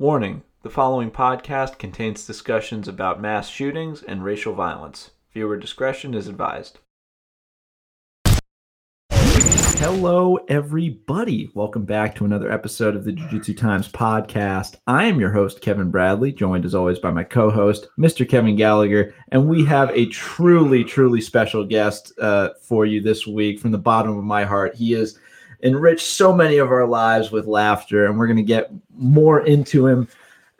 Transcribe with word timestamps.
Warning 0.00 0.44
the 0.62 0.70
following 0.70 1.10
podcast 1.10 1.78
contains 1.78 2.26
discussions 2.26 2.88
about 2.88 3.20
mass 3.20 3.50
shootings 3.50 4.02
and 4.02 4.24
racial 4.24 4.54
violence. 4.54 5.10
Viewer 5.34 5.58
discretion 5.58 6.14
is 6.14 6.26
advised. 6.26 6.78
Hello, 9.10 10.36
everybody. 10.48 11.50
Welcome 11.52 11.84
back 11.84 12.14
to 12.14 12.24
another 12.24 12.50
episode 12.50 12.96
of 12.96 13.04
the 13.04 13.12
Jiu 13.12 13.28
Jitsu 13.28 13.52
Times 13.52 13.92
podcast. 13.92 14.76
I 14.86 15.04
am 15.04 15.20
your 15.20 15.32
host, 15.32 15.60
Kevin 15.60 15.90
Bradley, 15.90 16.32
joined 16.32 16.64
as 16.64 16.74
always 16.74 16.98
by 16.98 17.10
my 17.10 17.22
co 17.22 17.50
host, 17.50 17.88
Mr. 17.98 18.26
Kevin 18.26 18.56
Gallagher. 18.56 19.14
And 19.32 19.50
we 19.50 19.66
have 19.66 19.90
a 19.90 20.06
truly, 20.06 20.82
truly 20.82 21.20
special 21.20 21.66
guest 21.66 22.18
uh, 22.18 22.54
for 22.62 22.86
you 22.86 23.02
this 23.02 23.26
week 23.26 23.60
from 23.60 23.70
the 23.70 23.76
bottom 23.76 24.16
of 24.16 24.24
my 24.24 24.44
heart. 24.44 24.76
He 24.76 24.94
is 24.94 25.18
enriched 25.62 26.06
so 26.06 26.32
many 26.32 26.58
of 26.58 26.70
our 26.70 26.86
lives 26.86 27.30
with 27.30 27.46
laughter, 27.46 28.06
and 28.06 28.18
we're 28.18 28.26
going 28.26 28.36
to 28.36 28.42
get 28.42 28.70
more 28.96 29.40
into 29.46 29.86
him 29.86 30.08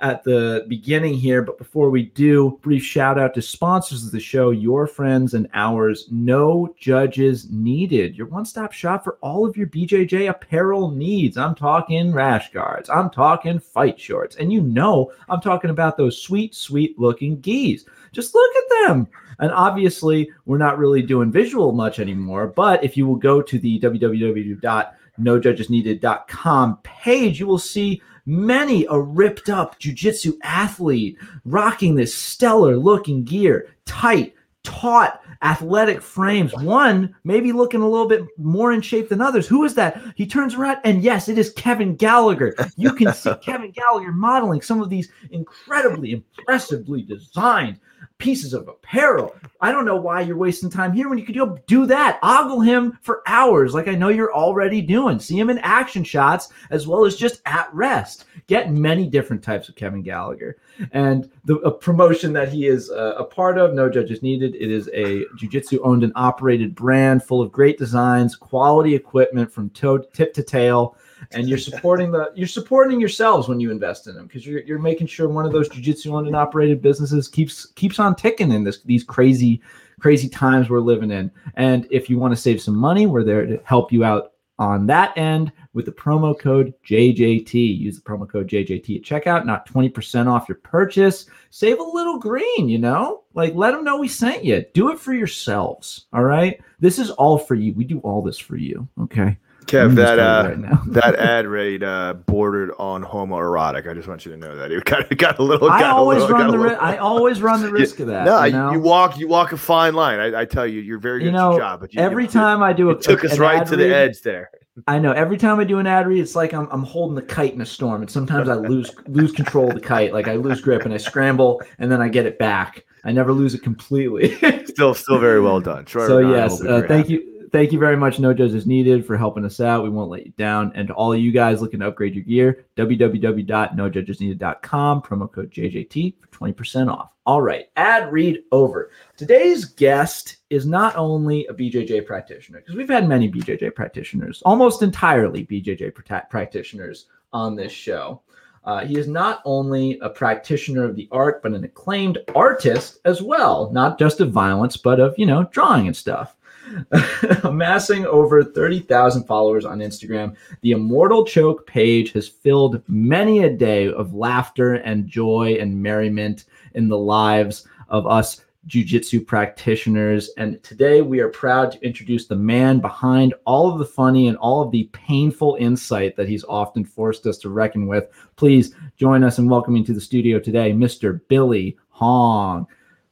at 0.01 0.25
the 0.25 0.65
beginning 0.69 1.15
here. 1.15 1.43
But 1.43 1.59
before 1.59 1.91
we 1.91 2.05
do, 2.05 2.59
brief 2.63 2.85
shout 2.85 3.19
out 3.19 3.35
to 3.35 3.43
sponsors 3.43 4.05
of 4.05 4.13
the 4.13 4.21
show, 4.21 4.51
your 4.51 4.87
friends 4.87 5.35
and 5.35 5.49
ours. 5.55 6.07
No 6.11 6.75
judges 6.79 7.51
needed. 7.51 8.17
Your 8.17 8.27
one 8.27 8.45
stop 8.45 8.73
shop 8.73 9.05
for 9.05 9.19
all 9.21 9.47
of 9.47 9.57
your 9.57 9.69
BJJ 9.69 10.29
apparel 10.29 10.91
needs. 10.91 11.37
I'm 11.37 11.55
talking 11.55 12.13
rash 12.13 12.51
guards. 12.53 12.91
I'm 12.91 13.11
talking 13.11 13.61
fight 13.61 14.01
shorts. 14.01 14.37
And 14.37 14.53
you 14.53 14.63
know, 14.63 15.13
I'm 15.29 15.41
talking 15.41 15.71
about 15.71 15.97
those 15.97 16.21
sweet, 16.21 16.55
sweet 16.55 16.99
looking 16.99 17.41
geese. 17.41 17.85
Just 18.13 18.35
look 18.35 18.57
at 18.57 18.65
them. 18.87 19.09
And 19.39 19.53
obviously, 19.53 20.31
we're 20.45 20.59
not 20.59 20.79
really 20.79 21.03
doing 21.03 21.33
visual 21.33 21.73
much 21.73 21.99
anymore. 21.99 22.47
But 22.47 22.85
if 22.85 22.95
you 22.97 23.07
will 23.07 23.17
go 23.17 23.41
to 23.41 23.59
the 23.59 23.81
www.nojudgesneeded.com 23.81 26.79
page, 26.83 27.41
you 27.41 27.47
will 27.47 27.59
see 27.59 28.03
many 28.27 28.87
a 28.89 28.99
ripped 28.99 29.49
up 29.49 29.79
jujitsu 29.81 30.37
athlete 30.43 31.17
rocking 31.45 31.95
this 31.95 32.15
stellar 32.15 32.77
looking 32.77 33.25
gear, 33.25 33.69
tight, 33.85 34.35
taut, 34.63 35.21
athletic 35.43 36.03
frames. 36.03 36.55
One 36.55 37.15
maybe 37.25 37.53
looking 37.53 37.81
a 37.81 37.89
little 37.89 38.09
bit 38.09 38.25
more 38.37 38.73
in 38.73 38.83
shape 38.83 39.09
than 39.09 39.21
others. 39.21 39.47
Who 39.49 39.65
is 39.65 39.75
that? 39.75 40.01
He 40.17 40.27
turns 40.27 40.55
around, 40.55 40.79
and 40.85 41.03
yes, 41.03 41.29
it 41.29 41.39
is 41.39 41.53
Kevin 41.55 41.97
Gallagher. 41.97 42.55
You 42.77 42.93
can 42.93 43.13
see 43.15 43.33
Kevin 43.43 43.71
Gallagher 43.71 44.13
modeling 44.13 44.61
some 44.61 44.83
of 44.83 44.91
these 44.91 45.11
incredibly 45.31 46.13
impressively 46.13 47.03
designed 47.03 47.79
pieces 48.19 48.53
of 48.53 48.69
apparel. 48.69 49.35
I 49.61 49.73
don't 49.73 49.85
know 49.85 49.97
why 49.97 50.21
you're 50.21 50.37
wasting 50.37 50.71
time 50.71 50.93
here 50.93 51.09
when 51.09 51.19
you 51.19 51.25
could 51.25 51.35
go 51.35 51.59
do 51.67 51.87
that. 51.87 52.19
Ogle 52.23 52.61
him 52.61 52.99
for 53.03 53.23
hours, 53.27 53.75
like 53.75 53.89
I 53.89 53.95
know 53.95 54.09
you're 54.09 54.35
already 54.35 54.81
doing. 54.83 55.19
See 55.19 55.39
him 55.39 55.51
in 55.51 55.59
action 55.59 56.05
shots 56.05 56.49
as 56.71 56.87
well 56.87 57.05
as 57.05 57.17
just 57.17 57.41
at 57.47 57.73
rest. 57.75 58.27
Get 58.47 58.73
many 58.73 59.07
different 59.07 59.43
types 59.43 59.69
of 59.69 59.77
Kevin 59.77 60.03
Gallagher. 60.03 60.57
And 60.93 61.31
the 61.45 61.73
promotion 61.73 62.33
that 62.35 62.51
he 62.51 62.67
is 62.67 62.91
uh, 62.91 63.15
a 63.17 63.25
part 63.25 63.59
of, 63.59 63.75
no 63.75 63.89
judges 63.89 64.23
needed. 64.23 64.55
It 64.55 64.71
is 64.71 64.89
a 64.95 65.25
jiu-jitsu 65.37 65.81
owned 65.83 66.05
and 66.05 66.13
operated 66.17 66.75
brand 66.75 67.23
full 67.23 67.43
of 67.43 67.53
great 67.53 67.79
designs, 67.79 68.37
quality 68.37 68.95
equipment 68.95 69.53
from 69.53 69.71
toe, 69.71 69.99
tip 69.99 70.33
to 70.35 70.43
tail 70.43 70.97
and 71.33 71.49
you're 71.49 71.59
supporting 71.59 72.11
the 72.11 72.31
you're 72.35 72.47
supporting 72.47 73.01
yourselves 73.01 73.49
when 73.49 73.61
you 73.61 73.71
invest 73.71 74.07
in 74.07 74.15
them 74.15 74.27
because 74.27 74.47
you're, 74.47 74.63
you're 74.63 74.79
making 74.79 75.07
sure 75.07 75.29
one 75.29 75.47
of 75.47 75.53
those 75.53 75.69
jiu-jitsu 75.69 76.15
owned 76.15 76.27
and 76.27 76.37
operated 76.37 76.81
businesses 76.83 77.29
keeps 77.29 77.67
keeps 77.73 77.99
on 77.99 78.15
ticking 78.15 78.53
in 78.53 78.65
this 78.65 78.83
these 78.83 79.05
crazy 79.05 79.61
crazy 80.01 80.29
times 80.29 80.71
we're 80.71 80.81
living 80.81 81.11
in 81.11 81.31
and 81.55 81.87
if 81.91 82.09
you 82.09 82.19
want 82.19 82.33
to 82.33 82.41
save 82.41 82.61
some 82.61 82.77
money 82.77 83.07
we're 83.07 83.25
there 83.25 83.47
to 83.47 83.61
help 83.65 83.93
you 83.93 84.05
out 84.05 84.33
on 84.61 84.87
that 84.87 85.17
end 85.17 85.51
with 85.73 85.87
the 85.87 85.93
promo 85.93 86.39
code 86.39 86.75
JJT. 86.87 87.79
Use 87.79 87.97
the 87.97 88.03
promo 88.03 88.29
code 88.29 88.47
JJT 88.47 88.97
at 88.99 89.03
checkout, 89.03 89.47
not 89.47 89.67
20% 89.67 90.27
off 90.27 90.49
your 90.49 90.59
purchase. 90.59 91.27
Save 91.49 91.79
a 91.79 91.83
little 91.83 92.19
green, 92.19 92.69
you 92.69 92.79
know? 92.79 93.25
Like 93.33 93.55
let 93.55 93.71
them 93.71 93.85
know 93.85 93.97
we 93.97 94.07
sent 94.07 94.45
you. 94.45 94.65
Do 94.75 94.91
it 94.91 95.01
for 95.01 95.15
yourselves, 95.15 96.07
all 96.13 96.25
right? 96.25 96.61
This 96.79 96.99
is 96.99 97.11
all 97.13 97.39
for 97.39 97.55
you. 97.55 97.73
We 97.73 97.85
do 97.85 98.01
all 98.01 98.23
this 98.23 98.39
for 98.39 98.57
you, 98.57 98.87
okay? 99.01 99.39
Kev, 99.71 99.95
that 99.95 100.19
uh, 100.19 100.57
right 100.57 100.85
that 100.89 101.15
ad 101.17 101.47
rate 101.47 101.83
uh, 101.83 102.15
bordered 102.15 102.73
on 102.79 103.05
homoerotic. 103.05 103.89
I 103.89 103.95
just 103.95 104.09
want 104.09 104.27
you 104.27 104.33
to 104.33 104.39
know 104.39 104.57
that 104.57 104.73
it 104.73 104.85
got, 104.85 105.17
got 105.17 105.39
a 105.39 105.43
little. 105.43 105.71
I 105.71 105.85
always 105.85 106.21
little, 106.23 106.37
run 106.37 106.51
the 106.51 106.59
ri- 106.59 106.75
I 106.75 106.97
always 106.97 107.41
run 107.41 107.63
the 107.63 107.71
risk 107.71 108.01
of 108.01 108.09
that. 108.09 108.25
No, 108.25 108.45
you, 108.45 108.53
know? 108.53 108.73
you, 108.73 108.81
walk 108.81 109.19
you 109.19 109.29
walk 109.29 109.53
a 109.53 109.57
fine 109.57 109.95
line. 109.95 110.19
I, 110.19 110.41
I 110.41 110.45
tell 110.45 110.67
you, 110.67 110.81
you're 110.81 110.99
very 110.99 111.21
good 111.21 111.27
you 111.27 111.33
know, 111.33 111.51
at 111.51 111.53
your 111.53 111.61
job. 111.61 111.81
But 111.81 111.95
you, 111.95 112.01
every 112.01 112.27
time 112.27 112.63
I 112.63 112.73
do, 112.73 112.91
it 112.91 113.01
took 113.01 113.25
us 113.25 113.39
right 113.39 113.65
to 113.67 113.77
read, 113.77 113.91
the 113.91 113.95
edge 113.95 114.23
there. 114.23 114.51
I 114.87 114.99
know. 114.99 115.13
Every 115.13 115.37
time 115.37 115.61
I 115.61 115.65
do 115.65 115.79
an 115.79 115.87
ad 115.87 116.07
read, 116.07 116.21
it's 116.21 116.35
like 116.35 116.53
I'm, 116.53 116.69
I'm 116.71 116.83
holding 116.83 117.15
the 117.15 117.23
kite 117.23 117.55
in 117.55 117.61
a 117.61 117.67
storm, 117.67 118.03
and 118.03 118.11
sometimes 118.11 118.49
I 118.49 118.55
lose 118.55 118.93
lose 119.07 119.33
control 119.33 119.69
of 119.69 119.75
the 119.75 119.81
kite. 119.81 120.13
Like 120.13 120.29
I 120.29 120.35
lose 120.35 120.61
grip 120.61 120.85
and 120.85 120.93
I 120.93 120.97
scramble, 120.97 121.63
and 121.79 121.91
then 121.91 122.03
I 122.03 122.09
get 122.09 122.27
it 122.27 122.39
back. 122.39 122.85
I 123.05 123.13
never 123.13 123.33
lose 123.33 123.55
it 123.55 123.63
completely. 123.63 124.37
still, 124.67 124.95
still 124.95 125.19
very 125.19 125.41
well 125.41 125.61
done. 125.61 125.85
Troy 125.87 126.07
so 126.07 126.19
yes, 126.19 126.61
uh, 126.63 126.83
thank 126.87 127.07
happy. 127.07 127.13
you 127.15 127.30
thank 127.53 127.73
you 127.73 127.79
very 127.79 127.97
much. 127.97 128.19
No 128.19 128.35
judges 128.35 128.67
needed 128.67 129.07
for 129.07 129.17
helping 129.17 129.45
us 129.45 129.61
out. 129.61 129.85
We 129.85 129.91
won't 129.91 130.11
let 130.11 130.27
you 130.27 130.33
down. 130.37 130.73
And 130.75 130.89
to 130.89 130.95
all 130.95 131.15
you 131.15 131.31
guys 131.33 131.61
looking 131.61 131.81
to 131.81 131.89
upgrade 131.89 132.15
your 132.15 132.25
gear, 132.25 132.65
www.nojudgesneeded.com, 132.77 135.03
promo 135.03 135.31
code 135.31 135.51
JJT 135.51 136.15
for 136.21 136.29
20% 136.29 136.91
off. 136.93 137.11
All 137.27 137.43
right, 137.43 137.67
ad 137.77 138.11
read 138.13 138.43
over. 138.51 138.91
Today's 139.17 139.65
guest 139.65 140.39
is 140.51 140.67
not 140.67 140.97
only 140.97 141.47
a 141.47 141.55
BJJ 141.55 142.05
practitioner, 142.07 142.59
because 142.61 142.75
we've 142.75 142.89
had 142.89 143.09
many 143.09 143.31
BJJ 143.31 143.73
practitioners, 143.75 144.43
almost 144.43 144.83
entirely 144.83 145.47
BJJ 145.47 145.95
practitioners 146.29 147.07
on 147.33 147.55
this 147.55 147.73
show. 147.73 148.23
Uh, 148.65 148.85
he 148.85 148.99
is 148.99 149.09
not 149.09 149.41
only 149.45 149.99
a 150.01 150.11
practitioner 150.11 150.85
of 150.85 150.95
the 150.95 151.09
art, 151.13 151.43
but 151.43 151.53
an 151.53 151.65
acclaimed 151.65 152.19
artist 152.35 152.99
as 153.05 153.23
well, 153.23 153.71
not 153.73 153.99
just 153.99 154.21
of 154.21 154.33
violence, 154.33 154.77
but 154.77 155.01
of, 155.01 155.19
you 155.19 155.25
know, 155.25 155.49
drawing 155.51 155.87
and 155.87 155.97
stuff. 155.97 156.37
Amassing 157.45 158.07
over 158.07 158.43
30,000 158.45 159.25
followers 159.25 159.65
on 159.65 159.79
Instagram, 159.79 160.37
the 160.63 160.73
Immortal 160.73 161.25
Choke 161.25 161.67
page 161.67 162.13
has 162.13 162.29
filled 162.29 162.83
many 162.89 163.45
a 163.45 163.51
day 163.51 163.93
of 163.93 164.15
laughter 164.15 164.75
and 164.75 165.07
joy 165.07 165.57
and 165.61 165.83
merriment 165.83 166.45
in 166.75 166.89
the 166.89 166.99
lives 166.99 167.67
of 167.89 168.07
us 168.07 168.43
jiu-jitsu 168.67 169.23
practitioners. 169.25 170.31
And 170.37 170.63
today 170.63 171.01
we 171.01 171.21
are 171.21 171.29
proud 171.29 171.73
to 171.73 171.85
introduce 171.85 172.27
the 172.27 172.37
man 172.37 172.79
behind 172.79 173.35
all 173.47 173.73
of 173.73 173.79
the 173.79 173.87
funny 173.87 174.29
and 174.29 174.37
all 174.37 174.61
of 174.61 174.71
the 174.71 174.85
painful 174.93 175.57
insight 175.59 176.15
that 176.17 176.29
he's 176.29 176.45
often 176.45 176.85
forced 176.85 177.27
us 177.27 177.39
to 177.39 177.49
reckon 177.49 177.87
with. 177.87 178.09
Please 178.37 178.75
join 178.97 179.25
us 179.25 179.39
in 179.39 179.49
welcoming 179.49 179.85
to 179.85 179.95
the 179.95 180.01
studio 180.01 180.39
today 180.39 180.73
mr 180.73 181.21
billy 181.29 181.77
hong 181.89 182.67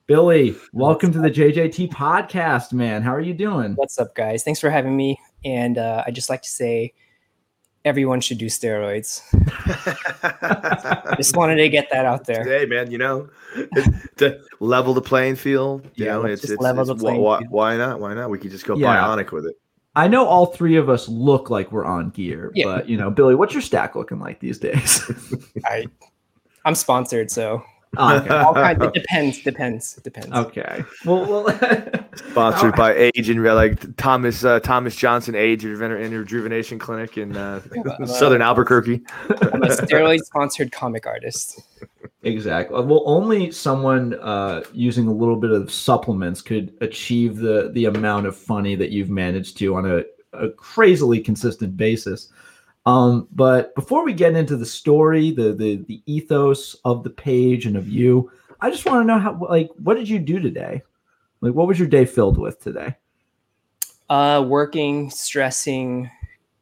Billy, 0.08 0.56
welcome 0.72 1.12
to 1.12 1.19
the 1.19 1.30
JJT 1.30 1.91
podcast, 1.91 2.72
man. 2.72 3.02
How 3.02 3.14
are 3.14 3.20
you 3.20 3.34
doing? 3.34 3.74
What's 3.74 3.98
up, 3.98 4.14
guys? 4.14 4.42
Thanks 4.42 4.58
for 4.58 4.70
having 4.70 4.96
me. 4.96 5.20
And 5.44 5.76
uh, 5.76 6.02
I 6.06 6.12
just 6.12 6.30
like 6.30 6.41
to 6.41 6.48
say, 6.48 6.94
everyone 7.84 8.22
should 8.22 8.38
do 8.38 8.47
steroids. 8.47 9.20
just 11.18 11.36
wanted 11.36 11.56
to 11.56 11.68
get 11.68 11.91
that 11.91 12.06
out 12.06 12.24
there. 12.24 12.42
Hey, 12.42 12.64
man, 12.64 12.91
you 12.91 12.97
know, 12.97 13.28
to 14.16 14.41
level 14.60 14.94
the 14.94 15.02
playing 15.02 15.36
field. 15.36 15.84
You 15.97 16.06
yeah, 16.06 16.12
know, 16.12 16.22
it's, 16.24 16.48
it's, 16.48 16.58
level 16.58 16.91
it's, 16.91 17.02
why, 17.02 17.42
why, 17.50 17.76
not? 17.76 18.00
Why 18.00 18.14
not? 18.14 18.30
We 18.30 18.38
could 18.38 18.50
just 18.50 18.64
go 18.64 18.76
yeah. 18.76 18.97
bionic 18.97 19.30
with 19.30 19.44
it. 19.44 19.60
I 19.94 20.08
know 20.08 20.24
all 20.24 20.47
three 20.47 20.76
of 20.76 20.88
us 20.88 21.06
look 21.06 21.50
like 21.50 21.70
we're 21.70 21.84
on 21.84 22.08
gear, 22.08 22.50
yeah. 22.54 22.64
but 22.64 22.88
you 22.88 22.97
know, 22.97 23.10
Billy, 23.10 23.34
what's 23.34 23.52
your 23.52 23.60
stack 23.60 23.94
looking 23.94 24.20
like 24.20 24.41
these 24.41 24.58
days? 24.58 25.02
I, 25.66 25.84
I'm 26.64 26.74
sponsored, 26.74 27.30
so 27.30 27.62
Oh, 27.97 28.16
okay. 28.16 28.28
All 28.34 28.54
kinds, 28.54 28.82
it 28.82 28.94
depends. 28.94 29.43
Depends. 29.43 29.94
Depends. 29.94 30.32
Okay. 30.32 30.84
Well, 31.04 31.44
well 31.44 32.04
sponsored 32.15 32.76
by 32.76 32.94
Age 32.94 33.28
and 33.31 33.43
like 33.43 33.97
Thomas 33.97 34.44
uh, 34.44 34.60
Thomas 34.60 34.94
Johnson 34.97 35.34
Age 35.34 35.65
and 35.65 35.81
Rejuvenation 35.81 36.78
Clinic 36.78 37.16
in 37.16 37.37
uh, 37.37 37.60
Southern 38.06 38.43
Albuquerque. 38.43 39.03
I'm 39.31 39.62
a 39.62 39.69
steroid 39.69 40.21
sponsored 40.21 40.72
comic 40.72 41.06
artist. 41.06 41.60
Exactly. 42.22 42.80
Well, 42.83 43.03
only 43.07 43.51
someone 43.53 44.15
uh, 44.15 44.62
using 44.72 45.07
a 45.07 45.12
little 45.12 45.36
bit 45.36 45.53
of 45.53 45.72
supplements 45.72 46.42
could 46.42 46.77
achieve 46.80 47.36
the 47.36 47.71
the 47.72 47.86
amount 47.86 48.27
of 48.27 48.36
funny 48.36 48.74
that 48.74 48.91
you've 48.91 49.10
managed 49.10 49.57
to 49.59 49.77
on 49.77 49.86
a, 49.86 50.04
a 50.33 50.51
crazily 50.51 51.21
consistent 51.21 51.77
basis. 51.77 52.30
Um, 52.88 53.28
but 53.32 53.74
before 53.74 54.02
we 54.02 54.14
get 54.14 54.34
into 54.34 54.56
the 54.56 54.64
story, 54.64 55.30
the, 55.30 55.52
the 55.52 55.76
the 55.86 56.00
ethos 56.06 56.74
of 56.86 57.04
the 57.04 57.10
page 57.10 57.66
and 57.66 57.76
of 57.76 57.86
you, 57.86 58.32
I 58.62 58.70
just 58.70 58.86
want 58.86 59.02
to 59.02 59.06
know 59.06 59.18
how 59.18 59.38
like 59.50 59.68
what 59.76 59.98
did 59.98 60.08
you 60.08 60.18
do 60.18 60.40
today? 60.40 60.80
Like 61.42 61.52
what 61.52 61.68
was 61.68 61.78
your 61.78 61.86
day 61.86 62.06
filled 62.06 62.38
with 62.38 62.60
today? 62.60 62.96
Uh 64.08 64.42
working, 64.48 65.10
stressing, 65.10 66.10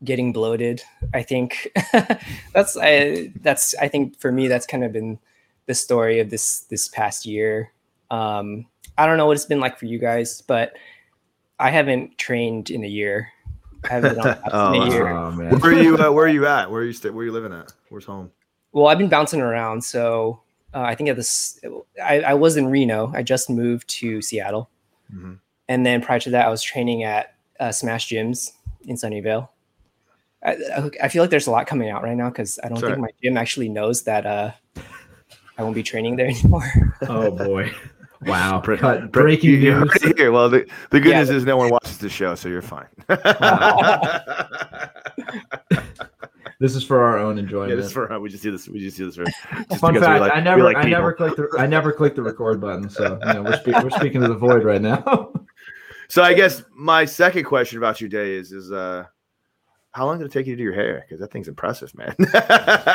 getting 0.03 0.33
bloated. 0.33 0.83
I 1.15 1.23
think 1.23 1.71
that's 2.53 2.77
I 2.77 3.33
that's 3.43 3.77
I 3.77 3.87
think 3.87 4.19
for 4.19 4.33
me 4.33 4.49
that's 4.49 4.67
kind 4.67 4.83
of 4.83 4.93
been 4.93 5.21
the 5.67 5.75
story 5.75 6.19
of 6.19 6.29
this 6.29 6.63
this 6.63 6.89
past 6.89 7.25
year. 7.25 7.71
Um 8.11 8.67
I 8.99 9.07
don't 9.07 9.17
know 9.17 9.27
what 9.27 9.37
it's 9.37 9.47
been 9.47 9.61
like 9.61 9.79
for 9.79 9.87
you 9.87 10.01
guys, 10.01 10.41
but 10.41 10.73
I 11.61 11.71
haven't 11.71 12.19
trained 12.19 12.69
in 12.71 12.83
a 12.83 12.89
year 12.89 13.29
haven't 13.89 14.17
been 14.17 14.27
on 14.27 14.39
oh, 14.53 14.75
oh, 14.75 15.31
man. 15.33 15.59
Where 15.59 15.73
are 15.73 15.83
you? 15.83 15.97
Uh, 15.97 16.11
where 16.13 16.27
are 16.27 16.29
you 16.29 16.47
at? 16.47 16.71
Where 16.71 16.83
are 16.83 16.85
you? 16.85 16.93
St- 16.93 17.15
where 17.15 17.23
are 17.23 17.27
you 17.27 17.33
living 17.33 17.53
at? 17.53 17.73
Where's 17.89 18.05
home? 18.05 18.31
well, 18.77 18.89
I've 18.89 18.99
been 18.99 19.09
bouncing 19.09 19.41
around. 19.41 19.83
So 19.83 20.43
uh, 20.75 20.83
I 20.83 20.95
think 20.95 21.09
at 21.09 21.17
this, 21.17 21.59
I, 22.03 22.21
I, 22.21 22.35
was 22.35 22.59
in 22.59 22.67
Reno. 22.67 23.11
I 23.15 23.23
just 23.23 23.49
moved 23.49 23.89
to 23.89 24.21
Seattle, 24.21 24.69
mm-hmm. 25.11 25.35
and 25.67 25.87
then 25.87 26.03
prior 26.03 26.21
to 26.21 26.31
that, 26.31 26.47
I 26.47 26.51
was 26.51 26.63
training 26.63 27.03
at 27.03 27.35
uh, 27.59 27.73
Smash 27.73 28.11
Gyms 28.11 28.53
in 28.83 28.97
Sunnyvale. 28.97 29.49
I, 30.45 30.91
I, 31.03 31.09
feel 31.09 31.23
like 31.23 31.31
there's 31.31 31.47
a 31.47 31.51
lot 31.51 31.67
coming 31.67 31.89
out 31.89 32.03
right 32.03 32.17
now 32.17 32.29
because 32.29 32.59
I 32.63 32.69
don't 32.69 32.79
Sorry. 32.79 32.93
think 32.93 33.03
my 33.03 33.11
gym 33.23 33.39
actually 33.39 33.71
knows 33.71 34.03
that 34.03 34.27
uh, 34.27 34.53
I 35.57 35.63
won't 35.63 35.75
be 35.75 35.83
training 35.83 36.17
there 36.17 36.27
anymore. 36.29 36.95
oh 37.09 37.31
boy. 37.31 37.73
Wow. 38.27 38.61
Cut, 38.61 39.13
breaking 39.13 39.51
you, 39.51 39.59
news. 39.59 39.93
Here. 40.17 40.33
Well, 40.33 40.49
the, 40.49 40.67
the 40.91 41.01
good 41.01 41.11
yeah. 41.11 41.19
news 41.21 41.31
is 41.31 41.45
no 41.45 41.57
one 41.57 41.71
watches 41.71 41.99
the 41.99 42.09
show, 42.09 42.35
so 42.35 42.49
you're 42.49 42.63
fine. 42.63 42.87
this 46.59 46.75
is 46.75 46.85
for 46.85 47.03
our 47.03 47.19
own 47.19 47.39
enjoyment. 47.39 47.71
Yeah, 47.71 47.77
this 47.77 47.87
is 47.87 47.93
for 47.93 48.19
we 48.19 48.29
just 48.29 48.43
do 48.43 48.51
this. 48.51 48.69
We 48.69 48.81
just 48.81 48.97
do 48.97 49.07
this 49.07 49.17
for. 49.17 49.25
Just 49.25 49.81
Fun 49.81 49.99
fact: 50.01 50.21
like, 50.21 50.33
I 50.33 50.41
never, 50.41 50.63
like 50.63 50.77
I 50.77 50.85
never 50.85 51.13
clicked 51.13 51.37
the, 51.37 51.49
I 51.59 51.67
never 51.67 51.93
clicked 51.93 52.17
the 52.17 52.23
record 52.23 52.61
button. 52.61 52.89
So 52.89 53.19
you 53.27 53.33
know, 53.35 53.43
we're, 53.43 53.57
spe- 53.59 53.83
we're 53.83 53.91
speaking 53.91 54.21
to 54.23 54.29
the 54.29 54.35
void 54.35 54.65
right 54.65 54.83
now. 54.83 55.33
so 56.09 56.23
I 56.23 56.35
guess 56.35 56.63
my 56.75 57.05
second 57.05 57.45
question 57.45 57.79
about 57.79 58.01
your 58.01 58.11
day 58.11 58.35
is 58.35 58.53
is 58.53 58.73
uh 58.73 59.05
how 59.97 60.05
long 60.05 60.19
did 60.19 60.27
it 60.27 60.33
take 60.33 60.47
you 60.47 60.53
to 60.53 60.59
do 60.59 60.63
your 60.63 60.75
hair? 60.75 61.07
Because 61.07 61.21
that 61.21 61.33
thing's 61.33 61.49
impressive, 61.49 61.91
man. 61.95 62.15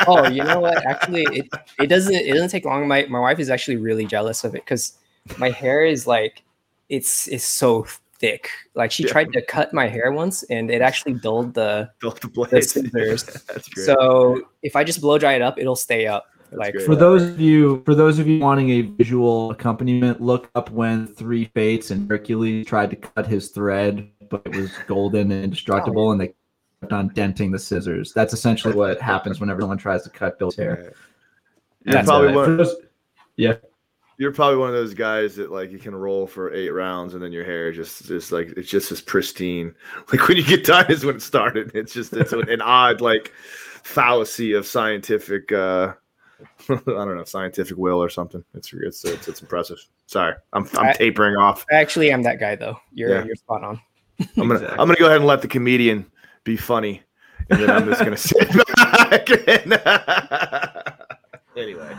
oh, 0.06 0.28
you 0.28 0.44
know 0.44 0.60
what? 0.60 0.86
Actually, 0.86 1.24
it, 1.32 1.48
it 1.80 1.88
doesn't 1.88 2.14
it 2.14 2.32
doesn't 2.32 2.50
take 2.50 2.64
long. 2.64 2.86
My 2.86 3.06
my 3.06 3.18
wife 3.18 3.40
is 3.40 3.50
actually 3.50 3.76
really 3.76 4.06
jealous 4.06 4.44
of 4.44 4.54
it 4.54 4.64
because 4.64 4.98
my 5.38 5.50
hair 5.50 5.84
is 5.84 6.06
like 6.06 6.42
it's 6.88 7.28
it's 7.28 7.44
so 7.44 7.86
thick. 8.18 8.50
Like 8.74 8.90
she 8.90 9.04
yeah. 9.04 9.10
tried 9.10 9.32
to 9.32 9.42
cut 9.42 9.74
my 9.74 9.88
hair 9.88 10.12
once, 10.12 10.42
and 10.44 10.70
it 10.70 10.80
actually 10.80 11.14
dulled 11.14 11.54
the 11.54 11.90
dulled 12.00 12.20
the 12.20 12.28
blades. 12.28 12.72
The 12.72 12.82
scissors. 13.54 13.86
so 13.86 14.42
if 14.62 14.76
I 14.76 14.84
just 14.84 15.00
blow 15.00 15.18
dry 15.18 15.34
it 15.34 15.42
up, 15.42 15.58
it'll 15.58 15.76
stay 15.76 16.06
up. 16.06 16.26
That's 16.50 16.58
like 16.58 16.80
for 16.82 16.94
those 16.94 17.22
of 17.22 17.40
you 17.40 17.82
for 17.84 17.94
those 17.94 18.18
of 18.18 18.28
you 18.28 18.38
wanting 18.38 18.70
a 18.70 18.82
visual 18.82 19.50
accompaniment, 19.50 20.20
look 20.20 20.50
up 20.54 20.70
when 20.70 21.06
Three 21.06 21.46
Fates 21.46 21.90
and 21.90 22.08
Hercules 22.08 22.66
tried 22.66 22.90
to 22.90 22.96
cut 22.96 23.26
his 23.26 23.48
thread, 23.48 24.08
but 24.28 24.42
it 24.44 24.54
was 24.54 24.70
golden 24.86 25.32
and 25.32 25.44
indestructible, 25.44 26.08
oh. 26.08 26.12
and 26.12 26.20
they 26.20 26.34
kept 26.80 26.92
on 26.92 27.08
denting 27.08 27.50
the 27.50 27.58
scissors. 27.58 28.12
That's 28.12 28.34
essentially 28.34 28.74
what 28.74 29.00
happens 29.00 29.40
whenever 29.40 29.62
someone 29.62 29.78
tries 29.78 30.02
to 30.04 30.10
cut 30.10 30.38
Bill's 30.38 30.56
hair. 30.56 30.92
Yeah, 31.84 32.02
probably 32.02 32.34
one, 32.34 32.58
those, 32.58 32.76
yeah. 33.36 33.54
You're 34.22 34.30
probably 34.30 34.58
one 34.58 34.68
of 34.68 34.74
those 34.76 34.94
guys 34.94 35.34
that 35.34 35.50
like 35.50 35.72
you 35.72 35.80
can 35.80 35.96
roll 35.96 36.28
for 36.28 36.54
eight 36.54 36.70
rounds 36.70 37.14
and 37.14 37.20
then 37.20 37.32
your 37.32 37.44
hair 37.44 37.72
just 37.72 38.08
is 38.08 38.30
like 38.30 38.52
it's 38.56 38.70
just 38.70 38.92
as 38.92 39.00
pristine. 39.00 39.74
Like 40.12 40.28
when 40.28 40.36
you 40.36 40.44
get 40.44 40.64
done 40.64 40.88
is 40.92 41.04
when 41.04 41.16
it 41.16 41.22
started. 41.22 41.72
It's 41.74 41.92
just 41.92 42.12
it's 42.12 42.32
an 42.32 42.60
odd 42.60 43.00
like 43.00 43.32
fallacy 43.82 44.52
of 44.52 44.64
scientific 44.64 45.50
uh 45.50 45.94
I 46.68 46.74
don't 46.86 47.16
know, 47.16 47.24
scientific 47.24 47.76
will 47.76 48.00
or 48.00 48.08
something. 48.08 48.44
It's 48.54 48.72
it's 48.72 49.04
it's, 49.04 49.26
it's 49.26 49.42
impressive. 49.42 49.78
Sorry, 50.06 50.36
I'm 50.52 50.68
I'm 50.78 50.86
I, 50.86 50.92
tapering 50.92 51.34
off. 51.34 51.66
I 51.72 51.74
Actually, 51.74 52.12
I'm 52.12 52.22
that 52.22 52.38
guy 52.38 52.54
though. 52.54 52.76
You're 52.92 53.10
yeah. 53.10 53.24
you're 53.24 53.34
spot 53.34 53.64
on. 53.64 53.80
I'm 54.20 54.28
gonna 54.36 54.54
exactly. 54.54 54.78
I'm 54.78 54.86
gonna 54.86 54.98
go 55.00 55.06
ahead 55.06 55.16
and 55.16 55.26
let 55.26 55.42
the 55.42 55.48
comedian 55.48 56.06
be 56.44 56.56
funny, 56.56 57.02
and 57.50 57.60
then 57.60 57.70
I'm 57.70 57.86
just 57.86 58.04
gonna 58.04 58.16
sit 58.16 58.48
back. 58.76 59.28
And 59.48 59.72
anyway, 61.56 61.92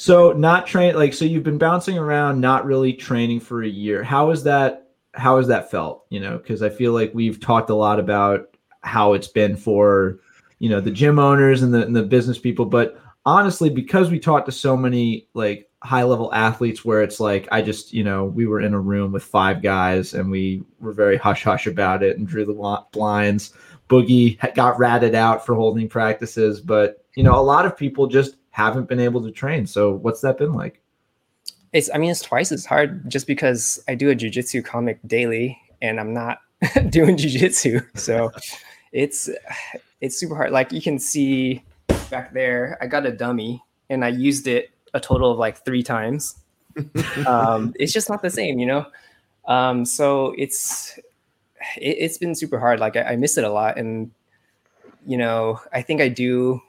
so 0.00 0.30
not 0.30 0.64
train 0.64 0.94
like 0.94 1.12
so 1.12 1.24
you've 1.24 1.42
been 1.42 1.58
bouncing 1.58 1.98
around, 1.98 2.40
not 2.40 2.64
really 2.64 2.92
training 2.92 3.40
for 3.40 3.64
a 3.64 3.68
year. 3.68 4.04
How 4.04 4.30
is 4.30 4.44
that? 4.44 4.90
How 5.14 5.38
has 5.38 5.48
that 5.48 5.72
felt? 5.72 6.04
You 6.08 6.20
know, 6.20 6.38
because 6.38 6.62
I 6.62 6.68
feel 6.68 6.92
like 6.92 7.10
we've 7.14 7.40
talked 7.40 7.68
a 7.68 7.74
lot 7.74 7.98
about 7.98 8.56
how 8.82 9.14
it's 9.14 9.26
been 9.26 9.56
for 9.56 10.20
you 10.60 10.68
know 10.70 10.80
the 10.80 10.92
gym 10.92 11.18
owners 11.18 11.62
and 11.62 11.74
the, 11.74 11.84
and 11.84 11.96
the 11.96 12.04
business 12.04 12.38
people, 12.38 12.64
but 12.64 13.02
honestly, 13.26 13.70
because 13.70 14.08
we 14.08 14.20
talked 14.20 14.46
to 14.46 14.52
so 14.52 14.76
many 14.76 15.26
like 15.34 15.68
high 15.82 16.04
level 16.04 16.32
athletes 16.32 16.84
where 16.84 17.02
it's 17.02 17.18
like 17.18 17.48
I 17.50 17.60
just 17.60 17.92
you 17.92 18.04
know 18.04 18.24
we 18.24 18.46
were 18.46 18.60
in 18.60 18.74
a 18.74 18.80
room 18.80 19.10
with 19.10 19.24
five 19.24 19.62
guys 19.62 20.14
and 20.14 20.30
we 20.30 20.62
were 20.78 20.92
very 20.92 21.16
hush 21.16 21.42
hush 21.42 21.66
about 21.66 22.04
it 22.04 22.18
and 22.18 22.28
drew 22.28 22.44
the 22.44 22.84
blinds 22.92 23.52
Boogie 23.88 24.54
got 24.54 24.78
ratted 24.78 25.14
out 25.14 25.44
for 25.44 25.54
holding 25.54 25.88
practices, 25.88 26.60
but 26.60 27.04
you 27.16 27.22
know, 27.24 27.34
a 27.34 27.42
lot 27.42 27.66
of 27.66 27.76
people 27.76 28.06
just 28.06 28.36
haven't 28.58 28.88
been 28.88 28.98
able 28.98 29.22
to 29.22 29.30
train. 29.30 29.66
So 29.66 29.92
what's 29.92 30.20
that 30.22 30.36
been 30.36 30.52
like? 30.52 30.82
It's 31.72 31.88
I 31.94 31.98
mean 31.98 32.10
it's 32.10 32.22
twice 32.22 32.50
as 32.50 32.66
hard 32.66 33.08
just 33.08 33.28
because 33.28 33.78
I 33.86 33.94
do 33.94 34.10
a 34.10 34.16
jujitsu 34.16 34.64
comic 34.64 34.98
daily 35.06 35.56
and 35.80 36.00
I'm 36.00 36.12
not 36.12 36.38
doing 36.90 37.16
jujitsu. 37.16 37.86
So 37.96 38.32
it's 38.92 39.30
it's 40.00 40.18
super 40.18 40.34
hard. 40.34 40.50
Like 40.50 40.72
you 40.72 40.82
can 40.82 40.98
see 40.98 41.62
back 42.10 42.32
there, 42.32 42.76
I 42.80 42.88
got 42.88 43.06
a 43.06 43.12
dummy 43.12 43.62
and 43.90 44.04
I 44.04 44.08
used 44.08 44.48
it 44.48 44.70
a 44.92 44.98
total 44.98 45.30
of 45.30 45.38
like 45.38 45.64
three 45.64 45.84
times. 45.84 46.34
um, 47.26 47.72
it's 47.78 47.92
just 47.92 48.08
not 48.08 48.22
the 48.22 48.30
same, 48.30 48.58
you 48.58 48.66
know. 48.66 48.86
Um, 49.46 49.84
so 49.84 50.34
it's 50.36 50.98
it, 51.76 52.02
has 52.02 52.18
been 52.18 52.34
super 52.34 52.58
hard. 52.58 52.80
Like 52.80 52.96
I, 52.96 53.02
I 53.02 53.16
miss 53.16 53.38
it 53.38 53.44
a 53.44 53.50
lot, 53.50 53.78
and 53.78 54.10
you 55.06 55.16
know, 55.16 55.60
I 55.72 55.82
think 55.82 56.00
I 56.00 56.08
do 56.08 56.60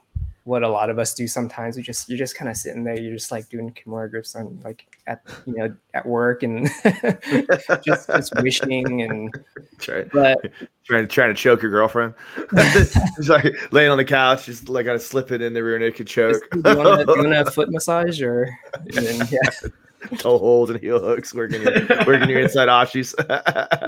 what 0.50 0.64
a 0.64 0.68
lot 0.68 0.90
of 0.90 0.98
us 0.98 1.14
do 1.14 1.28
sometimes. 1.28 1.78
We 1.78 1.84
just 1.84 2.10
you're 2.10 2.18
just 2.18 2.36
kind 2.36 2.50
of 2.50 2.58
sitting 2.58 2.84
there, 2.84 3.00
you're 3.00 3.14
just 3.14 3.32
like 3.32 3.48
doing 3.50 3.72
Kimura 3.72 4.10
grips 4.10 4.36
on 4.36 4.60
like 4.64 4.88
at 5.06 5.22
you 5.46 5.54
know 5.54 5.76
at 5.94 6.04
work 6.08 6.42
and 6.42 6.68
just 7.84 8.10
just 8.10 8.34
wishing 8.42 9.04
and 9.04 9.32
trying, 9.78 10.10
but 10.12 10.40
trying 10.84 11.04
to 11.04 11.08
trying 11.08 11.30
to 11.30 11.36
choke 11.36 11.62
your 11.62 11.70
girlfriend. 11.70 12.16
just 12.56 13.30
like 13.30 13.46
laying 13.72 13.92
on 13.92 13.98
the 13.98 14.04
couch, 14.04 14.48
just 14.48 14.70
like 14.70 14.88
gotta 14.88 15.00
slip 15.00 15.32
it 15.32 15.40
in 15.44 15.54
the 15.54 15.64
rear 15.64 15.78
naked 15.78 16.08
choke. 16.08 16.42
do 16.52 16.68
you 16.68 16.78
want 16.78 17.08
to 17.08 17.42
a 17.42 17.52
foot 17.52 17.70
massage 17.70 18.20
or 18.20 18.50
then, 18.86 19.28
yeah. 19.30 19.70
toe 20.18 20.40
holds 20.40 20.72
and 20.72 20.80
heel 20.80 21.00
hooks, 21.00 21.32
working 21.32 21.62
your 21.62 21.74
working 22.08 22.28
your 22.28 22.40
inside 22.40 22.70
ashis. 22.70 23.14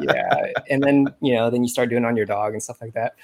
yeah, 0.04 0.62
and 0.70 0.84
then 0.84 1.08
you 1.22 1.34
know, 1.34 1.50
then 1.50 1.64
you 1.64 1.70
start 1.70 1.90
doing 1.90 2.06
on 2.06 2.16
your 2.16 2.28
dog 2.28 2.54
and 2.54 2.62
stuff 2.62 2.80
like 2.82 2.94
that. 2.94 3.16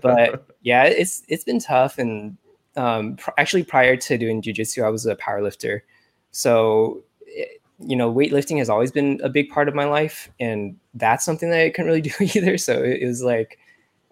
But 0.00 0.46
yeah, 0.62 0.84
it's 0.84 1.24
it's 1.26 1.42
been 1.42 1.58
tough. 1.58 1.98
And 1.98 2.36
um, 2.78 3.16
pr- 3.16 3.30
actually, 3.38 3.64
prior 3.64 3.96
to 3.96 4.18
doing 4.18 4.40
jujitsu, 4.40 4.84
I 4.84 4.88
was 4.88 5.06
a 5.06 5.16
power 5.16 5.42
lifter, 5.42 5.84
so 6.30 7.02
it, 7.26 7.60
you 7.78 7.96
know, 7.96 8.12
weightlifting 8.12 8.58
has 8.58 8.70
always 8.70 8.90
been 8.90 9.20
a 9.22 9.28
big 9.28 9.50
part 9.50 9.68
of 9.68 9.74
my 9.74 9.84
life, 9.84 10.30
and 10.40 10.76
that's 10.94 11.24
something 11.24 11.50
that 11.50 11.60
I 11.60 11.70
couldn't 11.70 11.88
really 11.88 12.00
do 12.02 12.12
either. 12.20 12.56
So 12.58 12.82
it, 12.82 13.02
it 13.02 13.06
was 13.06 13.22
like, 13.22 13.58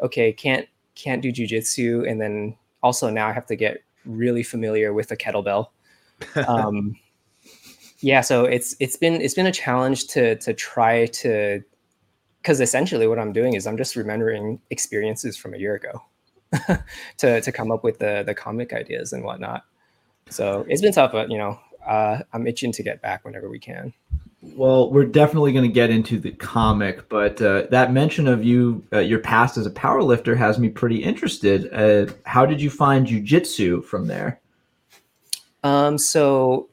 okay, 0.01 0.33
can't 0.33 0.67
can't 0.95 1.23
do 1.23 1.33
jujitsu, 1.33 2.11
and 2.11 2.21
then 2.21 2.57
also 2.83 3.09
now 3.11 3.29
I 3.29 3.33
have 3.33 3.47
to 3.47 3.57
get 3.57 3.83
really 4.05 4.43
familiar 4.43 4.93
with 4.93 5.11
a 5.11 5.17
kettlebell. 5.17 5.69
Um, 6.49 6.97
yeah 8.01 8.21
so 8.21 8.45
it's 8.45 8.77
it's 8.79 8.97
been 8.97 9.21
it's 9.21 9.35
been 9.35 9.47
a 9.47 9.53
challenge 9.53 10.07
to 10.09 10.37
to 10.37 10.53
try 10.53 11.07
to 11.07 11.63
because 12.43 12.61
essentially 12.61 13.07
what 13.07 13.19
i'm 13.19 13.33
doing 13.33 13.55
is 13.55 13.67
i'm 13.67 13.77
just 13.77 13.97
remembering 13.97 14.61
experiences 14.71 15.37
from 15.37 15.55
a 15.55 15.59
year 15.59 15.75
ago 15.75 16.03
to 17.19 17.41
to 17.41 17.53
come 17.53 17.71
up 17.71 17.85
with 17.85 17.99
the 17.99 18.23
the 18.25 18.35
comic 18.35 18.73
ideas 18.73 19.13
and 19.13 19.25
whatnot. 19.25 19.65
So 20.29 20.67
it's 20.69 20.83
been 20.83 20.93
tough 20.93 21.13
but 21.13 21.31
you 21.31 21.39
know 21.39 21.59
uh, 21.87 22.19
i'm 22.33 22.47
itching 22.47 22.73
to 22.73 22.83
get 22.83 23.01
back 23.01 23.25
whenever 23.25 23.49
we 23.49 23.59
can. 23.59 23.93
Well 24.43 24.91
we're 24.91 25.07
definitely 25.07 25.53
going 25.53 25.69
to 25.69 25.73
get 25.73 25.91
into 25.91 26.19
the 26.19 26.33
comic 26.33 27.09
but 27.09 27.41
uh, 27.41 27.67
that 27.71 27.93
mention 27.93 28.29
of 28.29 28.45
you 28.45 28.85
uh, 28.93 28.99
your 28.99 29.19
past 29.19 29.57
as 29.57 29.67
a 29.67 29.71
power 29.71 30.03
lifter 30.03 30.35
has 30.37 30.59
me 30.59 30.69
pretty 30.69 31.03
interested. 31.03 31.73
Uh, 31.73 32.13
how 32.25 32.47
did 32.47 32.61
you 32.61 32.71
find 32.71 33.07
jiu-jitsu 33.07 33.83
from 33.83 34.07
there? 34.07 34.41
Um 35.63 35.99
so 35.99 36.69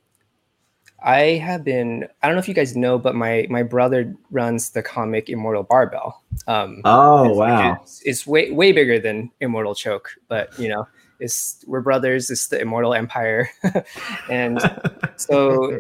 I 1.04 1.36
have 1.38 1.66
been. 1.66 2.08
I 2.22 2.28
don't 2.28 2.36
know 2.36 2.40
if 2.40 2.48
you 2.48 2.54
guys 2.54 2.78
know, 2.78 2.98
but 2.98 3.14
my 3.14 3.46
my 3.50 3.62
brother 3.62 4.16
runs 4.32 4.70
the 4.70 4.82
comic 4.82 5.30
Immortal 5.30 5.64
Barbell. 5.64 6.24
Um, 6.48 6.82
oh 6.86 7.30
it's, 7.30 7.38
wow! 7.38 7.80
It's, 7.82 8.02
it's, 8.04 8.28
way 8.28 8.52
way 8.52 8.72
bigger 8.72 9.00
than 9.00 9.30
Immortal 9.42 9.76
Choke, 9.76 10.16
but 10.30 10.58
you 10.58 10.70
know, 10.70 10.88
it's 11.20 11.64
we're 11.68 11.82
brothers. 11.82 12.30
It's 12.30 12.48
the 12.48 12.62
Immortal 12.62 12.94
Empire, 12.94 13.50
and 14.30 14.62
so 15.18 15.78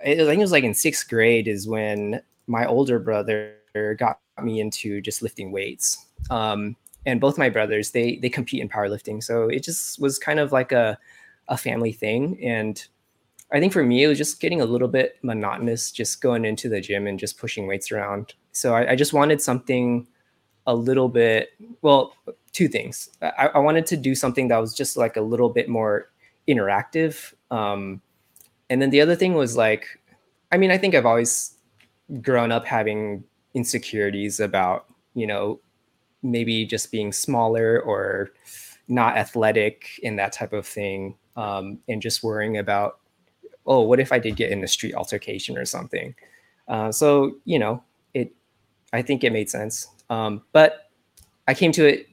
I 0.00 0.14
think 0.14 0.38
it 0.38 0.38
was 0.38 0.52
like 0.52 0.64
in 0.64 0.74
sixth 0.74 1.08
grade 1.08 1.46
is 1.46 1.68
when 1.68 2.22
my 2.46 2.64
older 2.64 2.98
brother 2.98 3.54
got 3.98 4.18
me 4.42 4.60
into 4.60 5.02
just 5.02 5.22
lifting 5.22 5.52
weights. 5.52 6.06
Um, 6.30 6.74
and 7.04 7.20
both 7.20 7.36
my 7.36 7.50
brothers 7.50 7.90
they 7.90 8.16
they 8.16 8.30
compete 8.30 8.62
in 8.62 8.68
powerlifting, 8.70 9.22
so 9.22 9.48
it 9.48 9.62
just 9.62 10.00
was 10.00 10.18
kind 10.18 10.40
of 10.40 10.52
like 10.52 10.72
a 10.72 10.98
a 11.48 11.56
family 11.56 11.92
thing 11.92 12.42
and 12.42 12.86
I 13.52 13.60
think 13.60 13.72
for 13.72 13.82
me, 13.82 14.04
it 14.04 14.08
was 14.08 14.18
just 14.18 14.40
getting 14.40 14.60
a 14.60 14.66
little 14.66 14.88
bit 14.88 15.16
monotonous, 15.22 15.90
just 15.90 16.20
going 16.20 16.44
into 16.44 16.68
the 16.68 16.80
gym 16.80 17.06
and 17.06 17.18
just 17.18 17.38
pushing 17.38 17.66
weights 17.66 17.90
around. 17.90 18.34
So 18.52 18.74
I, 18.74 18.92
I 18.92 18.96
just 18.96 19.12
wanted 19.12 19.40
something 19.40 20.06
a 20.66 20.74
little 20.74 21.08
bit, 21.08 21.50
well, 21.80 22.12
two 22.52 22.68
things. 22.68 23.08
I, 23.22 23.50
I, 23.54 23.58
wanted 23.58 23.86
to 23.86 23.96
do 23.96 24.14
something 24.14 24.48
that 24.48 24.58
was 24.58 24.74
just 24.74 24.98
like 24.98 25.16
a 25.16 25.22
little 25.22 25.48
bit 25.48 25.66
more 25.68 26.10
interactive. 26.46 27.32
Um, 27.50 28.02
and 28.68 28.82
then 28.82 28.90
the 28.90 29.00
other 29.00 29.16
thing 29.16 29.32
was 29.32 29.56
like, 29.56 29.98
I 30.52 30.58
mean, 30.58 30.70
I 30.70 30.76
think 30.76 30.94
I've 30.94 31.06
always 31.06 31.54
grown 32.20 32.52
up 32.52 32.66
having 32.66 33.24
insecurities 33.54 34.40
about, 34.40 34.86
you 35.14 35.26
know, 35.26 35.60
maybe 36.22 36.66
just 36.66 36.92
being 36.92 37.12
smaller 37.12 37.80
or 37.80 38.30
not 38.88 39.16
athletic 39.16 40.00
and 40.04 40.18
that 40.18 40.32
type 40.32 40.52
of 40.52 40.66
thing. 40.66 41.16
um, 41.36 41.78
and 41.88 42.02
just 42.02 42.22
worrying 42.22 42.58
about, 42.58 42.98
oh, 43.68 43.82
what 43.82 44.00
if 44.00 44.10
I 44.10 44.18
did 44.18 44.34
get 44.34 44.50
in 44.50 44.64
a 44.64 44.66
street 44.66 44.94
altercation 44.94 45.56
or 45.56 45.64
something? 45.64 46.14
Uh, 46.66 46.90
so 46.90 47.36
you 47.44 47.58
know, 47.58 47.82
it. 48.14 48.32
I 48.92 49.02
think 49.02 49.22
it 49.22 49.32
made 49.32 49.48
sense, 49.50 49.86
um, 50.10 50.42
but 50.52 50.90
I 51.46 51.54
came 51.54 51.72
to 51.72 51.86
it 51.86 52.08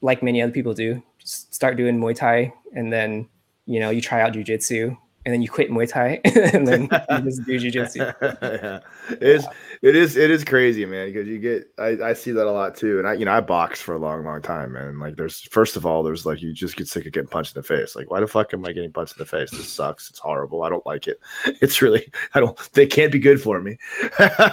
like 0.00 0.22
many 0.22 0.42
other 0.42 0.52
people 0.52 0.74
do. 0.74 1.02
Just 1.18 1.54
start 1.54 1.76
doing 1.76 2.00
Muay 2.00 2.16
Thai, 2.16 2.52
and 2.74 2.92
then 2.92 3.28
you 3.66 3.78
know 3.78 3.90
you 3.90 4.00
try 4.00 4.22
out 4.22 4.32
jujitsu, 4.32 4.96
and 5.26 5.34
then 5.34 5.42
you 5.42 5.48
quit 5.48 5.70
Muay 5.70 5.88
Thai, 5.88 6.20
and 6.54 6.66
then 6.66 6.82
you 6.82 7.20
just 7.22 7.44
do 7.44 7.60
jujitsu. 7.60 7.98
yeah. 8.42 8.80
It 9.10 9.22
is 9.22 9.46
it 9.82 9.94
is 9.96 10.16
it 10.16 10.30
is 10.30 10.44
crazy, 10.44 10.86
man, 10.86 11.12
because 11.12 11.28
you 11.28 11.38
get 11.38 11.70
I, 11.78 11.98
I 12.02 12.12
see 12.14 12.32
that 12.32 12.46
a 12.46 12.50
lot 12.50 12.74
too. 12.74 12.98
And 12.98 13.06
I 13.06 13.14
you 13.14 13.26
know, 13.26 13.32
I 13.32 13.40
boxed 13.40 13.82
for 13.82 13.94
a 13.94 13.98
long, 13.98 14.24
long 14.24 14.40
time, 14.40 14.72
man. 14.72 14.98
Like 14.98 15.16
there's 15.16 15.40
first 15.42 15.76
of 15.76 15.84
all, 15.84 16.02
there's 16.02 16.24
like 16.24 16.40
you 16.40 16.54
just 16.54 16.76
get 16.76 16.88
sick 16.88 17.04
of 17.04 17.12
getting 17.12 17.28
punched 17.28 17.54
in 17.54 17.60
the 17.60 17.66
face. 17.66 17.94
Like, 17.94 18.10
why 18.10 18.20
the 18.20 18.26
fuck 18.26 18.54
am 18.54 18.64
I 18.64 18.72
getting 18.72 18.92
punched 18.92 19.16
in 19.16 19.18
the 19.18 19.26
face? 19.26 19.50
This 19.50 19.68
sucks. 19.68 20.08
It's 20.08 20.18
horrible. 20.18 20.62
I 20.62 20.70
don't 20.70 20.86
like 20.86 21.06
it. 21.06 21.20
It's 21.62 21.82
really 21.82 22.10
I 22.34 22.40
don't 22.40 22.56
they 22.72 22.86
can't 22.86 23.12
be 23.12 23.18
good 23.18 23.42
for 23.42 23.60
me. 23.60 23.76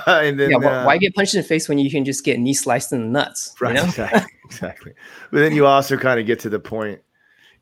and 0.07 0.38
then 0.38 0.51
yeah, 0.51 0.57
why, 0.57 0.65
uh, 0.65 0.86
why 0.86 0.97
get 0.97 1.15
punched 1.15 1.33
in 1.36 1.41
the 1.41 1.47
face 1.47 1.69
when 1.69 1.77
you 1.77 1.89
can 1.89 2.03
just 2.03 2.25
get 2.25 2.39
knee 2.39 2.53
sliced 2.53 2.91
in 2.91 3.00
the 3.00 3.07
nuts? 3.07 3.55
Right, 3.62 3.75
You 3.75 3.81
know? 3.81 3.86
exactly, 3.86 4.31
exactly. 4.43 4.93
But 5.31 5.39
then 5.39 5.53
you 5.53 5.65
also 5.65 5.95
kind 5.97 6.19
of 6.19 6.25
get 6.25 6.39
to 6.41 6.50
the 6.50 6.59
point. 6.59 7.00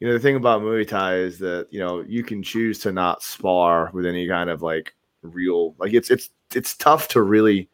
You 0.06 0.12
know, 0.12 0.18
the 0.18 0.22
thing 0.22 0.36
about 0.36 0.62
Muay 0.62 0.88
Thai 0.88 1.16
is 1.16 1.40
that 1.40 1.66
you 1.72 1.80
know 1.80 2.02
you 2.02 2.22
can 2.22 2.44
choose 2.44 2.78
to 2.82 2.92
not 2.92 3.24
spar 3.24 3.90
with 3.92 4.06
any 4.06 4.28
kind 4.28 4.52
of 4.52 4.62
like 4.62 4.94
real 5.24 5.74
like 5.80 5.94
it's 5.94 6.12
it's 6.12 6.30
it's 6.54 6.76
tough 6.76 7.08
to 7.08 7.24
really 7.24 7.72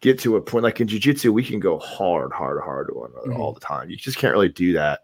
get 0.00 0.16
to 0.20 0.36
a 0.36 0.40
point 0.40 0.62
like 0.62 0.80
in 0.80 0.86
jiu-jitsu 0.86 1.32
we 1.32 1.42
can 1.42 1.58
go 1.58 1.76
hard 1.80 2.32
hard 2.32 2.62
hard 2.62 2.86
to 2.86 2.94
one 2.94 3.10
another 3.10 3.30
mm-hmm. 3.30 3.40
all 3.40 3.52
the 3.52 3.58
time. 3.58 3.90
You 3.90 3.96
just 3.96 4.16
can't 4.16 4.32
really 4.32 4.48
do 4.48 4.74
that 4.74 5.00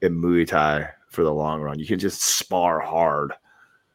in 0.00 0.18
Muay 0.18 0.46
Thai 0.46 0.88
for 1.10 1.24
the 1.24 1.34
long 1.34 1.60
run. 1.60 1.78
You 1.78 1.86
can 1.86 1.98
just 1.98 2.22
spar 2.22 2.80
hard. 2.80 3.34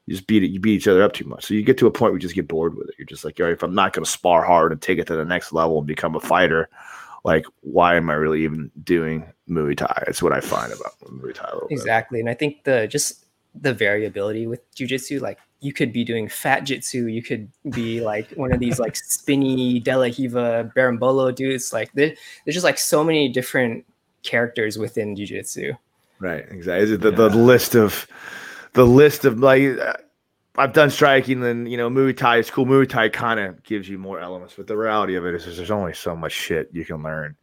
You 0.05 0.13
just 0.13 0.27
beat 0.27 0.43
it 0.43 0.51
you 0.51 0.59
beat 0.59 0.75
each 0.75 0.87
other 0.87 1.01
up 1.01 1.13
too 1.13 1.25
much. 1.25 1.45
So 1.45 1.55
you 1.55 1.63
get 1.63 1.79
to 1.79 1.87
a 1.87 1.91
point 1.91 2.11
where 2.11 2.17
you 2.17 2.21
just 2.21 2.35
get 2.35 2.47
bored 2.47 2.77
with 2.77 2.89
it. 2.89 2.95
You're 2.99 3.07
just 3.07 3.25
like 3.25 3.39
all 3.39 3.47
right 3.47 3.53
if 3.53 3.63
i'm 3.63 3.73
not 3.73 3.93
going 3.93 4.05
to 4.05 4.11
spar 4.11 4.43
hard 4.43 4.71
and 4.71 4.79
take 4.79 4.99
it 4.99 5.07
to 5.07 5.15
the 5.15 5.25
next 5.25 5.51
level 5.51 5.79
and 5.79 5.87
become 5.87 6.13
a 6.13 6.19
fighter 6.19 6.69
like 7.27 7.45
why 7.61 7.95
am 7.95 8.09
i 8.09 8.13
really 8.13 8.43
even 8.43 8.71
doing 8.83 9.23
Muay 9.47 9.77
Thai 9.77 10.03
that's 10.05 10.23
what 10.23 10.33
i 10.33 10.39
find 10.39 10.73
about 10.73 10.97
Muay 11.11 11.33
Thai 11.33 11.49
a 11.49 11.53
little 11.53 11.67
bit. 11.69 11.75
Exactly. 11.75 12.19
And 12.19 12.29
I 12.29 12.33
think 12.33 12.63
the 12.63 12.87
just 12.87 13.25
the 13.55 13.73
variability 13.73 14.47
with 14.47 14.61
jujitsu, 14.75 15.21
like 15.21 15.39
you 15.59 15.73
could 15.73 15.91
be 15.91 16.03
doing 16.03 16.27
fat 16.27 16.61
jitsu, 16.61 17.07
you 17.07 17.23
could 17.23 17.49
be 17.71 18.01
like 18.01 18.31
one 18.31 18.51
of 18.53 18.59
these 18.59 18.79
like 18.79 18.95
spinny 18.95 19.79
De 19.79 19.95
La 19.95 20.05
Riva 20.05 20.71
berimbolo 20.75 21.33
dudes. 21.33 21.73
Like 21.73 21.91
there, 21.93 22.13
there's 22.45 22.55
just 22.55 22.63
like 22.63 22.77
so 22.77 23.03
many 23.03 23.29
different 23.29 23.85
characters 24.23 24.77
within 24.77 25.15
jujitsu. 25.15 25.77
Right, 26.19 26.45
exactly. 26.49 26.97
The, 26.97 27.11
the, 27.11 27.29
the 27.29 27.37
list 27.37 27.75
of 27.75 28.07
the 28.73 28.85
list 28.85 29.25
of 29.25 29.39
like 29.39 29.79
uh, 29.79 29.93
I've 30.57 30.73
done 30.73 30.89
striking 30.89 31.43
and 31.43 31.69
you 31.69 31.77
know 31.77 31.89
Muay 31.89 32.15
Thai 32.15 32.37
is 32.37 32.49
cool. 32.49 32.65
Muay 32.65 32.89
Thai 32.89 33.09
kind 33.09 33.39
of 33.39 33.61
gives 33.63 33.87
you 33.87 33.97
more 33.97 34.19
elements, 34.19 34.55
but 34.57 34.67
the 34.67 34.77
reality 34.77 35.15
of 35.15 35.25
it 35.25 35.35
is, 35.35 35.45
there's 35.57 35.71
only 35.71 35.93
so 35.93 36.15
much 36.15 36.31
shit 36.31 36.69
you 36.73 36.83
can 36.83 37.03
learn 37.03 37.35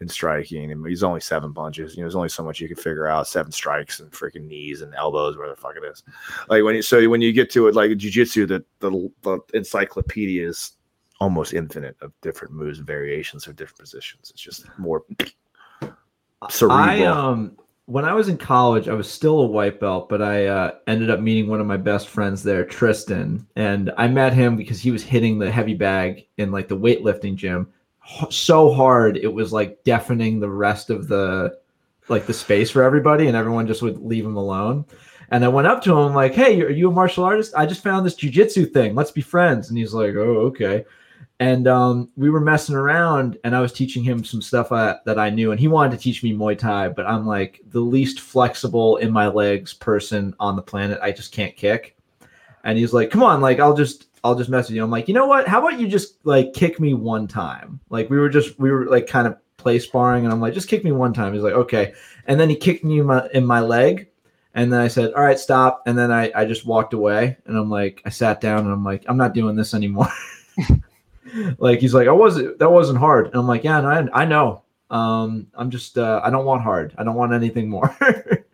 in 0.00 0.08
striking. 0.08 0.70
And 0.70 0.84
there's 0.84 1.02
only 1.02 1.20
seven 1.20 1.52
punches. 1.52 1.94
You 1.94 2.02
know, 2.02 2.04
there's 2.04 2.14
only 2.14 2.28
so 2.28 2.44
much 2.44 2.60
you 2.60 2.68
can 2.68 2.76
figure 2.76 3.08
out. 3.08 3.26
Seven 3.26 3.52
strikes 3.52 4.00
and 4.00 4.10
freaking 4.12 4.46
knees 4.46 4.82
and 4.82 4.94
elbows, 4.94 5.36
where 5.36 5.48
the 5.48 5.56
fuck 5.56 5.76
it 5.76 5.84
is. 5.84 6.02
Like 6.48 6.62
when 6.62 6.74
you 6.74 6.82
so 6.82 7.08
when 7.08 7.20
you 7.20 7.32
get 7.32 7.50
to 7.52 7.68
it, 7.68 7.74
like 7.74 7.90
jujitsu, 7.92 8.46
the, 8.46 8.64
the 8.80 9.10
the 9.22 9.40
encyclopedia 9.54 10.46
is 10.46 10.72
almost 11.20 11.54
infinite 11.54 11.96
of 12.00 12.12
different 12.20 12.54
moves 12.54 12.78
and 12.78 12.86
variations 12.86 13.46
of 13.46 13.56
different 13.56 13.78
positions. 13.78 14.30
It's 14.30 14.42
just 14.42 14.66
more 14.78 15.04
cerebral. 16.48 16.78
I 16.78 17.02
um 17.04 17.56
when 17.88 18.04
I 18.04 18.12
was 18.12 18.28
in 18.28 18.36
college, 18.36 18.86
I 18.86 18.92
was 18.92 19.10
still 19.10 19.40
a 19.40 19.46
white 19.46 19.80
belt, 19.80 20.10
but 20.10 20.20
I 20.20 20.46
uh, 20.46 20.72
ended 20.86 21.08
up 21.08 21.20
meeting 21.20 21.48
one 21.48 21.58
of 21.58 21.66
my 21.66 21.78
best 21.78 22.08
friends 22.08 22.42
there, 22.42 22.64
Tristan, 22.64 23.46
and 23.56 23.90
I 23.96 24.08
met 24.08 24.34
him 24.34 24.56
because 24.56 24.78
he 24.78 24.90
was 24.90 25.02
hitting 25.02 25.38
the 25.38 25.50
heavy 25.50 25.74
bag 25.74 26.26
in 26.36 26.52
like 26.52 26.68
the 26.68 26.76
weightlifting 26.76 27.34
gym 27.34 27.72
so 28.30 28.72
hard 28.72 29.16
it 29.16 29.32
was 29.32 29.52
like 29.52 29.82
deafening 29.84 30.40
the 30.40 30.48
rest 30.48 30.90
of 30.90 31.08
the 31.08 31.58
like 32.08 32.26
the 32.26 32.32
space 32.32 32.70
for 32.70 32.82
everybody, 32.82 33.26
and 33.26 33.36
everyone 33.36 33.66
just 33.66 33.82
would 33.82 33.98
leave 33.98 34.24
him 34.24 34.36
alone. 34.36 34.84
And 35.30 35.44
I 35.44 35.48
went 35.48 35.66
up 35.66 35.82
to 35.84 35.98
him 35.98 36.14
like, 36.14 36.34
"Hey, 36.34 36.60
are 36.62 36.70
you 36.70 36.88
a 36.88 36.92
martial 36.92 37.24
artist? 37.24 37.52
I 37.54 37.66
just 37.66 37.82
found 37.82 38.04
this 38.04 38.16
jujitsu 38.16 38.72
thing. 38.72 38.94
Let's 38.94 39.10
be 39.10 39.20
friends." 39.20 39.68
And 39.68 39.76
he's 39.76 39.92
like, 39.92 40.14
"Oh, 40.14 40.46
okay." 40.48 40.84
And 41.40 41.68
um, 41.68 42.10
we 42.16 42.30
were 42.30 42.40
messing 42.40 42.74
around, 42.74 43.38
and 43.44 43.54
I 43.54 43.60
was 43.60 43.72
teaching 43.72 44.02
him 44.02 44.24
some 44.24 44.42
stuff 44.42 44.72
I, 44.72 44.96
that 45.04 45.20
I 45.20 45.30
knew, 45.30 45.52
and 45.52 45.60
he 45.60 45.68
wanted 45.68 45.92
to 45.92 46.02
teach 46.02 46.24
me 46.24 46.34
Muay 46.34 46.58
Thai, 46.58 46.88
but 46.88 47.06
I'm 47.06 47.26
like 47.26 47.60
the 47.70 47.80
least 47.80 48.20
flexible 48.20 48.96
in 48.96 49.12
my 49.12 49.28
legs 49.28 49.72
person 49.72 50.34
on 50.40 50.56
the 50.56 50.62
planet. 50.62 50.98
I 51.00 51.12
just 51.12 51.30
can't 51.30 51.54
kick. 51.54 51.96
And 52.64 52.76
he's 52.76 52.92
like, 52.92 53.10
"Come 53.10 53.22
on, 53.22 53.40
like 53.40 53.60
I'll 53.60 53.74
just 53.74 54.08
I'll 54.24 54.34
just 54.34 54.50
mess 54.50 54.68
with 54.68 54.74
you." 54.74 54.82
I'm 54.82 54.90
like, 54.90 55.06
"You 55.06 55.14
know 55.14 55.26
what? 55.26 55.46
How 55.46 55.60
about 55.60 55.78
you 55.78 55.86
just 55.86 56.16
like 56.24 56.54
kick 56.54 56.80
me 56.80 56.94
one 56.94 57.28
time?" 57.28 57.78
Like 57.88 58.10
we 58.10 58.18
were 58.18 58.28
just 58.28 58.58
we 58.58 58.72
were 58.72 58.86
like 58.86 59.06
kind 59.06 59.28
of 59.28 59.36
play 59.58 59.78
sparring, 59.78 60.24
and 60.24 60.32
I'm 60.32 60.40
like, 60.40 60.54
"Just 60.54 60.68
kick 60.68 60.82
me 60.82 60.90
one 60.90 61.12
time." 61.12 61.34
He's 61.34 61.42
like, 61.42 61.54
"Okay." 61.54 61.92
And 62.26 62.38
then 62.40 62.50
he 62.50 62.56
kicked 62.56 62.84
me 62.84 62.98
in 62.98 63.06
my, 63.06 63.28
in 63.32 63.46
my 63.46 63.60
leg, 63.60 64.08
and 64.54 64.72
then 64.72 64.80
I 64.80 64.88
said, 64.88 65.12
"All 65.12 65.22
right, 65.22 65.38
stop." 65.38 65.82
And 65.86 65.96
then 65.96 66.10
I 66.10 66.32
I 66.34 66.44
just 66.44 66.66
walked 66.66 66.94
away, 66.94 67.36
and 67.46 67.56
I'm 67.56 67.70
like, 67.70 68.02
I 68.04 68.08
sat 68.10 68.40
down, 68.40 68.64
and 68.64 68.72
I'm 68.72 68.84
like, 68.84 69.04
I'm 69.06 69.16
not 69.16 69.34
doing 69.34 69.54
this 69.54 69.72
anymore. 69.72 70.08
like 71.58 71.80
he's 71.80 71.94
like, 71.94 72.08
I 72.08 72.12
wasn't 72.12 72.58
that 72.58 72.70
wasn't 72.70 72.98
hard, 72.98 73.26
and 73.26 73.36
I'm 73.36 73.46
like, 73.46 73.64
yeah, 73.64 73.80
no, 73.80 73.88
I 73.88 74.22
I 74.22 74.24
know. 74.24 74.62
Um, 74.90 75.48
I'm 75.54 75.70
just 75.70 75.98
uh, 75.98 76.20
I 76.24 76.30
don't 76.30 76.44
want 76.44 76.62
hard. 76.62 76.94
I 76.98 77.04
don't 77.04 77.16
want 77.16 77.32
anything 77.32 77.68
more. 77.68 77.96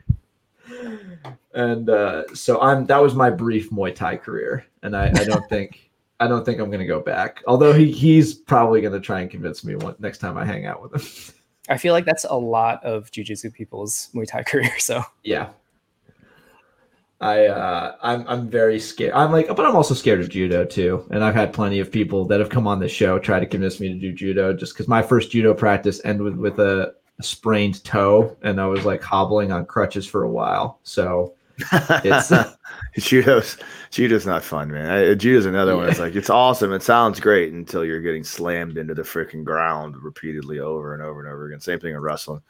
and 1.55 1.89
uh, 1.89 2.35
so 2.35 2.61
I'm 2.61 2.87
that 2.87 3.03
was 3.03 3.15
my 3.15 3.31
brief 3.31 3.71
Muay 3.71 3.95
Thai 3.95 4.17
career, 4.17 4.67
and 4.83 4.97
I, 4.97 5.07
I 5.09 5.25
don't 5.25 5.49
think 5.49 5.91
I 6.21 6.27
don't 6.27 6.45
think 6.45 6.61
I'm 6.61 6.71
gonna 6.71 6.87
go 6.87 7.01
back. 7.01 7.43
Although 7.47 7.73
he 7.73 7.91
he's 7.91 8.35
probably 8.35 8.81
gonna 8.81 9.01
try 9.01 9.21
and 9.21 9.31
convince 9.31 9.65
me 9.65 9.77
one, 9.77 9.95
next 9.99 10.19
time 10.19 10.37
I 10.37 10.45
hang 10.45 10.67
out 10.67 10.83
with 10.83 10.95
him. 10.95 11.35
I 11.69 11.79
feel 11.79 11.95
like 11.95 12.05
that's 12.05 12.25
a 12.29 12.35
lot 12.35 12.85
of 12.85 13.11
jujitsu 13.11 13.53
people's 13.53 14.11
Muay 14.15 14.27
Thai 14.27 14.43
career. 14.43 14.73
So 14.79 15.03
yeah. 15.23 15.51
I 17.25 17.47
uh, 17.47 17.97
I'm 18.03 18.27
I'm 18.29 18.51
very 18.51 18.79
scared. 18.79 19.15
I'm 19.15 19.33
like, 19.33 19.49
but 19.49 19.65
I'm 19.65 19.75
also 19.75 19.95
scared 19.95 20.21
of 20.21 20.29
judo 20.29 20.67
too. 20.67 21.07
And 21.11 21.25
I've 21.25 21.35
had 21.35 21.55
plenty 21.55 21.81
of 21.81 21.91
people 21.91 22.27
that 22.27 22.39
have 22.39 22.51
come 22.51 22.67
on 22.67 22.81
the 22.81 22.89
show 22.89 23.19
try 23.19 23.41
to 23.41 23.47
convince 23.47 23.81
me 23.81 23.89
to 23.89 23.95
do 23.95 24.13
judo, 24.13 24.53
just 24.53 24.75
because 24.75 24.89
my 24.89 25.01
first 25.01 25.31
judo 25.31 25.55
practice 25.55 26.03
ended 26.05 26.23
with, 26.23 26.35
with 26.35 26.59
a, 26.61 26.93
a 27.19 27.23
sprained 27.23 27.83
toe, 27.83 28.37
and 28.43 28.61
I 28.61 28.67
was 28.67 28.85
like 28.85 29.03
hobbling 29.03 29.53
on 29.53 29.65
crutches 29.65 30.07
for 30.07 30.25
a 30.25 30.31
while. 30.31 30.81
So 30.83 31.35
it's 31.73 32.31
judo's 32.99 33.57
judo's 33.91 34.27
not 34.27 34.45
fun, 34.45 34.71
man. 34.71 34.91
I, 34.91 35.15
judo's 35.15 35.47
another 35.47 35.79
one. 35.79 35.89
It's 35.89 36.01
like 36.01 36.17
it's 36.17 36.29
awesome. 36.29 36.75
It 36.75 36.83
sounds 36.83 37.21
great 37.21 37.55
until 37.55 37.87
you're 37.87 38.03
getting 38.03 38.25
slammed 38.25 38.77
into 38.77 38.93
the 38.93 39.01
freaking 39.01 39.45
ground 39.45 39.97
repeatedly 39.97 40.59
over 40.59 40.93
and 40.93 41.03
over 41.03 41.21
and 41.21 41.33
over 41.33 41.47
again. 41.47 41.61
Same 41.61 41.81
thing 41.81 41.95
in 41.95 42.01
wrestling. 42.01 42.43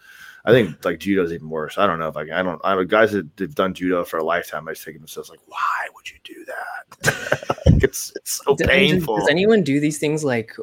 I 0.45 0.53
think 0.53 0.85
like 0.85 0.99
judo's 0.99 1.33
even 1.33 1.49
worse. 1.49 1.79
I 1.79 1.87
don't 1.87 1.99
know 1.99 2.09
if 2.09 2.17
I 2.17 2.25
can. 2.25 2.35
I 2.35 2.43
don't. 2.43 2.61
I 2.65 2.77
have 2.77 2.89
guys 2.89 3.13
that 3.13 3.29
have 3.39 3.55
done 3.55 3.73
judo 3.75 4.05
for 4.05 4.19
a 4.19 4.25
lifetime. 4.25 4.69
I 4.69 4.73
just 4.73 4.85
think 4.85 4.99
themselves 4.99 5.31
like, 5.31 5.41
why 5.47 5.87
would 5.95 6.11
you 6.11 6.17
do 6.23 6.45
that? 6.45 7.57
it's 7.83 8.13
it's 8.17 8.43
so 8.45 8.55
Does- 8.55 8.67
painful. 8.69 9.17
Does 9.19 9.29
anyone 9.29 9.63
do 9.63 9.81
these 9.81 9.99
things 9.99 10.23
like 10.25 10.55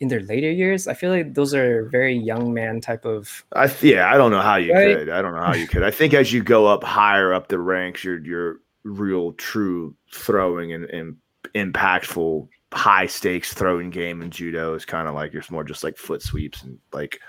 in 0.00 0.08
their 0.08 0.20
later 0.22 0.50
years? 0.50 0.88
I 0.88 0.94
feel 0.94 1.10
like 1.10 1.34
those 1.34 1.52
are 1.54 1.84
very 1.90 2.16
young 2.16 2.54
man 2.54 2.80
type 2.80 3.04
of. 3.04 3.44
I 3.54 3.70
yeah, 3.82 4.10
I 4.12 4.16
don't 4.16 4.30
know 4.30 4.40
how 4.40 4.56
you 4.56 4.72
Right? 4.72 4.96
could. 4.96 5.08
I 5.10 5.20
don't 5.20 5.34
know 5.34 5.42
how 5.42 5.54
you 5.54 5.66
could. 5.68 5.82
I 5.82 5.90
think 5.90 6.14
as 6.14 6.32
you 6.32 6.42
go 6.42 6.66
up 6.66 6.82
higher 6.82 7.34
up 7.34 7.48
the 7.48 7.58
ranks, 7.58 8.02
your 8.04 8.18
your 8.24 8.60
real 8.84 9.32
true 9.34 9.94
throwing 10.12 10.72
and, 10.72 10.84
and 10.86 11.16
impactful 11.54 12.48
high 12.72 13.06
stakes 13.06 13.52
throwing 13.52 13.90
game 13.90 14.22
in 14.22 14.30
judo 14.30 14.74
is 14.74 14.84
kind 14.86 15.06
of 15.06 15.14
like 15.14 15.34
it's 15.34 15.50
more 15.50 15.62
just 15.64 15.84
like 15.84 15.96
foot 15.98 16.22
sweeps 16.22 16.62
and 16.62 16.78
like 16.92 17.20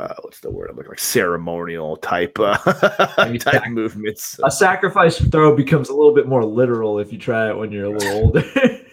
uh, 0.00 0.14
what's 0.22 0.40
the 0.40 0.50
word 0.50 0.70
I'm 0.70 0.76
looking 0.76 0.90
like 0.90 0.98
ceremonial 0.98 1.96
type 1.98 2.38
uh, 2.40 2.56
type 3.16 3.42
sac- 3.42 3.70
movements. 3.70 4.40
a 4.42 4.50
sacrifice 4.50 5.18
throw 5.18 5.54
becomes 5.54 5.90
a 5.90 5.94
little 5.94 6.14
bit 6.14 6.26
more 6.26 6.44
literal 6.44 6.98
if 6.98 7.12
you 7.12 7.18
try 7.18 7.50
it 7.50 7.56
when 7.56 7.70
you're 7.70 7.84
a 7.84 7.90
little 7.90 8.24
older. 8.24 8.42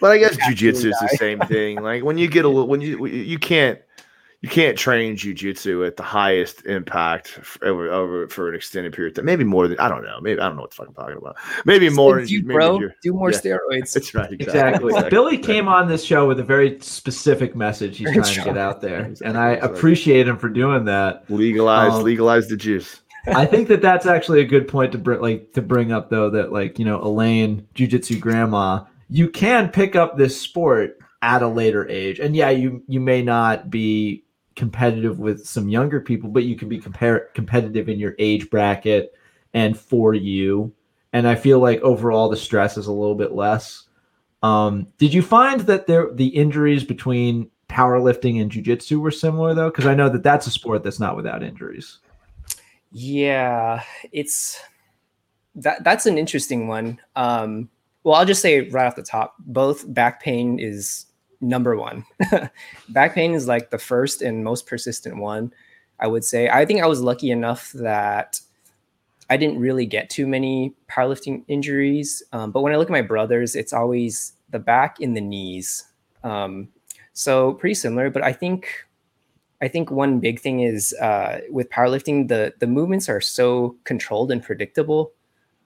But 0.00 0.10
I 0.10 0.18
guess 0.18 0.36
jujitsu 0.48 0.86
is 0.86 0.98
the 1.00 1.16
same 1.16 1.40
thing. 1.40 1.82
Like 1.82 2.04
when 2.04 2.18
you 2.18 2.28
get 2.28 2.44
a 2.44 2.48
little, 2.48 2.68
when 2.68 2.80
you 2.80 3.06
you 3.06 3.38
can't 3.38 3.80
you 4.40 4.48
can't 4.48 4.78
train 4.78 5.16
jujitsu 5.16 5.84
at 5.84 5.96
the 5.96 6.04
highest 6.04 6.64
impact 6.64 7.40
over, 7.62 7.90
over 7.90 8.28
for 8.28 8.48
an 8.48 8.54
extended 8.54 8.92
period. 8.92 9.10
of 9.12 9.16
time. 9.16 9.24
Maybe 9.24 9.42
more 9.42 9.66
than 9.66 9.78
I 9.80 9.88
don't 9.88 10.04
know. 10.04 10.20
Maybe 10.20 10.40
I 10.40 10.46
don't 10.46 10.54
know 10.54 10.62
what 10.62 10.70
the 10.70 10.76
fuck 10.76 10.88
I'm 10.88 10.94
talking 10.94 11.16
about. 11.16 11.36
Maybe 11.64 11.90
more. 11.90 12.20
If 12.20 12.30
you, 12.30 12.42
maybe 12.42 12.54
bro, 12.54 12.80
do 13.02 13.12
more 13.12 13.32
yeah. 13.32 13.38
steroids. 13.38 13.92
That's 13.94 14.14
right. 14.14 14.32
Exactly. 14.32 14.94
Billy 15.10 15.38
came 15.38 15.66
on 15.66 15.88
this 15.88 16.04
show 16.04 16.28
with 16.28 16.38
a 16.38 16.44
very 16.44 16.78
specific 16.80 17.56
message 17.56 17.98
he's 17.98 18.12
trying 18.12 18.22
to 18.22 18.44
get 18.44 18.56
out 18.58 18.80
there, 18.80 19.06
Exactly, 19.06 19.26
and 19.26 19.38
I 19.38 19.50
appreciate 19.54 20.28
him 20.28 20.38
for 20.38 20.48
doing 20.48 20.84
that. 20.84 21.24
Legalize, 21.28 21.94
Um, 21.94 22.04
legalize 22.04 22.46
the 22.46 22.56
juice. 22.56 23.00
I 23.26 23.44
think 23.44 23.66
that 23.68 23.82
that's 23.82 24.06
actually 24.06 24.40
a 24.40 24.44
good 24.44 24.68
point 24.68 24.92
to 24.92 24.98
bring, 24.98 25.20
like, 25.20 25.52
to 25.54 25.62
bring 25.62 25.90
up 25.90 26.10
though. 26.10 26.30
That 26.30 26.52
like 26.52 26.78
you 26.78 26.84
know, 26.84 27.02
Elaine, 27.02 27.66
jujitsu 27.74 28.20
grandma, 28.20 28.84
you 29.10 29.28
can 29.28 29.68
pick 29.68 29.96
up 29.96 30.16
this 30.16 30.40
sport 30.40 30.98
at 31.22 31.42
a 31.42 31.48
later 31.48 31.88
age, 31.88 32.20
and 32.20 32.36
yeah, 32.36 32.50
you 32.50 32.84
you 32.86 33.00
may 33.00 33.20
not 33.20 33.68
be 33.68 34.24
competitive 34.58 35.18
with 35.20 35.46
some 35.46 35.68
younger 35.68 36.00
people, 36.00 36.28
but 36.28 36.44
you 36.44 36.56
can 36.56 36.68
be 36.68 36.78
competitive 36.78 37.88
in 37.88 37.98
your 37.98 38.14
age 38.18 38.50
bracket 38.50 39.14
and 39.54 39.78
for 39.78 40.12
you. 40.12 40.74
And 41.12 41.26
I 41.26 41.36
feel 41.36 41.60
like 41.60 41.80
overall 41.80 42.28
the 42.28 42.36
stress 42.36 42.76
is 42.76 42.88
a 42.88 42.92
little 42.92 43.14
bit 43.14 43.32
less. 43.32 43.84
Um, 44.42 44.88
did 44.98 45.14
you 45.14 45.22
find 45.22 45.62
that 45.62 45.86
there 45.86 46.12
the 46.12 46.26
injuries 46.26 46.84
between 46.84 47.50
powerlifting 47.68 48.40
and 48.40 48.50
jujitsu 48.50 49.00
were 49.00 49.10
similar 49.10 49.54
though? 49.54 49.70
Because 49.70 49.86
I 49.86 49.94
know 49.94 50.08
that 50.08 50.22
that's 50.22 50.46
a 50.46 50.50
sport 50.50 50.82
that's 50.82 51.00
not 51.00 51.16
without 51.16 51.42
injuries. 51.42 51.98
Yeah, 52.92 53.82
it's 54.12 54.60
that 55.54 55.84
that's 55.84 56.06
an 56.06 56.18
interesting 56.18 56.68
one. 56.68 57.00
Um, 57.16 57.68
well, 58.04 58.14
I'll 58.16 58.26
just 58.26 58.42
say 58.42 58.68
right 58.68 58.86
off 58.86 58.96
the 58.96 59.02
top, 59.02 59.34
both 59.40 59.92
back 59.92 60.22
pain 60.22 60.58
is 60.58 61.06
number 61.40 61.76
one. 61.76 62.04
back 62.88 63.14
pain 63.14 63.34
is 63.34 63.46
like 63.46 63.70
the 63.70 63.78
first 63.78 64.22
and 64.22 64.44
most 64.44 64.66
persistent 64.66 65.16
one. 65.16 65.52
I 66.00 66.06
would 66.06 66.24
say. 66.24 66.48
I 66.48 66.64
think 66.64 66.82
I 66.82 66.86
was 66.86 67.00
lucky 67.00 67.30
enough 67.30 67.72
that 67.72 68.40
I 69.30 69.36
didn't 69.36 69.58
really 69.58 69.86
get 69.86 70.10
too 70.10 70.26
many 70.26 70.74
powerlifting 70.88 71.44
injuries. 71.48 72.22
Um, 72.32 72.50
but 72.50 72.62
when 72.62 72.72
I 72.72 72.76
look 72.76 72.88
at 72.88 72.92
my 72.92 73.02
brothers, 73.02 73.56
it's 73.56 73.72
always 73.72 74.32
the 74.50 74.58
back 74.58 75.00
and 75.00 75.16
the 75.16 75.20
knees. 75.20 75.84
Um, 76.24 76.68
so 77.12 77.54
pretty 77.54 77.74
similar. 77.74 78.10
But 78.10 78.22
I 78.22 78.32
think 78.32 78.86
I 79.60 79.68
think 79.68 79.90
one 79.90 80.20
big 80.20 80.40
thing 80.40 80.60
is 80.60 80.94
uh, 80.94 81.40
with 81.50 81.68
powerlifting, 81.70 82.28
the 82.28 82.54
the 82.58 82.66
movements 82.66 83.08
are 83.08 83.20
so 83.20 83.76
controlled 83.84 84.30
and 84.30 84.42
predictable 84.42 85.12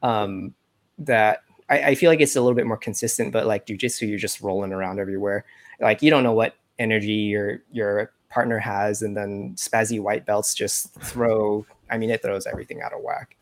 um, 0.02 0.54
that 0.98 1.42
I, 1.72 1.88
I, 1.88 1.94
feel 1.94 2.10
like 2.10 2.20
it's 2.20 2.36
a 2.36 2.40
little 2.40 2.54
bit 2.54 2.66
more 2.66 2.76
consistent. 2.76 3.32
But 3.32 3.46
like 3.46 3.66
jujitsu, 3.66 4.08
you're 4.08 4.18
just 4.18 4.40
rolling 4.40 4.72
around 4.72 5.00
everywhere. 5.00 5.44
Like 5.80 6.02
you 6.02 6.10
don't 6.10 6.22
know 6.22 6.32
what 6.32 6.54
energy 6.78 7.12
your 7.12 7.62
your 7.72 8.12
partner 8.28 8.58
has, 8.58 9.02
and 9.02 9.16
then 9.16 9.54
spazzy 9.56 10.00
white 10.00 10.26
belts 10.26 10.54
just 10.54 10.92
throw. 10.94 11.66
I 11.90 11.98
mean, 11.98 12.10
it 12.10 12.22
throws 12.22 12.46
everything 12.46 12.82
out 12.82 12.92
of 12.92 13.00
whack. 13.02 13.36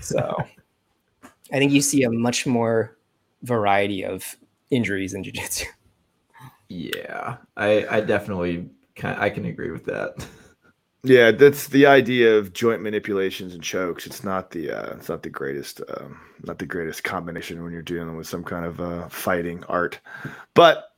So 0.00 0.36
I 1.52 1.58
think 1.58 1.72
you 1.72 1.82
see 1.82 2.02
a 2.04 2.10
much 2.10 2.46
more 2.46 2.96
variety 3.42 4.04
of 4.04 4.36
injuries 4.70 5.14
in 5.14 5.22
jiu-jitsu. 5.22 5.66
Yeah, 6.68 7.36
I, 7.56 7.86
I 7.88 8.00
definitely 8.00 8.68
can, 8.94 9.16
I 9.16 9.30
can 9.30 9.44
agree 9.44 9.70
with 9.70 9.84
that. 9.84 10.26
Yeah, 11.06 11.32
that's 11.32 11.68
the 11.68 11.84
idea 11.84 12.34
of 12.34 12.54
joint 12.54 12.80
manipulations 12.80 13.52
and 13.52 13.62
chokes. 13.62 14.06
It's 14.06 14.24
not 14.24 14.50
the 14.50 14.70
uh, 14.70 14.94
it's 14.96 15.10
not 15.10 15.22
the 15.22 15.28
greatest 15.28 15.82
um, 15.98 16.18
not 16.42 16.58
the 16.58 16.64
greatest 16.64 17.04
combination 17.04 17.62
when 17.62 17.74
you're 17.74 17.82
dealing 17.82 18.16
with 18.16 18.26
some 18.26 18.42
kind 18.42 18.64
of 18.64 18.80
uh, 18.80 19.08
fighting 19.10 19.62
art, 19.64 20.00
but 20.54 20.92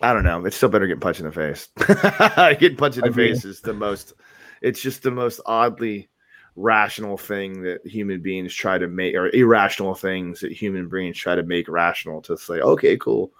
I 0.00 0.12
don't 0.12 0.24
know. 0.24 0.44
It's 0.44 0.56
still 0.56 0.68
better 0.68 0.88
getting 0.88 1.00
punched 1.00 1.20
in 1.20 1.26
the 1.26 1.32
face. 1.32 1.68
getting 2.58 2.76
punched 2.76 2.98
in 2.98 3.04
the 3.04 3.12
face 3.12 3.44
is 3.44 3.60
the 3.60 3.72
most. 3.72 4.14
It's 4.60 4.82
just 4.82 5.04
the 5.04 5.12
most 5.12 5.40
oddly 5.46 6.08
rational 6.56 7.16
thing 7.16 7.62
that 7.62 7.86
human 7.86 8.22
beings 8.22 8.52
try 8.52 8.76
to 8.76 8.88
make, 8.88 9.14
or 9.14 9.28
irrational 9.30 9.94
things 9.94 10.40
that 10.40 10.50
human 10.50 10.88
beings 10.88 11.16
try 11.16 11.36
to 11.36 11.44
make 11.44 11.68
rational. 11.68 12.22
To 12.22 12.36
say, 12.36 12.54
okay, 12.54 12.96
cool, 12.96 13.30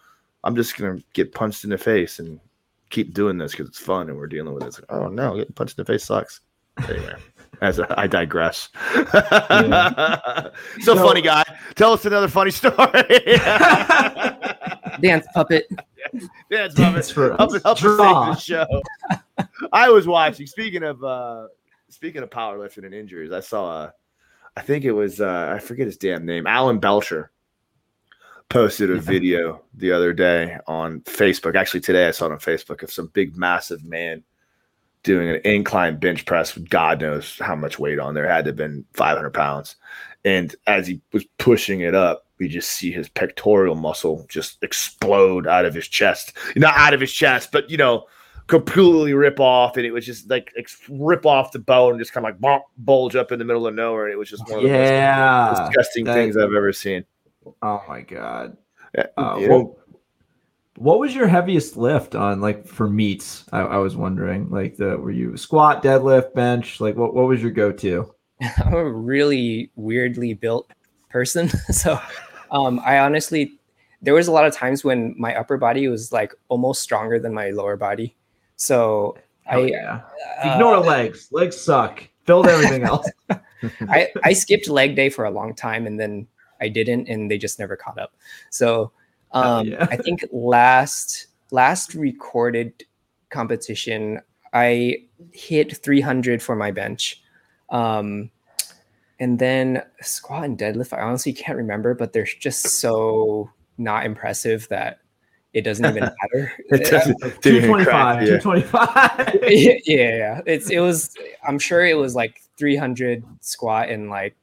I'm 0.44 0.54
just 0.54 0.76
gonna 0.76 1.02
get 1.12 1.34
punched 1.34 1.64
in 1.64 1.70
the 1.70 1.78
face 1.78 2.20
and 2.20 2.38
keep 2.92 3.12
doing 3.12 3.38
this 3.38 3.52
because 3.52 3.68
it's 3.68 3.78
fun 3.78 4.08
and 4.08 4.16
we're 4.16 4.28
dealing 4.28 4.54
with 4.54 4.62
it. 4.62 4.74
Like, 4.74 4.84
oh 4.90 5.08
no, 5.08 5.36
getting 5.36 5.54
punched 5.54 5.76
in 5.78 5.84
the 5.84 5.92
face 5.92 6.04
sucks. 6.04 6.40
Anyway. 6.88 7.14
As 7.60 7.78
a, 7.78 8.00
I 8.00 8.06
digress. 8.06 8.68
Yeah. 8.94 10.48
so, 10.80 10.94
so, 10.94 10.96
funny 10.96 11.22
guy. 11.22 11.44
Tell 11.74 11.92
us 11.92 12.04
another 12.04 12.28
funny 12.28 12.50
story. 12.50 12.74
Dance 15.00 15.26
puppet. 15.34 15.68
Dance 16.50 16.74
puppet. 16.74 17.04
For 17.06 17.36
help, 17.36 17.52
help 17.62 17.78
the 17.80 18.34
show. 18.36 18.66
I 19.72 19.90
was 19.90 20.06
watching. 20.06 20.46
Speaking 20.46 20.82
of 20.82 21.02
uh 21.04 21.48
speaking 21.88 22.22
of 22.22 22.30
powerlifting 22.30 22.84
and 22.84 22.94
injuries, 22.94 23.32
I 23.32 23.40
saw 23.40 23.70
uh 23.70 23.90
I 24.56 24.62
think 24.62 24.84
it 24.84 24.92
was 24.92 25.20
uh 25.20 25.52
I 25.54 25.58
forget 25.58 25.86
his 25.86 25.96
damn 25.96 26.24
name, 26.24 26.46
Alan 26.46 26.78
Belcher 26.78 27.31
posted 28.52 28.90
a 28.90 29.00
video 29.00 29.62
the 29.72 29.90
other 29.90 30.12
day 30.12 30.58
on 30.66 31.00
Facebook. 31.00 31.56
Actually, 31.56 31.80
today 31.80 32.06
I 32.06 32.10
saw 32.10 32.26
it 32.26 32.32
on 32.32 32.38
Facebook 32.38 32.82
of 32.82 32.92
some 32.92 33.06
big, 33.06 33.34
massive 33.34 33.82
man 33.82 34.22
doing 35.02 35.30
an 35.30 35.40
incline 35.44 35.98
bench 35.98 36.26
press 36.26 36.54
with 36.54 36.68
God 36.68 37.00
knows 37.00 37.38
how 37.38 37.56
much 37.56 37.78
weight 37.78 37.98
on 37.98 38.12
there. 38.12 38.26
It 38.26 38.30
had 38.30 38.44
to 38.44 38.50
have 38.50 38.56
been 38.56 38.84
500 38.92 39.30
pounds. 39.30 39.76
And 40.26 40.54
as 40.66 40.86
he 40.86 41.00
was 41.12 41.24
pushing 41.38 41.80
it 41.80 41.94
up, 41.94 42.26
we 42.38 42.46
just 42.46 42.68
see 42.68 42.92
his 42.92 43.08
pectoral 43.08 43.74
muscle 43.74 44.26
just 44.28 44.62
explode 44.62 45.46
out 45.46 45.64
of 45.64 45.72
his 45.72 45.88
chest. 45.88 46.36
Not 46.54 46.76
out 46.76 46.92
of 46.92 47.00
his 47.00 47.12
chest, 47.12 47.52
but 47.52 47.70
you 47.70 47.78
know, 47.78 48.04
completely 48.48 49.14
rip 49.14 49.40
off. 49.40 49.78
And 49.78 49.86
it 49.86 49.92
was 49.92 50.04
just 50.04 50.28
like 50.28 50.52
rip 50.90 51.24
off 51.24 51.52
the 51.52 51.58
bone, 51.58 51.92
and 51.92 52.00
just 52.00 52.12
kind 52.12 52.26
of 52.26 52.38
like 52.38 52.62
bulge 52.76 53.16
up 53.16 53.32
in 53.32 53.38
the 53.38 53.46
middle 53.46 53.66
of 53.66 53.74
nowhere. 53.74 54.04
And 54.04 54.12
it 54.12 54.18
was 54.18 54.28
just 54.28 54.46
one 54.46 54.58
of 54.58 54.64
the 54.64 54.68
yeah, 54.68 55.54
most 55.56 55.68
disgusting 55.68 56.04
that, 56.04 56.14
things 56.14 56.36
I've 56.36 56.52
ever 56.52 56.74
seen. 56.74 57.06
Oh 57.62 57.82
my 57.88 58.00
god. 58.02 58.56
Uh, 59.16 59.38
what, 59.38 59.76
what 60.76 60.98
was 60.98 61.14
your 61.14 61.26
heaviest 61.26 61.76
lift 61.76 62.14
on 62.14 62.40
like 62.40 62.66
for 62.66 62.88
meets? 62.88 63.44
I, 63.52 63.60
I, 63.60 63.76
was 63.78 63.96
wondering. 63.96 64.50
Like 64.50 64.76
the 64.76 64.96
were 64.96 65.10
you 65.10 65.36
squat, 65.36 65.82
deadlift, 65.82 66.34
bench? 66.34 66.80
Like 66.80 66.96
what, 66.96 67.14
what 67.14 67.26
was 67.26 67.42
your 67.42 67.50
go-to? 67.50 68.12
I'm 68.64 68.74
a 68.74 68.90
really 68.90 69.70
weirdly 69.76 70.34
built 70.34 70.70
person. 71.08 71.48
so 71.70 72.00
um 72.50 72.80
I 72.84 72.98
honestly 72.98 73.58
there 74.02 74.14
was 74.14 74.28
a 74.28 74.32
lot 74.32 74.46
of 74.46 74.54
times 74.54 74.84
when 74.84 75.14
my 75.16 75.34
upper 75.36 75.56
body 75.56 75.88
was 75.88 76.12
like 76.12 76.34
almost 76.48 76.82
stronger 76.82 77.18
than 77.18 77.32
my 77.32 77.50
lower 77.50 77.76
body. 77.76 78.16
So 78.56 79.16
I 79.46 79.58
yeah. 79.58 80.00
Uh, 80.44 80.52
ignore 80.52 80.78
legs. 80.78 81.28
Legs 81.32 81.56
suck. 81.56 82.06
Filled 82.24 82.46
everything 82.46 82.84
else. 82.84 83.08
I, 83.88 84.08
I 84.24 84.32
skipped 84.32 84.68
leg 84.68 84.96
day 84.96 85.08
for 85.08 85.24
a 85.24 85.30
long 85.30 85.54
time 85.54 85.86
and 85.86 85.98
then 85.98 86.26
I 86.62 86.68
didn't, 86.68 87.08
and 87.08 87.30
they 87.30 87.36
just 87.36 87.58
never 87.58 87.76
caught 87.76 87.98
up. 87.98 88.14
So 88.50 88.92
um, 89.32 89.66
yeah. 89.66 89.86
I 89.90 89.96
think 89.96 90.24
last 90.32 91.26
last 91.50 91.94
recorded 91.94 92.84
competition, 93.30 94.20
I 94.52 95.04
hit 95.32 95.76
300 95.76 96.42
for 96.42 96.56
my 96.56 96.70
bench. 96.70 97.22
Um, 97.70 98.30
and 99.18 99.38
then 99.38 99.82
squat 100.00 100.44
and 100.44 100.58
deadlift, 100.58 100.92
I 100.92 101.02
honestly 101.02 101.32
can't 101.32 101.56
remember, 101.56 101.94
but 101.94 102.12
they're 102.12 102.24
just 102.24 102.80
so 102.80 103.50
not 103.78 104.04
impressive 104.04 104.68
that 104.68 104.98
it 105.52 105.62
doesn't 105.62 105.84
even 105.84 106.02
matter. 106.34 106.52
it 106.70 106.90
doesn't, 106.90 107.18
225, 107.42 108.22
yeah. 108.22 108.38
225. 108.38 109.38
yeah, 109.50 109.74
yeah, 109.86 110.40
it's 110.46 110.70
it 110.70 110.80
was. 110.80 111.14
I'm 111.46 111.58
sure 111.58 111.84
it 111.84 111.96
was 111.96 112.14
like 112.14 112.40
300 112.56 113.24
squat 113.40 113.90
and 113.90 114.10
like 114.10 114.34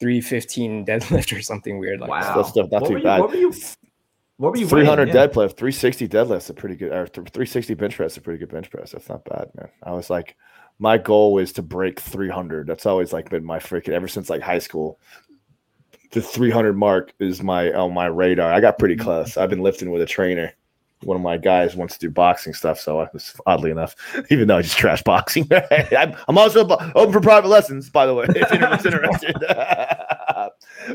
315 0.00 0.86
deadlift 0.86 1.36
or 1.36 1.42
something 1.42 1.78
weird 1.78 2.00
like 2.00 2.10
wow. 2.10 2.20
that. 2.20 2.46
stuff 2.46 2.70
not 2.70 2.82
what 2.82 2.88
too 2.88 3.02
bad. 3.02 3.16
You, 3.16 3.22
what 3.22 3.30
were 3.30 3.36
you? 3.36 3.52
What 4.38 4.52
were 4.52 4.58
you? 4.58 4.68
300 4.68 5.08
yeah. 5.08 5.14
deadlift, 5.14 5.56
360 5.56 6.08
deadlift's 6.08 6.50
a 6.50 6.54
pretty 6.54 6.76
good, 6.76 6.92
or 6.92 7.06
360 7.06 7.74
bench 7.74 7.96
press, 7.96 8.16
a 8.16 8.20
pretty 8.20 8.38
good 8.38 8.50
bench 8.50 8.70
press. 8.70 8.92
That's 8.92 9.08
not 9.08 9.24
bad, 9.24 9.50
man. 9.56 9.68
I 9.82 9.92
was 9.92 10.10
like, 10.10 10.36
my 10.78 10.96
goal 10.96 11.38
is 11.38 11.52
to 11.54 11.62
break 11.62 11.98
300. 11.98 12.66
That's 12.66 12.86
always 12.86 13.12
like 13.12 13.30
been 13.30 13.44
my 13.44 13.58
freaking 13.58 13.90
ever 13.90 14.06
since 14.06 14.30
like 14.30 14.42
high 14.42 14.60
school. 14.60 15.00
The 16.12 16.22
300 16.22 16.74
mark 16.74 17.12
is 17.18 17.42
my 17.42 17.72
on 17.72 17.92
my 17.92 18.06
radar. 18.06 18.52
I 18.52 18.60
got 18.60 18.78
pretty 18.78 18.94
mm-hmm. 18.94 19.04
close. 19.04 19.36
I've 19.36 19.50
been 19.50 19.62
lifting 19.62 19.90
with 19.90 20.02
a 20.02 20.06
trainer 20.06 20.52
one 21.02 21.16
of 21.16 21.22
my 21.22 21.36
guys 21.36 21.76
wants 21.76 21.96
to 21.96 22.06
do 22.06 22.10
boxing 22.10 22.52
stuff. 22.52 22.80
So 22.80 23.00
I 23.00 23.08
was 23.12 23.34
oddly 23.46 23.70
enough, 23.70 23.94
even 24.30 24.48
though 24.48 24.58
I 24.58 24.62
just 24.62 24.78
trash 24.78 25.02
boxing, 25.02 25.48
I'm, 25.96 26.16
I'm, 26.26 26.38
also 26.38 26.66
open 26.94 27.12
for 27.12 27.20
private 27.20 27.48
lessons, 27.48 27.90
by 27.90 28.06
the 28.06 28.14
way, 28.14 28.26
if 28.28 28.50
anyone's 28.52 28.84
interested. 28.84 29.36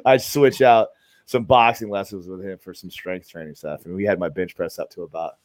I 0.05 0.17
switch 0.17 0.61
out 0.61 0.89
some 1.25 1.45
boxing 1.45 1.89
lessons 1.89 2.27
with 2.27 2.43
him 2.43 2.57
for 2.57 2.73
some 2.73 2.89
strength 2.89 3.29
training 3.29 3.55
stuff. 3.55 3.85
And 3.85 3.95
we 3.95 4.03
had 4.03 4.19
my 4.19 4.29
bench 4.29 4.55
press 4.55 4.79
up 4.79 4.89
to 4.91 5.03
about, 5.03 5.37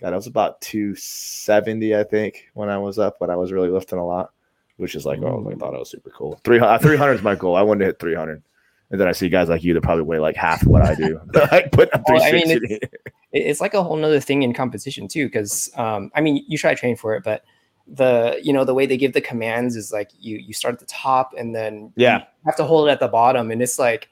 God, 0.00 0.12
I 0.12 0.16
was 0.16 0.26
about 0.26 0.60
270, 0.60 1.96
I 1.96 2.04
think, 2.04 2.48
when 2.54 2.68
I 2.68 2.78
was 2.78 2.98
up, 2.98 3.16
but 3.18 3.30
I 3.30 3.36
was 3.36 3.52
really 3.52 3.70
lifting 3.70 3.98
a 3.98 4.06
lot, 4.06 4.30
which 4.76 4.94
is 4.94 5.06
like, 5.06 5.20
oh, 5.20 5.48
I 5.50 5.54
thought 5.54 5.74
it 5.74 5.78
was 5.78 5.90
super 5.90 6.10
cool. 6.10 6.40
300, 6.44 6.78
300 6.78 7.12
is 7.14 7.22
my 7.22 7.34
goal. 7.34 7.56
I 7.56 7.62
wanted 7.62 7.80
to 7.80 7.86
hit 7.86 7.98
300. 7.98 8.42
And 8.90 9.00
then 9.00 9.08
I 9.08 9.12
see 9.12 9.28
guys 9.28 9.48
like 9.48 9.64
you 9.64 9.74
that 9.74 9.82
probably 9.82 10.04
weigh 10.04 10.18
like 10.18 10.36
half 10.36 10.64
what 10.66 10.82
I 10.82 10.94
do. 10.94 11.20
like 11.52 11.72
put 11.72 11.92
up 11.94 12.02
well, 12.08 12.22
I 12.22 12.32
mean, 12.32 12.44
it's, 12.46 12.86
it's, 13.32 13.60
like 13.60 13.74
a 13.74 13.82
whole 13.82 13.96
nother 13.96 14.20
thing 14.20 14.42
in 14.42 14.52
competition 14.52 15.08
too, 15.08 15.26
because 15.26 15.70
um, 15.76 16.10
I 16.14 16.20
mean, 16.20 16.44
you 16.46 16.58
try 16.58 16.74
to 16.74 16.78
train 16.78 16.96
for 16.96 17.14
it, 17.14 17.24
but 17.24 17.44
the 17.86 18.40
you 18.42 18.52
know 18.52 18.64
the 18.64 18.72
way 18.72 18.86
they 18.86 18.96
give 18.96 19.12
the 19.12 19.20
commands 19.20 19.76
is 19.76 19.92
like 19.92 20.10
you 20.18 20.38
you 20.38 20.54
start 20.54 20.72
at 20.72 20.80
the 20.80 20.86
top 20.86 21.34
and 21.36 21.54
then 21.54 21.92
yeah 21.96 22.24
have 22.46 22.56
to 22.56 22.64
hold 22.64 22.88
it 22.88 22.92
at 22.92 23.00
the 23.00 23.08
bottom, 23.08 23.50
and 23.50 23.62
it's 23.62 23.78
like 23.78 24.08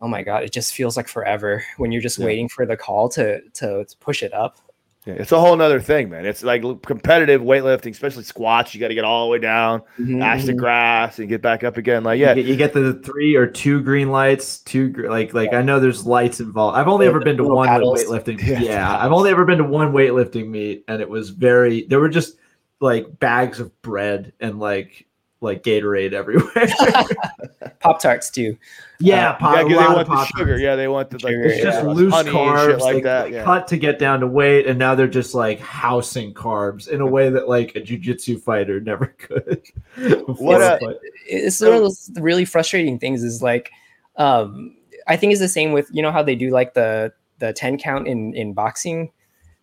oh 0.00 0.08
my 0.08 0.22
god, 0.22 0.42
it 0.42 0.52
just 0.52 0.74
feels 0.74 0.96
like 0.96 1.08
forever 1.08 1.64
when 1.78 1.90
you're 1.92 2.02
just 2.02 2.18
yeah. 2.18 2.26
waiting 2.26 2.48
for 2.48 2.66
the 2.66 2.76
call 2.76 3.08
to, 3.08 3.40
to 3.50 3.84
to 3.84 3.96
push 3.98 4.22
it 4.22 4.32
up. 4.32 4.58
Yeah, 5.06 5.14
it's 5.14 5.32
a 5.32 5.40
whole 5.40 5.54
nother 5.54 5.80
thing, 5.80 6.08
man. 6.08 6.24
It's 6.24 6.42
like 6.42 6.62
competitive 6.82 7.42
weightlifting, 7.42 7.90
especially 7.90 8.24
squats. 8.24 8.74
You 8.74 8.80
got 8.80 8.88
to 8.88 8.94
get 8.94 9.04
all 9.04 9.26
the 9.26 9.32
way 9.32 9.38
down, 9.38 9.80
mm-hmm. 9.98 10.22
ash 10.22 10.44
the 10.44 10.52
mm-hmm. 10.52 10.60
grass, 10.60 11.18
and 11.18 11.28
get 11.28 11.42
back 11.42 11.62
up 11.62 11.76
again. 11.76 12.04
Like, 12.04 12.18
yeah, 12.18 12.30
you 12.30 12.42
get, 12.42 12.46
you 12.46 12.56
get, 12.56 12.72
the 12.72 12.94
three 12.94 13.34
or 13.34 13.46
two 13.46 13.82
green 13.82 14.10
lights. 14.10 14.60
Two 14.60 14.92
like 15.08 15.34
like 15.34 15.52
I 15.52 15.60
know 15.60 15.78
there's 15.78 16.06
lights 16.06 16.40
involved. 16.40 16.78
I've 16.78 16.88
only 16.88 17.06
ever 17.06 17.20
been 17.20 17.36
to 17.36 17.44
one 17.44 17.68
weightlifting. 17.68 18.42
Yeah. 18.44 18.60
yeah, 18.60 18.98
I've 18.98 19.12
only 19.12 19.30
ever 19.30 19.44
been 19.44 19.58
to 19.58 19.64
one 19.64 19.92
weightlifting 19.92 20.48
meet, 20.48 20.84
and 20.88 21.00
it 21.00 21.08
was 21.08 21.30
very. 21.30 21.86
There 21.86 22.00
were 22.00 22.08
just 22.08 22.36
like 22.80 23.18
bags 23.18 23.60
of 23.60 23.80
bread 23.82 24.32
and 24.40 24.58
like 24.58 25.06
like 25.44 25.62
Gatorade 25.62 26.12
everywhere. 26.12 26.66
Pop 27.80 28.00
tarts 28.00 28.30
too. 28.30 28.56
yeah, 28.98 29.30
Uh, 29.30 29.36
pop, 29.36 29.54
yeah, 29.54 29.60
a 29.60 29.62
'cause 29.64 29.68
they 29.70 29.76
lot 29.76 30.00
of 30.00 30.08
want 30.08 30.28
the 30.32 30.38
sugar. 30.38 30.58
Yeah, 30.58 30.74
they 30.76 30.88
want 30.88 31.10
the 31.10 31.16
like 31.18 31.32
Sugar, 31.32 31.42
the 31.48 31.54
It's 31.54 31.62
just 31.62 31.82
yeah. 31.84 31.90
loose 31.90 32.12
honey 32.14 32.28
and 32.30 32.38
carbs 32.38 32.66
shit 32.70 32.80
like 32.80 32.94
they, 32.94 33.00
that. 33.02 33.24
they 33.30 33.36
Yeah. 33.36 33.44
cut 33.44 33.68
to 33.68 33.76
get 33.76 33.98
down 33.98 34.20
to 34.20 34.26
weight, 34.26 34.66
and 34.66 34.78
now 34.78 34.94
they're 34.94 35.06
just 35.06 35.34
like 35.34 35.60
housing 35.60 36.32
carbs 36.32 36.88
in 36.88 37.00
a 37.02 37.06
way 37.06 37.28
that 37.30 37.48
like 37.48 37.76
a 37.76 37.80
jujitsu 37.80 38.40
fighter 38.40 38.80
never 38.80 39.06
could. 39.18 39.62
What, 40.26 40.80
but- 40.80 40.98
it's 41.26 41.60
one 41.60 41.72
of 41.72 41.80
those 41.82 42.10
really 42.16 42.44
frustrating 42.44 42.98
things 42.98 43.22
is 43.22 43.42
like 43.42 43.70
um 44.16 44.76
i 45.06 45.16
think 45.16 45.32
it's 45.32 45.40
the 45.40 45.48
same 45.48 45.72
with 45.72 45.88
you 45.92 46.02
know 46.02 46.12
how 46.12 46.22
they 46.22 46.34
do 46.36 46.50
like 46.50 46.74
the 46.74 47.12
the 47.40 47.52
10 47.52 47.78
count 47.78 48.06
in 48.06 48.32
in 48.34 48.52
boxing 48.52 49.10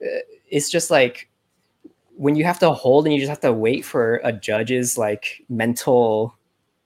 Uh, 0.03 0.07
it's 0.49 0.69
just 0.69 0.89
like 0.91 1.29
when 2.21 2.35
you 2.35 2.43
have 2.43 2.59
to 2.59 2.69
hold 2.71 3.05
and 3.05 3.13
you 3.15 3.19
just 3.19 3.29
have 3.29 3.39
to 3.39 3.51
wait 3.51 3.83
for 3.83 4.21
a 4.23 4.31
judge's 4.31 4.95
like 4.97 5.43
mental 5.49 6.37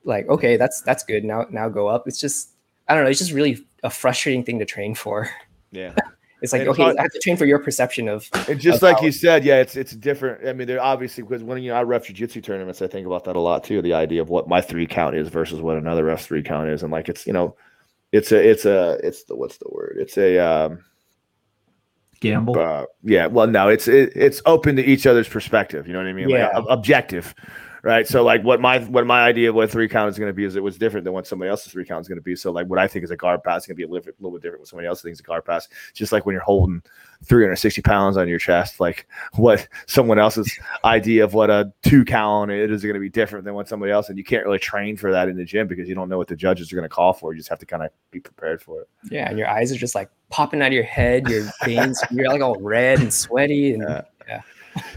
like 0.06 0.28
okay 0.30 0.56
that's 0.56 0.82
that's 0.82 1.04
good 1.04 1.24
now 1.26 1.46
now 1.50 1.68
go 1.68 1.88
up 1.88 2.08
it's 2.08 2.20
just 2.20 2.52
i 2.88 2.94
don't 2.96 3.04
know 3.04 3.10
it's 3.10 3.20
just 3.20 3.34
really 3.34 3.58
a 3.84 3.90
frustrating 3.90 4.44
thing 4.46 4.60
to 4.60 4.66
train 4.66 4.96
for 4.96 5.30
Yeah. 5.72 5.94
it's 6.42 6.54
like 6.54 6.62
And 6.62 6.70
okay 6.70 6.84
hard- 6.84 6.98
i 6.98 7.02
have 7.02 7.12
to 7.12 7.20
train 7.20 7.36
for 7.38 7.46
your 7.46 7.60
perception 7.60 8.08
of 8.08 8.30
And 8.48 8.60
just 8.62 8.78
of 8.78 8.84
like 8.84 9.00
how- 9.00 9.06
you 9.06 9.12
said, 9.12 9.44
yeah, 9.44 9.60
it's 9.60 9.76
it's 9.76 9.94
different. 9.96 10.48
I 10.48 10.54
mean, 10.54 10.68
they're 10.68 10.82
obviously 10.94 11.24
because 11.24 11.44
when 11.44 11.62
you 11.64 11.72
know 11.72 11.76
I 11.78 11.84
ref 11.84 12.06
jiu-jitsu 12.08 12.40
tournaments, 12.42 12.82
I 12.82 12.88
think 12.88 13.06
about 13.08 13.24
that 13.26 13.36
a 13.36 13.40
lot 13.40 13.64
too. 13.64 13.82
The 13.82 13.94
idea 13.94 14.22
of 14.22 14.30
what 14.30 14.48
my 14.48 14.62
three 14.62 14.88
count 14.88 15.16
is 15.16 15.28
versus 15.30 15.60
what 15.60 15.78
another 15.78 16.04
ref's 16.06 16.26
three 16.28 16.44
count 16.44 16.70
is, 16.70 16.84
and 16.84 16.92
like 16.92 17.10
it's 17.10 17.26
you 17.28 17.34
know, 17.34 17.56
it's 18.12 18.32
a 18.32 18.40
it's 18.52 18.66
a 18.66 19.00
it's 19.04 19.24
the 19.26 19.36
what's 19.36 19.58
the 19.58 19.68
word? 19.72 19.98
It's 20.00 20.18
a 20.18 20.38
um 20.40 20.84
gamble. 22.20 22.58
uh, 22.60 22.86
yeah. 23.04 23.28
Well, 23.28 23.48
no, 23.48 23.68
it's 23.70 23.88
it, 23.88 24.12
it's 24.16 24.42
open 24.46 24.76
to 24.78 24.84
each 24.84 25.06
other's 25.08 25.28
perspective. 25.28 25.88
You 25.88 25.94
know 25.94 26.00
what 26.00 26.08
I 26.08 26.14
mean? 26.14 26.26
Like, 26.30 26.40
Yeah. 26.40 26.52
ob- 26.54 26.66
objective. 26.70 27.34
Right. 27.84 28.08
So 28.08 28.24
like 28.24 28.44
what 28.44 28.60
my 28.60 28.80
what 28.80 29.06
my 29.06 29.22
idea 29.22 29.50
of 29.50 29.56
what 29.56 29.70
three 29.70 29.88
count 29.88 30.10
is 30.10 30.18
going 30.18 30.30
to 30.30 30.34
be 30.34 30.44
is 30.44 30.56
it 30.56 30.64
was 30.64 30.76
different 30.76 31.04
than 31.04 31.14
what 31.14 31.28
somebody 31.28 31.50
else's 31.52 31.72
three 31.72 31.86
count 31.86 32.02
is 32.02 32.08
going 32.08 32.18
to 32.18 32.22
be. 32.24 32.36
So 32.36 32.52
like 32.52 32.66
what 32.66 32.80
I 32.80 32.88
think 32.88 33.06
is 33.06 33.12
a 33.12 33.16
guard 33.16 33.44
pass 33.44 33.62
is 33.62 33.68
going 33.68 33.76
to 33.76 33.78
be 33.78 33.84
a 33.84 33.88
little, 33.88 34.04
bit- 34.04 34.16
little 34.20 34.32
bit 34.36 34.42
different 34.42 34.62
what 34.62 34.68
somebody 34.70 34.88
else 34.88 35.04
thinks 35.04 35.20
a 35.20 35.24
guard 35.24 35.46
pass. 35.46 35.68
Just 35.94 36.12
like 36.12 36.26
when 36.26 36.34
you're 36.34 36.42
holding 36.42 36.82
360 37.26 37.82
pounds 37.82 38.18
on 38.18 38.28
your 38.28 38.40
chest, 38.40 38.80
like 38.80 39.08
what 39.34 39.68
someone 39.88 40.20
else's 40.20 40.52
idea 40.84 41.24
of 41.24 41.34
what 41.34 41.50
a 41.50 41.72
two 41.84 42.06
count 42.06 42.52
it 42.52 42.72
is 42.72 42.82
going 42.84 42.94
to 42.94 43.00
be 43.00 43.10
different 43.10 43.46
than 43.46 43.54
what 43.54 43.68
somebody 43.68 43.92
else. 43.92 44.10
And 44.10 44.18
you 44.18 44.24
can't 44.24 44.46
really 44.46 44.60
train 44.60 44.96
for 44.98 45.12
that 45.12 45.28
in 45.28 45.36
the 45.36 45.46
gym 45.46 45.68
because 45.68 45.90
you 45.90 45.96
don't 45.96 46.10
know 46.10 46.18
what 46.18 46.28
the 46.28 46.36
judges 46.36 46.72
are 46.72 46.76
going 46.76 46.88
to 46.88 46.94
call 46.94 47.14
for. 47.14 47.34
You 47.34 47.38
just 47.40 47.50
have 47.50 47.60
to 47.60 47.66
kind 47.66 47.84
of 47.84 47.90
be 48.12 48.20
prepared 48.20 48.62
for 48.62 48.82
it. 48.82 48.88
yeah 49.12 49.28
and 49.30 49.38
your 49.38 49.48
eyes 49.50 49.72
are 49.72 49.78
just 49.78 49.96
like 49.96 50.10
popping 50.30 50.62
out 50.62 50.68
of 50.68 50.74
your 50.74 50.84
head 50.84 51.28
your 51.30 51.46
veins 51.64 52.02
you're 52.12 52.28
like 52.28 52.42
all 52.42 52.60
red 52.60 53.00
and 53.00 53.14
sweaty 53.14 53.74
and 53.74 53.84
Yeah. 54.28 54.42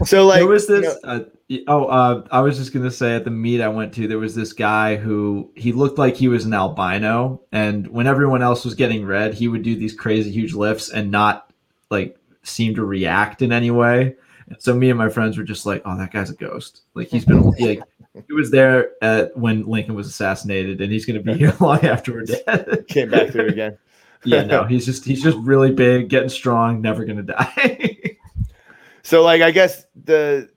So 0.03 0.25
like 0.25 0.39
there 0.39 0.47
was 0.47 0.67
you 0.67 0.81
this. 0.81 1.03
know- 1.03 1.09
uh, 1.09 1.23
oh, 1.67 1.85
uh, 1.85 2.27
I 2.31 2.41
was 2.41 2.57
just 2.57 2.73
gonna 2.73 2.91
say 2.91 3.15
at 3.15 3.23
the 3.23 3.31
meet 3.31 3.61
I 3.61 3.69
went 3.69 3.93
to, 3.93 4.07
there 4.07 4.19
was 4.19 4.35
this 4.35 4.51
guy 4.53 4.95
who 4.97 5.49
he 5.55 5.71
looked 5.71 5.97
like 5.97 6.15
he 6.17 6.27
was 6.27 6.43
an 6.45 6.53
albino, 6.53 7.41
and 7.53 7.87
when 7.87 8.05
everyone 8.05 8.41
else 8.43 8.65
was 8.65 8.75
getting 8.75 9.05
red, 9.05 9.33
he 9.33 9.47
would 9.47 9.63
do 9.63 9.75
these 9.75 9.93
crazy 9.93 10.31
huge 10.31 10.53
lifts 10.53 10.89
and 10.89 11.09
not 11.11 11.51
like 11.89 12.18
seem 12.49 12.75
to 12.75 12.85
react 12.85 13.41
in 13.41 13.51
any 13.51 13.71
way. 13.71 14.15
And 14.47 14.61
so 14.61 14.73
me 14.73 14.89
and 14.89 14.97
my 14.97 15.09
friends 15.09 15.37
were 15.37 15.43
just 15.43 15.65
like, 15.65 15.81
"Oh, 15.85 15.97
that 15.97 16.11
guy's 16.11 16.29
a 16.29 16.35
ghost. 16.35 16.81
Like 16.93 17.07
he's 17.07 17.25
been 17.25 17.51
like." 17.59 17.81
He 18.27 18.33
was 18.33 18.49
there 18.49 18.91
at, 19.03 19.37
when 19.37 19.65
Lincoln 19.67 19.93
was 19.93 20.07
assassinated, 20.07 20.81
and 20.81 20.91
he's 20.91 21.05
going 21.05 21.23
to 21.23 21.23
be 21.23 21.37
here 21.37 21.55
long 21.61 21.85
after 21.85 22.11
we're 22.11 22.25
dead. 22.25 22.85
came 22.87 23.09
back 23.09 23.29
through 23.29 23.47
again. 23.47 23.77
yeah, 24.25 24.43
no, 24.43 24.65
he's 24.65 24.85
just 24.85 25.05
he's 25.05 25.23
just 25.23 25.37
really 25.37 25.71
big, 25.71 26.09
getting 26.09 26.29
strong, 26.29 26.81
never 26.81 27.05
going 27.05 27.17
to 27.17 27.33
die. 27.33 27.95
So, 29.01 29.23
like, 29.23 29.41
I 29.41 29.49
guess 29.49 29.85
the 29.95 30.49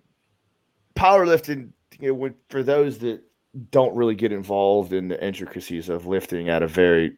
powerlifting, 0.94 1.70
you 1.98 2.14
know, 2.14 2.30
for 2.50 2.62
those 2.62 2.98
that 2.98 3.22
don't 3.70 3.94
really 3.94 4.14
get 4.14 4.30
involved 4.30 4.92
in 4.92 5.08
the 5.08 5.24
intricacies 5.24 5.88
of 5.88 6.06
lifting 6.06 6.50
at 6.50 6.62
a 6.62 6.66
very 6.66 7.16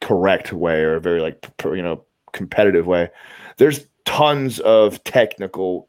correct 0.00 0.54
way 0.54 0.80
or 0.80 0.94
a 0.94 1.00
very 1.00 1.20
like 1.20 1.46
you 1.64 1.82
know 1.82 2.04
competitive 2.36 2.86
way, 2.86 3.08
there's 3.56 3.86
tons 4.04 4.60
of 4.60 5.02
technical 5.04 5.88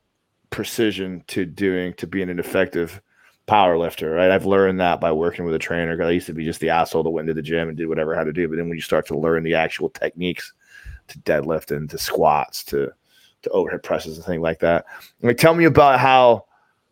precision 0.50 1.24
to 1.28 1.46
doing 1.46 1.94
to 1.96 2.08
being 2.08 2.30
an 2.30 2.40
effective 2.40 3.02
power 3.46 3.78
lifter, 3.78 4.12
right? 4.12 4.32
I've 4.32 4.46
learned 4.46 4.80
that 4.80 5.00
by 5.00 5.12
working 5.12 5.46
with 5.46 5.56
a 5.56 5.60
trainer. 5.60 6.02
I 6.04 6.12
used 6.12 6.28
to 6.28 6.34
be 6.34 6.46
just 6.46 6.60
the 6.60 6.70
asshole 6.70 7.04
that 7.04 7.10
went 7.10 7.28
to 7.28 7.34
the 7.34 7.42
gym 7.42 7.70
and 7.70 7.78
did 7.78 7.88
whatever 7.88 8.14
I 8.14 8.18
had 8.18 8.26
to 8.26 8.34
do. 8.34 8.48
But 8.48 8.58
then 8.58 8.68
when 8.68 8.78
you 8.78 8.82
start 8.82 9.08
to 9.08 9.18
learn 9.18 9.44
the 9.44 9.56
actual 9.56 9.90
techniques 9.90 10.54
to 11.08 11.20
deadlift 11.20 11.76
and 11.76 11.90
to 11.90 11.98
squats 11.98 12.64
to 12.66 12.92
to 13.44 13.50
overhead 13.52 13.84
presses 13.84 14.18
and 14.18 14.26
things 14.26 14.42
like 14.42 14.60
that. 14.60 14.86
Like, 15.22 15.38
tell 15.38 15.54
me 15.54 15.66
about 15.66 16.00
how 16.00 16.46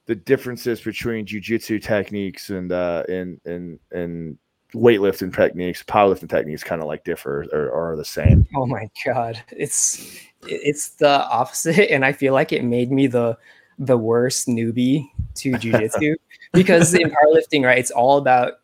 the 0.06 0.16
differences 0.16 0.80
between 0.82 1.26
jujitsu 1.26 1.82
techniques 1.82 2.50
and 2.50 2.72
uh 2.72 3.04
and 3.10 3.42
and 3.46 3.80
and 3.92 4.38
weightlifting 4.76 5.34
techniques, 5.34 5.84
powerlifting 5.84 6.30
techniques, 6.30 6.64
kind 6.64 6.82
of 6.82 6.88
like 6.88 7.04
differ 7.04 7.46
or, 7.52 7.70
or 7.70 7.94
are 7.94 7.96
the 7.96 8.06
same. 8.06 8.48
Oh 8.56 8.66
my 8.66 8.90
god, 9.06 9.42
it's 9.52 10.20
it's 10.48 10.90
the 10.90 11.26
opposite, 11.26 11.90
and 11.94 12.06
I 12.06 12.12
feel 12.12 12.34
like 12.34 12.52
it 12.52 12.64
made 12.64 12.92
me 12.92 13.08
the 13.08 13.38
the 13.80 13.98
worst 13.98 14.48
newbie 14.48 15.10
to 15.36 15.52
jujitsu 15.54 16.16
because 16.54 16.94
in 16.94 17.10
powerlifting, 17.10 17.66
right, 17.66 17.78
it's 17.78 17.92
all 17.92 18.18
about 18.18 18.60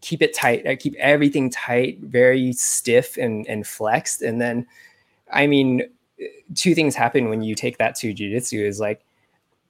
keep 0.00 0.22
it 0.22 0.34
tight, 0.34 0.66
uh, 0.66 0.76
keep 0.78 0.94
everything 0.96 1.50
tight, 1.50 1.98
very 2.00 2.52
stiff 2.52 3.16
and 3.16 3.46
and 3.46 3.66
flexed, 3.66 4.22
and 4.22 4.40
then, 4.40 4.66
I 5.32 5.46
mean, 5.46 5.82
two 6.54 6.74
things 6.74 6.94
happen 6.94 7.28
when 7.28 7.42
you 7.42 7.54
take 7.54 7.78
that 7.78 7.94
to 7.96 8.14
jujitsu 8.14 8.64
is 8.64 8.80
like 8.80 9.04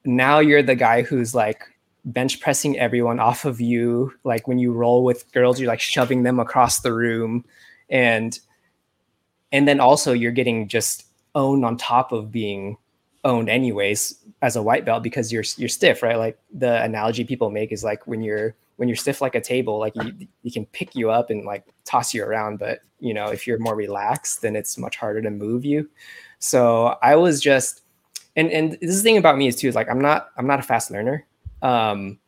now 0.04 0.40
you're 0.40 0.62
the 0.62 0.74
guy 0.74 1.02
who's 1.02 1.34
like 1.34 1.71
bench 2.04 2.40
pressing 2.40 2.78
everyone 2.78 3.20
off 3.20 3.44
of 3.44 3.60
you. 3.60 4.12
Like 4.24 4.48
when 4.48 4.58
you 4.58 4.72
roll 4.72 5.04
with 5.04 5.30
girls 5.32 5.60
you're 5.60 5.68
like 5.68 5.80
shoving 5.80 6.22
them 6.22 6.40
across 6.40 6.80
the 6.80 6.92
room. 6.92 7.44
And 7.90 8.38
and 9.52 9.68
then 9.68 9.80
also 9.80 10.12
you're 10.12 10.32
getting 10.32 10.68
just 10.68 11.06
owned 11.34 11.64
on 11.64 11.76
top 11.76 12.12
of 12.12 12.32
being 12.32 12.76
owned 13.24 13.48
anyways 13.48 14.18
as 14.42 14.56
a 14.56 14.62
white 14.62 14.84
belt 14.84 15.02
because 15.02 15.32
you're 15.32 15.44
you're 15.56 15.68
stiff 15.68 16.02
right? 16.02 16.16
Like 16.16 16.38
the 16.52 16.82
analogy 16.82 17.24
people 17.24 17.50
make 17.50 17.72
is 17.72 17.84
like 17.84 18.06
when 18.06 18.22
you're 18.22 18.54
when 18.76 18.88
you're 18.88 18.96
stiff 18.96 19.20
like 19.20 19.34
a 19.34 19.40
table 19.40 19.78
like 19.78 19.94
you, 19.94 20.26
you 20.42 20.50
can 20.50 20.66
pick 20.66 20.96
you 20.96 21.10
up 21.10 21.30
and 21.30 21.44
like 21.44 21.64
toss 21.84 22.12
you 22.12 22.24
around. 22.24 22.58
But 22.58 22.80
you 22.98 23.14
know 23.14 23.26
if 23.26 23.46
you're 23.46 23.58
more 23.58 23.76
relaxed 23.76 24.42
then 24.42 24.56
it's 24.56 24.78
much 24.78 24.96
harder 24.96 25.22
to 25.22 25.30
move 25.30 25.64
you. 25.64 25.88
So 26.40 26.98
i 27.02 27.14
was 27.14 27.40
just 27.40 27.82
and 28.34 28.50
and 28.50 28.78
this 28.80 29.02
thing 29.02 29.16
about 29.16 29.38
me 29.38 29.46
is 29.46 29.56
too 29.56 29.68
is 29.68 29.74
like 29.74 29.88
i'm 29.88 30.00
not 30.00 30.30
i'm 30.36 30.46
not 30.46 30.58
a 30.58 30.62
fast 30.62 30.90
learner 30.90 31.24
um 31.62 32.18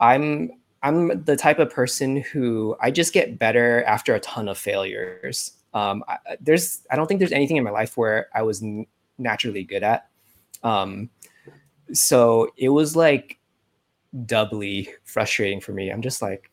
i'm 0.00 0.50
i'm 0.82 1.24
the 1.24 1.36
type 1.36 1.58
of 1.58 1.70
person 1.70 2.16
who 2.16 2.76
i 2.80 2.90
just 2.90 3.12
get 3.12 3.38
better 3.38 3.82
after 3.84 4.14
a 4.14 4.20
ton 4.20 4.48
of 4.48 4.58
failures. 4.58 5.52
Um 5.72 6.02
I, 6.08 6.18
there's 6.40 6.82
i 6.90 6.96
don't 6.96 7.06
think 7.06 7.20
there's 7.20 7.32
anything 7.32 7.56
in 7.56 7.64
my 7.64 7.70
life 7.70 7.96
where 7.96 8.28
i 8.34 8.42
was 8.42 8.62
n- 8.62 8.86
naturally 9.18 9.64
good 9.64 9.82
at. 9.82 10.08
Um 10.62 11.10
so 11.92 12.50
it 12.56 12.68
was 12.68 12.96
like 12.96 13.38
doubly 14.26 14.88
frustrating 15.04 15.60
for 15.60 15.72
me. 15.72 15.90
I'm 15.90 16.02
just 16.02 16.22
like 16.22 16.50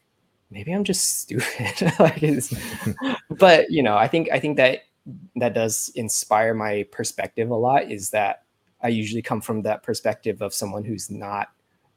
maybe 0.50 0.72
i'm 0.72 0.84
just 0.84 1.20
stupid. 1.22 1.94
Like 2.00 2.24
it's, 2.24 2.54
but 3.30 3.70
you 3.70 3.84
know 3.84 3.98
i 3.98 4.08
think 4.08 4.30
i 4.32 4.40
think 4.40 4.58
that 4.58 4.80
that 5.36 5.54
does 5.54 5.92
inspire 5.96 6.54
my 6.54 6.86
perspective 6.92 7.50
a 7.50 7.56
lot 7.56 7.92
is 7.92 8.10
that 8.12 8.44
i 8.82 8.88
usually 8.88 9.22
come 9.22 9.42
from 9.42 9.62
that 9.64 9.84
perspective 9.84 10.42
of 10.42 10.54
someone 10.54 10.84
who's 10.84 11.10
not 11.10 11.50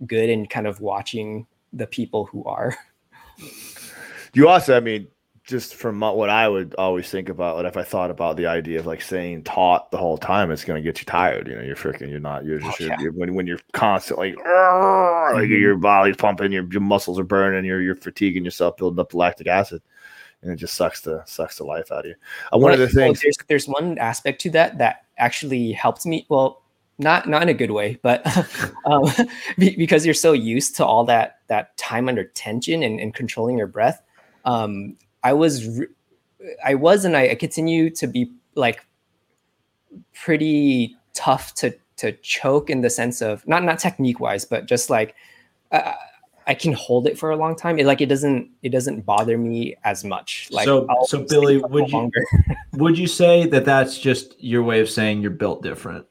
good 0.06 0.30
and 0.30 0.48
kind 0.48 0.66
of 0.66 0.80
watching 0.80 1.46
the 1.72 1.86
people 1.86 2.24
who 2.26 2.44
are 2.44 2.76
You 4.32 4.48
also, 4.48 4.76
I 4.76 4.80
mean, 4.80 5.08
just 5.42 5.74
from 5.74 5.98
what 5.98 6.30
I 6.30 6.48
would 6.48 6.74
always 6.76 7.10
think 7.10 7.28
about, 7.28 7.56
like 7.56 7.66
if 7.66 7.76
I 7.76 7.82
thought 7.82 8.10
about 8.10 8.36
the 8.36 8.46
idea 8.46 8.78
of 8.78 8.86
like 8.86 9.02
saying 9.02 9.42
taught 9.42 9.90
the 9.90 9.96
whole 9.96 10.18
time, 10.18 10.52
it's 10.52 10.64
going 10.64 10.80
to 10.80 10.88
get 10.88 11.00
you 11.00 11.04
tired. 11.06 11.48
You 11.48 11.56
know, 11.56 11.62
you're 11.62 11.74
freaking, 11.74 12.08
you're 12.10 12.20
not, 12.20 12.44
you're 12.44 12.60
just, 12.60 12.80
Oh, 12.80 12.84
yeah. 12.84 12.96
you're- 13.00 13.16
when, 13.16 13.34
when 13.34 13.46
you're 13.48 13.58
constantly, 13.72 14.34
like 14.34 14.44
Mhm. 14.44 15.58
your 15.60 15.76
body's 15.76 16.16
pumping, 16.16 16.52
your, 16.52 16.64
your 16.70 16.80
muscles 16.80 17.18
are 17.18 17.24
burning, 17.24 17.64
you're, 17.64 17.82
you're 17.82 17.96
fatiguing 17.96 18.44
yourself, 18.44 18.76
building 18.76 19.00
up 19.00 19.10
the 19.10 19.16
lactic 19.16 19.48
acid. 19.48 19.82
And 20.42 20.52
it 20.52 20.56
just 20.56 20.74
sucks 20.74 21.00
the 21.00 21.22
sucks 21.26 21.58
the 21.58 21.64
life 21.64 21.90
out 21.92 22.00
of 22.00 22.06
you. 22.06 22.14
Uh, 22.54 22.58
one 22.58 22.72
of 22.72 22.78
the 22.78 22.86
Right. 22.86 22.94
Well, 22.94 23.04
things, 23.06 23.20
there's 23.20 23.36
there's 23.48 23.68
one 23.68 23.98
aspect 23.98 24.40
to 24.42 24.50
that 24.50 24.78
that 24.78 25.04
actually 25.18 25.72
helped 25.72 26.06
me. 26.06 26.24
Well, 26.30 26.62
not 27.00 27.28
not 27.28 27.42
in 27.42 27.48
a 27.48 27.54
good 27.54 27.70
way, 27.70 27.98
but 28.02 28.24
um, 28.84 29.10
because 29.58 30.04
you're 30.04 30.14
so 30.14 30.32
used 30.32 30.76
to 30.76 30.84
all 30.86 31.04
that 31.06 31.38
that 31.48 31.76
time 31.76 32.08
under 32.08 32.24
tension 32.24 32.82
and, 32.82 33.00
and 33.00 33.14
controlling 33.14 33.58
your 33.58 33.66
breath. 33.66 34.02
Um, 34.44 34.96
I 35.22 35.32
was 35.32 35.66
re- 35.66 35.86
I 36.64 36.74
was 36.74 37.04
and 37.04 37.16
I, 37.16 37.30
I 37.30 37.34
continue 37.34 37.90
to 37.90 38.06
be 38.06 38.30
like 38.54 38.84
pretty 40.14 40.96
tough 41.14 41.54
to 41.54 41.74
to 41.96 42.12
choke 42.12 42.70
in 42.70 42.80
the 42.82 42.90
sense 42.90 43.20
of 43.20 43.46
not 43.48 43.64
not 43.64 43.78
technique 43.78 44.20
wise, 44.20 44.44
but 44.44 44.66
just 44.66 44.90
like. 44.90 45.14
Uh, 45.72 45.94
I 46.46 46.54
can 46.54 46.72
hold 46.72 47.06
it 47.06 47.16
for 47.16 47.30
a 47.30 47.36
long 47.36 47.54
time. 47.54 47.78
It 47.78 47.86
like 47.86 48.00
it 48.00 48.06
doesn't 48.06 48.50
it 48.62 48.70
doesn't 48.70 49.02
bother 49.02 49.38
me 49.38 49.76
as 49.84 50.02
much. 50.02 50.48
Like 50.50 50.64
So- 50.64 50.84
I'll 50.90 51.06
so 51.06 51.24
Billy, 51.24 51.58
would 51.58 51.88
you- 51.92 52.10
Would 52.72 52.98
you 52.98 53.06
say 53.06 53.46
that 53.46 53.64
that's 53.64 53.98
just 53.98 54.42
your 54.42 54.64
way 54.64 54.80
of 54.80 54.88
saying 54.88 55.22
you're 55.22 55.30
built 55.30 55.62
different? 55.62 56.06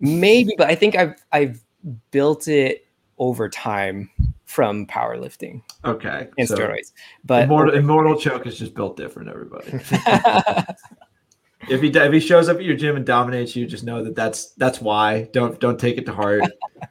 Maybe 0.00 0.52
but 0.58 0.68
i 0.68 0.74
think 0.74 0.96
i've 0.96 1.14
i've 1.32 1.62
built 2.10 2.48
it 2.48 2.86
over 3.18 3.48
time 3.48 4.10
from 4.46 4.86
powerlifting 4.86 5.62
Okay. 5.84 6.28
and 6.36 6.48
so 6.48 6.56
steroids. 6.56 6.92
But 7.24 7.44
Immortal, 7.44 7.74
Immortal 7.74 8.18
Choke 8.18 8.46
is 8.46 8.58
just 8.58 8.74
built 8.74 8.96
different, 8.96 9.28
everybody. 9.28 9.68
if 11.68 11.80
he 11.82 11.88
if 11.88 12.12
he 12.12 12.20
shows 12.20 12.48
up 12.48 12.56
at 12.56 12.64
your 12.64 12.76
gym 12.76 12.96
and 12.96 13.06
dominates 13.06 13.54
you, 13.54 13.66
just 13.66 13.84
know 13.84 14.02
that 14.02 14.16
that's 14.16 14.50
that's 14.52 14.80
why. 14.80 15.28
Don't 15.32 15.60
don't 15.60 15.78
take 15.78 15.98
it 15.98 16.06
to 16.06 16.12
heart. 16.12 16.42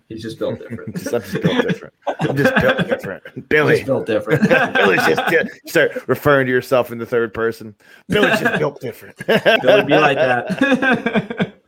He's 0.08 0.22
just 0.22 0.39
built 0.39 0.60
different. 0.60 0.95
I'm 1.15 1.22
just 1.22 1.41
built 1.41 1.67
different. 1.67 1.93
I'm 2.08 2.38
just 2.38 2.56
built 2.56 2.78
different. 2.88 3.50
Billy. 3.50 3.78
He's 3.78 3.86
built 3.86 4.06
different. 4.06 4.48
Billy's 4.74 5.06
just 5.06 5.30
di- 5.30 5.50
start 5.69 6.08
referring 6.08 6.45
to 6.48 6.52
yourself 6.52 6.91
in 6.91 6.98
the 6.98 7.06
third 7.06 7.34
person. 7.34 7.76
Billy's 8.08 8.39
just 8.39 8.60
built 8.60 8.80
different. 8.80 9.17
Billy, 9.28 9.84
be 9.84 9.98
like 9.98 10.17
that. 10.17 11.59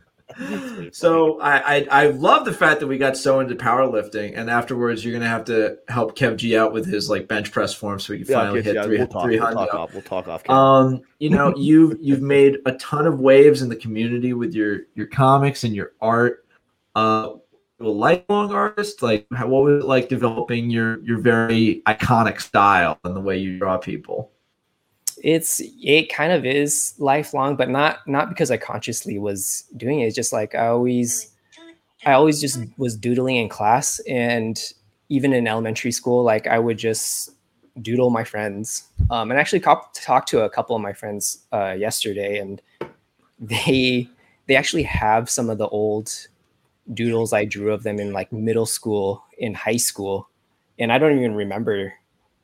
So 0.91 1.39
I, 1.39 1.75
I 1.75 1.87
I 1.91 2.07
love 2.07 2.45
the 2.45 2.53
fact 2.53 2.79
that 2.79 2.87
we 2.87 2.97
got 2.97 3.17
so 3.17 3.39
into 3.39 3.55
powerlifting, 3.55 4.33
and 4.35 4.49
afterwards 4.49 5.03
you're 5.03 5.13
gonna 5.13 5.27
have 5.27 5.45
to 5.45 5.77
help 5.87 6.17
Kev 6.17 6.37
G 6.37 6.57
out 6.57 6.73
with 6.73 6.85
his 6.85 7.09
like 7.09 7.27
bench 7.27 7.51
press 7.51 7.73
form 7.73 7.99
so 7.99 8.13
we 8.13 8.19
can 8.19 8.27
Yeah, 8.27 8.35
finally 8.37 8.59
okay, 8.59 8.69
hit 8.69 8.75
yeah, 8.75 8.83
three 8.83 8.97
we'll 8.97 9.07
talk. 9.07 9.25
We'll 9.27 9.39
talk 9.39 9.73
off. 9.73 9.93
We'll 9.93 10.01
talk 10.01 10.27
off. 10.27 10.49
Um, 10.49 11.01
you 11.19 11.29
know, 11.29 11.53
you've 11.57 11.97
you've 12.01 12.21
made 12.21 12.59
a 12.65 12.73
ton 12.73 13.07
of 13.07 13.19
waves 13.19 13.61
in 13.61 13.69
the 13.69 13.75
community 13.75 14.33
with 14.33 14.53
your 14.53 14.81
your 14.95 15.07
comics 15.07 15.63
and 15.63 15.75
your 15.75 15.93
art. 16.01 16.45
Uh, 16.95 17.33
a 17.79 17.89
lifelong 17.89 18.51
artist, 18.51 19.01
like 19.01 19.25
how, 19.33 19.47
what 19.47 19.63
was 19.63 19.83
it 19.83 19.87
like 19.87 20.09
developing 20.09 20.69
your 20.69 21.03
your 21.03 21.19
very 21.19 21.81
iconic 21.87 22.39
style 22.39 22.99
and 23.03 23.15
the 23.15 23.21
way 23.21 23.37
you 23.37 23.57
draw 23.57 23.77
people? 23.77 24.31
It's 25.23 25.61
it 25.81 26.11
kind 26.11 26.31
of 26.31 26.45
is 26.45 26.93
lifelong, 26.97 27.55
but 27.55 27.69
not 27.69 28.07
not 28.07 28.29
because 28.29 28.51
I 28.51 28.57
consciously 28.57 29.19
was 29.19 29.65
doing 29.77 30.01
it. 30.01 30.07
It's 30.07 30.15
just 30.15 30.33
like 30.33 30.55
I 30.55 30.67
always 30.67 31.31
I 32.05 32.13
always 32.13 32.41
just 32.41 32.59
was 32.77 32.95
doodling 32.97 33.35
in 33.37 33.49
class 33.49 33.99
and 34.07 34.59
even 35.09 35.33
in 35.33 35.47
elementary 35.47 35.91
school, 35.91 36.23
like 36.23 36.47
I 36.47 36.57
would 36.57 36.77
just 36.77 37.31
doodle 37.81 38.09
my 38.09 38.23
friends. 38.23 38.87
Um, 39.09 39.29
and 39.29 39.39
actually 39.39 39.59
cop- 39.59 39.93
talked 39.93 40.29
to 40.29 40.41
a 40.41 40.49
couple 40.49 40.75
of 40.75 40.81
my 40.81 40.93
friends 40.93 41.43
uh, 41.51 41.75
yesterday, 41.77 42.39
and 42.39 42.61
they 43.39 44.09
they 44.47 44.55
actually 44.55 44.83
have 44.83 45.29
some 45.29 45.49
of 45.49 45.57
the 45.57 45.67
old 45.67 46.27
doodles 46.93 47.33
I 47.33 47.45
drew 47.45 47.71
of 47.71 47.83
them 47.83 47.99
in 47.99 48.13
like 48.13 48.31
middle 48.31 48.65
school, 48.65 49.23
in 49.37 49.53
high 49.53 49.77
school, 49.77 50.29
and 50.79 50.91
I 50.91 50.97
don't 50.97 51.17
even 51.17 51.35
remember 51.35 51.93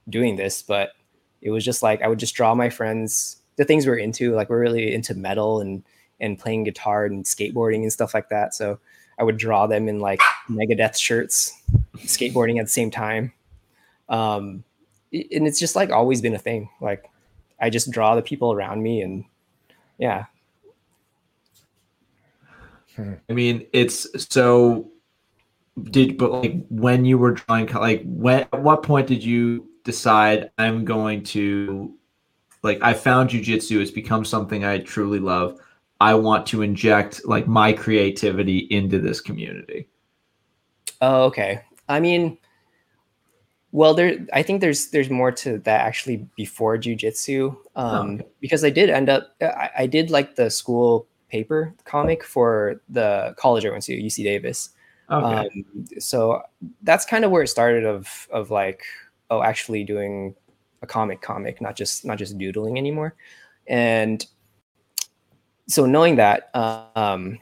doing 0.10 0.36
this, 0.36 0.62
but 0.62 0.92
it 1.42 1.52
was 1.52 1.64
just 1.64 1.84
like 1.84 2.02
I 2.02 2.08
would 2.08 2.20
just 2.20 2.36
draw 2.36 2.56
my 2.56 2.70
friends 2.70 3.42
the 3.58 3.66
things 3.66 3.86
we're 3.86 3.98
into. 3.98 4.34
Like 4.34 4.50
we're 4.50 4.60
really 4.60 4.94
into 4.94 5.14
metal 5.14 5.62
and 5.62 5.84
and 6.20 6.40
playing 6.40 6.64
guitar 6.64 7.06
and 7.06 7.26
skateboarding 7.26 7.82
and 7.84 7.94
stuff 7.94 8.14
like 8.14 8.30
that. 8.30 8.54
So 8.56 8.80
I 9.20 9.24
would 9.24 9.38
draw 9.38 9.68
them 9.68 9.88
in 9.88 10.00
like 10.00 10.22
Megadeth 10.50 10.98
shirts, 10.98 11.54
skateboarding 11.98 12.60
at 12.60 12.66
the 12.66 12.72
same 12.72 12.92
time. 12.92 13.34
Um, 14.10 14.64
and 15.12 15.48
it's 15.48 15.60
just 15.60 15.76
like 15.76 15.90
always 15.90 16.22
been 16.22 16.36
a 16.36 16.40
thing. 16.40 16.70
Like 16.82 17.10
I 17.60 17.70
just 17.70 17.92
draw 17.92 18.16
the 18.16 18.22
people 18.22 18.54
around 18.54 18.84
me, 18.84 19.02
and 19.02 19.26
yeah, 19.98 20.26
I 22.98 23.34
mean, 23.34 23.66
it's 23.74 24.08
so. 24.34 24.92
Did 25.92 26.18
but 26.18 26.32
like 26.32 26.66
when 26.70 27.06
you 27.06 27.20
were 27.20 27.34
drawing, 27.34 27.68
like 27.68 28.02
when 28.04 28.42
at 28.52 28.64
what 28.64 28.82
point 28.82 29.06
did 29.06 29.24
you 29.24 29.70
decide 29.88 30.52
I'm 30.60 30.86
going 30.86 31.24
to, 31.24 31.96
like 32.62 32.80
I 32.84 32.94
found 32.94 33.32
jujitsu. 33.32 33.82
It's 33.82 33.90
become 33.90 34.24
something 34.24 34.64
I 34.64 34.80
truly 34.80 35.20
love. 35.20 35.60
I 36.00 36.14
want 36.14 36.46
to 36.48 36.62
inject 36.62 37.26
like 37.26 37.48
my 37.48 37.74
creativity 37.74 38.60
into 38.70 39.00
this 39.00 39.22
community. 39.22 39.88
Oh, 41.02 41.24
okay. 41.24 41.62
I 41.90 42.00
mean, 42.00 42.38
well, 43.72 43.94
there. 43.94 44.26
I 44.34 44.44
think 44.44 44.62
there's 44.62 44.90
there's 44.90 45.10
more 45.10 45.32
to 45.32 45.60
that 45.60 45.82
actually 45.82 46.28
before 46.36 46.78
jujitsu, 46.78 47.56
um, 47.76 48.16
okay. 48.16 48.28
because 48.42 48.64
I 48.64 48.70
did 48.70 48.90
end 48.90 49.10
up. 49.10 49.36
I, 49.42 49.70
I 49.80 49.88
did 49.88 50.10
like 50.10 50.36
the 50.36 50.50
school 50.50 51.08
paper 51.30 51.74
comic 51.86 52.24
for 52.24 52.82
the 52.90 53.36
college 53.38 53.66
I 53.66 53.70
went 53.70 53.84
to, 53.84 53.94
UC 53.94 54.24
Davis. 54.24 54.70
Okay. 55.10 55.48
Um, 55.48 55.86
so 56.00 56.42
that's 56.84 57.06
kind 57.06 57.24
of 57.24 57.32
where 57.32 57.44
it 57.44 57.48
started. 57.48 57.86
Of 57.86 58.28
of 58.32 58.52
like, 58.52 58.84
oh, 59.30 59.44
actually 59.44 59.84
doing 59.84 60.36
a 60.82 60.88
comic, 60.88 61.22
comic, 61.22 61.62
not 61.62 61.76
just 61.76 62.06
not 62.06 62.18
just 62.18 62.38
doodling 62.38 62.78
anymore. 62.78 63.16
And 63.68 64.26
so 65.68 65.86
knowing 65.86 66.16
that, 66.16 66.50
um, 66.56 67.40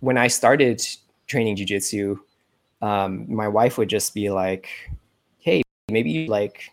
when 0.00 0.16
I 0.16 0.28
started 0.28 0.86
training 1.26 1.56
jujitsu, 1.56 2.18
um, 2.80 3.32
my 3.32 3.48
wife 3.48 3.78
would 3.78 3.88
just 3.88 4.14
be 4.14 4.30
like, 4.30 4.68
"Hey, 5.38 5.62
maybe 5.90 6.10
you 6.10 6.26
like 6.28 6.70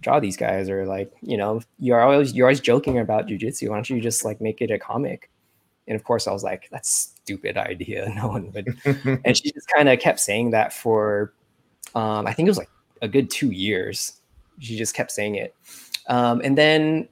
draw 0.00 0.20
these 0.20 0.36
guys, 0.36 0.70
or 0.70 0.86
like, 0.86 1.12
you 1.20 1.36
know, 1.36 1.60
you're 1.78 2.00
always 2.00 2.32
you're 2.32 2.46
always 2.46 2.60
joking 2.60 2.98
about 2.98 3.26
jujitsu. 3.26 3.68
Why 3.68 3.76
don't 3.76 3.90
you 3.90 4.00
just 4.00 4.24
like 4.24 4.40
make 4.40 4.62
it 4.62 4.70
a 4.70 4.78
comic?" 4.78 5.30
And 5.88 5.96
of 5.96 6.04
course, 6.04 6.26
I 6.26 6.32
was 6.32 6.44
like, 6.44 6.68
"That's 6.70 6.88
a 6.88 7.20
stupid 7.22 7.56
idea. 7.56 8.10
No 8.16 8.28
one 8.28 8.52
would." 8.52 8.78
and 9.24 9.36
she 9.36 9.52
just 9.52 9.68
kind 9.74 9.88
of 9.88 9.98
kept 9.98 10.20
saying 10.20 10.50
that 10.52 10.72
for, 10.72 11.32
um, 11.94 12.26
I 12.26 12.32
think 12.32 12.46
it 12.46 12.50
was 12.50 12.58
like 12.58 12.70
a 13.02 13.08
good 13.08 13.30
two 13.30 13.50
years. 13.50 14.14
She 14.60 14.76
just 14.76 14.94
kept 14.94 15.10
saying 15.12 15.36
it, 15.36 15.54
um, 16.08 16.40
and 16.42 16.58
then 16.58 17.08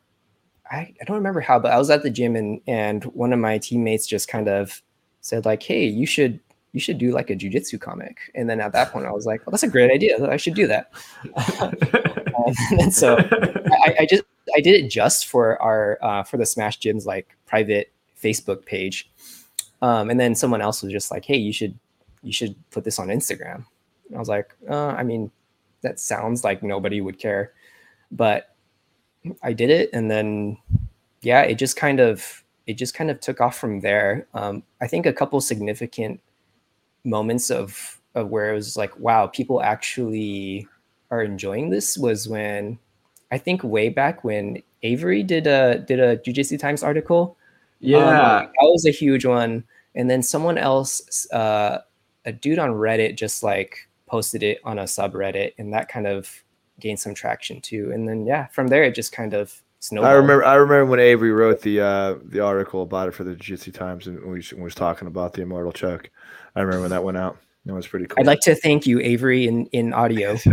I, 0.71 0.95
I 1.01 1.05
don't 1.07 1.17
remember 1.17 1.41
how, 1.41 1.59
but 1.59 1.73
I 1.73 1.79
was 1.79 1.91
at 1.91 2.03
the 2.03 2.11
gym 2.11 2.37
and 2.37 2.61
and 2.67 3.05
one 3.05 3.33
of 3.33 3.39
my 3.39 3.59
teammates 3.59 4.07
just 4.07 4.29
kind 4.29 4.49
of 4.49 4.83
said 5.21 5.45
like, 5.45 5.63
"Hey, 5.63 5.87
you 5.87 6.07
should." 6.07 6.41
You 6.73 6.81
should 6.81 6.99
do 6.99 7.11
like 7.11 7.31
a 7.31 7.35
jujitsu 7.35 7.81
comic, 7.81 8.19
and 8.35 8.51
then 8.51 8.61
at 8.61 8.73
that 8.73 8.93
point, 8.93 9.07
I 9.07 9.11
was 9.11 9.25
like, 9.25 9.41
"Well, 9.47 9.53
that's 9.53 9.63
a 9.63 9.69
great 9.69 9.91
idea. 9.91 10.23
I 10.29 10.37
should 10.37 10.53
do 10.53 10.67
that." 10.67 10.93
Um, 11.59 11.75
and 12.79 12.93
so 12.93 13.17
I, 13.17 13.95
I 14.01 14.07
just 14.07 14.25
I 14.55 14.61
did 14.61 14.75
it 14.85 14.89
just 14.89 15.27
for 15.27 15.61
our 15.63 15.99
uh, 16.03 16.23
for 16.23 16.37
the 16.37 16.47
Smash 16.47 16.79
Gyms 16.79 17.07
like 17.07 17.37
private 17.47 17.93
Facebook 18.23 18.65
page, 18.67 19.11
um, 19.83 20.11
and 20.11 20.21
then 20.21 20.35
someone 20.35 20.61
else 20.61 20.83
was 20.83 20.93
just 20.93 21.11
like, 21.11 21.25
"Hey, 21.25 21.37
you 21.37 21.53
should 21.53 21.79
you 22.23 22.33
should 22.33 22.55
put 22.71 22.85
this 22.85 22.99
on 22.99 23.09
Instagram." 23.09 23.65
And 24.09 24.17
I 24.17 24.19
was 24.19 24.29
like, 24.29 24.55
uh, 24.69 24.89
"I 24.89 25.03
mean, 25.03 25.31
that 25.83 26.01
sounds 26.01 26.45
like 26.45 26.63
nobody 26.63 27.01
would 27.01 27.19
care," 27.19 27.53
but 28.11 28.55
I 29.43 29.53
did 29.53 29.71
it, 29.71 29.91
and 29.93 30.11
then 30.11 30.59
yeah, 31.23 31.43
it 31.43 31.57
just 31.57 31.77
kind 31.77 32.01
of 32.01 32.45
it 32.67 32.75
just 32.75 32.95
kind 32.95 33.11
of 33.11 33.21
took 33.21 33.41
off 33.41 33.59
from 33.59 33.81
there. 33.81 34.27
Um, 34.35 34.63
I 34.81 34.87
think 34.87 35.07
a 35.07 35.13
couple 35.13 35.41
significant 35.41 36.21
moments 37.05 37.51
of 37.51 38.01
of 38.15 38.31
where 38.31 38.51
it 38.51 38.55
was 38.55 38.77
like, 38.77 38.99
wow, 38.99 39.27
people 39.27 39.63
actually 39.63 40.67
are 41.11 41.23
enjoying 41.23 41.71
this 41.71 41.97
was 41.97 42.29
when 42.29 42.79
I 43.31 43.39
think 43.39 43.63
way 43.63 43.89
back 43.89 44.25
when 44.25 44.63
Averi 44.83 45.27
did 45.27 45.47
a 45.47 45.79
did 45.79 46.01
a 46.01 46.17
Jiu-Jitsu 46.17 46.59
Times 46.59 46.83
article. 46.83 47.37
yeah. 47.81 47.99
Um, 47.99 48.47
that 48.47 48.53
was 48.61 48.87
a 48.87 48.91
huge 48.91 49.25
one. 49.25 49.65
And 49.95 50.11
then 50.11 50.23
someone 50.23 50.59
else, 50.59 51.31
uh, 51.33 51.79
a 52.25 52.33
dude 52.33 52.59
on 52.59 52.71
Reddit, 52.71 53.17
just 53.17 53.43
like 53.43 53.89
posted 54.07 54.43
it 54.43 54.59
on 54.65 54.79
a 54.79 54.85
subreddit, 54.85 55.53
and 55.59 55.73
that 55.73 55.89
kind 55.89 56.07
of 56.07 56.31
gained 56.81 57.01
some 57.01 57.15
traction 57.15 57.61
too. 57.61 57.91
And 57.93 58.09
then 58.09 58.27
yeah, 58.27 58.47
from 58.49 58.69
there 58.69 58.85
it 58.85 58.95
just 58.95 59.13
kind 59.13 59.35
of 59.35 59.63
snowballed. 59.81 60.11
I 60.11 60.15
remember. 60.15 60.45
I 60.45 60.55
remember 60.55 60.87
when 60.87 61.01
Averi 61.01 61.37
wrote 61.37 61.61
the 61.63 61.81
uh, 61.81 62.15
the 62.25 62.41
article 62.41 62.83
about 62.83 63.09
it 63.09 63.13
for 63.13 63.25
the 63.25 63.35
Jiu-Jitsu 63.35 63.73
Times, 63.73 64.07
and 64.07 64.23
we 64.25 64.43
was 64.61 64.75
talking 64.75 65.09
about 65.09 65.33
the 65.33 65.43
immortal 65.43 65.73
choke. 65.73 66.11
I 66.55 66.61
remember 66.61 66.83
when 66.83 66.91
that 66.91 67.05
went 67.05 67.19
out. 67.19 67.39
That 67.65 67.75
was 67.75 67.87
pretty 67.87 68.07
cool. 68.07 68.21
I'd 68.21 68.27
like 68.27 68.41
to 68.43 68.55
thank 68.55 68.87
you, 68.87 68.99
Averi, 68.99 69.47
in 69.47 69.67
in 69.67 69.93
audio. 69.93 70.37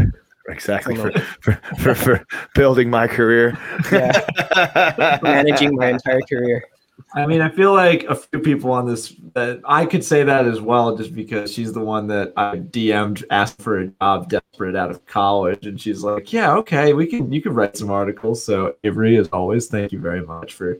exactly 0.49 0.95
for, 0.95 1.11
for, 1.39 1.53
for, 1.79 1.95
for 1.95 2.25
building 2.53 2.89
my 2.89 3.07
career. 3.07 3.57
Yeah. 3.91 5.19
managing 5.23 5.75
my 5.75 5.89
entire 5.89 6.21
career. 6.21 6.65
I 7.15 7.27
mean, 7.27 7.41
I 7.41 7.49
feel 7.49 7.73
like 7.73 8.03
a 8.05 8.15
few 8.15 8.39
people 8.39 8.71
on 8.71 8.87
this 8.87 9.15
that 9.35 9.61
I 9.65 9.85
could 9.85 10.03
say 10.03 10.23
that 10.23 10.47
as 10.47 10.59
well, 10.61 10.97
just 10.97 11.13
because 11.13 11.53
she's 11.53 11.71
the 11.71 11.79
one 11.79 12.07
that 12.07 12.33
I 12.35 12.57
DM'd, 12.57 13.23
asked 13.29 13.61
for 13.61 13.81
a 13.81 13.87
job, 13.87 14.29
desperate 14.29 14.75
out 14.75 14.89
of 14.89 15.05
college, 15.05 15.67
and 15.67 15.79
she's 15.79 16.03
like, 16.03 16.33
"Yeah, 16.33 16.55
okay, 16.57 16.93
we 16.93 17.05
can, 17.05 17.31
you 17.31 17.41
can 17.41 17.53
write 17.53 17.77
some 17.77 17.91
articles." 17.91 18.43
So 18.43 18.75
Averi, 18.83 19.19
as 19.19 19.27
always, 19.29 19.67
thank 19.67 19.91
you 19.91 19.99
very 19.99 20.25
much 20.25 20.53
for 20.53 20.79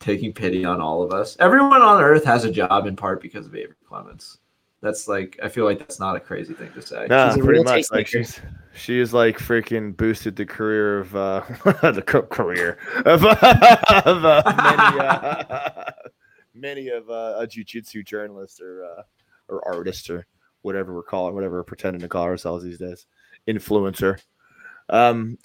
taking 0.00 0.32
pity 0.32 0.64
on 0.64 0.80
all 0.80 1.02
of 1.02 1.12
us. 1.12 1.36
Everyone 1.40 1.82
on 1.82 2.02
Earth 2.02 2.24
has 2.24 2.44
a 2.44 2.50
job 2.50 2.86
in 2.86 2.96
part 2.96 3.22
because 3.22 3.46
of 3.46 3.52
Averi 3.52 3.74
Clements. 3.88 4.38
That's 4.82 5.08
like, 5.08 5.38
I 5.42 5.48
feel 5.48 5.66
like 5.66 5.78
that's 5.78 6.00
not 6.00 6.16
a 6.16 6.20
crazy 6.20 6.54
thing 6.54 6.72
to 6.72 6.80
say. 6.80 7.06
No, 7.08 7.34
She's 7.34 7.44
pretty 7.44 7.62
much. 7.62 7.90
Like 7.90 8.06
she's 8.06 8.40
she 8.72 8.98
is 8.98 9.12
like 9.12 9.38
freaking 9.38 9.94
boosted 9.94 10.36
the 10.36 10.46
career 10.46 11.00
of 11.00 11.14
uh 11.14 11.40
the 11.90 12.02
ca- 12.06 12.22
career 12.22 12.78
of, 13.04 13.24
of 14.06 14.24
uh, 14.24 14.42
many 14.56 15.00
uh, 15.00 15.90
many 16.54 16.88
of 16.88 17.10
uh, 17.10 17.34
a 17.38 17.46
jujitsu 17.46 18.04
journalist 18.04 18.60
or 18.60 18.84
uh, 18.84 19.02
or 19.48 19.66
artist 19.68 20.08
or 20.08 20.26
whatever 20.62 20.94
we're 20.94 21.02
calling 21.02 21.34
whatever 21.34 21.58
we're 21.58 21.64
pretending 21.64 22.00
to 22.00 22.08
call 22.08 22.24
ourselves 22.24 22.64
these 22.64 22.78
days 22.78 23.06
influencer. 23.48 24.18
Um, 24.88 25.36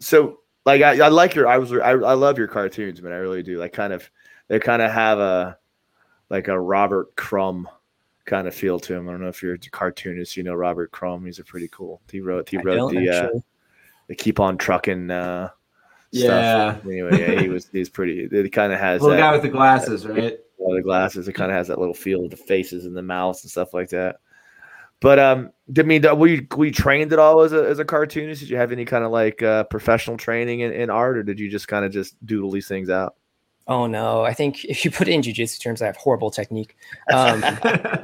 so 0.00 0.40
like 0.66 0.82
I, 0.82 1.04
I 1.04 1.08
like 1.08 1.34
your 1.34 1.48
I 1.48 1.56
was 1.58 1.72
I, 1.72 1.92
I 1.92 2.14
love 2.14 2.36
your 2.36 2.48
cartoons, 2.48 3.00
man. 3.00 3.12
I 3.12 3.16
really 3.16 3.42
do. 3.42 3.58
Like 3.58 3.72
kind 3.72 3.92
of 3.92 4.08
they 4.48 4.58
kind 4.60 4.82
of 4.82 4.90
have 4.90 5.18
a 5.18 5.56
like 6.28 6.48
a 6.48 6.58
Robert 6.58 7.16
Crumb 7.16 7.68
kind 8.24 8.46
of 8.46 8.54
feel 8.54 8.78
to 8.80 8.94
him. 8.94 9.08
I 9.08 9.12
don't 9.12 9.22
know 9.22 9.28
if 9.28 9.42
you're 9.42 9.54
a 9.54 9.58
cartoonist, 9.58 10.36
you 10.36 10.42
know 10.42 10.54
Robert 10.54 10.90
Crumb. 10.92 11.24
He's 11.26 11.38
a 11.38 11.44
pretty 11.44 11.68
cool. 11.68 12.00
He 12.10 12.20
wrote 12.20 12.48
he 12.48 12.58
wrote 12.58 12.90
the 12.90 13.08
uh, 13.08 13.24
actually. 13.24 13.42
the 14.08 14.14
keep 14.14 14.40
on 14.40 14.58
trucking 14.58 15.10
uh 15.10 15.50
Yeah. 16.10 16.74
stuff. 16.74 16.84
Anyway, 16.86 17.20
yeah, 17.20 17.40
he 17.40 17.48
was 17.48 17.68
he's 17.72 17.88
pretty 17.88 18.28
it 18.30 18.50
kind 18.50 18.72
of 18.72 18.78
has 18.78 19.02
Little 19.02 19.16
that 19.16 19.22
guy 19.22 19.32
with 19.32 19.42
the 19.42 19.48
glasses, 19.48 20.06
right? 20.06 20.38
all 20.58 20.74
the 20.74 20.82
glasses. 20.82 21.28
It 21.28 21.32
kind 21.32 21.50
of 21.50 21.56
has 21.56 21.68
that 21.68 21.78
little 21.78 21.94
feel 21.94 22.24
of 22.24 22.30
the 22.30 22.36
faces 22.36 22.86
and 22.86 22.96
the 22.96 23.02
mouths 23.02 23.42
and 23.42 23.50
stuff 23.50 23.74
like 23.74 23.90
that. 23.90 24.16
But 25.00 25.18
um, 25.18 25.50
I 25.76 25.82
mean, 25.82 26.02
were 26.16 26.28
you, 26.28 26.46
were 26.56 26.66
you 26.66 26.72
trained 26.72 27.12
at 27.12 27.18
all 27.18 27.40
as 27.40 27.52
a 27.52 27.68
as 27.68 27.80
a 27.80 27.84
cartoonist? 27.84 28.40
Did 28.40 28.50
you 28.50 28.56
have 28.56 28.70
any 28.70 28.84
kind 28.84 29.04
of 29.04 29.10
like 29.10 29.42
uh, 29.42 29.64
professional 29.64 30.16
training 30.16 30.60
in, 30.60 30.72
in 30.72 30.90
art, 30.90 31.18
or 31.18 31.24
did 31.24 31.40
you 31.40 31.50
just 31.50 31.66
kind 31.66 31.84
of 31.84 31.90
just 31.90 32.24
doodle 32.24 32.52
these 32.52 32.68
things 32.68 32.88
out? 32.88 33.16
Oh 33.68 33.86
no, 33.86 34.22
I 34.22 34.34
think 34.34 34.64
if 34.64 34.84
you 34.84 34.90
put 34.90 35.08
it 35.08 35.12
in 35.12 35.22
jujitsu 35.22 35.60
terms, 35.60 35.82
I 35.82 35.86
have 35.86 35.96
horrible 35.96 36.30
technique. 36.30 36.76
Um, 37.12 37.40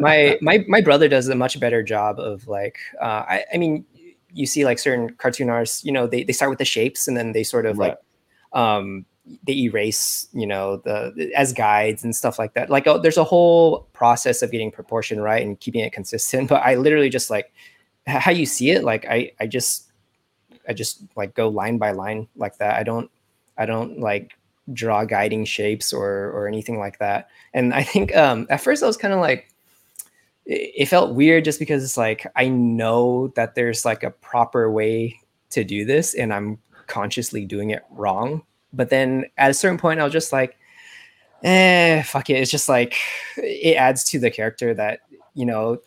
my 0.00 0.38
my 0.40 0.64
my 0.68 0.80
brother 0.80 1.08
does 1.08 1.28
a 1.28 1.34
much 1.34 1.58
better 1.58 1.82
job 1.82 2.18
of 2.20 2.46
like 2.46 2.78
uh, 3.00 3.24
I, 3.26 3.44
I 3.54 3.58
mean 3.58 3.84
you 4.32 4.46
see 4.46 4.64
like 4.64 4.78
certain 4.78 5.10
cartoon 5.14 5.48
artists 5.48 5.84
you 5.84 5.90
know 5.90 6.06
they, 6.06 6.22
they 6.22 6.32
start 6.32 6.50
with 6.50 6.58
the 6.58 6.64
shapes 6.64 7.08
and 7.08 7.16
then 7.16 7.32
they 7.32 7.42
sort 7.42 7.64
of 7.64 7.78
Right. 7.78 7.90
like 7.90 7.98
um 8.60 9.06
they 9.46 9.54
erase 9.54 10.28
you 10.32 10.46
know 10.46 10.76
the 10.78 11.30
as 11.34 11.52
guides 11.52 12.04
and 12.04 12.14
stuff 12.14 12.38
like 12.38 12.54
that 12.54 12.70
like 12.70 12.86
oh, 12.86 12.98
there's 12.98 13.16
a 13.16 13.24
whole 13.24 13.80
process 13.92 14.42
of 14.42 14.50
getting 14.50 14.70
proportion 14.70 15.20
right 15.20 15.42
and 15.42 15.60
keeping 15.60 15.82
it 15.82 15.92
consistent 15.92 16.48
but 16.48 16.62
i 16.62 16.74
literally 16.74 17.08
just 17.10 17.30
like 17.30 17.52
how 18.06 18.30
you 18.30 18.46
see 18.46 18.70
it 18.70 18.84
like 18.84 19.04
i 19.06 19.30
i 19.40 19.46
just 19.46 19.90
i 20.68 20.72
just 20.72 21.02
like 21.16 21.34
go 21.34 21.48
line 21.48 21.78
by 21.78 21.90
line 21.90 22.26
like 22.36 22.56
that 22.58 22.76
i 22.76 22.82
don't 22.82 23.10
i 23.58 23.66
don't 23.66 23.98
like 24.00 24.32
draw 24.72 25.04
guiding 25.04 25.44
shapes 25.44 25.92
or 25.92 26.30
or 26.30 26.46
anything 26.46 26.78
like 26.78 26.98
that 26.98 27.28
and 27.54 27.72
i 27.72 27.82
think 27.82 28.14
um 28.16 28.46
at 28.50 28.60
first 28.60 28.82
i 28.82 28.86
was 28.86 28.96
kind 28.96 29.14
of 29.14 29.20
like 29.20 29.48
it 30.48 30.86
felt 30.86 31.14
weird 31.14 31.44
just 31.44 31.58
because 31.58 31.84
it's 31.84 31.98
like 31.98 32.26
I 32.34 32.48
know 32.48 33.28
that 33.36 33.54
there's 33.54 33.84
like 33.84 34.02
a 34.02 34.10
proper 34.10 34.70
way 34.70 35.20
to 35.50 35.62
do 35.62 35.84
this 35.84 36.14
and 36.14 36.32
I'm 36.32 36.58
consciously 36.86 37.44
doing 37.44 37.70
it 37.70 37.84
wrong. 37.90 38.42
But 38.72 38.88
then 38.88 39.26
at 39.36 39.50
a 39.50 39.54
certain 39.54 39.78
point, 39.78 40.00
I 40.00 40.04
was 40.04 40.12
just 40.12 40.32
like, 40.32 40.56
eh, 41.42 42.02
fuck 42.02 42.30
it. 42.30 42.38
It's 42.38 42.50
just 42.50 42.68
like 42.68 42.96
it 43.36 43.76
adds 43.76 44.04
to 44.04 44.18
the 44.18 44.30
character 44.30 44.72
that, 44.72 45.00
you 45.34 45.44
know, 45.44 45.80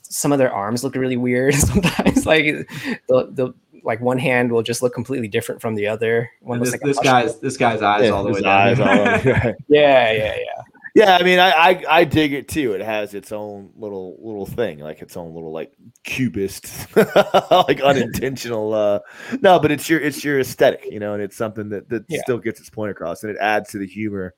some 0.00 0.32
of 0.32 0.38
their 0.38 0.52
arms 0.52 0.82
look 0.82 0.94
really 0.94 1.16
weird 1.18 1.54
sometimes. 1.54 2.24
like 2.24 2.46
the, 3.08 3.28
the 3.30 3.54
like 3.86 4.00
one 4.00 4.18
hand 4.18 4.52
will 4.52 4.62
just 4.62 4.82
look 4.82 4.92
completely 4.92 5.28
different 5.28 5.60
from 5.62 5.74
the 5.74 5.86
other. 5.86 6.28
One 6.40 6.58
this, 6.60 6.72
like 6.72 6.80
this 6.82 6.98
push- 6.98 7.04
guy's 7.04 7.38
this 7.40 7.56
guy's 7.56 7.80
eyes 7.82 8.04
Yeah, 8.04 8.10
all 8.10 8.24
the 8.24 8.32
way 8.32 8.40
down. 8.42 8.80
eyes. 8.82 9.24
Yeah, 9.68 10.12
yeah, 10.12 10.36
yeah. 10.36 10.62
Yeah, 10.94 11.18
I 11.20 11.22
mean, 11.24 11.38
I, 11.38 11.50
I 11.50 11.84
I 11.90 12.04
dig 12.04 12.32
it 12.32 12.48
too. 12.48 12.72
It 12.72 12.80
has 12.80 13.12
its 13.12 13.30
own 13.30 13.70
little 13.76 14.16
little 14.18 14.46
thing, 14.46 14.78
like 14.78 15.02
its 15.02 15.14
own 15.16 15.34
little 15.34 15.52
like 15.52 15.72
cubist, 16.04 16.86
like 17.50 17.80
unintentional. 17.82 18.72
uh 18.72 19.00
No, 19.42 19.58
but 19.60 19.70
it's 19.70 19.90
your 19.90 20.00
it's 20.00 20.24
your 20.24 20.40
aesthetic, 20.40 20.86
you 20.90 20.98
know, 20.98 21.12
and 21.12 21.22
it's 21.22 21.36
something 21.36 21.68
that 21.68 21.88
that 21.90 22.04
Yeah. 22.08 22.20
still 22.22 22.38
gets 22.38 22.60
its 22.60 22.70
point 22.70 22.90
across, 22.92 23.22
and 23.24 23.30
it 23.30 23.36
adds 23.40 23.70
to 23.72 23.78
the 23.78 23.86
humor 23.86 24.32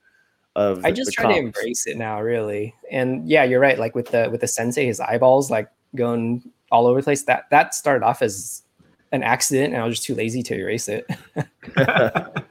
of. 0.57 0.85
I 0.85 0.91
the- 0.91 0.97
just 0.97 1.07
the 1.11 1.13
try 1.23 1.33
to 1.33 1.39
embrace 1.39 1.87
it 1.87 1.97
now, 1.97 2.21
really. 2.21 2.75
And 2.91 3.29
yeah, 3.29 3.45
you're 3.45 3.61
right. 3.61 3.79
Like 3.79 3.95
with 3.95 4.09
the 4.11 4.29
with 4.29 4.41
the 4.41 4.49
sensei, 4.49 4.87
his 4.87 4.99
eyeballs 4.99 5.53
like 5.53 5.69
going 5.95 6.43
all 6.73 6.89
over 6.89 7.01
the 7.01 7.05
place. 7.05 7.23
That 7.23 7.45
that 7.53 7.73
started 7.73 8.05
off 8.05 8.21
as 8.21 8.65
an 9.13 9.23
accident, 9.23 9.75
and 9.75 9.83
I 9.83 9.87
was 9.87 9.97
just 9.97 10.07
too 10.07 10.15
lazy 10.15 10.43
to 10.45 10.55
erase 10.55 10.89
it. 10.89 11.09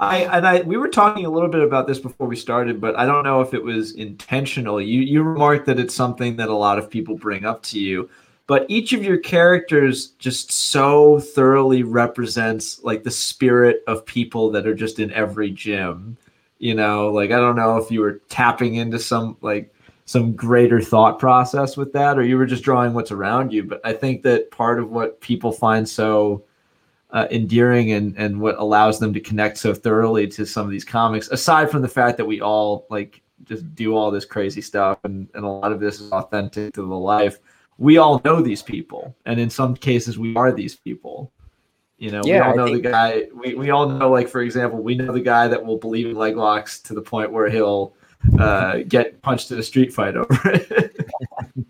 I 0.00 0.20
and 0.32 0.46
I 0.46 0.62
we 0.62 0.78
were 0.78 0.88
talking 0.88 1.26
a 1.26 1.30
little 1.30 1.50
bit 1.50 1.62
about 1.62 1.86
this 1.86 1.98
before 1.98 2.26
we 2.26 2.36
started, 2.36 2.80
but 2.80 2.96
I 2.96 3.04
don't 3.04 3.22
know 3.22 3.42
if 3.42 3.52
it 3.52 3.62
was 3.62 3.92
intentional. 3.92 4.80
You 4.80 5.00
you 5.00 5.22
remarked 5.22 5.66
that 5.66 5.78
it's 5.78 5.94
something 5.94 6.36
that 6.36 6.48
a 6.48 6.54
lot 6.54 6.78
of 6.78 6.90
people 6.90 7.16
bring 7.16 7.44
up 7.44 7.62
to 7.64 7.78
you, 7.78 8.08
but 8.46 8.64
each 8.68 8.94
of 8.94 9.04
your 9.04 9.18
characters 9.18 10.08
just 10.18 10.50
so 10.50 11.20
thoroughly 11.20 11.82
represents 11.82 12.82
like 12.82 13.04
the 13.04 13.10
spirit 13.10 13.82
of 13.86 14.06
people 14.06 14.50
that 14.52 14.66
are 14.66 14.74
just 14.74 14.98
in 14.98 15.12
every 15.12 15.50
gym. 15.50 16.16
You 16.58 16.74
know, 16.74 17.08
like 17.08 17.30
I 17.30 17.36
don't 17.36 17.56
know 17.56 17.76
if 17.76 17.90
you 17.90 18.00
were 18.00 18.20
tapping 18.30 18.76
into 18.76 18.98
some 18.98 19.36
like 19.42 19.74
some 20.10 20.32
greater 20.34 20.80
thought 20.80 21.20
process 21.20 21.76
with 21.76 21.92
that 21.92 22.18
or 22.18 22.22
you 22.22 22.36
were 22.36 22.46
just 22.46 22.64
drawing 22.64 22.92
what's 22.94 23.12
around 23.12 23.52
you, 23.52 23.62
but 23.62 23.80
I 23.84 23.92
think 23.92 24.22
that 24.24 24.50
part 24.50 24.80
of 24.80 24.90
what 24.90 25.20
people 25.20 25.52
find 25.52 25.88
so 25.88 26.42
uh, 27.10 27.28
endearing 27.30 27.92
and 27.92 28.16
and 28.16 28.40
what 28.40 28.56
allows 28.58 28.98
them 28.98 29.12
to 29.12 29.20
connect 29.20 29.58
so 29.58 29.72
thoroughly 29.72 30.26
to 30.28 30.44
some 30.44 30.64
of 30.64 30.72
these 30.72 30.84
comics 30.84 31.28
aside 31.28 31.70
from 31.70 31.82
the 31.82 31.88
fact 31.88 32.16
that 32.16 32.24
we 32.24 32.40
all 32.40 32.86
like 32.90 33.22
just 33.44 33.72
do 33.74 33.96
all 33.96 34.10
this 34.10 34.24
crazy 34.24 34.60
stuff 34.60 34.98
and, 35.04 35.28
and 35.34 35.44
a 35.44 35.48
lot 35.48 35.70
of 35.70 35.80
this 35.80 36.00
is 36.00 36.10
authentic 36.10 36.72
to 36.74 36.82
the 36.82 36.94
life 36.94 37.38
we 37.80 37.96
all 37.96 38.20
know 38.24 38.42
these 38.42 38.62
people. 38.62 39.16
And 39.24 39.40
in 39.40 39.50
some 39.50 39.74
cases 39.74 40.18
we 40.18 40.36
are 40.36 40.52
these 40.52 40.76
people. 40.76 41.32
You 41.98 42.10
know 42.10 42.22
we 42.24 42.38
all 42.38 42.56
know 42.56 42.72
the 42.72 42.80
guy 42.80 43.26
we, 43.34 43.54
we 43.54 43.70
all 43.70 43.86
know 43.86 44.10
like 44.10 44.26
for 44.26 44.40
example 44.40 44.82
we 44.82 44.94
know 44.94 45.12
the 45.12 45.20
guy 45.20 45.48
that 45.48 45.62
will 45.62 45.76
believe 45.76 46.06
in 46.06 46.14
leg 46.14 46.34
locks 46.34 46.80
to 46.80 46.94
the 46.94 47.02
point 47.02 47.30
where 47.30 47.50
he'll 47.50 47.94
uh, 48.38 48.78
get 48.88 49.22
punched 49.22 49.50
in 49.50 49.58
a 49.58 49.62
street 49.62 49.92
fight 49.92 50.16
over 50.16 50.38
it 50.44 51.10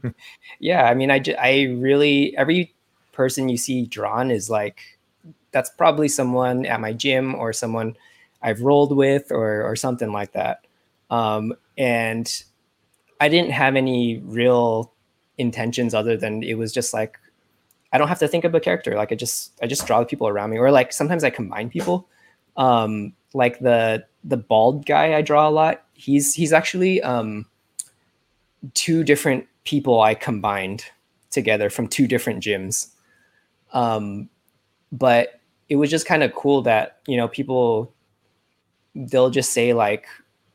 yeah, 0.59 0.85
I 0.85 0.95
mean, 0.95 1.11
I 1.11 1.23
I 1.39 1.63
really 1.79 2.37
every 2.37 2.75
person 3.13 3.49
you 3.49 3.57
see 3.57 3.87
drawn 3.87 4.31
is 4.31 4.49
like 4.49 4.81
that's 5.53 5.71
probably 5.71 6.09
someone 6.09 6.65
at 6.67 6.81
my 6.81 6.93
gym 6.93 7.35
or 7.35 7.53
someone 7.53 7.97
I've 8.43 8.63
rolled 8.63 8.97
with 8.97 9.31
or 9.31 9.63
or 9.69 9.77
something 9.77 10.13
like 10.13 10.33
that. 10.33 10.67
Um, 11.11 11.55
and 11.77 12.43
I 13.21 13.29
didn't 13.29 13.51
have 13.51 13.77
any 13.77 14.19
real 14.19 14.93
intentions 15.39 15.95
other 15.95 16.17
than 16.17 16.43
it 16.43 16.55
was 16.55 16.73
just 16.73 16.95
like 16.95 17.19
I 17.93 17.99
don't 17.99 18.09
have 18.09 18.21
to 18.21 18.29
think 18.29 18.45
of 18.45 18.55
a 18.55 18.61
character. 18.61 18.95
Like 18.95 19.13
I 19.13 19.17
just 19.17 19.53
I 19.63 19.67
just 19.67 19.87
draw 19.87 20.01
the 20.01 20.07
people 20.07 20.29
around 20.29 20.51
me, 20.51 20.59
or 20.59 20.71
like 20.71 20.93
sometimes 20.93 21.25
I 21.25 21.31
combine 21.31 21.71
people. 21.71 22.09
Um, 22.61 23.15
like 23.33 23.59
the 23.61 24.05
the 24.23 24.37
bald 24.37 24.85
guy 24.85 25.15
I 25.15 25.23
draw 25.23 25.49
a 25.49 25.51
lot. 25.51 25.83
He's 25.95 26.35
he's 26.35 26.53
actually 26.53 27.03
um, 27.03 27.47
two 28.75 29.03
different 29.03 29.47
people 29.65 30.01
I 30.03 30.15
combined 30.15 30.85
together 31.31 31.71
from 31.71 31.89
two 31.89 32.07
different 32.07 32.43
gyms. 32.43 32.89
Um, 33.73 34.29
but 34.93 35.41
it 35.71 35.77
was 35.77 35.89
just 35.89 36.07
kind 36.07 36.23
of 36.23 36.35
cool 36.35 36.61
that 36.63 36.99
you 37.07 37.17
know 37.17 37.29
people 37.29 37.95
they'll 38.95 39.31
just 39.31 39.53
say 39.53 39.73
like 39.73 40.07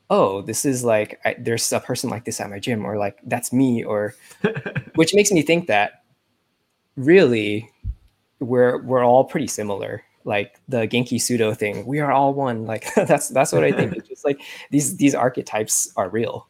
oh 0.10 0.41
this 0.41 0.65
is 0.65 0.84
like 0.84 1.20
I, 1.26 1.36
there's 1.39 1.72
a 1.74 1.80
person 1.80 2.12
like 2.12 2.26
this 2.26 2.39
at 2.39 2.50
my 2.52 2.60
gym 2.60 2.86
or 2.86 2.98
like 2.98 3.18
that's 3.24 3.52
me 3.52 3.84
or 3.84 4.13
which 4.96 5.15
makes 5.15 5.32
me 5.32 5.41
think 5.41 5.68
that 5.68 6.04
really 6.98 7.72
we're 8.39 8.84
we're 8.84 9.04
all 9.04 9.24
pretty 9.24 9.48
similar 9.48 10.04
like 10.25 10.59
the 10.67 10.88
genki 10.88 11.21
pseudo 11.21 11.53
thing 11.53 11.85
we 11.85 11.99
are 11.99 12.11
all 12.11 12.33
one 12.33 12.65
like 12.65 12.93
that's 12.95 13.29
that's 13.29 13.53
what 13.53 13.63
i 13.63 13.71
think 13.71 13.93
it's 13.95 14.07
just 14.09 14.25
like 14.25 14.41
these 14.71 14.97
these 14.97 15.15
archetypes 15.15 15.91
are 15.95 16.09
real 16.09 16.47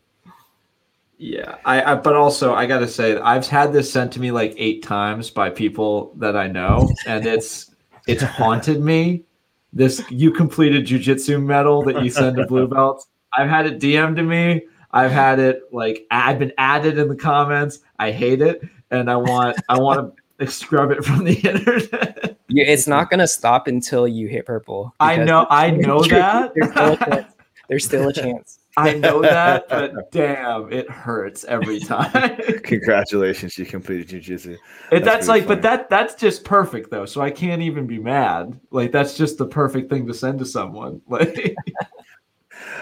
Yeah, 1.18 1.56
I, 1.64 1.94
I 1.94 1.96
but 1.96 2.16
also 2.16 2.54
I 2.54 2.66
gotta 2.66 2.88
say 2.88 3.18
I've 3.18 3.48
had 3.48 3.72
this 3.72 3.92
sent 3.92 4.12
to 4.14 4.20
me 4.20 4.32
like 4.32 4.54
eight 4.58 4.84
times 4.84 5.30
by 5.30 5.50
people 5.50 6.14
that 6.18 6.36
I 6.36 6.48
know, 6.48 6.90
and 7.08 7.26
it's 7.26 7.72
it's 8.06 8.22
haunted 8.22 8.82
me. 8.82 9.24
This 9.72 10.04
you 10.10 10.32
completed 10.32 10.86
jujitsu 10.86 11.42
medal 11.42 11.84
that 11.84 12.04
you 12.04 12.10
send 12.10 12.36
to 12.38 12.46
blue 12.46 12.68
belts. 12.68 13.08
I've 13.38 13.50
had 13.50 13.66
it 13.66 13.80
DM'd 13.80 14.18
to 14.18 14.24
me. 14.24 14.68
I've 14.92 15.12
had 15.12 15.40
it 15.40 15.64
like 15.72 16.06
I've 16.12 16.38
been 16.38 16.54
added 16.58 16.98
in 16.98 17.08
the 17.08 17.16
comments. 17.16 17.80
I 17.98 18.12
hate 18.12 18.42
it, 18.42 18.62
and 18.92 19.10
I 19.10 19.16
want 19.16 19.58
I 19.70 19.80
want 19.80 20.16
to 20.40 20.48
scrub 20.48 20.92
it 20.92 21.06
from 21.06 21.24
the 21.24 21.34
internet. 21.50 22.15
Yeah, 22.48 22.66
it's 22.66 22.88
not 22.88 23.10
gonna 23.10 23.28
stop 23.28 23.68
until 23.68 24.08
you 24.08 24.28
hit 24.28 24.46
purple. 24.46 24.94
I 25.00 25.18
know 25.18 25.48
I 25.50 25.72
know 25.72 26.04
that. 26.04 26.54
there's 26.56 26.72
still 26.72 26.94
a 26.94 26.98
chance. 26.98 27.32
There's 27.68 27.84
still 27.84 28.08
a 28.10 28.14
chance. 28.14 28.60
I 28.78 28.94
know 28.94 29.24
that, 29.24 29.68
but 29.70 30.12
damn, 30.12 30.72
it 30.72 30.88
hurts 30.88 31.46
every 31.46 31.80
time. 31.80 32.12
Congratulations, 32.64 33.58
you 33.58 33.66
completed 33.66 34.08
jujitsu. 34.10 34.58
That's 34.92 35.04
that's, 35.04 35.28
really 35.28 35.40
like, 35.40 35.48
but 35.48 35.62
that 35.64 35.90
that's 35.90 36.14
just 36.14 36.44
perfect 36.44 36.92
though. 36.92 37.08
So 37.08 37.22
I 37.22 37.32
can't 37.32 37.64
even 37.64 37.88
be 37.88 37.98
mad. 37.98 38.60
Like 38.70 38.92
that's 38.92 39.18
just 39.18 39.40
the 39.40 39.48
perfect 39.48 39.90
thing 39.90 40.06
to 40.06 40.14
send 40.14 40.38
to 40.40 40.46
someone. 40.46 41.02
Like 41.08 41.56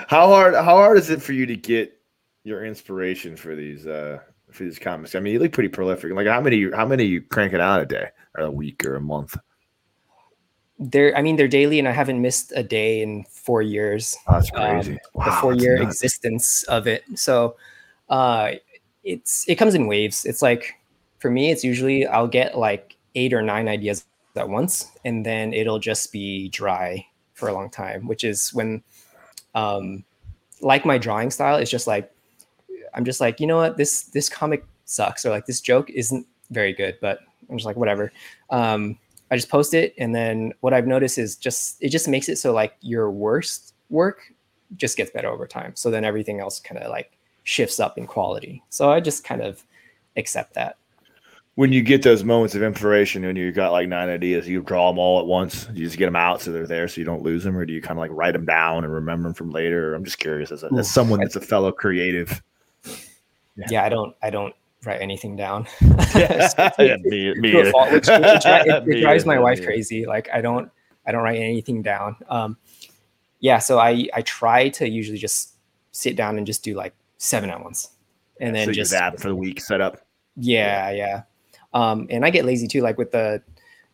How 0.08 0.28
hard 0.28 0.54
how 0.54 0.76
hard 0.76 0.98
is 0.98 1.10
it 1.10 1.22
for 1.22 1.34
you 1.34 1.46
to 1.46 1.56
get 1.56 2.00
your 2.44 2.66
inspiration 2.66 3.36
for 3.36 3.56
these 3.56 3.88
uh 3.88 4.20
for 4.52 4.64
these 4.64 4.80
comics? 4.80 5.16
I 5.16 5.20
mean, 5.20 5.34
you 5.34 5.40
look 5.40 5.52
pretty 5.52 5.70
prolific. 5.70 6.12
Like 6.14 6.28
how 6.28 6.42
many 6.42 6.70
how 6.72 6.86
many 6.86 7.06
you 7.06 7.22
cranking 7.22 7.62
out 7.62 7.82
a 7.82 7.86
day 7.86 8.10
or 8.38 8.46
a 8.46 8.52
week 8.52 8.86
or 8.86 8.96
a 8.96 9.02
month? 9.02 9.38
They're, 10.92 11.16
I 11.16 11.22
mean, 11.22 11.36
they're 11.38 11.48
daily, 11.48 11.80
and 11.80 11.88
I 11.88 11.92
haven't 11.92 12.22
missed 12.22 12.52
a 12.56 12.64
day 12.64 13.02
in 13.02 13.24
four 13.30 13.62
years. 13.62 14.18
Oh, 14.28 14.34
that's 14.34 14.52
Um, 14.54 14.74
crazy. 14.82 14.98
the 15.14 15.32
four 15.40 15.54
year 15.54 15.78
nuts. 15.80 15.96
existence 16.04 16.64
of 16.64 16.88
it. 16.88 17.04
So, 17.16 17.56
uh, 18.10 18.54
it's 19.04 19.48
it 19.48 19.56
comes 19.56 19.76
in 19.76 19.88
waves. 19.88 20.26
It's 20.26 20.42
like 20.42 20.76
for 21.20 21.30
me, 21.32 21.52
it's 21.52 21.64
usually 21.64 22.06
I'll 22.06 22.28
get 22.28 22.58
like 22.58 22.98
eight 23.16 23.34
or 23.34 23.42
nine 23.42 23.68
ideas 23.68 24.06
at 24.36 24.50
once, 24.50 24.92
and 25.06 25.26
then 25.26 25.54
it'll 25.54 25.80
just 25.80 26.12
be 26.12 26.50
dry 26.50 27.06
for 27.34 27.48
a 27.48 27.54
long 27.54 27.70
time. 27.70 28.08
Which 28.08 28.24
is 28.24 28.54
when, 28.54 28.84
um, 29.56 30.04
like 30.62 30.86
my 30.86 30.98
drawing 30.98 31.32
style, 31.32 31.58
is 31.58 31.70
just 31.70 31.88
like 31.88 32.12
I'm 32.94 33.06
just 33.06 33.22
like, 33.22 33.40
you 33.40 33.48
know 33.48 33.58
what, 33.58 33.78
this 33.78 34.04
this 34.04 34.28
comic 34.30 34.66
sucks, 34.86 35.26
or 35.26 35.30
like 35.30 35.46
this 35.46 35.62
joke 35.62 35.90
isn't 35.92 36.26
very 36.52 36.74
good, 36.74 36.98
but 37.02 37.20
I'm 37.50 37.58
just 37.58 37.66
like, 37.66 37.78
whatever. 37.78 38.12
Um, 38.50 38.98
I 39.34 39.36
just 39.36 39.50
post 39.50 39.74
it, 39.74 39.96
and 39.98 40.14
then 40.14 40.54
what 40.60 40.76
I've 40.76 40.86
noticed 40.86 41.18
is 41.18 41.36
just 41.36 41.82
it 41.82 41.90
just 41.90 42.08
makes 42.08 42.30
it 42.30 42.36
so 42.36 42.54
like 42.54 42.76
your 42.82 43.10
worst 43.10 43.74
work 43.90 44.32
just 44.78 44.96
gets 44.96 45.10
better 45.10 45.28
over 45.28 45.48
time. 45.48 45.72
So 45.76 45.90
then 45.90 46.06
everything 46.06 46.40
else 46.40 46.60
kind 46.60 46.80
of 46.80 46.92
like 46.92 47.18
shifts 47.44 47.80
up 47.80 47.98
in 47.98 48.06
quality. 48.06 48.62
So 48.70 48.92
I 48.92 49.00
just 49.00 49.24
kind 49.24 49.42
of 49.42 49.64
accept 50.18 50.54
that. 50.54 50.78
When 51.56 51.74
you 51.74 51.82
get 51.82 52.04
those 52.04 52.24
moments 52.24 52.54
of 52.54 52.62
inspiration 52.62 53.26
and 53.26 53.36
you've 53.36 53.56
got 53.56 53.72
like 53.72 53.90
nine 53.90 54.08
ideas, 54.08 54.48
you 54.48 54.62
draw 54.62 54.92
them 54.92 55.00
all 55.00 55.20
at 55.20 55.26
once. 55.26 55.68
You 55.74 55.84
just 55.84 55.98
get 55.98 56.06
them 56.06 56.16
out 56.16 56.40
so 56.40 56.52
they're 56.52 56.68
there 56.68 56.88
so 56.88 57.02
you 57.02 57.06
don't 57.06 57.24
lose 57.24 57.44
them, 57.44 57.58
or 57.58 57.66
do 57.66 57.74
you 57.74 57.82
kind 57.82 57.98
of 57.98 58.02
like 58.02 58.12
write 58.12 58.34
them 58.34 58.46
down 58.46 58.84
and 58.84 58.94
remember 58.94 59.30
them 59.30 59.34
from 59.34 59.50
later? 59.50 59.96
I'm 59.96 60.06
just 60.06 60.20
curious 60.20 60.52
as, 60.52 60.62
a, 60.62 60.70
as 60.78 60.92
someone 60.92 61.22
that's 61.22 61.38
a 61.38 61.42
fellow 61.42 61.72
creative. 61.72 62.40
Yeah. 63.56 63.66
yeah, 63.72 63.84
I 63.84 63.90
don't, 63.90 64.16
I 64.22 64.30
don't 64.30 64.54
write 64.86 65.02
anything 65.02 65.36
down. 65.36 65.68
yeah, 66.16 66.98
me, 67.04 67.34
me 67.36 67.56
which, 67.56 67.74
which, 67.74 68.08
it, 68.10 68.88
it 68.88 69.02
drives 69.02 69.26
my 69.26 69.40
wife 69.40 69.64
crazy. 69.64 70.06
Like 70.06 70.30
I 70.34 70.42
don't, 70.42 70.70
I 71.06 71.12
don't 71.12 71.24
write 71.24 71.40
anything 71.40 71.82
down. 71.82 72.16
Um, 72.30 72.58
yeah, 73.40 73.60
so 73.60 73.80
I 73.80 74.08
I 74.14 74.22
try 74.22 74.70
to 74.70 74.88
usually 74.88 75.18
just 75.18 75.56
sit 75.92 76.16
down 76.16 76.38
and 76.38 76.48
just 76.48 76.64
do 76.64 76.76
like 76.76 76.94
seven 77.18 77.50
at 77.50 77.62
once, 77.62 77.90
and 78.40 78.56
then 78.56 78.68
so 78.68 78.72
just 78.72 78.92
that 78.92 79.20
for 79.20 79.30
the 79.30 79.36
week 79.36 79.60
setup. 79.60 80.06
Yeah, 80.36 80.92
yeah. 80.92 81.24
Um, 81.74 82.08
and 82.10 82.24
I 82.26 82.30
get 82.30 82.46
lazy 82.46 82.68
too, 82.68 82.82
like 82.82 82.98
with 82.98 83.12
the 83.12 83.42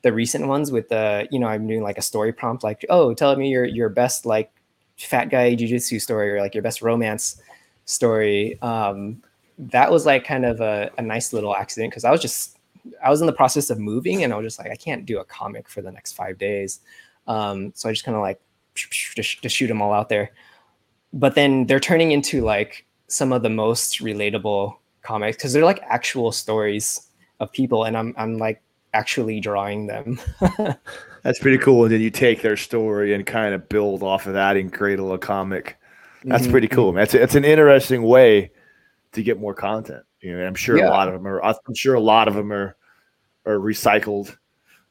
the 0.02 0.14
recent 0.14 0.48
ones 0.48 0.72
with 0.72 0.90
the 0.90 1.28
you 1.32 1.40
know 1.40 1.48
I'm 1.48 1.68
doing 1.68 1.82
like 1.82 1.98
a 1.98 2.02
story 2.02 2.32
prompt, 2.32 2.64
like 2.64 2.86
oh, 2.90 3.14
tell 3.14 3.36
me 3.36 3.50
your 3.50 3.66
your 3.66 3.90
best 3.90 4.26
like 4.26 4.52
fat 4.98 5.30
guy 5.30 5.56
jujitsu 5.56 6.00
story 6.02 6.32
or 6.32 6.42
like 6.42 6.54
your 6.54 6.64
best 6.64 6.82
romance 6.82 7.42
story. 7.86 8.62
Um, 8.62 9.24
that 9.60 9.91
was 9.91 10.05
like 10.05 10.24
kind 10.26 10.45
of 10.45 10.62
a, 10.62 10.89
a 10.97 11.01
nice 11.01 11.34
little 11.34 11.55
accident 11.55 11.91
because 11.91 12.05
I 12.05 12.12
was 12.12 12.22
just 12.22 12.57
I 13.03 13.10
was 13.10 13.20
in 13.20 13.28
the 13.28 13.34
process 13.34 13.70
of 13.70 13.78
moving 13.78 14.24
and 14.24 14.32
I 14.32 14.38
was 14.38 14.45
just 14.45 14.60
like 14.60 14.72
I 14.72 14.76
can't 14.76 15.05
do 15.05 15.20
a 15.20 15.26
comic 15.26 15.68
for 15.68 15.82
the 15.82 15.91
next 15.91 16.14
five 16.14 16.38
days. 16.38 16.80
Um, 17.28 17.74
so 17.76 17.89
I 17.89 17.91
just 17.91 18.05
kind 18.05 18.16
of 18.16 18.22
like 18.22 18.39
to, 18.76 19.22
to 19.22 19.49
shoot 19.49 19.68
them 19.68 19.82
all 19.82 19.93
out 19.93 20.10
there. 20.10 20.32
But 21.12 21.36
then 21.36 21.68
they're 21.68 21.80
turning 21.80 22.12
into 22.12 22.41
like 22.41 22.86
some 23.07 23.34
of 23.34 23.43
the 23.43 23.49
most 23.49 23.99
relatable 23.99 24.76
comics 25.01 25.38
because 25.38 25.51
they're 25.51 25.66
like 25.66 25.82
actual 25.84 26.32
stories 26.32 27.07
of 27.39 27.51
people, 27.51 27.84
and 27.84 27.97
I'm 27.97 28.14
I'm 28.18 28.38
like 28.38 28.62
actually 28.93 29.39
drawing 29.39 29.88
them. 29.88 30.20
That's 31.24 31.39
pretty 31.39 31.57
cool. 31.57 31.84
And 31.84 31.93
then 31.93 32.01
you 32.01 32.10
take 32.10 32.41
their 32.41 32.55
story 32.55 33.14
and 33.14 33.26
kind 33.26 33.53
of 33.53 33.68
build 33.68 34.03
off 34.03 34.26
of 34.26 34.34
that 34.34 34.55
and 34.55 34.72
cradle 34.72 35.12
a 35.14 35.18
comic. 35.18 35.78
That's 36.24 36.43
mm-hmm. 36.43 36.51
pretty 36.51 36.68
cool. 36.68 36.93
Man. 36.93 37.01
That's 37.01 37.14
it's 37.14 37.36
an 37.36 37.43
interesting 37.43 38.03
way 38.03 38.51
to 39.14 39.24
get 39.24 39.39
more 39.39 39.53
content. 39.53 40.03
You 40.22 40.38
know, 40.38 40.45
I'm 40.45 40.55
sure 40.55 40.78
yeah. 40.78 40.89
a 40.89 40.91
lot 40.91 41.07
of 41.07 41.14
them 41.14 41.28
are. 41.28 41.43
I'm 41.43 41.76
sure 41.76 41.95
a 41.95 41.99
lot 41.99 42.28
of 42.28 42.36
them 42.36 42.51
are 42.51 42.76
are 43.45 43.57
recycled. 43.57 44.36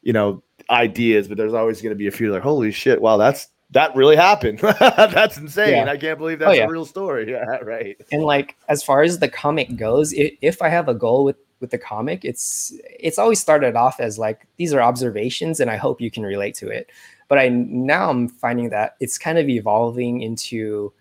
You 0.02 0.12
know, 0.12 0.42
ideas, 0.70 1.28
but 1.28 1.36
there's 1.36 1.54
always 1.54 1.82
going 1.82 1.90
to 1.90 1.98
be 1.98 2.06
a 2.06 2.10
few 2.10 2.32
like, 2.32 2.42
holy 2.42 2.70
shit, 2.70 3.00
wow, 3.00 3.16
that's 3.16 3.48
that 3.70 3.94
really 3.94 4.16
happened. 4.16 4.58
That's 4.60 5.36
insane. 5.36 5.70
Yeah. 5.86 5.92
I 5.92 5.98
can't 5.98 6.18
believe 6.18 6.40
oh, 6.40 6.46
that's 6.46 6.56
oh, 6.56 6.60
yeah. 6.60 6.64
a 6.64 6.70
real 6.70 6.86
story. 6.86 7.30
Yeah, 7.30 7.44
right. 7.58 7.96
And 8.10 8.22
like 8.22 8.56
as 8.68 8.82
far 8.82 9.02
as 9.02 9.18
the 9.18 9.28
comic 9.28 9.76
goes, 9.76 10.12
it, 10.14 10.38
if 10.40 10.62
I 10.62 10.70
have 10.70 10.88
a 10.88 10.94
goal 10.94 11.24
with 11.24 11.36
with 11.60 11.70
the 11.70 11.78
comic, 11.78 12.24
it's 12.24 12.72
it's 12.98 13.18
always 13.18 13.40
started 13.40 13.76
off 13.76 14.00
as 14.00 14.18
like 14.18 14.46
these 14.56 14.72
are 14.72 14.80
observations, 14.80 15.60
and 15.60 15.70
I 15.70 15.76
hope 15.76 16.00
you 16.00 16.10
can 16.10 16.22
relate 16.22 16.54
to 16.56 16.68
it. 16.68 16.90
But 17.28 17.38
I 17.38 17.48
now 17.48 18.08
I'm 18.08 18.28
finding 18.28 18.70
that 18.70 18.96
it's 19.00 19.18
kind 19.18 19.36
of 19.36 19.48
evolving 19.48 20.22
into 20.22 20.92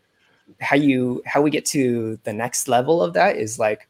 how 0.59 0.75
you 0.75 1.21
how 1.25 1.41
we 1.41 1.49
get 1.49 1.65
to 1.65 2.19
the 2.23 2.33
next 2.33 2.67
level 2.67 3.01
of 3.01 3.13
that 3.13 3.37
is 3.37 3.59
like 3.59 3.87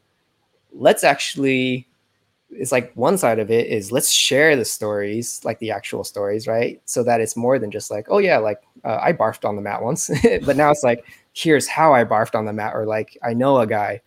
let's 0.73 1.03
actually 1.03 1.87
it's 2.49 2.71
like 2.71 2.93
one 2.95 3.17
side 3.17 3.39
of 3.39 3.51
it 3.51 3.67
is 3.67 3.91
let's 3.91 4.11
share 4.11 4.55
the 4.55 4.63
stories 4.65 5.41
like 5.43 5.59
the 5.59 5.71
actual 5.71 6.03
stories 6.03 6.47
right? 6.47 6.81
So 6.85 7.03
that 7.03 7.21
it's 7.21 7.35
more 7.35 7.59
than 7.59 7.71
just 7.71 7.91
like 7.91 8.07
oh 8.09 8.19
yeah 8.19 8.37
like 8.37 8.61
uh, 8.83 8.99
i 9.01 9.11
barfed 9.11 9.47
on 9.47 9.55
the 9.55 9.61
mat 9.61 9.81
once. 9.83 10.09
But 10.45 10.55
now 10.55 10.71
it's 10.71 10.83
like 10.83 11.05
here's 11.33 11.67
how 11.67 11.93
i 11.93 12.03
barfed 12.03 12.35
on 12.35 12.45
the 12.45 12.53
mat 12.53 12.73
or 12.75 12.85
like 12.85 13.17
i 13.23 13.33
know 13.33 13.59
a 13.59 13.67
guy. 13.67 14.01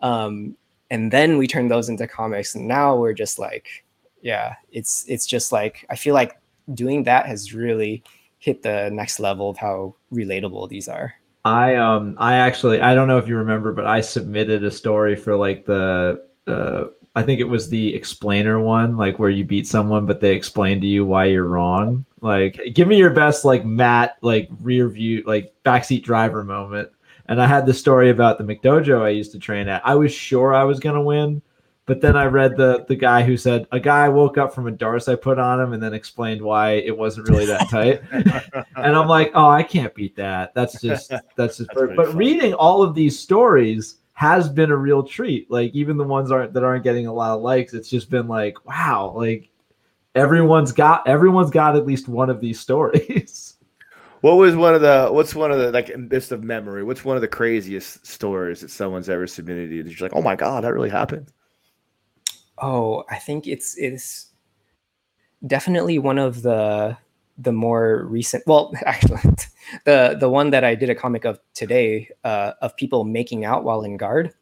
Um, 0.00 0.56
and 0.90 1.10
then 1.10 1.38
we 1.38 1.46
turn 1.46 1.68
those 1.68 1.88
into 1.88 2.06
comics 2.06 2.54
and 2.54 2.68
now 2.68 2.96
we're 2.96 3.14
just 3.14 3.38
like 3.38 3.84
yeah 4.22 4.54
it's 4.70 5.04
it's 5.08 5.26
just 5.26 5.50
like 5.50 5.86
i 5.90 5.96
feel 5.96 6.14
like 6.14 6.38
doing 6.74 7.04
that 7.04 7.26
has 7.26 7.54
really 7.54 8.02
hit 8.38 8.62
the 8.62 8.90
next 8.90 9.18
level 9.18 9.48
of 9.48 9.56
how 9.56 9.94
relatable 10.12 10.68
these 10.68 10.88
are 10.88 11.14
i 11.44 11.76
um 11.76 12.16
i 12.18 12.34
actually 12.34 12.80
i 12.80 12.94
don't 12.94 13.08
know 13.08 13.18
if 13.18 13.28
you 13.28 13.36
remember 13.36 13.72
but 13.72 13.86
i 13.86 14.00
submitted 14.00 14.64
a 14.64 14.70
story 14.70 15.14
for 15.14 15.36
like 15.36 15.64
the 15.66 16.22
uh 16.46 16.84
I 17.16 17.22
think 17.22 17.40
it 17.40 17.44
was 17.44 17.68
the 17.68 17.94
explainer 17.94 18.58
one, 18.58 18.96
like 18.96 19.18
where 19.18 19.30
you 19.30 19.44
beat 19.44 19.68
someone, 19.68 20.04
but 20.04 20.20
they 20.20 20.34
explain 20.34 20.80
to 20.80 20.86
you 20.86 21.06
why 21.06 21.26
you're 21.26 21.46
wrong. 21.46 22.04
Like, 22.20 22.60
give 22.74 22.88
me 22.88 22.96
your 22.96 23.10
best, 23.10 23.44
like 23.44 23.64
Matt, 23.64 24.16
like 24.20 24.48
rear 24.60 24.88
view, 24.88 25.22
like 25.24 25.54
backseat 25.64 26.02
driver 26.02 26.42
moment. 26.42 26.90
And 27.26 27.40
I 27.40 27.46
had 27.46 27.66
the 27.66 27.74
story 27.74 28.10
about 28.10 28.38
the 28.38 28.44
McDojo 28.44 29.02
I 29.02 29.10
used 29.10 29.32
to 29.32 29.38
train 29.38 29.68
at. 29.68 29.86
I 29.86 29.94
was 29.94 30.12
sure 30.12 30.52
I 30.52 30.64
was 30.64 30.80
gonna 30.80 31.02
win, 31.02 31.40
but 31.86 32.00
then 32.00 32.16
I 32.16 32.24
read 32.26 32.56
the 32.56 32.84
the 32.88 32.96
guy 32.96 33.22
who 33.22 33.36
said 33.36 33.66
a 33.70 33.78
guy 33.78 34.08
woke 34.08 34.38
up 34.38 34.54
from 34.54 34.66
a 34.66 34.72
darce 34.72 35.06
I 35.06 35.16
put 35.16 35.38
on 35.38 35.60
him 35.60 35.72
and 35.74 35.82
then 35.82 35.92
explained 35.92 36.40
why 36.40 36.72
it 36.72 36.96
wasn't 36.96 37.28
really 37.28 37.46
that 37.46 37.68
tight. 37.68 38.02
and 38.12 38.96
I'm 38.96 39.08
like, 39.08 39.32
oh, 39.34 39.48
I 39.48 39.62
can't 39.62 39.94
beat 39.94 40.16
that. 40.16 40.54
That's 40.54 40.80
just 40.80 41.12
that's 41.36 41.58
just. 41.58 41.70
That's 41.74 41.96
but 41.96 42.14
reading 42.14 42.54
all 42.54 42.82
of 42.82 42.94
these 42.94 43.18
stories 43.18 43.98
has 44.14 44.48
been 44.48 44.70
a 44.70 44.76
real 44.76 45.02
treat. 45.02 45.50
Like 45.50 45.72
even 45.74 45.96
the 45.96 46.04
ones 46.04 46.30
aren't 46.30 46.54
that 46.54 46.64
aren't 46.64 46.84
getting 46.84 47.06
a 47.06 47.12
lot 47.12 47.36
of 47.36 47.42
likes, 47.42 47.74
it's 47.74 47.90
just 47.90 48.08
been 48.08 48.28
like, 48.28 48.64
wow, 48.64 49.12
like 49.14 49.50
everyone's 50.14 50.72
got 50.72 51.06
everyone's 51.06 51.50
got 51.50 51.76
at 51.76 51.86
least 51.86 52.08
one 52.08 52.30
of 52.30 52.40
these 52.40 52.58
stories. 52.58 53.50
What 54.20 54.38
was 54.38 54.56
one 54.56 54.74
of 54.74 54.80
the 54.80 55.08
what's 55.10 55.34
one 55.34 55.52
of 55.52 55.58
the 55.58 55.70
like 55.70 55.90
in 55.90 56.08
list 56.08 56.32
of 56.32 56.42
memory? 56.42 56.82
What's 56.82 57.04
one 57.04 57.14
of 57.14 57.20
the 57.20 57.28
craziest 57.28 58.06
stories 58.06 58.62
that 58.62 58.70
someone's 58.70 59.10
ever 59.10 59.26
submitted 59.26 59.68
to 59.68 59.76
you? 59.76 59.82
That 59.82 60.00
you're 60.00 60.08
like, 60.08 60.16
oh 60.16 60.22
my 60.22 60.34
god, 60.34 60.64
that 60.64 60.72
really 60.72 60.88
happened. 60.88 61.30
Oh, 62.64 63.04
I 63.10 63.18
think 63.18 63.46
it's 63.46 63.76
it's 63.76 64.32
definitely 65.46 65.98
one 65.98 66.18
of 66.18 66.40
the 66.40 66.96
the 67.36 67.52
more 67.52 68.04
recent 68.04 68.42
well 68.46 68.72
actually 68.86 69.20
the 69.84 70.16
the 70.18 70.28
one 70.28 70.50
that 70.50 70.62
i 70.62 70.74
did 70.74 70.88
a 70.88 70.94
comic 70.94 71.24
of 71.24 71.40
today 71.52 72.08
uh 72.22 72.52
of 72.62 72.76
people 72.76 73.04
making 73.04 73.44
out 73.44 73.64
while 73.64 73.82
in 73.82 73.96
guard 73.96 74.32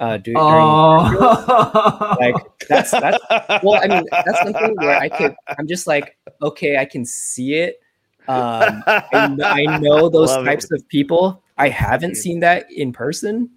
uh 0.00 0.18
do, 0.18 0.34
oh. 0.36 2.16
like 2.20 2.34
that's 2.68 2.90
that's 2.90 3.18
well 3.62 3.80
i 3.82 3.86
mean 3.86 4.04
that's 4.10 4.38
something 4.42 4.74
where 4.76 4.98
i 4.98 5.08
could 5.08 5.34
i'm 5.58 5.66
just 5.66 5.86
like 5.86 6.16
okay 6.42 6.76
i 6.76 6.84
can 6.84 7.04
see 7.04 7.54
it 7.54 7.80
um 8.28 8.82
i, 8.86 9.32
I 9.42 9.78
know 9.78 10.08
those 10.10 10.28
Love 10.28 10.44
types 10.44 10.64
it. 10.64 10.72
of 10.74 10.86
people 10.88 11.42
i 11.56 11.68
haven't 11.68 12.16
seen 12.16 12.40
that 12.40 12.70
in 12.70 12.92
person 12.92 13.50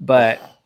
but 0.00 0.59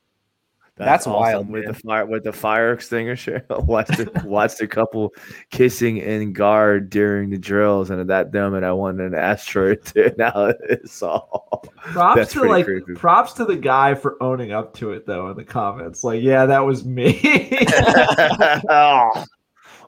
that's, 0.77 1.05
That's 1.05 1.07
awesome. 1.07 1.21
wild 1.21 1.51
with 1.51 1.65
man. 1.65 1.73
the 1.73 1.79
fire 1.79 2.07
with 2.07 2.25
the 2.25 2.33
fire 2.33 2.73
extinguisher. 2.75 3.47
watched 3.51 4.01
a, 4.01 4.11
watched 4.25 4.61
a 4.61 4.67
couple 4.67 5.15
kissing 5.51 5.99
in 5.99 6.33
guard 6.33 6.91
during 6.91 7.31
the 7.31 7.39
drills, 7.39 7.91
and 7.91 8.01
at 8.01 8.09
that 8.09 8.33
moment, 8.33 8.65
I 8.65 8.73
wanted 8.73 9.07
an 9.07 9.15
asteroid 9.15 9.85
to 9.95 10.13
now 10.19 10.53
it's 10.69 11.01
all. 11.01 11.65
Props 11.77 12.33
to 12.33 12.43
like 12.43 12.65
creepy. 12.65 12.95
props 12.95 13.35
to 13.35 13.45
the 13.45 13.55
guy 13.55 13.95
for 13.95 14.21
owning 14.21 14.51
up 14.51 14.75
to 14.75 14.91
it 14.91 15.07
though 15.07 15.31
in 15.31 15.37
the 15.37 15.45
comments. 15.45 16.03
Like, 16.03 16.23
yeah, 16.23 16.45
that 16.45 16.61
was 16.61 16.85
me. 16.85 17.21
oh. 18.69 19.25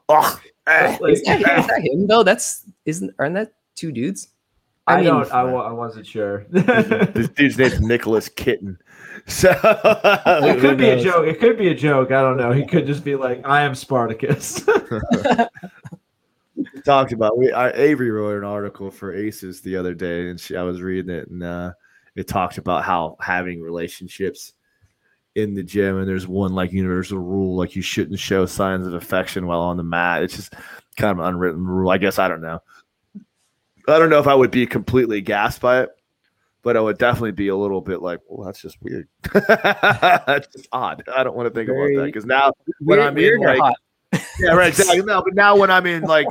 Oh. 0.07 0.39
Like, 0.65 1.13
is, 1.13 1.23
that, 1.23 1.39
is 1.41 1.67
that 1.67 1.81
him 1.83 2.07
though? 2.07 2.23
That's 2.23 2.63
isn't 2.85 3.13
aren't 3.19 3.35
that 3.35 3.51
two 3.75 3.91
dudes? 3.91 4.29
I, 4.87 4.93
I 4.93 4.95
mean, 4.97 5.05
don't. 5.05 5.33
I, 5.33 5.41
I 5.41 5.71
wasn't 5.73 6.07
sure. 6.07 6.45
this 6.49 7.27
dude's 7.29 7.57
name's 7.57 7.81
Nicholas 7.81 8.29
Kitten. 8.29 8.79
So 9.27 9.51
it 9.51 10.61
could 10.61 10.77
be 10.77 10.87
a 10.89 11.03
joke. 11.03 11.27
It 11.27 11.39
could 11.39 11.57
be 11.57 11.67
a 11.67 11.75
joke. 11.75 12.11
I 12.11 12.21
don't 12.21 12.37
know. 12.37 12.53
He 12.53 12.65
could 12.65 12.87
just 12.87 13.03
be 13.03 13.15
like, 13.15 13.45
"I 13.45 13.61
am 13.61 13.75
Spartacus." 13.75 14.65
talked 16.85 17.11
about 17.11 17.37
we 17.37 17.51
I, 17.51 17.71
Averi 17.73 18.13
wrote 18.13 18.37
an 18.37 18.45
article 18.45 18.89
for 18.89 19.13
Aces 19.13 19.61
the 19.61 19.75
other 19.75 19.93
day, 19.93 20.29
and 20.29 20.39
she, 20.39 20.55
I 20.55 20.63
was 20.63 20.81
reading 20.81 21.13
it, 21.13 21.29
and 21.29 21.43
uh, 21.43 21.73
it 22.15 22.27
talked 22.27 22.57
about 22.57 22.85
how 22.85 23.17
having 23.19 23.61
relationships 23.61 24.53
in 25.35 25.53
the 25.53 25.63
gym, 25.63 25.97
and 25.97 26.07
there's 26.07 26.27
one 26.27 26.55
like 26.55 26.71
universal 26.71 27.19
rule, 27.19 27.57
like 27.57 27.75
you 27.75 27.81
shouldn't 27.81 28.19
show 28.19 28.45
signs 28.45 28.87
of 28.87 28.93
affection 28.93 29.45
while 29.45 29.59
on 29.59 29.75
the 29.75 29.83
mat. 29.83 30.23
It's 30.23 30.37
just 30.37 30.53
kind 30.95 31.11
of 31.11 31.19
an 31.19 31.25
unwritten 31.25 31.65
rule. 31.65 31.89
I 31.89 31.97
guess 31.97 32.17
I 32.17 32.29
don't 32.29 32.41
know. 32.41 32.61
I 33.89 33.99
don't 33.99 34.09
know 34.09 34.19
if 34.19 34.27
I 34.27 34.35
would 34.35 34.51
be 34.51 34.65
completely 34.65 35.21
gassed 35.21 35.61
by 35.61 35.81
it 35.81 35.89
but 36.67 36.75
I 36.75 36.81
would 36.81 36.97
definitely 36.97 37.31
be 37.31 37.47
a 37.47 37.55
little 37.55 37.79
bit 37.79 38.01
like, 38.01 38.19
well, 38.27 38.45
that's 38.45 38.61
just 38.61 38.75
weird. 38.81 39.07
that's 39.33 40.47
just 40.47 40.67
odd. 40.73 41.01
I 41.15 41.23
don't 41.23 41.33
want 41.33 41.47
to 41.47 41.57
think 41.57 41.69
Very, 41.69 41.95
about 41.95 42.01
that 42.01 42.05
because 42.07 42.25
now 42.25 42.51
when 42.81 42.99
I'm 42.99 43.17
in 43.17 43.39
like, 43.39 43.61
yeah, 44.37 44.49
right, 44.51 44.67
exactly. 44.67 45.01
No, 45.01 45.23
but 45.23 45.33
now 45.33 45.55
when 45.55 45.71
I'm 45.71 45.85
in 45.85 46.03
like, 46.03 46.27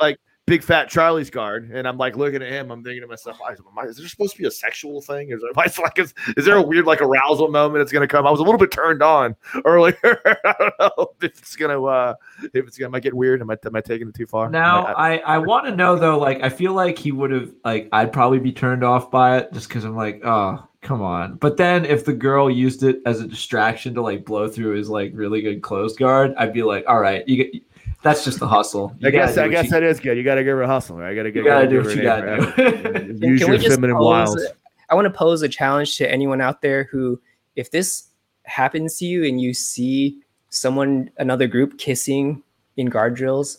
like 0.00 0.18
big 0.46 0.62
fat 0.62 0.88
Charlie's 0.88 1.30
guard, 1.30 1.70
and 1.72 1.88
I'm 1.88 1.96
like 1.96 2.16
looking 2.16 2.42
at 2.42 2.50
him. 2.50 2.70
I'm 2.70 2.82
thinking 2.82 3.00
to 3.02 3.06
myself, 3.06 3.38
"Am 3.48 3.88
is 3.88 3.96
there 3.96 4.08
supposed 4.08 4.32
to 4.32 4.38
be 4.38 4.46
a 4.46 4.50
sexual 4.50 5.00
thing? 5.00 5.30
Is 5.30 5.40
there, 5.40 5.50
like, 5.82 5.98
is, 5.98 6.12
is 6.36 6.44
there 6.44 6.56
a 6.56 6.62
weird 6.62 6.84
like 6.86 7.00
arousal 7.00 7.48
moment 7.48 7.80
that's 7.80 7.92
gonna 7.92 8.08
come? 8.08 8.26
I 8.26 8.30
was 8.30 8.40
a 8.40 8.42
little 8.42 8.58
bit 8.58 8.70
turned 8.70 9.02
on 9.02 9.36
earlier. 9.64 9.96
I 10.44 10.54
don't 10.58 10.74
know 10.78 11.06
if 11.22 11.24
it's 11.40 11.56
gonna, 11.56 11.82
uh, 11.82 12.14
if 12.52 12.66
it's 12.66 12.78
gonna, 12.78 12.96
I 12.96 13.00
getting 13.00 13.18
weird? 13.18 13.40
Am 13.40 13.50
I, 13.50 13.56
am 13.64 13.76
I 13.76 13.80
taking 13.80 14.08
it 14.08 14.14
too 14.14 14.26
far? 14.26 14.50
Now 14.50 14.84
I- 14.86 15.14
I 15.14 15.16
I 15.18 15.38
want 15.38 15.66
to 15.66 15.74
know 15.74 15.96
though. 15.96 16.18
Like 16.18 16.42
I 16.42 16.48
feel 16.48 16.72
like 16.72 16.98
he 16.98 17.12
would 17.12 17.30
have 17.30 17.52
like 17.64 17.88
I'd 17.92 18.12
probably 18.12 18.38
be 18.38 18.52
turned 18.52 18.84
off 18.84 19.10
by 19.10 19.38
it 19.38 19.52
just 19.52 19.68
because 19.68 19.84
I'm 19.84 19.96
like 19.96 20.20
oh 20.24 20.66
come 20.82 21.00
on. 21.00 21.36
But 21.36 21.56
then 21.56 21.86
if 21.86 22.04
the 22.04 22.12
girl 22.12 22.50
used 22.50 22.82
it 22.82 23.00
as 23.06 23.20
a 23.20 23.26
distraction 23.26 23.94
to 23.94 24.02
like 24.02 24.26
blow 24.26 24.48
through 24.48 24.76
his 24.76 24.90
like 24.90 25.12
really 25.14 25.40
good 25.40 25.62
closed 25.62 25.98
guard, 25.98 26.34
I'd 26.36 26.52
be 26.52 26.62
like 26.62 26.84
all 26.86 27.00
right, 27.00 27.26
you 27.26 27.36
get 27.36 27.62
that's 28.04 28.24
just 28.24 28.38
the 28.38 28.46
hustle. 28.46 28.94
You 29.00 29.08
I 29.08 29.10
guess 29.10 29.34
gotta 29.34 29.46
I 29.46 29.50
guess 29.50 29.64
you- 29.64 29.70
that 29.72 29.82
is 29.82 29.98
good. 29.98 30.16
You 30.16 30.22
got 30.22 30.36
to 30.36 30.44
give 30.44 30.56
her 30.56 30.62
a 30.62 30.66
hustle. 30.68 30.98
Right? 30.98 31.10
I 31.10 31.14
got 31.16 31.22
to 31.24 31.28
you 31.30 31.32
give. 31.32 31.44
gotta 31.46 31.66
do 31.68 31.82
what 31.82 31.96
you 31.96 32.02
gotta 32.02 32.34
A. 32.34 32.38
do. 32.40 32.52
Can- 33.18 33.22
Use 33.22 33.40
your 33.40 33.58
feminine 33.58 33.96
pose- 33.96 34.04
wiles. 34.04 34.46
I 34.90 34.94
want 34.94 35.06
to 35.06 35.10
pose 35.10 35.42
a 35.42 35.48
challenge 35.48 35.96
to 35.98 36.08
anyone 36.08 36.40
out 36.40 36.60
there 36.62 36.84
who, 36.84 37.20
if 37.56 37.70
this 37.72 38.04
happens 38.44 38.98
to 38.98 39.06
you 39.06 39.24
and 39.24 39.40
you 39.40 39.54
see 39.54 40.20
someone, 40.50 41.10
another 41.18 41.46
group 41.48 41.78
kissing 41.78 42.42
in 42.76 42.86
guard 42.86 43.14
drills, 43.16 43.58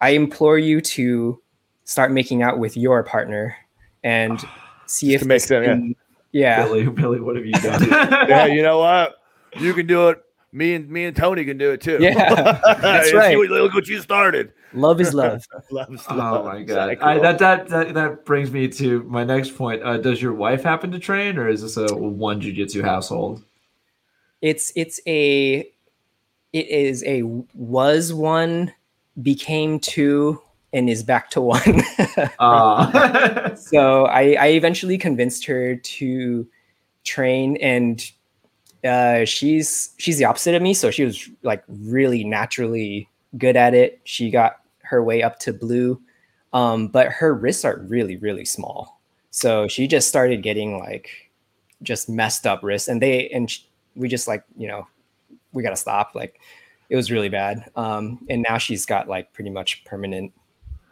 I 0.00 0.10
implore 0.10 0.58
you 0.58 0.80
to 0.80 1.40
start 1.84 2.10
making 2.10 2.42
out 2.42 2.58
with 2.58 2.76
your 2.76 3.02
partner 3.04 3.56
and 4.02 4.44
see 4.86 5.14
if 5.14 5.22
to 5.22 5.26
make 5.28 5.36
this 5.42 5.48
them, 5.48 5.94
yeah. 6.32 6.58
yeah. 6.58 6.64
Billy, 6.66 6.86
Billy, 6.88 7.20
what 7.20 7.36
have 7.36 7.46
you 7.46 7.52
done? 7.52 7.88
yeah, 8.28 8.46
you 8.46 8.62
know 8.62 8.78
what? 8.78 9.16
You 9.58 9.72
can 9.72 9.86
do 9.86 10.08
it. 10.08 10.22
Me 10.56 10.74
and 10.74 10.88
me 10.88 11.04
and 11.04 11.14
Tony 11.14 11.44
can 11.44 11.58
do 11.58 11.70
it 11.72 11.82
too. 11.82 11.98
Yeah, 12.00 12.32
that's 12.80 13.10
See 13.10 13.14
right. 13.16 13.36
what- 13.36 13.50
Look 13.50 13.74
what 13.74 13.86
you 13.88 14.00
started. 14.00 14.52
Love 14.72 15.00
is 15.02 15.12
love. 15.12 15.42
Love's 15.70 16.04
Oh 16.08 16.14
love. 16.16 16.44
my 16.46 16.62
god! 16.62 16.88
Exactly. 16.90 17.06
I, 17.06 17.18
that, 17.18 17.38
that 17.38 17.68
that 17.68 17.94
that 17.94 18.24
brings 18.24 18.50
me 18.50 18.66
to 18.68 19.02
my 19.04 19.22
next 19.22 19.56
point. 19.56 19.82
Uh, 19.82 19.98
does 19.98 20.20
your 20.22 20.32
wife 20.32 20.62
happen 20.64 20.90
to 20.92 20.98
train, 20.98 21.36
or 21.38 21.46
is 21.48 21.60
this 21.62 21.76
a 21.76 21.94
one 21.94 22.40
jujitsu 22.40 22.82
household? 22.82 23.42
it's 24.42 24.70
it's 24.76 25.00
a 25.06 25.60
it 26.52 26.68
is 26.68 27.02
a 27.04 27.22
was 27.54 28.12
one 28.12 28.72
became 29.22 29.78
two 29.80 30.40
and 30.74 30.90
is 30.90 31.02
back 31.02 31.30
to 31.30 31.40
one 31.40 31.82
Uh, 32.38 33.54
so 33.56 34.04
I, 34.06 34.36
I 34.38 34.46
eventually 34.48 34.98
convinced 34.98 35.46
her 35.46 35.76
to 35.76 36.46
train 37.04 37.56
and 37.58 38.02
uh, 38.86 39.24
she's 39.24 39.90
she's 39.98 40.18
the 40.18 40.24
opposite 40.24 40.54
of 40.54 40.62
me 40.62 40.72
so 40.74 40.90
she 40.90 41.04
was 41.04 41.28
like 41.42 41.62
really 41.68 42.24
naturally 42.24 43.08
good 43.38 43.56
at 43.56 43.74
it. 43.74 44.00
She 44.04 44.30
got 44.30 44.60
her 44.82 45.02
way 45.02 45.22
up 45.22 45.38
to 45.40 45.52
blue. 45.52 46.00
Um, 46.52 46.88
but 46.88 47.08
her 47.08 47.34
wrists 47.34 47.64
are 47.64 47.78
really 47.88 48.16
really 48.16 48.44
small. 48.44 49.00
So 49.30 49.68
she 49.68 49.86
just 49.86 50.08
started 50.08 50.42
getting 50.42 50.78
like 50.78 51.10
just 51.82 52.08
messed 52.08 52.46
up 52.46 52.62
wrists. 52.62 52.88
And 52.88 53.02
they 53.02 53.28
and 53.28 53.50
sh- 53.50 53.64
we 53.94 54.08
just 54.08 54.28
like 54.28 54.44
you 54.56 54.68
know 54.68 54.86
we 55.52 55.62
gotta 55.62 55.76
stop. 55.76 56.14
Like 56.14 56.40
it 56.88 56.96
was 56.96 57.10
really 57.10 57.28
bad. 57.28 57.70
Um, 57.76 58.24
and 58.30 58.44
now 58.48 58.58
she's 58.58 58.86
got 58.86 59.08
like 59.08 59.32
pretty 59.32 59.50
much 59.50 59.84
permanent 59.84 60.32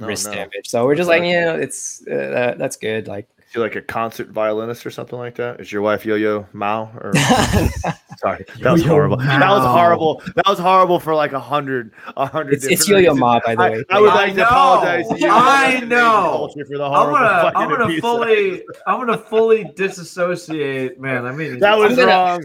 Oh, 0.00 0.06
wrist 0.06 0.26
no. 0.26 0.34
damage. 0.34 0.68
So 0.68 0.84
we're 0.84 0.96
just 0.96 1.08
like, 1.08 1.22
you 1.22 1.40
know, 1.40 1.54
it's 1.54 2.04
uh, 2.08 2.56
that's 2.58 2.76
good. 2.76 3.06
Like, 3.06 3.28
she 3.54 3.60
like 3.60 3.76
a 3.76 3.80
concert 3.80 4.28
violinist 4.30 4.84
or 4.84 4.90
something 4.90 5.16
like 5.18 5.36
that? 5.36 5.60
Is 5.60 5.70
your 5.70 5.80
wife 5.80 6.04
Yo-Yo 6.04 6.46
Mao? 6.52 6.90
Or 7.00 7.12
sorry, 8.18 8.44
that 8.60 8.72
was 8.72 8.80
Yo-Yo 8.82 8.88
horrible. 8.88 9.16
That 9.18 9.48
was 9.48 9.62
Mao. 9.62 9.72
horrible. 9.72 10.22
That 10.34 10.44
was 10.48 10.58
horrible 10.58 10.98
for 10.98 11.14
like 11.14 11.32
a 11.32 11.38
hundred, 11.40 11.92
a 12.16 12.26
hundred. 12.26 12.54
it's, 12.54 12.66
it's 12.66 12.84
different 12.84 13.04
Yo-Yo. 13.06 13.16
Ma, 13.18 13.40
by 13.46 13.54
the 13.54 13.62
I, 13.62 13.70
way. 13.70 13.84
I 13.90 14.00
would 14.00 14.10
I 14.10 14.14
like 14.14 14.34
to 14.34 14.46
apologize 14.46 15.08
to 15.08 15.18
you. 15.20 15.28
I 15.30 15.80
know. 15.80 16.50
For 16.52 16.64
the 16.78 16.82
I'm 16.84 16.90
horrible 16.90 17.12
gonna 17.18 17.52
I'm 17.54 17.68
gonna 17.68 17.84
abuse. 17.84 18.00
fully 18.00 18.64
I'm 18.88 18.98
gonna 18.98 19.18
fully 19.18 19.70
disassociate. 19.76 21.00
Man, 21.00 21.24
I 21.26 21.32
mean 21.32 21.60
That 21.60 21.78
was 21.78 21.94
gonna- 21.96 22.06
wrong. 22.12 22.44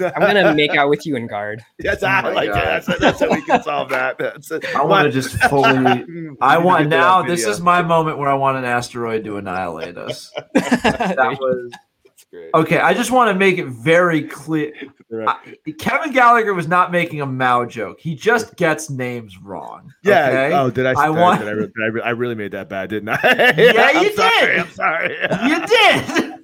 I'm 0.00 0.12
gonna 0.20 0.54
make 0.54 0.74
out 0.76 0.88
with 0.88 1.04
you 1.06 1.16
in 1.16 1.26
guard. 1.26 1.64
Yes, 1.78 2.02
Oh 2.02 2.06
I 2.06 2.32
like 2.32 2.48
God. 2.50 2.56
that. 2.56 2.86
That's, 2.86 3.00
that's 3.00 3.20
how 3.20 3.30
we 3.30 3.42
can 3.44 3.62
solve 3.62 3.88
that. 3.90 4.18
That's 4.18 4.50
it. 4.50 4.64
I 4.76 4.84
want 4.84 5.06
to 5.06 5.10
just 5.12 5.36
fully. 5.44 5.68
I 5.76 5.94
We 6.04 6.12
need 6.12 6.38
to 6.40 6.64
want 6.64 6.88
now. 6.88 7.22
This 7.22 7.44
is 7.46 7.60
my 7.60 7.82
moment 7.82 8.18
where 8.18 8.28
I 8.28 8.34
want 8.34 8.58
an 8.58 8.64
asteroid 8.64 9.24
to 9.24 9.36
annihilate 9.36 9.96
us. 9.96 10.32
That 10.54 11.36
was 11.40 11.72
great. 12.30 12.50
okay. 12.54 12.78
I 12.78 12.94
just 12.94 13.10
want 13.10 13.30
to 13.30 13.34
make 13.34 13.58
it 13.58 13.66
very 13.66 14.22
clear. 14.22 14.72
Right. 15.10 15.28
I- 15.66 15.70
Kevin 15.78 16.12
Gallagher 16.12 16.54
was 16.54 16.68
not 16.68 16.92
making 16.92 17.20
a 17.20 17.26
Mao 17.26 17.64
joke. 17.64 17.98
He 18.00 18.14
just 18.14 18.54
gets 18.56 18.88
names 18.90 19.36
wrong. 19.38 19.92
Yeah. 20.04 20.26
okay? 20.28 20.52
Oh, 20.56 20.70
did 20.70 20.86
I? 20.86 20.92
I 20.92 21.06
I, 21.06 21.10
want- 21.10 21.40
did 21.40 21.48
I, 21.48 21.54
did 21.54 21.72
I, 21.82 21.86
re- 21.86 22.02
I 22.02 22.10
really 22.10 22.36
made 22.36 22.52
that 22.52 22.68
bad, 22.68 22.90
didn't 22.90 23.08
I? 23.08 23.18
Yeah, 23.56 23.90
I'm 23.94 24.04
you 24.04 24.12
sorry, 24.14 24.46
did. 24.46 24.60
I'm 24.60 24.70
sorry. 24.70 25.16
you 25.48 25.66
did. 25.66 26.34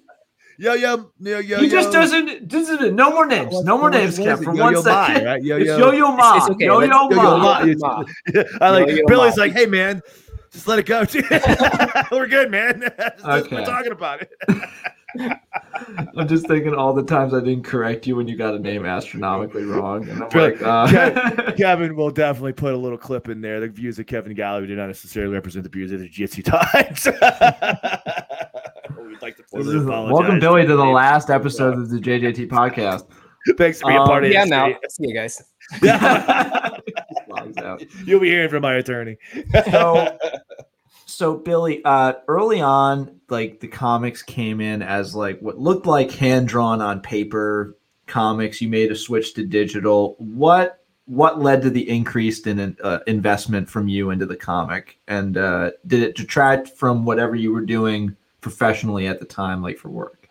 Yo 0.58 0.72
yo 0.74 1.10
yo 1.20 1.38
yo. 1.38 1.58
he 1.60 1.68
just 1.68 1.92
yo. 1.92 2.00
doesn't. 2.00 2.48
doesn't 2.48 2.94
no 2.94 3.10
more 3.10 3.26
names. 3.26 3.52
What- 3.52 3.64
No 3.66 3.76
more 3.78 3.90
names, 3.90 4.18
what 4.18 4.28
is 4.28 4.38
Kev. 4.38 4.42
it? 4.42 4.44
For 4.44 4.54
Yo-yo 4.54 4.64
one 4.64 4.74
Ma, 4.74 5.06
second. 5.06 5.24
right? 5.26 5.42
Yo 5.42 5.56
It's 5.56 5.66
yo. 5.66 5.78
Yo-Yo 5.78 6.12
Ma. 6.12 6.36
it's 6.36 6.48
okay. 6.50 6.64
Yo-Yo 6.64 6.78
Let's- 6.86 6.90
Yo-yo 6.92 7.16
Ma. 7.16 7.38
Ma. 7.38 7.60
Yo-yo 7.60 7.76
Ma. 7.78 8.04
I 8.66 8.70
like 8.70 8.88
Yo-yo 8.88 9.04
Billy's 9.06 9.36
Ma. 9.36 9.42
like, 9.42 9.52
hey 9.52 9.66
man, 9.66 10.00
just 10.52 10.66
let 10.66 10.78
it 10.78 10.86
go. 10.86 11.00
We're 12.16 12.26
good, 12.26 12.50
man. 12.50 12.80
Just- 12.80 12.96
just- 12.98 13.24
Okay. 13.46 13.56
We're 13.56 13.64
talking 13.66 13.92
about 13.92 14.22
it. 14.22 14.30
I'm 16.16 16.28
just 16.28 16.46
thinking 16.46 16.74
all 16.74 16.92
the 16.92 17.02
times 17.02 17.32
I 17.32 17.40
didn't 17.40 17.62
correct 17.64 18.06
you 18.06 18.16
when 18.16 18.28
you 18.28 18.36
got 18.36 18.54
a 18.54 18.58
name 18.58 18.84
astronomically 18.84 19.64
wrong, 19.64 20.06
and 20.08 20.22
I'm 20.24 20.28
like, 20.30 20.60
uh, 20.60 21.52
Kevin 21.52 21.96
will 21.96 22.10
definitely 22.10 22.52
put 22.52 22.74
a 22.74 22.76
little 22.76 22.98
clip 22.98 23.28
in 23.28 23.40
there. 23.40 23.60
The 23.60 23.68
views 23.68 23.98
of 23.98 24.06
Kevin 24.06 24.34
Gallagher 24.34 24.66
do 24.66 24.76
not 24.76 24.88
necessarily 24.88 25.32
represent 25.32 25.62
the 25.64 25.70
views 25.70 25.92
of 25.92 26.00
the 26.00 26.08
Jitsu 26.08 26.42
Times. 26.42 27.06
We'd 29.26 29.30
like 29.30 29.36
to 29.38 29.42
formally 29.44 29.76
is- 29.76 29.82
apologize 29.84 30.12
welcome, 30.12 30.38
Billy, 30.38 30.66
to 30.66 30.76
the 30.76 30.84
last 30.84 31.30
episode 31.30 31.76
of 31.76 31.90
the 31.90 31.98
JJT 31.98 32.48
podcast. 32.48 33.06
Thanks 33.58 33.80
for 33.80 33.88
being 33.88 33.98
Um, 34.00 34.06
part 34.06 34.24
of 34.24 34.30
yeah, 34.30 34.42
it. 34.44 34.52
I'm 34.52 34.52
out. 34.52 34.74
See 34.88 35.08
you 35.08 35.14
guys. 35.14 35.42
You'll 38.06 38.20
be 38.20 38.28
hearing 38.28 38.48
from 38.50 38.62
my 38.62 38.74
attorney. 38.76 39.16
so 39.70 40.16
so 41.06 41.36
billy 41.36 41.82
uh 41.84 42.12
early 42.28 42.60
on 42.60 43.20
like 43.28 43.58
the 43.60 43.66
comics 43.68 44.22
came 44.22 44.60
in 44.60 44.82
as 44.82 45.14
like 45.14 45.40
what 45.40 45.58
looked 45.58 45.86
like 45.86 46.10
hand 46.12 46.46
drawn 46.48 46.80
on 46.80 47.00
paper 47.00 47.76
comics 48.06 48.60
you 48.60 48.68
made 48.68 48.90
a 48.92 48.96
switch 48.96 49.34
to 49.34 49.44
digital 49.44 50.14
what 50.18 50.82
what 51.06 51.40
led 51.40 51.62
to 51.62 51.70
the 51.70 51.88
increased 51.88 52.46
in 52.48 52.76
uh, 52.82 52.98
investment 53.06 53.68
from 53.70 53.86
you 53.88 54.10
into 54.10 54.26
the 54.26 54.36
comic 54.36 54.98
and 55.08 55.36
uh 55.36 55.70
did 55.86 56.02
it 56.02 56.16
detract 56.16 56.68
from 56.68 57.04
whatever 57.04 57.34
you 57.36 57.52
were 57.52 57.64
doing 57.64 58.14
professionally 58.40 59.06
at 59.06 59.18
the 59.20 59.26
time 59.26 59.62
like 59.62 59.78
for 59.78 59.88
work 59.88 60.28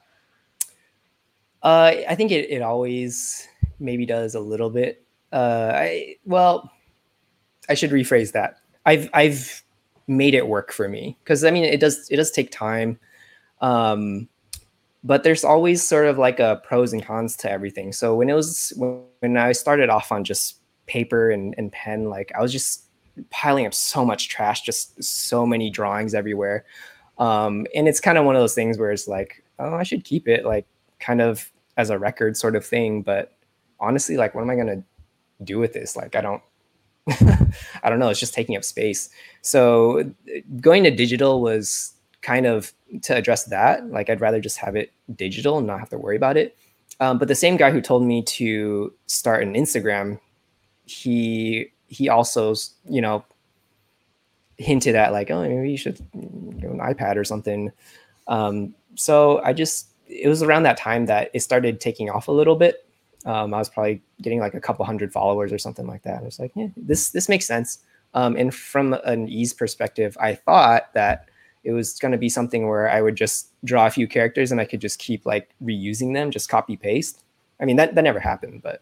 Uh, 1.64 2.06
I 2.08 2.16
think 2.16 2.32
it, 2.32 2.50
it 2.52 2.62
always 2.62 3.48
maybe 3.80 4.06
does 4.06 4.36
a 4.36 4.40
little 4.40 4.70
bit. 4.70 5.04
Uh, 5.34 5.72
I 5.74 6.16
well, 6.26 6.72
I 7.68 7.74
should 7.74 7.90
rephrase 7.92 8.32
that. 8.34 8.58
I've 8.86 9.10
I've 9.14 9.64
made 10.08 10.36
it 10.36 10.48
work 10.48 10.72
for 10.72 10.88
me 10.88 11.18
because 11.24 11.44
I 11.44 11.50
mean 11.50 11.64
it 11.64 11.80
does 11.80 12.08
it 12.12 12.18
does 12.18 12.30
take 12.30 12.52
time, 12.52 13.00
um, 13.62 14.30
but 15.04 15.24
there's 15.24 15.44
always 15.44 15.82
sort 15.82 16.06
of 16.06 16.20
like 16.20 16.40
a 16.40 16.62
pros 16.64 16.94
and 16.94 17.04
cons 17.04 17.36
to 17.38 17.50
everything. 17.50 17.92
So 17.94 18.16
when 18.16 18.30
it 18.30 18.36
was 18.36 18.72
when 18.78 19.36
I 19.36 19.52
started 19.52 19.90
off 19.90 20.12
on 20.12 20.24
just 20.24 20.60
paper 20.86 21.32
and, 21.32 21.56
and 21.58 21.72
pen, 21.72 22.10
like 22.10 22.32
I 22.38 22.42
was 22.42 22.52
just 22.52 22.84
piling 23.32 23.66
up 23.66 23.74
so 23.74 24.06
much 24.06 24.30
trash, 24.30 24.62
just 24.62 25.04
so 25.04 25.46
many 25.48 25.72
drawings 25.72 26.14
everywhere. 26.14 26.64
Um, 27.18 27.66
and 27.76 27.88
it's 27.88 28.00
kind 28.00 28.18
of 28.18 28.26
one 28.26 28.36
of 28.36 28.42
those 28.42 28.56
things 28.56 28.78
where 28.78 28.92
it's 28.92 29.08
like, 29.08 29.44
oh, 29.60 29.76
I 29.76 29.84
should 29.84 30.04
keep 30.04 30.28
it 30.28 30.46
like 30.46 30.66
kind 31.00 31.22
of 31.22 31.52
as 31.78 31.90
a 31.90 32.00
record 32.00 32.38
sort 32.38 32.56
of 32.56 32.66
thing. 32.66 33.02
But 33.02 33.34
honestly, 33.80 34.18
like, 34.18 34.36
what 34.36 34.42
am 34.42 34.50
I 34.50 34.56
gonna 34.56 34.84
do 35.44 35.60
with 35.60 35.74
this? 35.74 35.96
Like, 35.96 36.16
I 36.16 36.22
don't, 36.22 36.42
I 37.84 37.90
don't 37.90 38.00
know. 38.00 38.10
It's 38.10 38.20
just 38.20 38.34
taking 38.34 38.56
up 38.56 38.64
space. 38.64 39.10
So 39.42 40.12
going 40.60 40.84
to 40.84 40.92
digital 40.92 41.42
was 41.42 41.94
kind 42.22 42.46
of 42.46 42.74
to 43.04 43.16
address 43.16 43.46
that. 43.46 43.90
Like, 43.90 44.10
I'd 44.10 44.22
rather 44.22 44.42
just 44.42 44.58
have 44.58 44.76
it 44.76 44.92
digital 45.16 45.60
and 45.60 45.68
not 45.68 45.80
have 45.80 45.90
to 45.90 45.98
worry 45.98 46.16
about 46.16 46.38
it. 46.38 46.58
Um, 47.00 47.18
but 47.18 47.28
the 47.28 47.36
same 47.36 47.58
guy 47.58 47.72
who 47.72 47.82
told 47.82 48.04
me 48.04 48.24
to 48.24 48.94
start 49.06 49.44
an 49.44 49.54
Instagram, 49.54 50.20
he 50.86 51.72
he 51.88 52.10
also, 52.10 52.56
you 52.90 53.02
know, 53.02 53.24
hinted 54.58 54.96
at 54.96 55.12
like, 55.12 55.32
oh, 55.32 55.42
maybe 55.42 55.72
you 55.72 55.78
should 55.78 55.98
go 56.14 56.70
an 56.70 56.80
iPad 56.80 57.18
or 57.18 57.24
something. 57.24 57.72
Um, 58.28 58.74
so 58.96 59.42
I 59.44 59.54
just 59.54 59.88
it 60.08 60.28
was 60.28 60.44
around 60.44 60.64
that 60.64 60.78
time 60.78 61.08
that 61.08 61.32
it 61.34 61.42
started 61.42 61.80
taking 61.80 62.10
off 62.10 62.28
a 62.28 62.32
little 62.32 62.56
bit. 62.56 62.86
Um, 63.26 63.54
I 63.54 63.58
was 63.58 63.70
probably 63.70 64.02
getting 64.22 64.40
like 64.40 64.54
a 64.54 64.60
couple 64.60 64.86
hundred 64.86 65.12
followers 65.12 65.52
or 65.52 65.58
something 65.58 65.88
like 65.88 66.04
that. 66.04 66.22
I 66.22 66.26
was 66.26 66.40
like, 66.40 66.52
yeah, 66.56 66.68
this 66.78 67.10
this 67.10 67.28
makes 67.28 67.46
sense. 67.46 67.80
Um, 68.14 68.36
and 68.38 68.54
from 68.54 68.94
an 69.04 69.28
ease 69.28 69.54
perspective, 69.54 70.16
I 70.20 70.36
thought 70.36 70.94
that 70.94 71.28
it 71.64 71.74
was 71.74 71.98
going 72.00 72.12
to 72.12 72.18
be 72.18 72.30
something 72.30 72.68
where 72.68 72.90
I 72.90 73.02
would 73.02 73.16
just 73.16 73.50
draw 73.66 73.88
a 73.88 73.90
few 73.90 74.08
characters 74.08 74.52
and 74.52 74.62
I 74.62 74.66
could 74.66 74.80
just 74.80 75.00
keep 75.00 75.26
like 75.26 75.50
reusing 75.62 76.14
them, 76.14 76.32
just 76.32 76.48
copy 76.48 76.78
paste. 76.78 77.24
I 77.60 77.66
mean, 77.66 77.76
that 77.78 77.96
that 77.96 78.04
never 78.04 78.20
happened, 78.20 78.62
but 78.62 78.82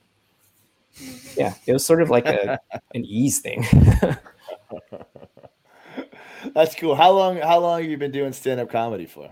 yeah, 1.35 1.53
it 1.65 1.73
was 1.73 1.85
sort 1.85 2.01
of 2.01 2.09
like 2.09 2.25
a 2.27 2.59
an 2.93 3.05
ease 3.05 3.39
thing. 3.39 3.65
That's 6.53 6.75
cool. 6.75 6.95
How 6.95 7.11
long? 7.11 7.37
How 7.37 7.59
long 7.59 7.81
have 7.81 7.89
you 7.89 7.97
been 7.97 8.11
doing 8.11 8.33
stand 8.33 8.59
up 8.59 8.69
comedy 8.69 9.05
for? 9.05 9.31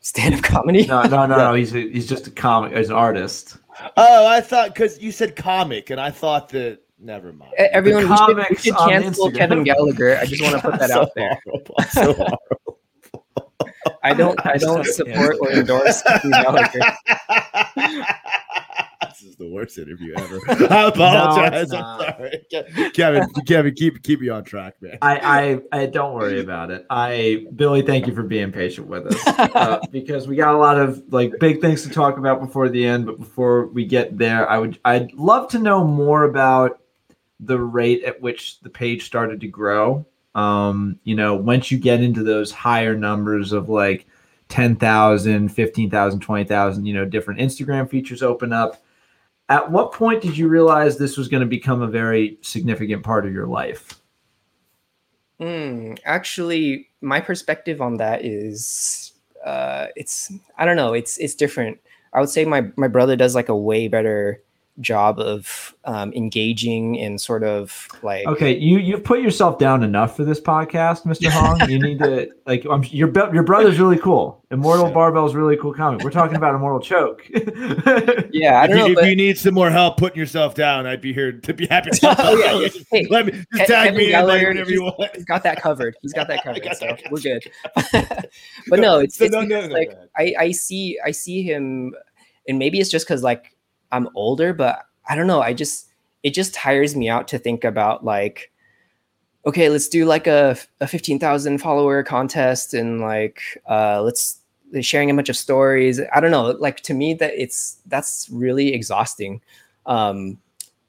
Stand 0.00 0.34
up 0.34 0.42
comedy? 0.42 0.86
No, 0.86 1.02
no, 1.02 1.26
no, 1.26 1.36
no. 1.50 1.54
He's 1.54 1.74
a, 1.74 1.80
he's 1.80 2.08
just 2.08 2.26
a 2.26 2.30
comic. 2.30 2.76
He's 2.76 2.88
an 2.88 2.96
artist. 2.96 3.56
Oh, 3.96 4.26
I 4.26 4.40
thought 4.40 4.74
because 4.74 5.00
you 5.00 5.12
said 5.12 5.36
comic, 5.36 5.90
and 5.90 6.00
I 6.00 6.10
thought 6.10 6.48
that. 6.50 6.80
Never 7.02 7.32
mind. 7.32 7.54
Everyone, 7.56 8.02
we 8.02 8.08
should, 8.16 8.36
we 8.36 8.42
comics 8.42 8.62
should 8.62 8.76
cancel 8.76 9.30
Instagram. 9.30 9.36
Kevin 9.36 9.64
Gallagher. 9.64 10.18
I 10.18 10.26
just 10.26 10.42
want 10.42 10.56
to 10.56 10.60
put 10.70 10.78
that 10.80 10.90
So 10.90 11.00
out 11.00 11.10
there. 11.16 11.40
horrible. 11.46 11.74
So. 11.88 12.36
I 14.02 14.12
don't, 14.12 14.38
I 14.46 14.56
don't 14.58 14.84
support 14.98 15.36
or 15.40 15.50
endorse 15.52 16.02
Kevin 16.02 16.30
Gallagher. 16.30 16.80
This 19.20 19.30
is 19.30 19.36
the 19.36 19.48
worst 19.48 19.78
interview 19.78 20.14
ever. 20.16 20.40
I 20.48 20.88
apologize. 20.88 21.70
not. 21.70 22.00
I'm 22.00 22.14
sorry, 22.14 22.46
Kevin. 22.94 23.28
Kevin, 23.46 23.74
keep 23.74 24.02
keep 24.02 24.20
me 24.20 24.28
on 24.28 24.44
track, 24.44 24.80
man. 24.80 24.98
I, 25.02 25.60
I, 25.72 25.82
I 25.82 25.86
don't 25.86 26.14
worry 26.14 26.40
about 26.40 26.70
it. 26.70 26.86
I, 26.90 27.46
Billy, 27.54 27.82
thank 27.82 28.06
you 28.06 28.14
for 28.14 28.22
being 28.22 28.52
patient 28.52 28.86
with 28.86 29.06
us 29.06 29.26
uh, 29.26 29.80
because 29.90 30.26
we 30.26 30.36
got 30.36 30.54
a 30.54 30.58
lot 30.58 30.78
of 30.78 31.02
like 31.12 31.32
big 31.40 31.60
things 31.60 31.82
to 31.82 31.90
talk 31.90 32.18
about 32.18 32.40
before 32.40 32.68
the 32.68 32.84
end. 32.84 33.06
But 33.06 33.18
before 33.18 33.66
we 33.66 33.84
get 33.84 34.16
there, 34.16 34.48
I 34.48 34.58
would, 34.58 34.78
I'd 34.84 35.12
love 35.14 35.48
to 35.50 35.58
know 35.58 35.84
more 35.84 36.24
about 36.24 36.80
the 37.40 37.58
rate 37.58 38.04
at 38.04 38.20
which 38.20 38.60
the 38.60 38.70
page 38.70 39.04
started 39.04 39.40
to 39.40 39.48
grow. 39.48 40.06
Um, 40.34 40.98
you 41.04 41.16
know, 41.16 41.34
once 41.34 41.70
you 41.70 41.78
get 41.78 42.02
into 42.02 42.22
those 42.22 42.52
higher 42.52 42.94
numbers 42.94 43.52
of 43.52 43.68
like 43.68 44.06
10,000, 44.48 45.48
15,000, 45.48 46.20
20,000, 46.20 46.84
you 46.84 46.94
know, 46.94 47.04
different 47.04 47.40
Instagram 47.40 47.88
features 47.88 48.22
open 48.22 48.52
up. 48.52 48.82
At 49.50 49.72
what 49.72 49.92
point 49.92 50.22
did 50.22 50.38
you 50.38 50.48
realize 50.48 50.96
this 50.96 51.16
was 51.16 51.26
going 51.26 51.40
to 51.40 51.46
become 51.46 51.82
a 51.82 51.88
very 51.88 52.38
significant 52.40 53.02
part 53.02 53.26
of 53.26 53.32
your 53.32 53.48
life? 53.48 54.00
Mm, 55.40 55.98
actually, 56.04 56.88
my 57.00 57.20
perspective 57.20 57.80
on 57.80 57.96
that 57.96 58.24
is, 58.24 59.12
uh, 59.44 59.88
it's 59.96 60.32
I 60.56 60.64
don't 60.64 60.76
know, 60.76 60.92
it's 60.92 61.18
it's 61.18 61.34
different. 61.34 61.80
I 62.12 62.20
would 62.20 62.28
say 62.28 62.44
my 62.44 62.70
my 62.76 62.86
brother 62.86 63.16
does 63.16 63.34
like 63.34 63.48
a 63.48 63.56
way 63.56 63.88
better 63.88 64.40
job 64.80 65.18
of 65.18 65.74
um, 65.84 66.12
engaging 66.12 66.98
and 67.00 67.20
sort 67.20 67.42
of 67.44 67.88
like 68.02 68.26
Okay, 68.26 68.56
you 68.56 68.78
you've 68.78 69.04
put 69.04 69.20
yourself 69.20 69.58
down 69.58 69.82
enough 69.82 70.16
for 70.16 70.24
this 70.24 70.40
podcast, 70.40 71.04
Mr. 71.04 71.28
Hong. 71.30 71.68
You 71.70 71.78
need 71.80 71.98
to 72.00 72.30
like 72.46 72.64
I'm, 72.70 72.82
your 72.84 73.10
your 73.32 73.42
brother's 73.42 73.78
really 73.78 73.98
cool. 73.98 74.38
Immortal 74.52 74.90
Barbell's 74.90 75.34
really 75.36 75.56
cool 75.56 75.72
comic. 75.72 76.02
We're 76.02 76.10
talking 76.10 76.36
about 76.36 76.56
Immortal 76.56 76.80
Choke. 76.80 77.24
yeah, 77.30 78.60
I 78.60 78.64
If 78.64 78.70
don't 78.70 78.70
you, 78.70 78.74
know. 78.76 78.86
if 78.88 78.94
but- 78.96 79.04
you 79.06 79.14
need 79.16 79.38
some 79.38 79.54
more 79.54 79.70
help 79.70 79.96
putting 79.96 80.18
yourself 80.18 80.54
down, 80.54 80.86
I'd 80.86 81.00
be 81.00 81.12
here 81.12 81.32
to 81.32 81.54
be 81.54 81.66
happy 81.66 81.90
to 81.90 82.00
help. 82.06 82.18
Oh, 82.20 82.36
yeah, 82.36 82.58
yeah. 82.58 82.68
Hey, 82.90 83.06
Let 83.08 83.26
me 83.26 83.32
just 83.32 83.48
Ke- 83.52 83.56
tag 83.58 83.68
Kevin 83.68 83.94
me 83.96 84.04
in 84.06 84.10
Gallagher, 84.10 84.38
like 84.38 84.48
whatever 84.48 84.70
you 84.70 84.82
he's- 84.82 84.94
want. 84.98 85.14
he's 85.16 85.24
got 85.24 85.42
that 85.44 85.62
covered. 85.62 85.96
He's 86.02 86.12
got 86.12 86.26
that 86.28 86.42
covered. 86.42 86.62
got 86.64 86.76
so 86.76 86.86
that 86.86 87.02
we're 87.10 87.20
good. 87.20 87.44
but 88.68 88.80
no, 88.80 88.98
it's, 88.98 89.16
So 89.16 89.24
it's 89.26 89.32
no, 89.34 89.42
no, 89.42 89.46
because, 89.46 89.68
no, 89.68 89.74
like. 89.74 89.98
I, 90.16 90.34
I 90.38 90.50
see 90.50 90.98
I 91.04 91.12
see 91.12 91.42
him, 91.42 91.94
and 92.48 92.58
maybe 92.58 92.80
it's 92.80 92.90
just 92.90 93.06
because 93.06 93.22
like 93.22 93.54
I'm 93.92 94.08
older, 94.14 94.52
but 94.52 94.84
I 95.08 95.14
don't 95.14 95.26
know. 95.26 95.40
I 95.40 95.52
just 95.54 95.88
it 96.22 96.34
just 96.34 96.54
tires 96.54 96.94
me 96.94 97.08
out 97.08 97.28
to 97.28 97.38
think 97.38 97.64
about 97.64 98.04
like, 98.04 98.52
okay, 99.46 99.68
let's 99.68 99.88
do 99.88 100.04
like 100.04 100.26
a 100.26 100.56
a 100.80 100.86
fifteen 100.86 101.18
thousand 101.18 101.58
follower 101.58 102.02
contest, 102.02 102.74
and 102.74 103.00
like 103.00 103.40
uh 103.68 104.02
let's 104.02 104.40
sharing 104.80 105.10
a 105.10 105.14
bunch 105.14 105.28
of 105.28 105.36
stories. 105.36 106.00
I 106.12 106.20
don't 106.20 106.30
know. 106.30 106.50
Like 106.50 106.80
to 106.82 106.94
me, 106.94 107.14
that 107.14 107.32
it's 107.36 107.78
that's 107.86 108.28
really 108.30 108.72
exhausting. 108.72 109.40
Um, 109.86 110.38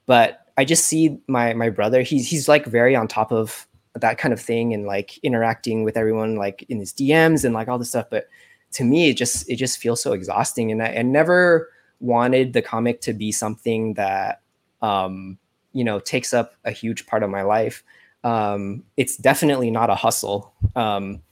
but 0.06 0.46
I 0.56 0.64
just 0.64 0.84
see 0.84 1.18
my 1.26 1.54
my 1.54 1.70
brother. 1.70 2.02
He's 2.02 2.28
he's 2.28 2.48
like 2.48 2.66
very 2.66 2.94
on 2.94 3.08
top 3.08 3.32
of 3.32 3.66
that 3.94 4.18
kind 4.18 4.32
of 4.32 4.40
thing 4.40 4.72
and 4.72 4.86
like 4.86 5.18
interacting 5.18 5.84
with 5.84 5.96
everyone 5.96 6.36
like 6.36 6.64
in 6.68 6.78
his 6.78 6.92
DMs 6.92 7.44
and 7.44 7.54
like 7.54 7.68
all 7.68 7.78
this 7.78 7.90
stuff. 7.90 8.06
But 8.10 8.28
to 8.72 8.84
me, 8.84 9.10
it 9.10 9.16
just 9.16 9.48
it 9.50 9.56
just 9.56 9.78
feels 9.78 10.00
so 10.02 10.12
exhausting. 10.12 10.70
And 10.70 10.82
I, 10.82 10.94
I 10.96 11.02
never 11.02 11.70
wanted 12.02 12.52
the 12.52 12.60
comic 12.60 13.00
to 13.02 13.14
be 13.14 13.32
something 13.32 13.94
that 13.94 14.42
um, 14.82 15.38
you 15.72 15.84
know 15.84 16.00
takes 16.00 16.34
up 16.34 16.54
a 16.64 16.70
huge 16.70 17.06
part 17.06 17.22
of 17.22 17.30
my 17.30 17.42
life. 17.42 17.82
Um, 18.24 18.84
it's 18.96 19.16
definitely 19.16 19.70
not 19.70 19.88
a 19.88 19.94
hustle. 19.94 20.52
Um, 20.76 21.22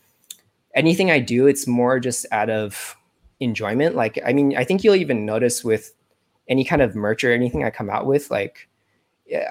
anything 0.75 1.11
I 1.11 1.19
do, 1.19 1.47
it's 1.47 1.67
more 1.67 2.01
just 2.01 2.25
out 2.33 2.49
of 2.49 2.97
enjoyment. 3.41 3.97
Like 3.97 4.19
I 4.25 4.33
mean, 4.33 4.57
I 4.57 4.65
think 4.65 4.83
you'll 4.83 4.95
even 4.95 5.27
notice 5.27 5.63
with 5.65 5.93
any 6.49 6.65
kind 6.65 6.81
of 6.81 6.95
merch 6.95 7.23
or 7.25 7.33
anything 7.33 7.65
I 7.65 7.71
come 7.71 7.91
out 7.91 8.07
with, 8.07 8.31
like 8.31 8.69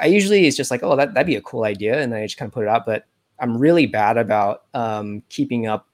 I 0.02 0.08
usually 0.08 0.48
it's 0.48 0.58
just 0.58 0.72
like, 0.72 0.84
oh, 0.84 0.96
that 0.96 1.14
that'd 1.14 1.28
be 1.28 1.36
a 1.36 1.42
cool 1.42 1.64
idea, 1.64 2.02
and 2.02 2.14
I 2.14 2.26
just 2.26 2.38
kind 2.38 2.48
of 2.48 2.54
put 2.54 2.64
it 2.64 2.70
out. 2.70 2.86
But 2.86 3.06
I'm 3.40 3.58
really 3.58 3.86
bad 3.86 4.18
about 4.18 4.64
um, 4.74 5.24
keeping 5.30 5.68
up 5.68 5.88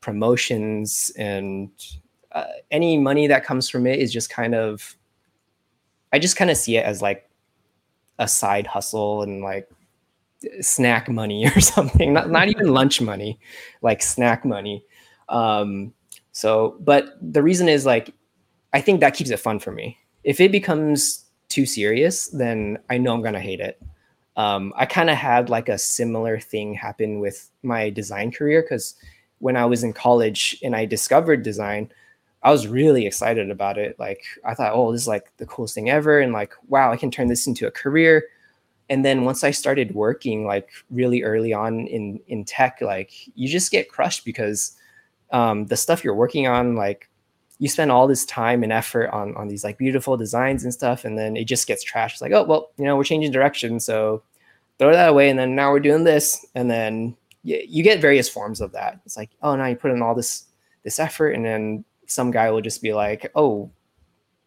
promotions 0.00 1.12
and 1.16 1.70
uh, 2.32 2.46
any 2.70 2.98
money 2.98 3.26
that 3.26 3.44
comes 3.44 3.68
from 3.68 3.86
it 3.86 3.98
is 3.98 4.12
just 4.12 4.30
kind 4.30 4.54
of. 4.54 4.96
I 6.12 6.18
just 6.18 6.36
kind 6.36 6.50
of 6.50 6.58
see 6.58 6.76
it 6.76 6.84
as 6.84 7.00
like 7.00 7.28
a 8.18 8.28
side 8.28 8.66
hustle 8.66 9.22
and 9.22 9.42
like 9.42 9.68
snack 10.60 11.08
money 11.08 11.46
or 11.56 11.60
something. 11.60 12.12
Not 12.12 12.30
not 12.30 12.48
even 12.48 12.68
lunch 12.68 13.00
money, 13.00 13.38
like 13.82 14.02
snack 14.02 14.44
money. 14.44 14.84
Um, 15.28 15.92
so, 16.32 16.76
but 16.80 17.16
the 17.20 17.42
reason 17.42 17.68
is 17.68 17.86
like, 17.86 18.14
I 18.72 18.80
think 18.80 19.00
that 19.00 19.14
keeps 19.14 19.30
it 19.30 19.38
fun 19.38 19.58
for 19.58 19.70
me. 19.70 19.98
If 20.24 20.40
it 20.40 20.52
becomes 20.52 21.24
too 21.48 21.66
serious, 21.66 22.28
then 22.28 22.78
I 22.88 22.98
know 22.98 23.14
I'm 23.14 23.22
gonna 23.22 23.40
hate 23.40 23.60
it. 23.60 23.80
Um, 24.36 24.72
I 24.76 24.86
kind 24.86 25.10
of 25.10 25.16
had 25.16 25.50
like 25.50 25.68
a 25.68 25.76
similar 25.76 26.40
thing 26.40 26.72
happen 26.72 27.20
with 27.20 27.50
my 27.62 27.90
design 27.90 28.32
career 28.32 28.62
because 28.62 28.94
when 29.40 29.56
I 29.56 29.66
was 29.66 29.84
in 29.84 29.92
college 29.92 30.58
and 30.62 30.74
I 30.74 30.86
discovered 30.86 31.42
design, 31.42 31.92
I 32.42 32.50
was 32.50 32.66
really 32.66 33.06
excited 33.06 33.50
about 33.50 33.78
it. 33.78 33.98
Like 33.98 34.24
I 34.44 34.54
thought, 34.54 34.72
oh, 34.74 34.92
this 34.92 35.02
is 35.02 35.08
like 35.08 35.30
the 35.36 35.46
coolest 35.46 35.74
thing 35.74 35.90
ever, 35.90 36.20
and 36.20 36.32
like, 36.32 36.52
wow, 36.68 36.90
I 36.92 36.96
can 36.96 37.10
turn 37.10 37.28
this 37.28 37.46
into 37.46 37.66
a 37.66 37.70
career. 37.70 38.24
And 38.90 39.04
then 39.04 39.24
once 39.24 39.44
I 39.44 39.52
started 39.52 39.94
working, 39.94 40.44
like 40.44 40.68
really 40.90 41.22
early 41.22 41.52
on 41.52 41.86
in 41.86 42.20
in 42.28 42.44
tech, 42.44 42.80
like 42.80 43.12
you 43.36 43.48
just 43.48 43.70
get 43.70 43.88
crushed 43.88 44.24
because 44.24 44.72
um, 45.30 45.66
the 45.66 45.76
stuff 45.76 46.04
you're 46.04 46.14
working 46.14 46.46
on, 46.46 46.74
like 46.74 47.08
you 47.58 47.68
spend 47.68 47.92
all 47.92 48.08
this 48.08 48.26
time 48.26 48.64
and 48.64 48.72
effort 48.72 49.08
on 49.10 49.36
on 49.36 49.46
these 49.46 49.62
like 49.62 49.78
beautiful 49.78 50.16
designs 50.16 50.64
and 50.64 50.74
stuff, 50.74 51.04
and 51.04 51.16
then 51.16 51.36
it 51.36 51.44
just 51.44 51.68
gets 51.68 51.84
trashed. 51.84 52.12
It's 52.14 52.20
like, 52.20 52.32
oh 52.32 52.42
well, 52.42 52.72
you 52.76 52.84
know, 52.84 52.96
we're 52.96 53.04
changing 53.04 53.30
direction, 53.30 53.78
so 53.78 54.22
throw 54.78 54.92
that 54.92 55.10
away, 55.10 55.30
and 55.30 55.38
then 55.38 55.54
now 55.54 55.70
we're 55.70 55.80
doing 55.80 56.02
this, 56.02 56.44
and 56.56 56.68
then 56.68 57.16
y- 57.44 57.64
you 57.68 57.84
get 57.84 58.00
various 58.00 58.28
forms 58.28 58.60
of 58.60 58.72
that. 58.72 59.00
It's 59.06 59.16
like, 59.16 59.30
oh, 59.42 59.54
now 59.54 59.66
you 59.66 59.76
put 59.76 59.92
in 59.92 60.02
all 60.02 60.14
this 60.14 60.46
this 60.82 60.98
effort, 60.98 61.30
and 61.30 61.44
then 61.44 61.84
some 62.12 62.30
guy 62.30 62.50
will 62.50 62.60
just 62.60 62.82
be 62.82 62.92
like, 62.92 63.30
oh, 63.34 63.70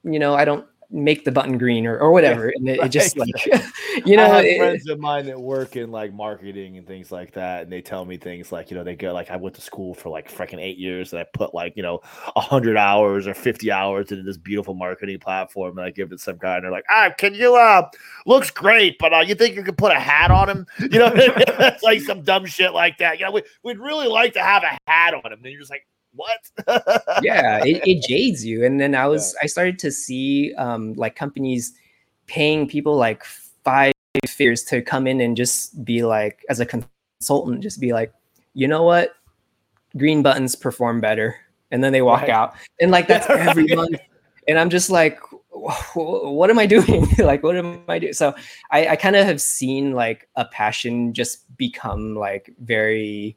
you 0.04 0.20
know, 0.20 0.36
I 0.36 0.46
don't 0.46 0.66
make 0.92 1.26
the 1.26 1.32
button 1.32 1.58
green 1.58 1.88
or, 1.88 1.98
or 1.98 2.12
whatever, 2.12 2.50
and 2.56 2.70
it, 2.70 2.80
it 2.80 2.90
just 2.90 3.18
like, 3.18 3.34
you 4.06 4.16
know, 4.16 4.26
I 4.26 4.28
have 4.28 4.46
it- 4.46 4.58
friends 4.60 4.88
of 4.88 5.00
mine 5.00 5.26
that 5.26 5.42
work 5.42 5.76
in 5.76 5.92
like 5.92 6.14
marketing 6.14 6.78
and 6.78 6.86
things 6.86 7.12
like 7.12 7.34
that, 7.34 7.64
and 7.64 7.72
they 7.72 7.82
tell 7.82 8.06
me 8.06 8.18
things 8.18 8.52
like, 8.52 8.70
you 8.70 8.78
know, 8.78 8.84
they 8.84 8.96
go 8.96 9.12
like, 9.12 9.32
I 9.32 9.36
went 9.36 9.56
to 9.56 9.62
school 9.62 9.96
for 9.96 10.10
like 10.10 10.32
freaking 10.32 10.62
eight 10.62 10.78
years, 10.78 11.12
and 11.12 11.20
I 11.20 11.26
put 11.34 11.56
like, 11.56 11.74
you 11.76 11.82
know, 11.82 12.02
hundred 12.04 12.78
hours 12.78 13.26
or 13.26 13.34
fifty 13.34 13.72
hours 13.72 14.12
into 14.12 14.24
this 14.24 14.38
beautiful 14.38 14.76
marketing 14.76 15.20
platform, 15.20 15.78
and 15.80 15.88
I 15.88 15.90
give 15.90 16.12
it 16.12 16.18
to 16.18 16.20
some 16.20 16.38
guy, 16.38 16.56
and 16.56 16.64
they're 16.64 16.72
like, 16.72 16.86
ah, 16.90 17.10
can 17.18 17.34
you? 17.34 17.56
uh 17.56 17.90
Looks 18.28 18.52
great, 18.52 18.98
but 19.00 19.12
uh, 19.12 19.20
you 19.20 19.34
think 19.36 19.56
you 19.56 19.64
could 19.64 19.78
put 19.78 19.92
a 19.92 20.00
hat 20.00 20.30
on 20.30 20.50
him? 20.50 20.68
You 20.80 21.00
know, 21.00 21.12
it's 21.16 21.84
like 21.84 22.02
some 22.02 22.22
dumb 22.22 22.46
shit 22.46 22.74
like 22.74 23.00
that. 23.00 23.20
You 23.20 23.26
know, 23.26 23.32
we, 23.32 23.44
we'd 23.64 23.80
really 23.80 24.08
like 24.08 24.34
to 24.34 24.42
have 24.42 24.64
a 24.64 24.78
hat 24.88 25.14
on 25.14 25.32
him. 25.32 25.40
And 25.44 25.46
you're 25.46 25.60
just 25.60 25.72
like, 25.72 25.86
what? 26.16 26.40
yeah 27.22 27.60
it, 27.64 27.82
it 27.86 28.04
jades 28.08 28.46
you. 28.46 28.66
And 28.66 28.80
then 28.80 28.96
i 28.96 29.08
was 29.08 29.36
i 29.42 29.46
started 29.46 29.78
to 29.80 29.92
see 29.92 30.54
um 30.56 30.94
like 30.94 31.16
companies 31.16 31.74
paying 32.28 32.68
people 32.68 32.96
like 32.96 33.24
five 33.24 33.94
figures 34.28 34.64
to 34.64 34.82
come 34.82 35.08
in 35.08 35.22
and 35.22 35.36
just 35.38 35.84
be 35.86 36.04
like 36.04 36.44
as 36.50 36.60
a 36.60 36.66
consultant 36.66 37.62
just 37.62 37.80
be 37.80 37.94
like 37.94 38.14
you 38.54 38.68
know 38.68 38.84
what? 38.84 39.16
Green 39.98 40.24
buttons 40.24 40.56
perform 40.56 41.02
better. 41.02 41.36
And 41.72 41.84
then 41.84 41.92
they 41.92 42.02
walk 42.02 42.22
Right. 42.22 42.30
out. 42.30 42.56
And 42.80 42.90
like 42.90 43.08
that's 43.08 43.28
Yeah, 43.30 43.50
every 43.50 43.64
right. 43.66 43.76
month. 43.76 44.00
And 44.48 44.58
i'm 44.60 44.70
just 44.70 44.90
like 44.90 45.20
what 45.96 46.50
am 46.50 46.60
i 46.60 46.66
doing? 46.66 47.08
Like 47.18 47.42
what 47.44 47.56
am 47.58 47.82
i 47.88 47.98
doing 48.00 48.14
so 48.14 48.36
i, 48.72 48.88
I 48.90 48.96
kind 48.96 49.16
of 49.16 49.26
have 49.26 49.42
seen 49.42 49.94
like 49.94 50.30
a 50.36 50.46
passion 50.46 51.14
just 51.14 51.46
become 51.58 52.16
like 52.16 52.54
very 52.60 53.36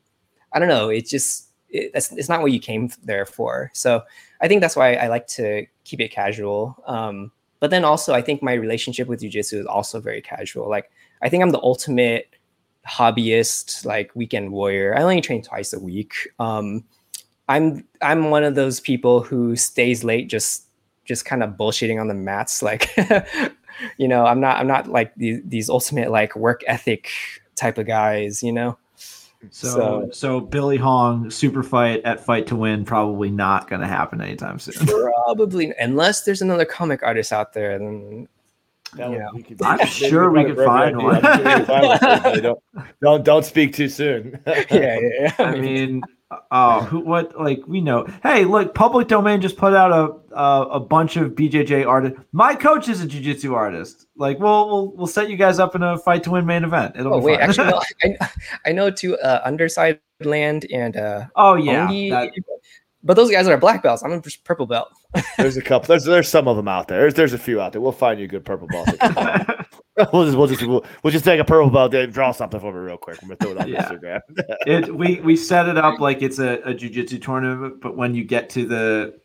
i 0.53 0.59
don't 0.59 0.69
know 0.69 0.89
it's 0.91 1.11
just 1.11 1.48
it, 1.71 1.93
that's 1.93 2.13
it's 2.13 2.29
not 2.29 2.41
what 2.41 2.53
you 2.53 2.61
came 2.61 2.91
there 3.03 3.27
for. 3.27 3.71
So 3.75 4.03
i 4.41 4.49
think 4.49 4.61
that's 4.61 4.77
why 4.77 4.95
i 4.95 5.09
like 5.09 5.27
to 5.29 5.67
keep 5.85 6.01
it 6.01 6.11
casual. 6.11 6.83
Um 6.87 7.31
but 7.61 7.71
then 7.71 7.85
also 7.85 8.15
i 8.15 8.23
think 8.23 8.43
my 8.43 8.53
relationship 8.53 9.09
with 9.09 9.21
jiu-jitsu 9.21 9.61
is 9.61 9.67
also 9.67 10.01
very 10.01 10.23
casual. 10.23 10.69
Like 10.69 10.91
i 11.23 11.29
think 11.29 11.43
i'm 11.43 11.51
the 11.51 11.63
ultimate 11.63 12.29
hobbyist 12.87 13.85
like 13.85 14.11
weekend 14.15 14.53
warrior. 14.53 14.97
I 14.97 15.03
only 15.03 15.21
train 15.21 15.43
twice 15.43 15.73
a 15.73 15.81
week. 15.81 16.15
Um 16.39 16.85
i'm 17.49 17.85
i'm 18.03 18.31
one 18.31 18.45
of 18.45 18.55
those 18.55 18.81
people 18.81 19.23
who 19.23 19.57
stays 19.57 20.05
late 20.05 20.29
just 20.29 20.67
just 21.05 21.25
kind 21.25 21.43
of 21.43 21.51
bullshitting 21.57 22.01
on 22.01 22.09
the 22.09 22.15
mats. 22.15 22.63
Like 22.69 22.91
you 23.97 24.09
know 24.09 24.25
i'm 24.25 24.41
not 24.41 24.59
i'm 24.59 24.67
not 24.67 24.89
like 24.89 25.15
these, 25.17 25.41
these 25.45 25.71
ultimate 25.71 26.11
like 26.11 26.35
work 26.37 26.63
ethic 26.67 27.11
type 27.55 27.79
of 27.79 27.87
guys 27.87 28.43
you 28.43 28.53
know 28.53 28.79
So, 29.51 29.69
So- 29.69 30.09
so 30.13 30.41
Billy 30.41 30.77
Hong 30.77 31.31
super 31.31 31.63
fight 31.63 32.03
at 32.05 32.25
Fight 32.25 32.47
to 32.49 32.57
Win 32.57 32.85
probably 32.85 33.31
not 33.31 33.69
going 33.69 33.81
to 33.81 33.87
happen 33.87 34.21
anytime 34.21 34.59
soon. 34.59 34.87
Probably, 34.87 35.73
unless 35.79 36.23
there's 36.23 36.43
another 36.43 36.65
comic 36.65 37.03
artist 37.03 37.33
out 37.33 37.53
there, 37.53 37.79
then 37.79 38.29
That 38.97 39.11
would- 39.11 39.19
Yeah. 39.19 39.29
we 39.35 39.43
could- 39.43 39.63
I'm 39.63 39.87
sure 39.87 40.31
we 40.31 40.45
find 40.45 40.57
could 40.57 40.65
find 40.65 40.97
one. 41.03 41.25
idea. 41.25 41.31
I'm 41.31 41.37
sure 41.37 41.45
we 41.45 41.55
could 41.59 41.67
find 41.67 41.87
one 42.23 42.43
Don't, 42.43 42.59
don't 43.03 43.25
don't 43.25 43.45
speak 43.45 43.75
too 43.75 43.89
soon. 43.89 44.41
yeah, 44.47 44.65
yeah, 44.71 44.99
yeah. 45.21 45.33
I 45.39 45.55
mean, 45.57 46.03
oh, 46.51 46.81
who, 46.83 47.01
what, 47.01 47.39
like, 47.41 47.67
we 47.67 47.81
know. 47.81 48.07
Hey, 48.23 48.45
look, 48.45 48.75
Public 48.75 49.09
Domain 49.09 49.41
just 49.41 49.57
put 49.57 49.75
out 49.75 49.93
a 49.93 50.35
a, 50.39 50.63
a 50.73 50.81
bunch 50.81 51.17
of 51.17 51.33
BJJ 51.33 51.87
artists. 51.87 52.19
My 52.33 52.55
coach 52.55 52.89
is 52.89 53.01
a 53.01 53.07
jiu-jitsu 53.07 53.55
artist. 53.55 54.07
Like, 54.17 54.39
we'll 54.39 54.69
we'll 54.69 54.93
we'll 54.93 55.07
set 55.07 55.31
you 55.31 55.37
guys 55.37 55.59
up 55.59 55.75
in 55.75 55.83
a 55.83 55.99
fight 55.99 56.23
to 56.25 56.31
win 56.31 56.47
main 56.47 56.65
event. 56.65 56.97
It'll 56.97 57.15
oh 57.15 57.21
be 57.21 57.27
wait, 57.27 57.41
fun. 57.41 57.49
actually, 57.49 57.71
no, 57.71 57.83
I, 58.21 58.31
I 58.67 58.73
know 58.73 58.91
two 58.91 59.17
uh, 59.19 59.41
underside 59.45 60.01
land 60.21 60.67
and 60.73 60.97
uh, 60.97 61.27
oh 61.37 61.55
yeah, 61.55 61.89
Ongi- 61.89 62.11
that- 62.11 62.33
but 63.03 63.15
those 63.15 63.31
guys 63.31 63.47
are 63.47 63.57
black 63.57 63.83
belts. 63.83 64.03
I'm 64.03 64.13
a 64.13 64.21
purple 64.45 64.67
belt. 64.67 64.89
there's 65.39 65.57
a 65.57 65.63
couple. 65.63 65.87
There's 65.89 66.05
there's 66.05 66.29
some 66.29 66.49
of 66.49 66.57
them 66.57 66.69
out 66.69 66.89
there. 66.89 67.01
There's 67.01 67.15
there's 67.15 67.33
a 67.33 67.39
few 67.39 67.61
out 67.61 67.73
there. 67.73 67.81
We'll 67.81 67.93
find 67.93 68.19
you 68.19 68.27
a 68.27 68.29
good 68.29 68.45
purple 68.45 68.67
belt. 68.69 68.89
we'll 70.13 70.25
just 70.27 70.37
we'll 70.39 70.47
just 70.47 70.63
we'll, 70.63 70.85
we'll 71.03 71.11
just 71.13 71.25
take 71.25 71.41
a 71.41 71.45
purple 71.45 71.71
belt 71.71 71.95
and 71.95 72.13
draw 72.13 72.31
something 72.33 72.61
for 72.61 72.73
me 72.73 72.79
real 72.79 72.97
quick. 72.97 73.19
I'm 73.23 73.29
gonna 73.29 73.37
throw 73.37 73.51
it 73.53 73.59
on 73.59 73.69
Yeah. 73.69 73.89
Instagram. 73.89 74.21
it 74.67 74.95
we 74.95 75.21
we 75.21 75.37
set 75.37 75.69
it 75.69 75.77
up 75.77 76.01
like 76.01 76.23
it's 76.23 76.39
a, 76.39 76.61
a 76.65 76.75
jiu-jitsu 76.75 77.19
tournament 77.19 77.81
but 77.81 77.97
when 77.97 78.15
you 78.15 78.25
get 78.25 78.49
to 78.51 78.65
the 78.67 79.19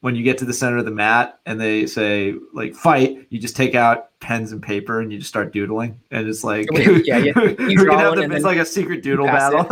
when 0.00 0.14
you 0.14 0.22
get 0.22 0.38
to 0.38 0.44
the 0.44 0.52
center 0.52 0.76
of 0.78 0.84
the 0.84 0.90
mat 0.92 1.40
and 1.46 1.60
they 1.60 1.84
say 1.86 2.34
like 2.52 2.74
fight 2.74 3.26
you 3.30 3.38
just 3.40 3.56
take 3.56 3.74
out 3.74 4.10
pens 4.20 4.52
and 4.52 4.62
paper 4.62 5.00
and 5.00 5.10
you 5.12 5.18
just 5.18 5.28
start 5.28 5.52
doodling 5.52 5.98
and 6.12 6.28
it's 6.28 6.44
like 6.44 6.70
Wait, 6.70 7.04
yeah, 7.06 7.16
yeah. 7.18 7.32
You 7.36 7.44
who 7.48 7.56
can 7.56 7.76
draw 7.76 7.98
have 7.98 8.14
the, 8.16 8.22
and 8.22 8.32
it's 8.32 8.44
like 8.44 8.58
a 8.58 8.64
secret 8.64 9.02
doodle 9.02 9.26
battle 9.26 9.64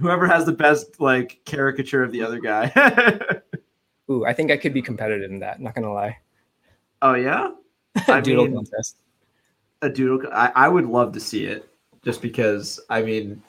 whoever 0.00 0.26
has 0.26 0.46
the 0.46 0.52
best 0.52 1.00
like 1.00 1.40
caricature 1.44 2.02
of 2.02 2.12
the 2.12 2.22
other 2.22 2.38
guy 2.40 2.72
Ooh, 4.10 4.24
I 4.24 4.32
think 4.32 4.50
I 4.50 4.56
could 4.56 4.72
be 4.72 4.80
competitive 4.80 5.30
in 5.30 5.40
that. 5.40 5.60
Not 5.60 5.74
gonna 5.74 5.92
lie. 5.92 6.16
oh 7.02 7.12
yeah 7.14 7.50
I 8.06 8.20
Doodle 8.22 8.44
mean, 8.46 8.54
contest. 8.54 8.96
A 9.82 9.88
doodle 9.88 10.30
I, 10.32 10.52
I 10.54 10.68
would 10.68 10.86
love 10.86 11.12
to 11.12 11.20
see 11.20 11.44
it 11.44 11.68
just 12.04 12.22
because 12.22 12.80
i 12.90 13.02
mean 13.02 13.42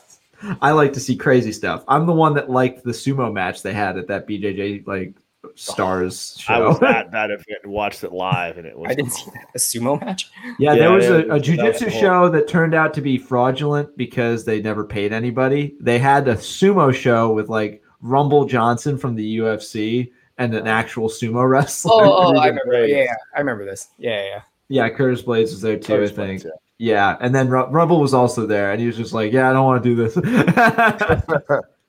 i 0.62 0.72
like 0.72 0.92
to 0.94 1.00
see 1.00 1.16
crazy 1.16 1.52
stuff 1.52 1.84
i'm 1.88 2.06
the 2.06 2.12
one 2.12 2.34
that 2.34 2.50
liked 2.50 2.84
the 2.84 2.92
sumo 2.92 3.32
match 3.32 3.62
they 3.62 3.72
had 3.72 3.96
at 3.96 4.08
that 4.08 4.26
bjj 4.26 4.86
like 4.86 5.14
stars 5.54 6.36
oh, 6.38 6.40
show 6.40 6.54
I 6.54 6.68
was 6.68 6.82
at 6.82 7.10
that 7.12 7.30
event 7.30 7.60
and 7.64 7.72
watched 7.72 8.04
it 8.04 8.12
live, 8.12 8.58
and 8.58 8.66
it 8.66 8.78
was. 8.78 8.90
I 8.90 8.94
didn't 8.94 9.12
see 9.12 9.30
that. 9.32 9.46
a 9.54 9.58
sumo 9.58 10.00
match. 10.00 10.30
yeah, 10.58 10.72
Yeah, 10.72 10.74
there 10.74 10.92
was 10.92 11.04
yeah, 11.04 11.10
a, 11.10 11.20
a 11.20 11.34
was 11.34 11.42
jiu-jitsu 11.42 11.90
show 11.90 12.28
that 12.28 12.46
turned 12.46 12.74
out 12.74 12.92
to 12.94 13.00
be 13.00 13.18
fraudulent 13.18 13.96
because 13.96 14.44
they 14.44 14.60
never 14.60 14.84
paid 14.84 15.12
anybody 15.12 15.76
they 15.80 15.98
had 15.98 16.28
a 16.28 16.34
sumo 16.34 16.94
show 16.94 17.32
with 17.32 17.48
like 17.48 17.82
rumble 18.02 18.44
johnson 18.44 18.96
from 18.96 19.14
the 19.14 19.38
ufc 19.38 20.10
and 20.38 20.54
an 20.54 20.66
oh. 20.66 20.70
actual 20.70 21.08
sumo 21.08 21.48
wrestler 21.48 21.92
Oh, 21.92 22.00
oh, 22.00 22.34
oh 22.34 22.38
I 22.38 22.46
remember. 22.48 22.86
Yeah, 22.86 23.04
yeah, 23.04 23.14
I 23.36 23.38
remember 23.38 23.64
this. 23.64 23.88
Yeah, 23.98 24.24
yeah. 24.24 24.40
Yeah 24.70 24.88
curtis 24.88 25.22
blaydes 25.22 25.50
was 25.50 25.60
there 25.60 25.76
too 25.76 25.94
Curtis 25.94 26.12
i 26.12 26.14
think 26.14 26.40
Blaydes, 26.40 26.44
yeah. 26.78 26.94
yeah 26.94 27.16
and 27.20 27.34
then 27.34 27.48
Ru- 27.48 27.66
rumble 27.66 28.00
was 28.00 28.14
also 28.14 28.46
there 28.46 28.72
and 28.72 28.80
he 28.80 28.86
was 28.86 28.96
just 28.96 29.12
like 29.12 29.32
yeah 29.32 29.50
i 29.50 29.52
don't 29.52 29.66
want 29.66 29.82
to 29.82 29.88
do 29.88 29.96
this 29.96 30.16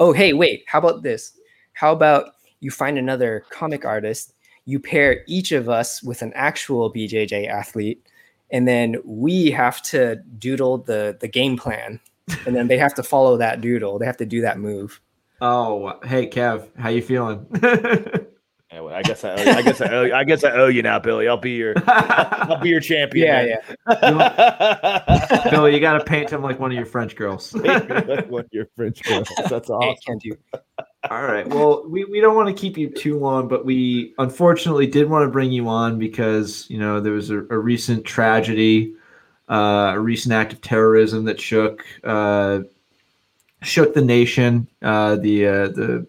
Oh, 0.00 0.14
hey, 0.14 0.32
wait. 0.32 0.64
How 0.66 0.78
about 0.78 1.02
this? 1.02 1.36
How 1.74 1.92
about 1.92 2.32
you 2.60 2.70
find 2.70 2.96
another 2.96 3.44
comic 3.50 3.84
artist, 3.84 4.32
you 4.64 4.80
pair 4.80 5.22
each 5.26 5.52
of 5.52 5.68
us 5.68 6.02
with 6.02 6.22
an 6.22 6.32
actual 6.34 6.92
BJJ 6.92 7.48
athlete, 7.48 8.06
and 8.50 8.66
then 8.66 8.96
we 9.04 9.50
have 9.50 9.82
to 9.82 10.16
doodle 10.38 10.78
the 10.78 11.18
the 11.20 11.28
game 11.28 11.58
plan, 11.58 12.00
and 12.46 12.56
then 12.56 12.68
they 12.68 12.78
have 12.78 12.94
to 12.94 13.02
follow 13.02 13.36
that 13.36 13.60
doodle. 13.60 13.98
They 13.98 14.06
have 14.06 14.16
to 14.16 14.26
do 14.26 14.40
that 14.40 14.58
move. 14.58 15.00
Oh, 15.42 15.98
hey 16.04 16.26
Kev, 16.26 16.66
how 16.78 16.88
you 16.88 17.02
feeling? 17.02 17.46
Yeah, 18.72 18.80
well, 18.80 18.94
I 18.94 19.02
guess 19.02 19.24
I, 19.24 19.30
owe, 19.30 19.50
I 19.50 19.62
guess 19.62 19.80
I 19.80 19.88
owe, 19.92 20.12
I 20.14 20.22
guess 20.22 20.44
I 20.44 20.52
owe 20.52 20.68
you 20.68 20.80
now, 20.82 21.00
Billy. 21.00 21.26
I'll 21.26 21.36
be 21.36 21.50
your 21.52 21.74
I'll 21.88 22.60
be 22.60 22.68
your 22.68 22.78
champion. 22.80 23.26
Yeah, 23.26 23.56
man. 23.88 24.16
yeah. 24.20 25.48
Billy, 25.50 25.74
you 25.74 25.80
got 25.80 25.98
to 25.98 26.04
paint 26.04 26.30
him 26.30 26.40
like 26.40 26.60
one 26.60 26.70
of 26.70 26.76
your 26.76 26.86
French 26.86 27.16
girls. 27.16 27.52
Like 27.64 28.30
one 28.30 28.44
of 28.44 28.48
your 28.52 28.68
French 28.76 29.02
girls. 29.02 29.28
That's 29.48 29.66
Hey, 29.68 29.74
awesome. 29.74 29.96
can't 30.06 30.24
you? 30.24 30.36
All 31.10 31.22
right. 31.22 31.48
Well, 31.48 31.84
we, 31.88 32.04
we 32.04 32.20
don't 32.20 32.36
want 32.36 32.46
to 32.48 32.54
keep 32.54 32.78
you 32.78 32.90
too 32.90 33.18
long, 33.18 33.48
but 33.48 33.64
we 33.64 34.14
unfortunately 34.18 34.86
did 34.86 35.08
want 35.08 35.24
to 35.26 35.30
bring 35.30 35.50
you 35.50 35.66
on 35.68 35.98
because, 35.98 36.66
you 36.70 36.78
know, 36.78 37.00
there 37.00 37.12
was 37.12 37.30
a, 37.30 37.38
a 37.38 37.58
recent 37.58 38.04
tragedy, 38.04 38.94
uh, 39.48 39.92
a 39.94 39.98
recent 39.98 40.32
act 40.32 40.52
of 40.52 40.60
terrorism 40.60 41.24
that 41.24 41.40
shook 41.40 41.84
uh, 42.04 42.60
shook 43.62 43.94
the 43.94 44.04
nation. 44.04 44.68
Uh, 44.80 45.16
the 45.16 45.46
uh, 45.46 45.68
the 45.68 46.06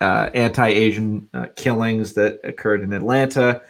uh, 0.00 0.30
anti-Asian 0.34 1.28
uh, 1.34 1.46
killings 1.56 2.14
that 2.14 2.40
occurred 2.44 2.82
in 2.82 2.92
Atlanta. 2.92 3.62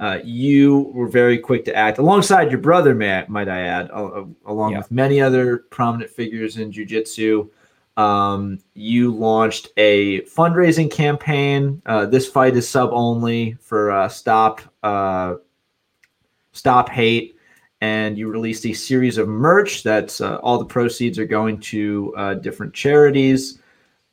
Uh, 0.00 0.18
you 0.22 0.92
were 0.94 1.08
very 1.08 1.38
quick 1.38 1.64
to 1.64 1.74
act 1.74 1.98
alongside 1.98 2.50
your 2.50 2.60
brother, 2.60 2.94
Matt, 2.94 3.28
might 3.28 3.48
I 3.48 3.60
add, 3.62 3.90
al- 3.90 4.32
along 4.46 4.72
Yeah. 4.72 4.78
with 4.78 4.90
many 4.92 5.20
other 5.20 5.58
prominent 5.70 6.10
figures 6.10 6.56
in 6.56 6.70
jiu-jitsu. 6.70 7.48
Um, 7.96 8.60
you 8.74 9.12
launched 9.12 9.70
a 9.76 10.20
fundraising 10.22 10.88
campaign. 10.88 11.82
Uh, 11.84 12.06
this 12.06 12.28
fight 12.28 12.56
is 12.56 12.68
sub 12.68 12.90
only 12.92 13.56
for 13.60 13.90
uh, 13.90 14.08
stop 14.08 14.60
uh, 14.84 15.34
stop 16.52 16.88
hate, 16.90 17.36
and 17.80 18.16
you 18.16 18.28
released 18.28 18.64
a 18.66 18.72
series 18.72 19.18
of 19.18 19.26
merch. 19.26 19.82
That's 19.82 20.20
uh, 20.20 20.36
all 20.36 20.58
the 20.58 20.64
proceeds 20.64 21.18
are 21.18 21.26
going 21.26 21.58
to 21.60 22.14
uh, 22.16 22.34
different 22.34 22.72
charities. 22.72 23.60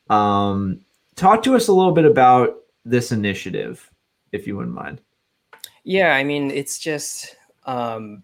Um, 0.09 0.79
talk 1.15 1.43
to 1.43 1.55
us 1.55 1.67
a 1.67 1.73
little 1.73 1.91
bit 1.91 2.05
about 2.05 2.55
this 2.83 3.11
initiative, 3.11 3.91
if 4.31 4.45
you 4.45 4.55
wouldn't 4.55 4.75
mind. 4.75 5.01
Yeah, 5.83 6.15
I 6.15 6.23
mean, 6.23 6.51
it's 6.51 6.79
just 6.79 7.35
um 7.65 8.23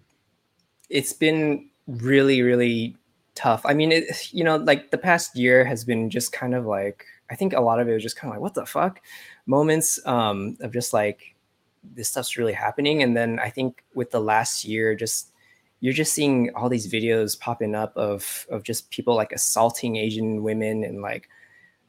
it's 0.89 1.13
been 1.13 1.69
really 1.87 2.41
really 2.41 2.95
tough. 3.35 3.61
I 3.65 3.73
mean, 3.73 3.91
it 3.91 4.33
you 4.33 4.43
know, 4.43 4.57
like 4.57 4.91
the 4.91 4.97
past 4.97 5.35
year 5.35 5.63
has 5.65 5.83
been 5.83 6.09
just 6.09 6.31
kind 6.31 6.53
of 6.53 6.65
like 6.65 7.05
I 7.29 7.35
think 7.35 7.53
a 7.53 7.61
lot 7.61 7.79
of 7.79 7.87
it 7.87 7.93
was 7.93 8.03
just 8.03 8.17
kind 8.17 8.31
of 8.31 8.35
like 8.35 8.41
what 8.41 8.53
the 8.53 8.65
fuck 8.65 9.01
moments 9.45 9.99
um 10.05 10.57
of 10.61 10.71
just 10.73 10.93
like 10.93 11.35
this 11.83 12.09
stuff's 12.09 12.37
really 12.37 12.53
happening 12.53 13.01
and 13.01 13.17
then 13.17 13.39
I 13.39 13.49
think 13.49 13.83
with 13.95 14.11
the 14.11 14.21
last 14.21 14.65
year 14.65 14.93
just 14.93 15.31
you're 15.79 15.93
just 15.93 16.13
seeing 16.13 16.51
all 16.55 16.69
these 16.69 16.91
videos 16.91 17.39
popping 17.39 17.73
up 17.73 17.95
of 17.97 18.45
of 18.51 18.63
just 18.63 18.91
people 18.91 19.15
like 19.15 19.31
assaulting 19.31 19.95
Asian 19.95 20.43
women 20.43 20.83
and 20.83 21.01
like 21.01 21.27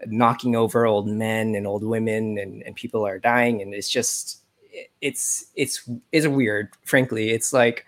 knocking 0.07 0.57
over 0.57 0.87
old 0.87 1.09
men 1.09 1.55
and 1.55 1.67
old 1.67 1.85
women 1.85 2.39
and, 2.39 2.63
and 2.63 2.75
people 2.75 3.07
are 3.07 3.19
dying. 3.19 3.63
And 3.63 3.75
it's 3.75 3.91
just 3.91 4.43
it's 5.01 5.47
it's 5.55 5.89
it's 6.13 6.27
weird 6.27 6.71
frankly. 6.85 7.31
It's 7.31 7.53
like 7.53 7.87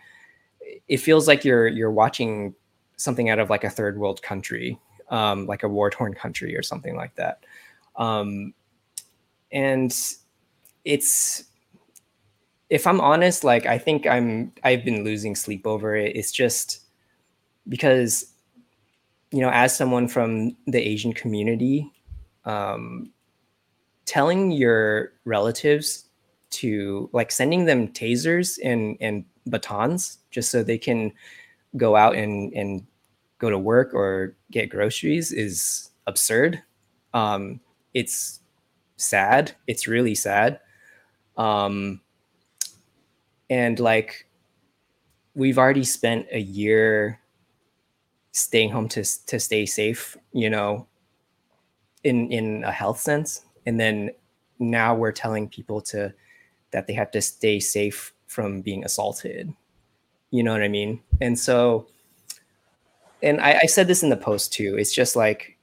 it 0.89 0.99
feels 0.99 1.27
like 1.29 1.45
you're 1.45 1.67
you're 1.67 1.91
watching 1.91 2.55
something 2.97 3.31
out 3.31 3.39
of 3.39 3.51
like 3.51 3.65
a 3.65 3.71
third 3.71 3.99
world 3.99 4.23
country 4.23 4.79
um 5.11 5.47
like 5.47 5.63
a 5.63 5.69
war 5.69 5.91
torn 5.91 6.15
country 6.15 6.57
or 6.57 6.63
something 6.63 6.97
like 6.97 7.15
that. 7.17 7.45
Um 7.97 8.55
and 9.53 9.95
it's 10.85 11.45
if 12.71 12.87
i'm 12.87 13.01
honest 13.01 13.45
like 13.45 13.67
i 13.67 13.79
think 13.79 14.07
i'm 14.07 14.53
i've 14.65 14.85
been 14.85 15.05
losing 15.05 15.35
sleep 15.35 15.67
over 15.67 15.97
it. 15.97 16.17
It's 16.17 16.33
just 16.33 16.81
because 17.69 18.27
you 19.31 19.41
know 19.41 19.51
as 19.51 19.77
someone 19.77 20.09
from 20.09 20.57
the 20.67 20.81
asian 20.81 21.13
community 21.13 21.91
um 22.47 23.11
telling 24.07 24.51
your 24.51 25.13
relatives 25.25 26.07
to 26.51 27.09
like 27.13 27.33
sending 27.33 27.65
them 27.65 27.89
tasers 27.89 28.59
and 28.65 28.97
and 29.01 29.25
batons 29.47 30.19
just 30.31 30.51
so 30.51 30.63
they 30.63 30.79
can 30.79 31.13
go 31.77 31.97
out 31.97 32.17
and 32.17 32.53
and 32.55 32.87
go 33.39 33.51
to 33.51 33.59
work 33.59 33.95
or 33.95 34.35
get 34.51 34.71
groceries 34.71 35.33
is 35.33 35.91
absurd. 36.07 36.63
Um 37.15 37.61
it's 37.95 38.41
sad. 38.97 39.53
It's 39.67 39.87
really 39.89 40.15
sad. 40.15 40.61
Um 41.37 42.01
and 43.51 43.79
like 43.81 44.27
we've 45.35 45.59
already 45.59 45.85
spent 45.85 46.27
a 46.33 46.39
year 46.39 47.21
staying 48.33 48.71
home 48.71 48.89
to 48.89 49.05
to 49.27 49.39
stay 49.39 49.65
safe 49.65 50.17
you 50.33 50.51
know 50.51 50.87
in 52.05 52.31
in 52.31 52.63
a 52.65 52.71
health 52.71 53.01
sense. 53.01 53.43
And 53.67 53.81
then 53.81 54.11
now 54.59 54.95
we're 54.95 55.13
telling 55.13 55.49
people 55.49 55.81
to 55.81 56.15
that 56.71 56.87
they 56.87 56.93
have 56.93 57.11
to 57.13 57.21
stay 57.21 57.59
safe 57.61 58.13
from 58.27 58.61
being 58.61 58.85
assaulted. 58.85 59.53
You 60.31 60.43
know 60.43 60.53
what 60.53 60.63
i 60.63 60.69
mean? 60.69 61.01
And 61.21 61.39
so 61.39 61.87
and 63.23 63.41
i, 63.41 63.61
I 63.63 63.67
said 63.67 63.89
this 63.89 64.03
in 64.03 64.11
the 64.11 64.17
post 64.17 64.53
too. 64.53 64.77
It's 64.79 64.95
just 64.95 65.17
like 65.17 65.59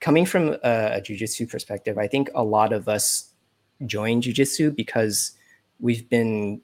coming 0.00 0.26
from 0.26 0.56
a, 0.64 0.92
a 0.94 1.00
jiu-jitsu 1.02 1.46
perspective 1.46 1.98
i 1.98 2.06
think 2.06 2.30
a 2.34 2.42
lot 2.42 2.72
of 2.72 2.88
us 2.88 3.32
join 3.84 4.22
jiu-jitsu 4.22 4.70
because 4.70 5.32
we've 5.78 6.08
been 6.08 6.58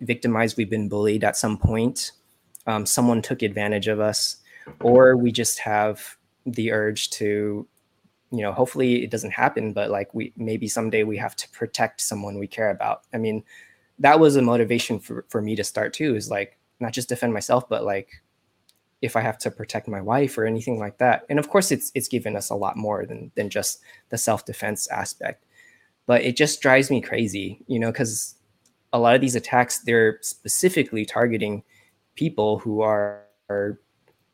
victimized 0.00 0.56
we've 0.56 0.70
been 0.70 0.88
bullied 0.88 1.22
at 1.22 1.36
some 1.36 1.56
point. 1.56 2.12
Um, 2.66 2.86
someone 2.86 3.22
took 3.22 3.42
advantage 3.42 3.88
of 3.88 4.00
us 4.00 4.36
or 4.80 5.16
we 5.16 5.32
just 5.32 5.58
have 5.60 6.16
the 6.46 6.72
urge 6.72 7.10
to 7.10 7.66
you 8.32 8.40
know 8.40 8.52
hopefully 8.52 9.04
it 9.04 9.10
doesn't 9.10 9.30
happen 9.30 9.72
but 9.72 9.90
like 9.90 10.12
we 10.14 10.32
maybe 10.36 10.66
someday 10.66 11.04
we 11.04 11.18
have 11.18 11.36
to 11.36 11.48
protect 11.50 12.00
someone 12.00 12.38
we 12.38 12.46
care 12.46 12.70
about. 12.70 13.02
I 13.12 13.18
mean 13.18 13.44
that 13.98 14.18
was 14.18 14.36
a 14.36 14.42
motivation 14.42 14.98
for, 14.98 15.24
for 15.28 15.42
me 15.42 15.54
to 15.54 15.62
start 15.62 15.92
too 15.92 16.16
is 16.16 16.30
like 16.30 16.58
not 16.80 16.92
just 16.92 17.10
defend 17.10 17.32
myself 17.32 17.68
but 17.68 17.84
like 17.84 18.22
if 19.02 19.16
i 19.16 19.20
have 19.20 19.36
to 19.36 19.50
protect 19.50 19.86
my 19.86 20.00
wife 20.00 20.38
or 20.38 20.46
anything 20.46 20.78
like 20.78 20.98
that. 20.98 21.24
And 21.28 21.38
of 21.38 21.48
course 21.50 21.70
it's 21.70 21.92
it's 21.94 22.08
given 22.08 22.34
us 22.34 22.50
a 22.50 22.54
lot 22.54 22.76
more 22.76 23.04
than 23.04 23.30
than 23.34 23.50
just 23.50 23.80
the 24.08 24.18
self-defense 24.18 24.88
aspect. 24.88 25.44
But 26.06 26.22
it 26.22 26.36
just 26.36 26.62
drives 26.62 26.90
me 26.90 27.00
crazy 27.00 27.62
you 27.66 27.78
know 27.78 27.92
because 27.92 28.36
a 28.94 28.98
lot 28.98 29.14
of 29.14 29.20
these 29.20 29.36
attacks 29.36 29.80
they're 29.80 30.18
specifically 30.22 31.04
targeting 31.04 31.62
people 32.14 32.58
who 32.58 32.82
are, 32.82 33.22
are 33.48 33.80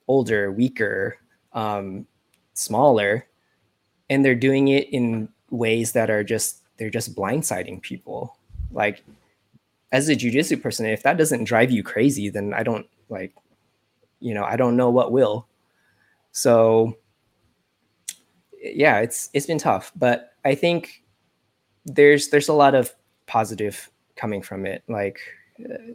older 0.08 0.50
weaker 0.50 1.16
um, 1.52 2.06
smaller 2.54 3.27
and 4.10 4.24
they're 4.24 4.34
doing 4.34 4.68
it 4.68 4.88
in 4.90 5.28
ways 5.50 5.92
that 5.92 6.10
are 6.10 6.24
just 6.24 6.62
they're 6.76 6.90
just 6.90 7.14
blindsiding 7.14 7.82
people. 7.82 8.36
Like 8.70 9.02
as 9.92 10.08
a 10.08 10.16
jujitsu 10.16 10.60
person 10.62 10.86
if 10.86 11.02
that 11.02 11.16
doesn't 11.16 11.44
drive 11.44 11.70
you 11.70 11.82
crazy 11.82 12.28
then 12.28 12.52
i 12.52 12.62
don't 12.62 12.86
like 13.08 13.32
you 14.20 14.34
know 14.34 14.44
i 14.44 14.56
don't 14.56 14.76
know 14.76 14.90
what 14.90 15.12
will. 15.12 15.46
So 16.32 16.96
yeah 18.60 18.98
it's 18.98 19.30
it's 19.32 19.46
been 19.46 19.58
tough 19.58 19.92
but 19.94 20.34
i 20.44 20.54
think 20.54 21.04
there's 21.86 22.28
there's 22.28 22.48
a 22.48 22.52
lot 22.52 22.74
of 22.74 22.94
positive 23.26 23.90
coming 24.16 24.42
from 24.42 24.66
it. 24.66 24.82
Like 24.88 25.20
uh, 25.64 25.92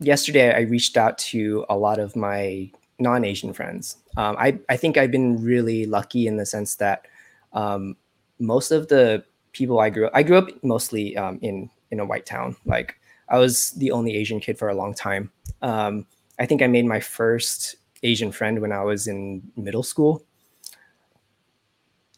yesterday 0.00 0.54
i 0.54 0.60
reached 0.60 0.96
out 0.96 1.18
to 1.18 1.64
a 1.68 1.76
lot 1.76 1.98
of 1.98 2.16
my 2.16 2.70
non-asian 2.98 3.52
friends. 3.52 3.96
Um, 4.16 4.36
I, 4.38 4.58
I 4.68 4.76
think 4.76 4.96
i've 4.96 5.10
been 5.10 5.42
really 5.42 5.86
lucky 5.86 6.26
in 6.26 6.36
the 6.36 6.46
sense 6.46 6.76
that 6.76 7.06
um, 7.52 7.96
most 8.38 8.70
of 8.70 8.88
the 8.88 9.24
people 9.52 9.78
i 9.80 9.90
grew 9.90 10.06
up 10.06 10.12
i 10.14 10.22
grew 10.22 10.38
up 10.38 10.48
mostly 10.62 11.16
um, 11.16 11.38
in 11.42 11.70
in 11.90 12.00
a 12.00 12.04
white 12.04 12.26
town. 12.26 12.56
Like 12.64 12.96
i 13.28 13.38
was 13.38 13.72
the 13.72 13.90
only 13.90 14.16
asian 14.16 14.40
kid 14.40 14.58
for 14.58 14.68
a 14.68 14.74
long 14.74 14.94
time. 14.94 15.30
Um, 15.62 16.06
i 16.38 16.46
think 16.46 16.62
i 16.62 16.66
made 16.66 16.86
my 16.86 17.00
first 17.00 17.76
asian 18.02 18.32
friend 18.32 18.60
when 18.60 18.72
i 18.72 18.82
was 18.82 19.06
in 19.06 19.42
middle 19.56 19.82
school. 19.82 20.24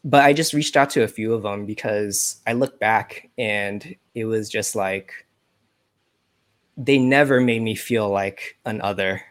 But 0.04 0.24
i 0.24 0.32
just 0.32 0.52
reached 0.52 0.76
out 0.76 0.90
to 0.90 1.02
a 1.02 1.08
few 1.08 1.32
of 1.32 1.42
them 1.42 1.66
because 1.66 2.40
i 2.46 2.52
look 2.52 2.78
back 2.78 3.30
and 3.38 3.96
it 4.14 4.26
was 4.26 4.48
just 4.48 4.76
like 4.76 5.26
they 6.76 6.98
never 6.98 7.40
made 7.40 7.62
me 7.62 7.74
feel 7.74 8.10
like 8.10 8.58
an 8.66 8.82
other 8.82 9.22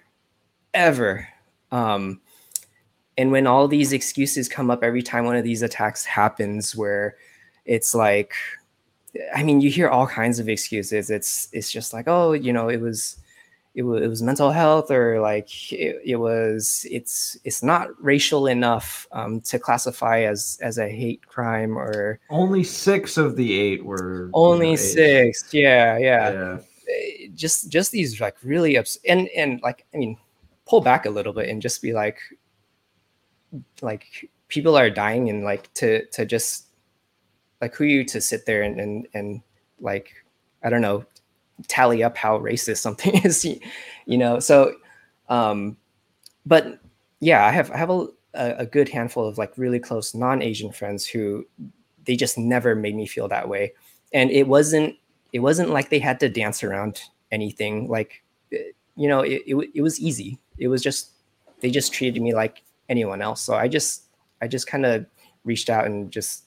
ever 0.73 1.27
um, 1.71 2.21
and 3.17 3.31
when 3.31 3.47
all 3.47 3.67
these 3.67 3.93
excuses 3.93 4.49
come 4.49 4.69
up 4.69 4.83
every 4.83 5.01
time 5.01 5.25
one 5.25 5.35
of 5.35 5.43
these 5.43 5.61
attacks 5.61 6.05
happens, 6.05 6.75
where 6.75 7.15
it's 7.65 7.95
like, 7.95 8.33
I 9.33 9.43
mean, 9.43 9.61
you 9.61 9.69
hear 9.69 9.87
all 9.87 10.07
kinds 10.07 10.39
of 10.39 10.49
excuses. 10.49 11.09
It's 11.09 11.47
it's 11.53 11.71
just 11.71 11.93
like, 11.93 12.07
oh, 12.07 12.33
you 12.33 12.51
know, 12.51 12.67
it 12.67 12.81
was 12.81 13.17
it 13.75 13.83
was, 13.83 14.01
it 14.01 14.07
was 14.07 14.21
mental 14.21 14.51
health 14.51 14.89
or 14.89 15.19
like 15.19 15.71
it, 15.71 16.01
it, 16.03 16.15
was 16.15 16.85
it's 16.89 17.37
it's 17.43 17.61
not 17.61 17.89
racial 18.01 18.47
enough 18.47 19.07
um, 19.11 19.41
to 19.41 19.59
classify 19.59 20.21
as 20.21 20.57
as 20.61 20.77
a 20.77 20.87
hate 20.87 21.25
crime 21.27 21.77
or 21.77 22.19
only 22.29 22.63
six 22.63 23.17
of 23.17 23.35
the 23.35 23.59
eight 23.59 23.83
were 23.83 24.29
only 24.33 24.67
you 24.67 24.71
know, 24.71 24.77
six. 24.77 25.53
Yeah, 25.53 25.97
yeah, 25.97 26.31
yeah. 26.31 26.57
Eh, 26.89 27.27
just 27.35 27.69
just 27.69 27.91
these 27.91 28.21
like 28.21 28.37
really 28.43 28.77
ups 28.77 28.97
and 29.07 29.27
and 29.35 29.59
like 29.61 29.85
i 29.93 29.97
mean 29.97 30.17
pull 30.65 30.81
back 30.81 31.05
a 31.05 31.09
little 31.09 31.33
bit 31.33 31.49
and 31.49 31.61
just 31.61 31.81
be 31.81 31.93
like 31.93 32.19
like 33.81 34.29
people 34.47 34.77
are 34.77 34.89
dying 34.89 35.29
and 35.29 35.43
like 35.43 35.71
to 35.73 36.05
to 36.07 36.25
just 36.25 36.67
like 37.61 37.73
who 37.75 37.85
you 37.85 38.03
to 38.03 38.19
sit 38.19 38.45
there 38.45 38.63
and 38.63 38.79
and, 38.79 39.07
and 39.13 39.41
like 39.79 40.11
i 40.63 40.69
don't 40.69 40.81
know 40.81 41.05
tally 41.67 42.03
up 42.03 42.17
how 42.17 42.37
racist 42.39 42.77
something 42.77 43.15
is 43.23 43.45
you 44.05 44.17
know? 44.17 44.39
So 44.39 44.75
um 45.29 45.77
but 46.45 46.79
yeah 47.21 47.45
i 47.45 47.51
have 47.51 47.71
i 47.71 47.77
have 47.77 47.89
a, 47.89 48.07
a 48.33 48.65
good 48.65 48.89
handful 48.89 49.25
of 49.27 49.37
like 49.37 49.57
really 49.57 49.79
close 49.79 50.13
non-asian 50.13 50.71
friends 50.71 51.07
who 51.07 51.45
they 52.05 52.15
just 52.15 52.37
never 52.37 52.75
made 52.75 52.95
me 52.95 53.05
feel 53.05 53.27
that 53.27 53.49
way. 53.49 53.73
And 54.13 54.31
it 54.31 54.47
wasn't 54.47 54.95
it 55.33 55.39
wasn't 55.39 55.71
like 55.71 55.89
they 55.89 55.99
had 55.99 56.19
to 56.21 56.29
dance 56.29 56.63
around 56.63 57.01
anything 57.31 57.87
like 57.89 58.23
eh, 58.53 58.71
you 58.95 59.09
know 59.09 59.21
it, 59.21 59.41
it, 59.45 59.55
it 59.73 59.81
was 59.81 59.99
easy 59.99 60.39
it 60.57 60.67
was 60.67 60.81
just 60.81 61.11
they 61.59 61.69
just 61.69 61.93
treated 61.93 62.21
me 62.21 62.33
like 62.33 62.63
anyone 62.89 63.21
else. 63.21 63.41
So 63.41 63.55
I 63.55 63.67
just 63.67 64.03
I 64.41 64.47
just 64.47 64.67
kind 64.67 64.85
of 64.85 65.05
reached 65.43 65.69
out 65.69 65.85
and 65.85 66.11
just 66.11 66.45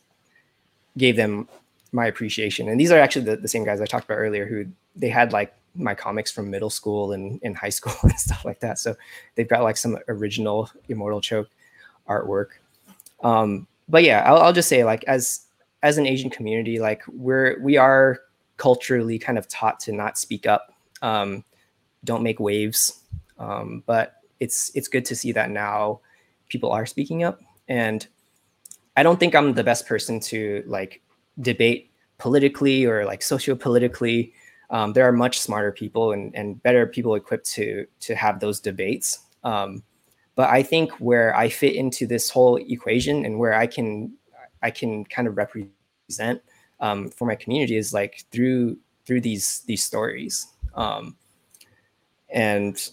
gave 0.97 1.17
them 1.17 1.49
my 1.93 2.07
appreciation. 2.07 2.69
And 2.69 2.79
these 2.79 2.91
are 2.91 2.99
actually 2.99 3.25
the, 3.25 3.37
the 3.37 3.49
same 3.49 3.65
guys 3.65 3.81
I 3.81 3.87
talked 3.87 4.05
about 4.05 4.17
earlier 4.17 4.47
who 4.47 4.67
they 4.97 5.09
had 5.09 5.33
like 5.33 5.55
my 5.75 5.95
comics 5.95 6.31
from 6.31 6.51
middle 6.51 6.71
school 6.71 7.13
and 7.13 7.41
in 7.43 7.55
high 7.55 7.69
school 7.79 7.95
and 8.03 8.19
stuff 8.19 8.45
like 8.45 8.61
that. 8.61 8.79
So 8.79 8.97
they've 9.35 9.49
got 9.49 9.63
like 9.63 9.77
some 9.77 9.99
original 10.09 10.71
Immortal 10.89 11.21
Choke 11.21 11.49
artwork. 12.09 12.49
Um, 13.23 13.67
but 13.89 14.05
yeah, 14.05 14.23
I'll, 14.27 14.39
I'll 14.39 14.53
just 14.53 14.69
say 14.69 14.85
like 14.85 15.05
as 15.05 15.47
as 15.83 15.99
an 15.99 16.07
Asian 16.07 16.31
community, 16.31 16.79
like 16.79 17.03
we're 17.09 17.61
we 17.61 17.77
are 17.77 18.21
culturally 18.57 19.19
kind 19.19 19.39
of 19.39 19.49
taught 19.49 19.81
to 19.81 19.93
not 19.93 20.19
speak 20.19 20.47
up, 20.47 20.75
um, 21.03 21.45
don't 22.05 22.23
make 22.23 22.41
waves. 22.41 23.01
Um, 23.39 23.83
but 23.87 24.17
it's 24.41 24.71
it's 24.75 24.89
good 24.89 25.05
to 25.07 25.17
see 25.17 25.33
that 25.33 25.51
now 25.51 26.01
people 26.49 26.71
are 26.71 26.87
speaking 26.87 27.25
up. 27.25 27.41
And 27.69 28.07
i 28.97 29.03
don't 29.03 29.21
think 29.21 29.35
i'm 29.35 29.55
the 29.55 29.63
best 29.63 29.87
person 29.87 30.19
to 30.19 30.65
like 30.67 31.01
debate 31.41 31.93
politically 32.19 32.85
or 32.85 33.05
like 33.05 33.23
socio-politically. 33.23 34.33
Um, 34.71 34.93
there 34.93 35.07
are 35.07 35.13
much 35.13 35.39
smarter 35.39 35.71
people 35.73 36.13
and, 36.13 36.35
and 36.35 36.63
better 36.63 36.87
people 36.87 37.15
equipped 37.15 37.47
to 37.53 37.87
to 38.01 38.15
have 38.15 38.41
those 38.41 38.61
debates. 38.61 39.21
Um, 39.45 39.83
but 40.35 40.51
i 40.51 40.63
think 40.63 40.93
where 41.01 41.35
i 41.37 41.49
fit 41.49 41.75
into 41.75 42.07
this 42.07 42.31
whole 42.31 42.57
equation 42.57 43.25
and 43.25 43.39
where 43.39 43.55
i 43.55 43.67
can 43.67 44.13
i 44.63 44.71
can 44.71 45.05
kind 45.05 45.27
of 45.29 45.37
represent 45.37 46.41
um, 46.81 47.11
for 47.11 47.27
my 47.27 47.35
community 47.35 47.77
is 47.77 47.93
like 47.93 48.25
through 48.31 48.79
through 49.05 49.21
these 49.23 49.61
these 49.67 49.83
stories. 49.83 50.47
Um, 50.75 51.17
and 52.29 52.91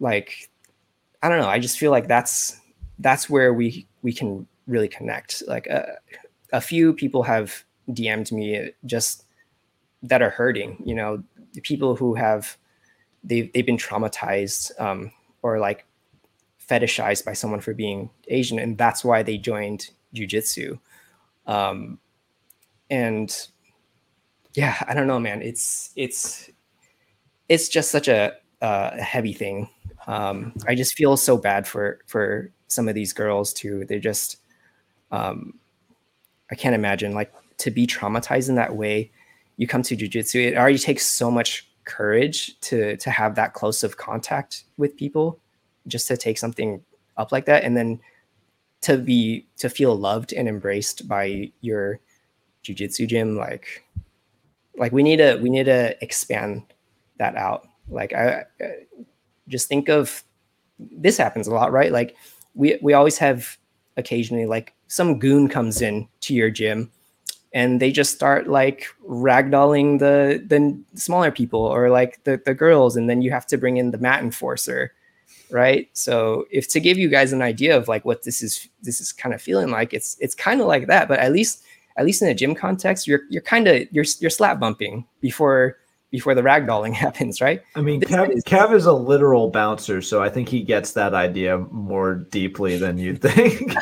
like 0.00 0.50
i 1.22 1.28
don't 1.28 1.40
know 1.40 1.48
i 1.48 1.58
just 1.58 1.78
feel 1.78 1.90
like 1.90 2.08
that's 2.08 2.60
that's 2.98 3.28
where 3.30 3.52
we 3.52 3.86
we 4.02 4.12
can 4.12 4.46
really 4.68 4.88
connect. 4.88 5.42
Like 5.48 5.66
a, 5.66 5.88
uh, 5.88 5.94
a 6.52 6.60
few 6.60 6.92
people 6.92 7.22
have 7.24 7.64
DM'd 7.90 8.30
me 8.30 8.70
just 8.86 9.24
that 10.02 10.22
are 10.22 10.30
hurting. 10.30 10.80
You 10.84 10.94
know, 10.94 11.24
people 11.62 11.96
who 11.96 12.14
have 12.14 12.56
they've 13.24 13.52
they've 13.52 13.66
been 13.66 13.76
traumatized 13.76 14.78
um, 14.80 15.10
or 15.42 15.58
like 15.58 15.84
fetishized 16.68 17.24
by 17.24 17.32
someone 17.32 17.60
for 17.60 17.74
being 17.74 18.10
Asian, 18.28 18.58
and 18.58 18.78
that's 18.78 19.04
why 19.04 19.22
they 19.22 19.38
joined 19.38 19.90
jujitsu. 20.14 20.78
Um, 21.46 21.98
and 22.90 23.48
yeah, 24.54 24.76
I 24.86 24.94
don't 24.94 25.06
know, 25.06 25.18
man. 25.18 25.42
It's 25.42 25.90
it's 25.96 26.50
it's 27.48 27.68
just 27.68 27.90
such 27.90 28.08
a, 28.08 28.34
a 28.60 29.02
heavy 29.02 29.32
thing. 29.32 29.68
Um, 30.08 30.54
I 30.66 30.74
just 30.74 30.94
feel 30.94 31.16
so 31.16 31.36
bad 31.36 31.66
for 31.66 32.00
for 32.06 32.50
some 32.66 32.88
of 32.88 32.94
these 32.94 33.12
girls 33.12 33.52
too. 33.52 33.84
They're 33.84 34.00
just, 34.00 34.38
um, 35.12 35.54
I 36.50 36.54
can't 36.54 36.74
imagine 36.74 37.14
like 37.14 37.32
to 37.58 37.70
be 37.70 37.86
traumatized 37.86 38.48
in 38.48 38.54
that 38.56 38.74
way. 38.74 39.10
You 39.58 39.66
come 39.66 39.82
to 39.82 39.96
jujitsu, 39.96 40.46
it 40.46 40.56
already 40.56 40.78
takes 40.78 41.06
so 41.06 41.30
much 41.30 41.68
courage 41.84 42.58
to 42.62 42.96
to 42.96 43.10
have 43.10 43.34
that 43.34 43.52
close 43.52 43.84
of 43.84 43.98
contact 43.98 44.64
with 44.78 44.96
people, 44.96 45.38
just 45.86 46.08
to 46.08 46.16
take 46.16 46.38
something 46.38 46.82
up 47.18 47.30
like 47.30 47.44
that, 47.46 47.62
and 47.64 47.76
then 47.76 48.00
to 48.80 48.96
be 48.96 49.46
to 49.58 49.68
feel 49.68 49.94
loved 49.94 50.32
and 50.32 50.48
embraced 50.48 51.06
by 51.06 51.52
your 51.60 52.00
jujitsu 52.64 53.06
gym. 53.06 53.36
Like, 53.36 53.84
like 54.78 54.92
we 54.92 55.02
need 55.02 55.16
to 55.16 55.36
we 55.42 55.50
need 55.50 55.64
to 55.64 56.02
expand 56.02 56.62
that 57.18 57.36
out. 57.36 57.68
Like 57.90 58.14
I, 58.14 58.44
I 58.60 58.74
just 59.48 59.68
think 59.68 59.88
of 59.88 60.22
this 60.78 61.16
happens 61.16 61.46
a 61.48 61.54
lot, 61.54 61.72
right? 61.72 61.92
Like 61.92 62.16
we 62.54 62.78
we 62.82 62.92
always 62.92 63.18
have 63.18 63.56
occasionally 63.96 64.46
like 64.46 64.74
some 64.86 65.18
goon 65.18 65.48
comes 65.48 65.82
in 65.82 66.08
to 66.20 66.34
your 66.34 66.50
gym 66.50 66.90
and 67.52 67.80
they 67.80 67.90
just 67.90 68.14
start 68.14 68.46
like 68.48 68.86
ragdolling 69.06 69.98
the 69.98 70.42
the 70.46 70.78
smaller 70.98 71.30
people 71.30 71.60
or 71.60 71.90
like 71.90 72.22
the, 72.24 72.40
the 72.44 72.54
girls 72.54 72.96
and 72.96 73.08
then 73.08 73.22
you 73.22 73.30
have 73.30 73.46
to 73.46 73.58
bring 73.58 73.76
in 73.76 73.90
the 73.90 73.98
mat 73.98 74.22
enforcer 74.22 74.92
right 75.50 75.88
so 75.94 76.46
if 76.50 76.68
to 76.68 76.78
give 76.80 76.98
you 76.98 77.08
guys 77.08 77.32
an 77.32 77.42
idea 77.42 77.76
of 77.76 77.88
like 77.88 78.04
what 78.04 78.22
this 78.22 78.42
is 78.42 78.68
this 78.82 79.00
is 79.00 79.12
kind 79.12 79.34
of 79.34 79.40
feeling 79.40 79.70
like 79.70 79.94
it's 79.94 80.16
it's 80.20 80.34
kind 80.34 80.60
of 80.60 80.66
like 80.66 80.86
that 80.86 81.08
but 81.08 81.18
at 81.18 81.32
least 81.32 81.62
at 81.96 82.04
least 82.04 82.22
in 82.22 82.28
a 82.28 82.34
gym 82.34 82.54
context 82.54 83.06
you're 83.06 83.22
you're 83.30 83.42
kind 83.42 83.66
of 83.66 83.86
you're 83.90 84.04
you're 84.20 84.30
slap 84.30 84.60
bumping 84.60 85.06
before 85.20 85.78
before 86.10 86.34
the 86.34 86.42
ragdolling 86.42 86.92
happens, 87.04 87.40
right? 87.40 87.60
I 87.76 87.80
mean, 87.82 88.00
Kev, 88.00 88.30
is- 88.34 88.44
Kev 88.44 88.72
is 88.74 88.86
a 88.86 88.92
literal 88.92 89.50
bouncer, 89.50 90.00
so 90.00 90.22
I 90.22 90.28
think 90.28 90.48
he 90.48 90.62
gets 90.62 90.92
that 90.92 91.12
idea 91.14 91.58
more 91.70 92.14
deeply 92.14 92.78
than 92.78 92.96
you'd 92.98 93.20
think. 93.22 93.74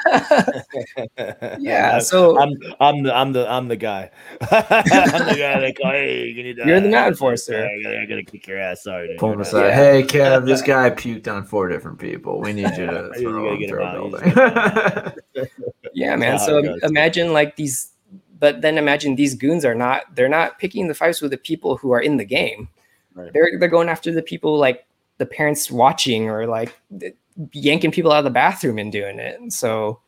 yeah. 1.59 1.99
So 1.99 2.39
I'm 2.39 2.51
I'm 2.81 3.03
the 3.03 3.17
I'm 3.17 3.33
the 3.33 3.49
I'm 3.51 3.69
the 3.69 3.77
guy. 3.77 4.11
I'm 4.41 4.47
the 4.49 5.37
guy 5.39 5.61
that 5.61 5.75
go, 5.81 5.91
hey, 5.91 6.27
you 6.27 6.43
need 6.43 6.57
to, 6.57 6.67
You're 6.67 6.81
the 6.81 6.89
man 6.89 7.09
enforcer. 7.09 7.65
I 7.67 7.83
gotta, 7.83 8.01
I 8.01 8.07
gotta 8.07 8.23
kick 8.25 8.47
your 8.47 8.59
ass. 8.59 8.83
Sorry. 8.83 9.09
dude. 9.09 9.19
Pull 9.19 9.33
him 9.33 9.41
aside. 9.41 9.63
not- 9.65 9.73
Hey, 9.75 10.03
Kev, 10.03 10.47
this 10.47 10.63
guy 10.63 10.91
puked 10.91 11.29
on 11.29 11.45
four 11.45 11.69
different 11.69 11.99
people. 11.99 12.41
We 12.41 12.53
need 12.53 12.71
you 12.77 12.87
to 12.87 13.11
throw 13.19 13.53
him 13.53 13.59
get 13.61 13.71
him 13.71 13.77
through 13.77 13.85
a 13.85 13.93
building. 13.93 15.49
yeah, 15.95 16.17
man. 16.17 16.39
how 16.39 16.47
So 16.47 16.59
imagine 16.83 17.33
like 17.33 17.57
these, 17.57 17.93
but 18.39 18.61
then 18.61 18.79
imagine 18.79 19.17
these 19.17 19.35
goons 19.35 19.65
are 19.65 19.75
not. 19.75 20.03
They're 20.15 20.29
not 20.29 20.59
picking 20.59 20.89
the 20.89 20.95
fights 20.95 21.21
with 21.21 21.31
the 21.31 21.39
people 21.39 21.77
who 21.77 21.93
are 21.93 22.01
in 22.01 22.17
the 22.17 22.25
game. 22.25 22.69
Right. 23.15 23.33
They're 23.33 23.53
they're 23.59 23.69
going 23.69 23.89
after 23.89 24.13
the 24.13 24.23
people 24.23 24.59
like 24.59 24.87
the 25.19 25.27
parents 25.27 25.71
watching 25.71 26.29
or 26.29 26.47
like 26.47 26.79
yanking 27.53 27.91
people 27.91 28.13
out 28.13 28.19
of 28.19 28.25
the 28.25 28.31
bathroom 28.31 28.79
and 28.79 28.93
doing 28.93 29.19
it. 29.19 29.53
So 29.53 30.01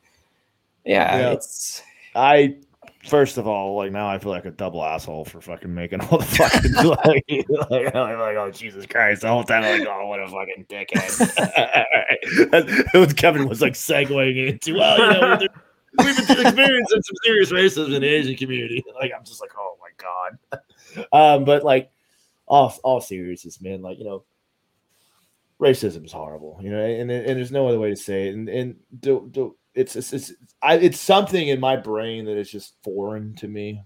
yeah, 0.84 1.18
Yeah. 1.18 1.30
it's 1.32 1.82
I 2.14 2.56
first 3.04 3.38
of 3.38 3.46
all, 3.46 3.76
like 3.76 3.92
now 3.92 4.08
I 4.08 4.18
feel 4.18 4.30
like 4.32 4.44
a 4.44 4.50
double 4.50 4.84
asshole 4.84 5.24
for 5.24 5.40
fucking 5.40 5.74
making 5.74 6.00
all 6.02 6.18
the 6.18 6.24
fucking 6.24 6.72
like, 6.84 7.24
like, 7.70 7.94
like, 7.94 8.36
oh 8.36 8.50
Jesus 8.52 8.84
Christ! 8.86 9.22
The 9.22 9.28
whole 9.28 9.44
time 9.44 9.64
I'm 9.64 9.80
like, 9.80 9.88
oh, 9.88 10.06
what 10.06 10.20
a 10.20 10.28
fucking 10.28 10.66
dickhead. 10.68 11.16
Kevin 13.16 13.48
was 13.48 13.62
like 13.62 13.72
segueing 13.74 14.48
into. 14.48 14.74
Well, 14.74 14.98
you 14.98 15.20
know, 15.20 15.46
we've 15.98 16.28
been 16.28 16.46
experiencing 16.46 17.02
some 17.02 17.16
serious 17.24 17.52
racism 17.52 17.94
in 17.94 18.02
the 18.02 18.08
Asian 18.08 18.36
community. 18.36 18.84
Like, 18.94 19.12
I'm 19.16 19.24
just 19.24 19.40
like, 19.40 19.52
oh 19.58 19.76
my 19.80 19.90
god. 19.96 20.60
Um, 21.12 21.44
but 21.44 21.64
like, 21.64 21.90
all 22.46 22.74
all 22.82 23.00
seriousness, 23.00 23.60
man. 23.60 23.82
Like, 23.82 23.98
you 23.98 24.04
know, 24.04 24.24
racism 25.60 26.04
is 26.04 26.12
horrible. 26.12 26.58
You 26.62 26.70
know, 26.70 26.82
and 26.82 27.10
and 27.10 27.38
there's 27.38 27.52
no 27.52 27.68
other 27.68 27.78
way 27.78 27.90
to 27.90 27.96
say 27.96 28.28
it. 28.28 28.34
And 28.34 28.48
and 28.48 28.76
do, 28.98 29.28
do, 29.30 29.56
it's 29.74 29.96
it's 29.96 30.12
it's 30.12 30.32
I, 30.62 30.76
it's 30.76 30.98
something 30.98 31.48
in 31.48 31.60
my 31.60 31.76
brain 31.76 32.24
that 32.24 32.38
is 32.38 32.50
just 32.50 32.74
foreign 32.82 33.34
to 33.36 33.48
me 33.48 33.82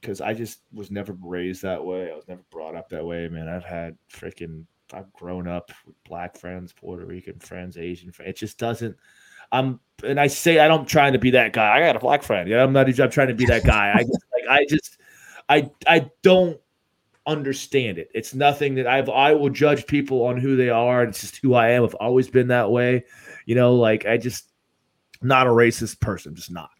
because 0.00 0.20
I 0.20 0.34
just 0.34 0.60
was 0.72 0.90
never 0.90 1.16
raised 1.20 1.62
that 1.62 1.84
way. 1.84 2.10
I 2.10 2.14
was 2.14 2.28
never 2.28 2.42
brought 2.50 2.76
up 2.76 2.88
that 2.90 3.04
way, 3.04 3.28
man. 3.28 3.48
I've 3.48 3.64
had 3.64 3.98
freaking 4.10 4.64
I've 4.92 5.12
grown 5.12 5.48
up 5.48 5.72
with 5.84 5.96
black 6.04 6.36
friends, 6.36 6.72
Puerto 6.72 7.04
Rican 7.04 7.38
friends, 7.40 7.76
Asian 7.76 8.12
friends. 8.12 8.30
It 8.30 8.36
just 8.36 8.58
doesn't. 8.58 8.96
I'm 9.52 9.80
and 10.04 10.20
I 10.20 10.26
say 10.26 10.58
I 10.58 10.68
don't 10.68 10.88
trying 10.88 11.14
to 11.14 11.18
be 11.18 11.30
that 11.30 11.52
guy. 11.52 11.76
I 11.76 11.80
got 11.80 11.96
a 11.96 12.00
black 12.00 12.22
friend. 12.22 12.48
Yeah, 12.48 12.62
I'm 12.62 12.72
not. 12.72 12.88
I'm 13.00 13.10
trying 13.10 13.28
to 13.28 13.34
be 13.34 13.46
that 13.46 13.64
guy. 13.64 13.92
I 13.94 14.02
just 14.02 14.24
like 14.32 14.44
I 14.48 14.66
just 14.68 14.98
I 15.48 15.70
I 15.86 16.10
don't 16.22 16.60
understand 17.26 17.98
it. 17.98 18.08
It's 18.14 18.34
nothing 18.34 18.76
that 18.76 18.86
I've 18.86 19.08
I 19.08 19.32
will 19.34 19.50
judge 19.50 19.86
people 19.86 20.24
on 20.24 20.36
who 20.38 20.56
they 20.56 20.70
are. 20.70 21.04
It's 21.04 21.20
just 21.20 21.38
who 21.38 21.54
I 21.54 21.70
am. 21.70 21.84
I've 21.84 21.94
always 21.94 22.28
been 22.28 22.48
that 22.48 22.70
way. 22.70 23.04
You 23.46 23.54
know, 23.54 23.74
like 23.74 24.06
I 24.06 24.16
just 24.16 24.50
not 25.22 25.46
a 25.46 25.50
racist 25.50 26.00
person, 26.00 26.34
just 26.34 26.50
not. 26.50 26.70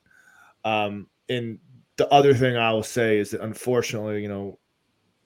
Um, 0.64 1.08
and 1.28 1.58
the 1.96 2.12
other 2.12 2.34
thing 2.34 2.56
I 2.56 2.72
will 2.72 2.82
say 2.82 3.18
is 3.18 3.30
that 3.30 3.40
unfortunately, 3.40 4.22
you 4.22 4.28
know, 4.28 4.58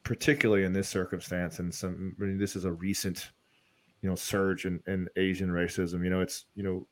particularly 0.05 0.65
in 0.65 0.73
this 0.73 0.89
circumstance, 0.89 1.59
and 1.59 1.75
some 1.75 2.15
I 2.21 2.25
mean, 2.25 2.39
this 2.39 2.57
is 2.57 2.65
a 2.65 2.73
recent, 2.73 3.31
you 4.03 4.09
know, 4.09 4.17
surge 4.17 4.65
in, 4.67 4.81
in 4.87 5.09
Asian 5.17 5.51
racism. 5.51 6.05
You 6.05 6.11
know, 6.11 6.21
it's 6.21 6.47
you 6.55 6.63
know, 6.63 6.87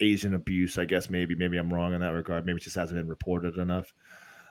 Asian 0.00 0.34
abuse. 0.34 0.78
I 0.78 0.84
guess 0.84 1.10
maybe 1.10 1.34
maybe 1.34 1.56
I'm 1.56 1.72
wrong 1.72 1.94
in 1.94 2.00
that 2.00 2.12
regard. 2.12 2.46
Maybe 2.46 2.56
it 2.58 2.64
just 2.64 2.76
hasn't 2.76 2.98
been 2.98 3.08
reported 3.08 3.56
enough. 3.56 3.92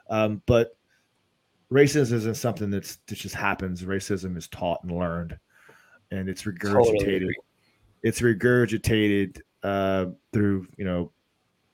Um, 0.09 0.41
but 0.45 0.77
racism 1.71 2.13
isn't 2.13 2.35
something 2.35 2.69
that's 2.69 2.97
that 3.07 3.15
just 3.15 3.35
happens. 3.35 3.83
Racism 3.83 4.37
is 4.37 4.47
taught 4.47 4.83
and 4.83 4.91
learned, 4.91 5.37
and 6.11 6.29
it's 6.29 6.43
regurgitated. 6.43 7.15
agree. 7.23 7.35
it's 8.03 8.21
regurgitated 8.21 9.39
uh, 9.63 10.07
through 10.33 10.67
you 10.77 10.85
know 10.85 11.11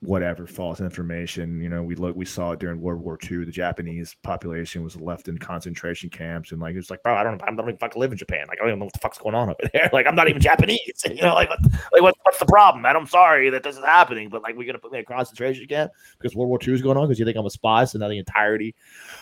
whatever 0.04 0.46
false 0.46 0.82
information. 0.82 1.62
You 1.62 1.70
know, 1.70 1.82
we 1.82 1.96
look 1.96 2.16
we 2.16 2.26
saw 2.26 2.52
it 2.52 2.60
during 2.60 2.82
World 2.82 3.02
War 3.02 3.18
II. 3.30 3.46
The 3.46 3.52
Japanese 3.52 4.16
population 4.22 4.84
was 4.84 5.00
left 5.00 5.28
in 5.28 5.38
concentration 5.38 6.10
camps, 6.10 6.52
and 6.52 6.62
like 6.62 6.76
it's 6.76 6.90
like, 6.90 7.02
bro, 7.04 7.16
I 7.16 7.24
don't, 7.24 7.38
know. 7.38 7.46
I 7.48 7.52
don't 7.52 7.62
even 7.62 7.78
fucking 7.78 8.00
live 8.00 8.12
in 8.12 8.18
Japan. 8.18 8.46
Like 8.48 8.60
I 8.60 8.64
don't 8.64 8.70
even 8.70 8.80
know 8.80 8.86
what 8.86 8.94
the 8.94 9.00
fuck's 9.00 9.18
going 9.18 9.36
on 9.36 9.50
over 9.50 9.70
there. 9.72 9.90
Like 9.94 10.08
I'm 10.08 10.16
not 10.16 10.28
even 10.28 10.42
Japanese. 10.42 10.80
You 11.14 11.22
know, 11.22 11.36
like 11.36 11.50
what, 11.50 11.60
like 11.64 12.02
what, 12.02 12.16
what's 12.24 12.40
the 12.40 12.46
problem? 12.46 12.82
Man, 12.82 12.96
I'm 12.96 13.06
sorry 13.06 13.50
that 13.52 13.62
this 13.62 13.78
is 13.78 13.84
happening, 13.84 14.30
but 14.30 14.42
like 14.42 14.56
we're 14.56 14.66
gonna 14.66 14.80
put 14.80 14.92
me 14.92 14.98
in 15.00 15.04
a 15.04 15.06
concentration 15.06 15.68
camp 15.68 15.92
because 16.18 16.36
World 16.36 16.50
War 16.50 16.60
II 16.66 16.74
is 16.74 16.82
going 16.82 16.98
on 16.98 17.08
because 17.08 17.20
you 17.20 17.26
think 17.26 17.38
I'm 17.38 17.46
a 17.46 17.52
spy. 17.52 17.86
So 17.86 18.00
now 18.00 18.08
the 18.08 18.18
entirety 18.18 18.74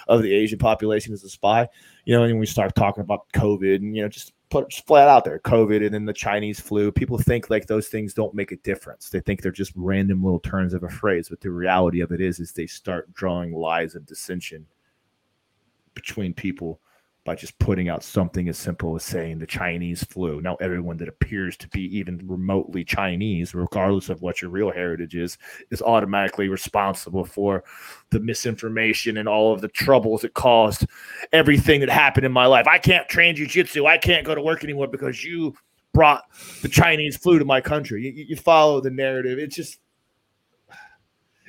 of 0.08 0.22
the 0.22 0.34
Asian 0.34 0.58
population 0.58 1.14
is 1.14 1.24
a 1.24 1.30
spy. 1.30 1.68
You 2.06 2.16
know, 2.16 2.24
and 2.24 2.40
we 2.40 2.46
start 2.46 2.74
talking 2.76 3.02
about 3.02 3.32
COVID 3.34 3.76
and 3.76 3.96
you 3.96 4.02
know 4.02 4.10
just 4.10 4.34
put 4.52 4.72
flat 4.86 5.08
out 5.08 5.24
there 5.24 5.40
COVID 5.40 5.84
and 5.84 5.94
then 5.94 6.06
the 6.06 6.14
Chinese 6.14 6.60
flu. 6.60 6.92
People 6.92 7.18
think 7.18 7.50
like 7.50 7.66
those 7.66 7.88
things 7.88 8.14
don't 8.14 8.36
make 8.36 8.52
a 8.52 8.58
difference. 8.58 9.10
They 9.10 9.22
think 9.22 9.42
they're 9.42 9.52
just 9.52 9.72
random 9.76 10.24
little 10.24 10.42
turns 10.42 10.74
of 10.74 10.84
a 10.84 10.90
phrase, 10.90 11.30
but 11.30 11.42
the 11.42 11.50
reality 11.50 12.02
of 12.02 12.12
it 12.12 12.22
is, 12.22 12.40
is 12.40 12.52
they 12.52 12.68
start 12.68 13.12
drawing 13.14 13.54
lies 13.54 13.96
of 13.96 14.06
dissension 14.06 14.68
between 15.96 16.34
people 16.34 16.80
by 17.24 17.36
just 17.36 17.58
putting 17.60 17.88
out 17.88 18.04
something 18.04 18.50
as 18.50 18.58
simple 18.58 18.96
as 18.96 19.04
saying 19.04 19.38
the 19.38 19.46
Chinese 19.46 20.04
flu. 20.04 20.42
Now, 20.42 20.56
everyone 20.56 20.98
that 20.98 21.08
appears 21.08 21.56
to 21.58 21.68
be 21.70 21.82
even 21.98 22.20
remotely 22.26 22.84
Chinese, 22.84 23.54
regardless 23.54 24.10
of 24.10 24.22
what 24.22 24.42
your 24.42 24.50
real 24.50 24.72
heritage 24.72 25.16
is, 25.16 25.38
is 25.70 25.84
automatically 25.84 26.50
responsible 26.50 27.24
for 27.24 27.64
the 28.10 28.20
misinformation 28.20 29.18
and 29.18 29.30
all 29.30 29.54
of 29.54 29.62
the 29.62 29.68
troubles 29.68 30.24
it 30.24 30.34
caused 30.34 30.88
everything 31.32 31.80
that 31.82 31.90
happened 31.90 32.26
in 32.26 32.32
my 32.32 32.48
life. 32.48 32.68
I 32.68 32.80
can't 32.80 33.08
train 33.08 33.36
jujitsu. 33.36 33.88
I 33.88 33.98
can't 33.98 34.26
go 34.26 34.34
to 34.34 34.42
work 34.42 34.64
anymore 34.64 34.88
because 34.88 35.24
you 35.24 35.54
brought 35.94 36.24
the 36.64 36.70
Chinese 36.70 37.18
flu 37.18 37.38
to 37.38 37.46
my 37.46 37.62
country. 37.62 38.04
You, 38.04 38.26
you 38.30 38.36
follow 38.36 38.82
the 38.82 38.90
narrative. 38.90 39.38
It's 39.38 39.56
just 39.56 39.80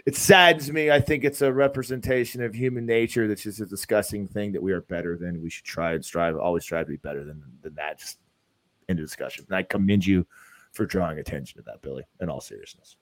it 0.05 0.17
saddens 0.17 0.71
me. 0.73 0.91
I 0.91 1.01
think 1.01 1.25
it's 1.25 1.43
a 1.43 1.53
representation 1.53 2.43
of 2.43 2.55
human 2.55 2.87
nature 2.87 3.29
that's 3.29 3.43
just 3.43 3.61
a 3.61 3.67
disgusting 3.67 4.27
thing 4.27 4.53
that 4.53 4.63
we 4.63 4.73
are 4.73 4.81
better 4.83 5.17
than. 5.17 5.41
We 5.41 5.51
should 5.51 5.65
try 5.65 5.93
and 5.93 6.05
strive, 6.05 6.37
always 6.37 6.65
strive 6.65 6.87
to 6.87 6.91
be 6.91 6.97
better 6.97 7.25
than, 7.25 7.43
than 7.63 7.75
that. 7.75 7.99
Just 7.99 8.19
end 8.89 8.99
of 8.99 9.05
discussion. 9.05 9.45
And 9.49 9.57
I 9.57 9.63
commend 9.63 10.05
you 10.05 10.27
for 10.73 10.87
drawing 10.87 11.19
attention 11.19 11.59
to 11.59 11.65
that, 11.65 11.83
Billy, 11.83 12.05
in 12.21 12.29
all 12.29 12.41
seriousness. 12.41 12.97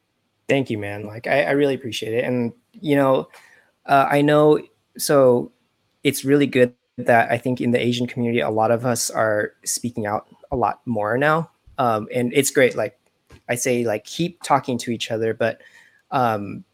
Thank 0.49 0.69
you, 0.69 0.79
man. 0.79 1.07
Like 1.07 1.27
I, 1.27 1.45
I 1.45 1.51
really 1.53 1.75
appreciate 1.75 2.13
it. 2.13 2.25
And 2.25 2.53
you 2.73 2.97
know, 2.97 3.29
uh, 3.87 4.07
I 4.11 4.21
know 4.21 4.61
so 4.99 5.53
it's 6.03 6.25
really 6.25 6.47
good 6.47 6.75
that 6.99 7.31
I 7.31 7.39
think 7.39 7.61
in 7.61 7.71
the 7.71 7.81
Asian 7.81 8.07
community, 8.07 8.41
a 8.41 8.51
lot 8.51 8.71
of 8.71 8.85
us 8.85 9.11
are 9.11 9.53
speaking 9.65 10.07
out 10.07 10.27
a 10.51 10.57
lot 10.57 10.81
more 10.87 11.17
now. 11.17 11.51
Um, 11.79 12.09
and 12.13 12.33
it's 12.35 12.51
great. 12.51 12.77
Like 12.77 12.99
I 13.49 13.55
say, 13.55 13.85
like 13.85 14.05
keep 14.05 14.43
talking 14.43 14.77
to 14.79 14.91
each 14.91 15.11
other, 15.11 15.33
but 15.33 15.63
um, 16.11 16.65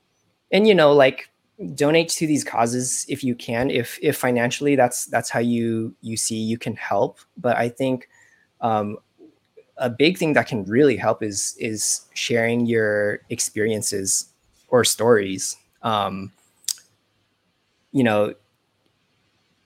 and 0.53 0.67
you 0.67 0.75
know, 0.75 0.93
like 0.93 1.31
donate 1.75 2.09
to 2.11 2.27
these 2.27 2.45
causes 2.45 3.07
if 3.09 3.25
you 3.25 3.35
can. 3.35 3.71
If 3.71 3.99
if 4.03 4.17
financially 4.17 4.77
that's 4.77 5.07
that's 5.07 5.31
how 5.31 5.41
you 5.41 5.95
you 6.03 6.17
see 6.17 6.37
you 6.37 6.59
can 6.59 6.77
help. 6.77 7.19
But 7.37 7.57
I 7.57 7.69
think 7.69 8.09
um, 8.61 8.99
a 9.79 9.91
big 9.91 10.19
thing 10.19 10.33
that 10.33 10.47
can 10.47 10.65
really 10.65 10.97
help 10.97 11.23
is 11.23 11.57
is 11.59 12.07
sharing 12.15 12.67
your 12.67 13.21
experiences 13.31 14.33
or 14.69 14.85
stories 14.85 15.57
um 15.83 16.33
you 17.93 18.03
know 18.03 18.35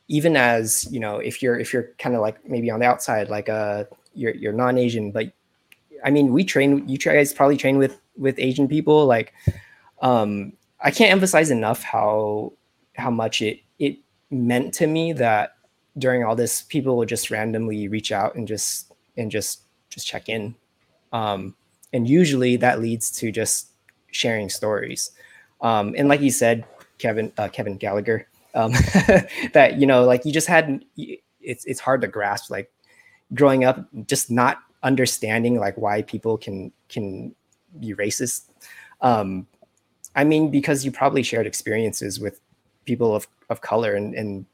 even 0.09 0.37
as 0.37 0.87
you 0.91 1.01
know 1.01 1.19
if 1.19 1.43
you're 1.43 1.59
if 1.59 1.73
you're 1.73 1.91
kind 1.99 2.15
of 2.15 2.21
like 2.21 2.49
maybe 2.49 2.71
on 2.71 2.81
the 2.81 2.87
outside 2.87 3.29
like 3.29 3.49
uh 3.49 3.85
you're 4.15 4.35
you're 4.35 4.53
non-asian 4.53 5.11
but 5.13 5.33
i 6.05 6.11
mean 6.11 6.33
we 6.33 6.45
train 6.45 6.87
you 6.89 6.99
guys 6.99 7.33
probably 7.33 7.57
train 7.57 7.79
with 7.79 8.01
with 8.17 8.39
asian 8.39 8.67
people 8.67 9.07
like 9.07 9.33
um 10.03 10.53
i 10.83 10.91
can't 10.91 11.13
emphasize 11.13 11.51
enough 11.51 11.83
how 11.83 12.53
how 12.97 13.11
much 13.11 13.43
it 13.43 13.61
it 13.79 13.99
meant 14.31 14.73
to 14.75 14.87
me 14.87 15.13
that 15.13 15.57
during 15.99 16.25
all 16.25 16.37
this 16.37 16.63
people 16.63 16.97
would 16.97 17.09
just 17.09 17.31
randomly 17.31 17.89
reach 17.89 18.13
out 18.13 18.35
and 18.35 18.47
just 18.47 18.93
and 19.17 19.31
just 19.31 19.63
just 19.89 20.07
check 20.07 20.29
in. 20.29 20.55
Um, 21.13 21.57
and 21.93 22.09
usually 22.09 22.57
that 22.57 22.81
leads 22.81 23.11
to 23.13 23.33
just 23.33 23.71
sharing 24.13 24.49
stories. 24.49 25.11
Um, 25.61 25.95
and 25.97 26.09
like 26.09 26.21
you 26.21 26.31
said 26.31 26.65
kevin 26.99 27.33
uh, 27.39 27.49
kevin 27.49 27.77
gallagher 27.77 28.29
um, 28.55 28.73
that 29.53 29.77
you 29.79 29.87
know 29.87 30.05
like 30.05 30.25
you 30.25 30.33
just 30.33 30.47
had 30.47 30.85
it's 31.41 31.65
it's 31.65 31.81
hard 31.81 32.01
to 32.03 32.07
grasp 32.07 32.51
like 32.51 32.71
growing 33.35 33.65
up 33.65 33.87
just 34.07 34.31
not 34.31 34.59
understanding 34.83 35.59
like 35.59 35.77
why 35.77 36.03
people 36.03 36.39
can 36.39 36.73
can 36.89 37.35
be 37.79 37.95
racist. 37.95 38.45
Um, 39.01 39.47
i 40.17 40.25
mean 40.25 40.51
because 40.51 40.85
you 40.85 40.91
probably 40.91 41.23
shared 41.23 41.47
experiences 41.47 42.21
with 42.21 42.41
people 42.85 43.15
of, 43.15 43.27
of 43.49 43.61
color 43.61 43.95
and, 43.95 44.15
and 44.15 44.47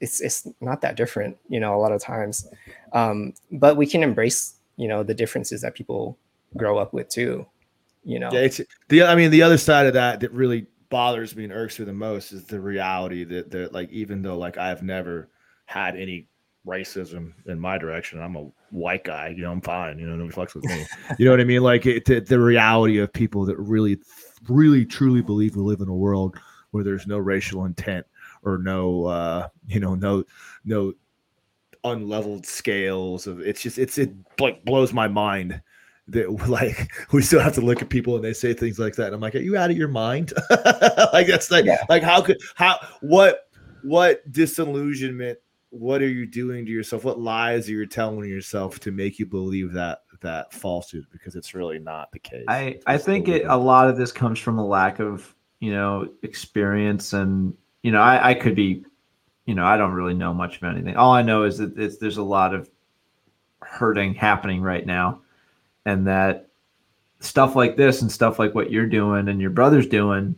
it's 0.00 0.20
it's 0.20 0.46
not 0.60 0.80
that 0.80 0.96
different 0.96 1.36
you 1.48 1.60
know 1.60 1.74
a 1.74 1.80
lot 1.80 1.92
of 1.92 2.00
times 2.00 2.48
um, 2.92 3.32
but 3.52 3.76
we 3.76 3.86
can 3.86 4.02
embrace 4.02 4.54
you 4.76 4.88
know 4.88 5.02
the 5.02 5.14
differences 5.14 5.60
that 5.60 5.74
people 5.74 6.16
grow 6.56 6.78
up 6.78 6.92
with 6.92 7.08
too 7.08 7.46
you 8.04 8.18
know 8.18 8.30
Yeah, 8.32 8.40
it's 8.40 8.60
the. 8.88 9.02
I 9.02 9.14
mean, 9.14 9.30
the 9.30 9.42
other 9.42 9.58
side 9.58 9.86
of 9.86 9.92
that 9.94 10.20
that 10.20 10.32
really 10.32 10.66
bothers 10.88 11.36
me 11.36 11.44
and 11.44 11.52
irks 11.52 11.78
me 11.78 11.84
the 11.84 11.92
most 11.92 12.32
is 12.32 12.44
the 12.44 12.60
reality 12.60 13.24
that 13.24 13.50
that 13.50 13.72
like 13.72 13.90
even 13.90 14.22
though 14.22 14.38
like 14.38 14.56
I've 14.56 14.82
never 14.82 15.28
had 15.66 15.96
any 15.96 16.28
racism 16.66 17.32
in 17.46 17.58
my 17.58 17.78
direction. 17.78 18.20
I'm 18.20 18.36
a 18.36 18.50
white 18.70 19.04
guy, 19.04 19.28
you 19.28 19.42
know, 19.42 19.52
I'm 19.52 19.60
fine, 19.60 19.98
you 19.98 20.06
know, 20.06 20.16
nobody 20.16 20.34
fucks 20.34 20.54
with 20.54 20.64
me. 20.64 20.86
you 21.18 21.24
know 21.24 21.30
what 21.30 21.40
I 21.40 21.44
mean? 21.44 21.62
Like 21.62 21.86
it, 21.86 22.04
the, 22.04 22.20
the 22.20 22.38
reality 22.38 22.98
of 22.98 23.12
people 23.12 23.44
that 23.46 23.56
really, 23.56 23.98
really, 24.48 24.84
truly 24.84 25.22
believe 25.22 25.56
we 25.56 25.62
live 25.62 25.80
in 25.80 25.88
a 25.88 25.94
world 25.94 26.38
where 26.70 26.84
there's 26.84 27.06
no 27.06 27.18
racial 27.18 27.64
intent 27.64 28.06
or 28.42 28.58
no, 28.58 29.06
uh, 29.06 29.48
you 29.66 29.80
know, 29.80 29.94
no, 29.94 30.24
no 30.64 30.92
unleveled 31.84 32.44
scales 32.44 33.26
of 33.28 33.40
it's 33.40 33.62
just 33.62 33.78
it's 33.78 33.98
it 33.98 34.12
like 34.40 34.64
blows 34.64 34.92
my 34.92 35.06
mind 35.06 35.62
that 36.08 36.28
like 36.48 36.90
we 37.12 37.22
still 37.22 37.40
have 37.40 37.54
to 37.54 37.60
look 37.60 37.82
at 37.82 37.88
people 37.88 38.16
and 38.16 38.24
they 38.24 38.32
say 38.32 38.52
things 38.52 38.78
like 38.78 38.94
that. 38.96 39.06
And 39.06 39.14
I'm 39.14 39.20
like, 39.20 39.34
are 39.34 39.38
you 39.40 39.56
out 39.56 39.70
of 39.70 39.76
your 39.76 39.88
mind? 39.88 40.32
like 41.12 41.26
that's 41.26 41.50
like 41.50 41.64
Yeah. 41.64 41.84
like 41.88 42.02
how 42.02 42.20
could 42.20 42.38
how 42.54 42.78
what 43.00 43.48
what 43.82 44.30
disillusionment 44.32 45.38
what 45.70 46.00
are 46.00 46.08
you 46.08 46.26
doing 46.26 46.64
to 46.64 46.72
yourself? 46.72 47.04
What 47.04 47.20
lies 47.20 47.68
are 47.68 47.72
you 47.72 47.86
telling 47.86 48.28
yourself 48.28 48.80
to 48.80 48.90
make 48.90 49.18
you 49.18 49.26
believe 49.26 49.72
that 49.74 50.00
that 50.20 50.52
falsehood? 50.52 51.06
Because 51.10 51.36
it's 51.36 51.54
really 51.54 51.78
not 51.78 52.12
the 52.12 52.18
case. 52.18 52.44
I 52.48 52.78
I 52.86 52.98
think 52.98 53.28
it 53.28 53.44
a 53.46 53.56
lot 53.56 53.88
of 53.88 53.96
this 53.96 54.12
comes 54.12 54.38
from 54.38 54.58
a 54.58 54.66
lack 54.66 55.00
of 55.00 55.34
you 55.60 55.72
know 55.72 56.08
experience 56.22 57.12
and 57.12 57.54
you 57.82 57.90
know 57.90 58.00
I 58.00 58.30
I 58.30 58.34
could 58.34 58.54
be 58.54 58.84
you 59.46 59.54
know 59.54 59.64
I 59.64 59.76
don't 59.76 59.92
really 59.92 60.14
know 60.14 60.34
much 60.34 60.56
of 60.56 60.64
anything. 60.64 60.96
All 60.96 61.12
I 61.12 61.22
know 61.22 61.44
is 61.44 61.58
that 61.58 61.78
it's, 61.78 61.98
there's 61.98 62.18
a 62.18 62.22
lot 62.22 62.54
of 62.54 62.70
hurting 63.60 64.14
happening 64.14 64.62
right 64.62 64.86
now, 64.86 65.20
and 65.84 66.06
that 66.06 66.48
stuff 67.20 67.56
like 67.56 67.76
this 67.76 68.02
and 68.02 68.10
stuff 68.10 68.38
like 68.38 68.54
what 68.54 68.70
you're 68.70 68.86
doing 68.86 69.28
and 69.28 69.40
your 69.40 69.50
brother's 69.50 69.86
doing 69.86 70.34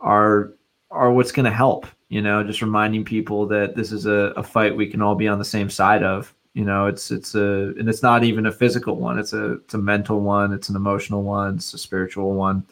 are 0.00 0.52
are 0.90 1.12
what's 1.12 1.32
going 1.32 1.44
to 1.44 1.50
help. 1.50 1.86
You 2.08 2.20
know, 2.20 2.44
just 2.44 2.60
reminding 2.60 3.04
people 3.04 3.46
that 3.46 3.74
this 3.74 3.92
is 3.92 4.04
a, 4.04 4.34
a 4.36 4.42
fight 4.42 4.76
we 4.76 4.86
can 4.86 5.00
all 5.00 5.14
be 5.14 5.28
on 5.28 5.38
the 5.38 5.44
same 5.44 5.70
side 5.70 6.02
of. 6.02 6.34
You 6.54 6.64
know, 6.64 6.86
it's 6.86 7.10
it's 7.10 7.34
a 7.34 7.72
and 7.78 7.88
it's 7.88 8.02
not 8.02 8.24
even 8.24 8.46
a 8.46 8.52
physical 8.52 8.96
one. 8.96 9.18
It's 9.18 9.32
a 9.32 9.54
it's 9.54 9.74
a 9.74 9.78
mental 9.78 10.20
one. 10.20 10.52
It's 10.52 10.68
an 10.68 10.76
emotional 10.76 11.22
one. 11.22 11.56
It's 11.56 11.72
a 11.72 11.78
spiritual 11.78 12.34
one. 12.34 12.66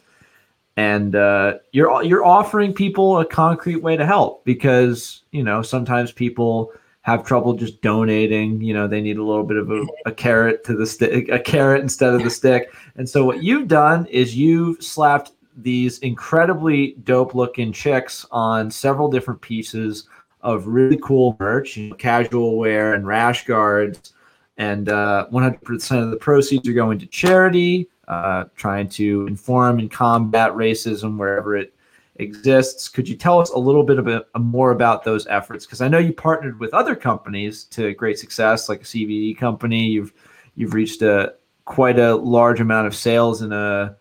And 0.77 1.15
uh, 1.15 1.55
you're 1.71 2.03
you're 2.03 2.25
offering 2.25 2.73
people 2.73 3.19
a 3.19 3.25
concrete 3.25 3.81
way 3.81 3.97
to 3.97 4.05
help 4.05 4.45
because 4.45 5.23
you 5.31 5.43
know 5.43 5.61
sometimes 5.61 6.11
people 6.11 6.71
have 7.01 7.25
trouble 7.25 7.53
just 7.53 7.81
donating. 7.81 8.61
You 8.61 8.75
know, 8.75 8.87
they 8.87 9.01
need 9.01 9.17
a 9.17 9.23
little 9.23 9.43
bit 9.43 9.57
of 9.57 9.71
a, 9.71 9.83
a 10.05 10.11
carrot 10.11 10.63
to 10.65 10.75
the 10.75 10.85
stick, 10.85 11.29
a 11.29 11.39
carrot 11.39 11.81
instead 11.81 12.13
of 12.13 12.23
the 12.23 12.29
stick. 12.29 12.73
And 12.95 13.09
so 13.09 13.25
what 13.25 13.43
you've 13.43 13.67
done 13.67 14.05
is 14.05 14.35
you've 14.35 14.83
slapped 14.83 15.31
these 15.57 15.99
incredibly 15.99 16.93
dope 17.03 17.35
looking 17.35 17.73
chicks 17.73 18.25
on 18.31 18.71
several 18.71 19.09
different 19.09 19.41
pieces 19.41 20.07
of 20.43 20.67
really 20.67 20.97
cool 21.01 21.35
merch, 21.39 21.77
you 21.77 21.89
know, 21.89 21.95
casual 21.95 22.57
wear 22.57 22.93
and 22.93 23.05
rash 23.05 23.45
guards. 23.45 24.13
And 24.57 24.89
uh, 24.89 25.27
100% 25.31 26.03
of 26.03 26.11
the 26.11 26.17
proceeds 26.17 26.67
are 26.67 26.73
going 26.73 26.99
to 26.99 27.05
charity, 27.07 27.89
uh, 28.07 28.45
trying 28.55 28.89
to 28.89 29.25
inform 29.27 29.79
and 29.79 29.89
combat 29.89 30.51
racism 30.51 31.17
wherever 31.17 31.55
it 31.55 31.73
exists. 32.15 32.87
Could 32.87 33.07
you 33.07 33.15
tell 33.15 33.39
us 33.39 33.49
a 33.51 33.57
little 33.57 33.83
bit 33.83 33.97
about, 33.97 34.27
more 34.39 34.71
about 34.71 35.03
those 35.03 35.25
efforts? 35.27 35.65
Because 35.65 35.81
I 35.81 35.87
know 35.87 35.97
you 35.97 36.13
partnered 36.13 36.59
with 36.59 36.73
other 36.73 36.95
companies 36.95 37.63
to 37.65 37.93
great 37.93 38.19
success, 38.19 38.69
like 38.69 38.81
a 38.81 38.85
CBD 38.85 39.37
company. 39.37 39.85
You've 39.85 40.13
you've 40.55 40.73
reached 40.73 41.01
a 41.01 41.35
quite 41.65 41.99
a 41.99 42.15
large 42.15 42.59
amount 42.59 42.87
of 42.87 42.95
sales 42.95 43.41
in 43.41 43.51
a 43.53 43.95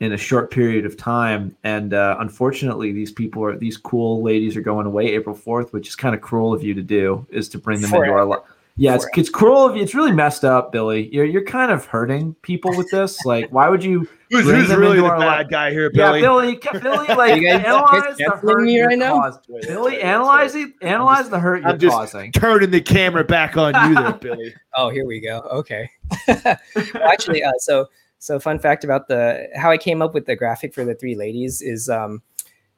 in 0.00 0.12
a 0.12 0.16
short 0.16 0.50
period 0.50 0.86
of 0.86 0.96
time. 0.96 1.56
And 1.64 1.92
uh, 1.94 2.16
unfortunately, 2.20 2.92
these 2.92 3.10
people 3.12 3.42
are 3.44 3.56
these 3.56 3.76
cool 3.76 4.22
ladies 4.22 4.56
are 4.56 4.60
going 4.62 4.86
away 4.86 5.06
April 5.14 5.34
fourth, 5.34 5.72
which 5.72 5.88
is 5.88 5.96
kind 5.96 6.14
of 6.14 6.20
cruel 6.20 6.52
of 6.54 6.62
you 6.62 6.74
to 6.74 6.82
do, 6.82 7.26
is 7.30 7.48
to 7.50 7.58
bring 7.58 7.80
them 7.80 7.92
into 7.92 8.10
our 8.10 8.24
life. 8.24 8.40
Yeah, 8.80 8.94
it's, 8.94 9.04
it's 9.16 9.28
cruel 9.28 9.66
of 9.66 9.74
you. 9.74 9.82
It's 9.82 9.92
really 9.92 10.12
messed 10.12 10.44
up, 10.44 10.70
Billy. 10.70 11.12
You're 11.12 11.24
you're 11.24 11.42
kind 11.44 11.72
of 11.72 11.84
hurting 11.86 12.34
people 12.42 12.76
with 12.76 12.88
this. 12.92 13.24
Like, 13.24 13.50
why 13.50 13.68
would 13.68 13.82
you? 13.82 14.06
who's, 14.30 14.44
bring 14.44 14.60
who's 14.60 14.68
them 14.68 14.78
really 14.78 14.98
into 14.98 15.10
the 15.10 15.16
bad 15.16 15.26
life? 15.38 15.48
guy 15.50 15.72
here, 15.72 15.90
Yeah, 15.92 16.12
Billy? 16.12 16.20
Billy, 16.20 16.60
Billy, 16.80 17.06
like 17.08 17.42
analyze 17.42 18.16
the 18.16 18.38
hurt 18.40 18.62
me 18.62 18.74
you're 18.76 18.86
right 18.86 18.96
now? 18.96 19.20
causing. 19.20 19.42
Billy, 19.62 20.00
analyze 20.00 20.54
it. 20.54 20.70
Analyze 20.80 21.28
the 21.28 21.40
hurt 21.40 21.62
you're 21.62 21.70
I'm 21.70 21.78
just- 21.80 21.92
causing. 21.96 22.30
Turning 22.30 22.70
the 22.70 22.80
camera 22.80 23.24
back 23.24 23.56
on 23.56 23.74
you 23.88 23.96
there, 24.00 24.12
Billy. 24.20 24.54
Oh, 24.76 24.90
here 24.90 25.06
we 25.06 25.18
go. 25.18 25.40
Okay. 25.50 25.90
Well, 26.28 26.56
actually, 27.04 27.42
uh, 27.42 27.50
so 27.58 27.88
so 28.18 28.40
fun 28.40 28.58
fact 28.58 28.84
about 28.84 29.08
the 29.08 29.48
how 29.54 29.70
I 29.70 29.78
came 29.78 30.02
up 30.02 30.14
with 30.14 30.26
the 30.26 30.36
graphic 30.36 30.74
for 30.74 30.84
the 30.84 30.94
three 30.94 31.14
ladies 31.14 31.62
is, 31.62 31.88
um, 31.88 32.22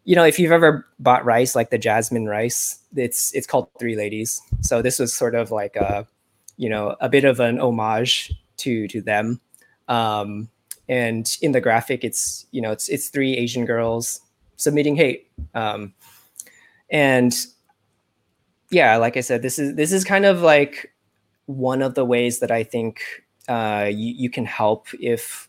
you 0.04 0.14
know, 0.14 0.24
if 0.24 0.38
you've 0.38 0.52
ever 0.52 0.86
bought 0.98 1.24
rice 1.24 1.54
like 1.54 1.70
the 1.70 1.78
jasmine 1.78 2.26
rice, 2.26 2.78
it's 2.94 3.34
it's 3.34 3.46
called 3.46 3.68
Three 3.78 3.96
Ladies. 3.96 4.40
So 4.60 4.82
this 4.82 4.98
was 4.98 5.14
sort 5.14 5.34
of 5.34 5.50
like 5.50 5.76
a, 5.76 6.06
you 6.56 6.68
know, 6.68 6.96
a 7.00 7.08
bit 7.08 7.24
of 7.24 7.40
an 7.40 7.58
homage 7.58 8.32
to 8.58 8.86
to 8.88 9.00
them. 9.00 9.40
Um, 9.88 10.48
and 10.88 11.36
in 11.40 11.52
the 11.52 11.60
graphic, 11.60 12.04
it's 12.04 12.46
you 12.50 12.60
know, 12.60 12.72
it's 12.72 12.88
it's 12.88 13.08
three 13.08 13.36
Asian 13.36 13.64
girls 13.64 14.20
submitting 14.56 14.96
hate. 14.96 15.30
Um, 15.54 15.94
and 16.90 17.34
yeah, 18.70 18.96
like 18.96 19.16
I 19.16 19.20
said, 19.20 19.42
this 19.42 19.58
is 19.58 19.74
this 19.76 19.92
is 19.92 20.04
kind 20.04 20.26
of 20.26 20.42
like 20.42 20.92
one 21.46 21.82
of 21.82 21.94
the 21.94 22.04
ways 22.04 22.40
that 22.40 22.50
I 22.50 22.62
think 22.62 23.00
uh, 23.50 23.90
you, 23.92 24.14
you 24.16 24.30
can 24.30 24.44
help 24.44 24.86
if 25.00 25.48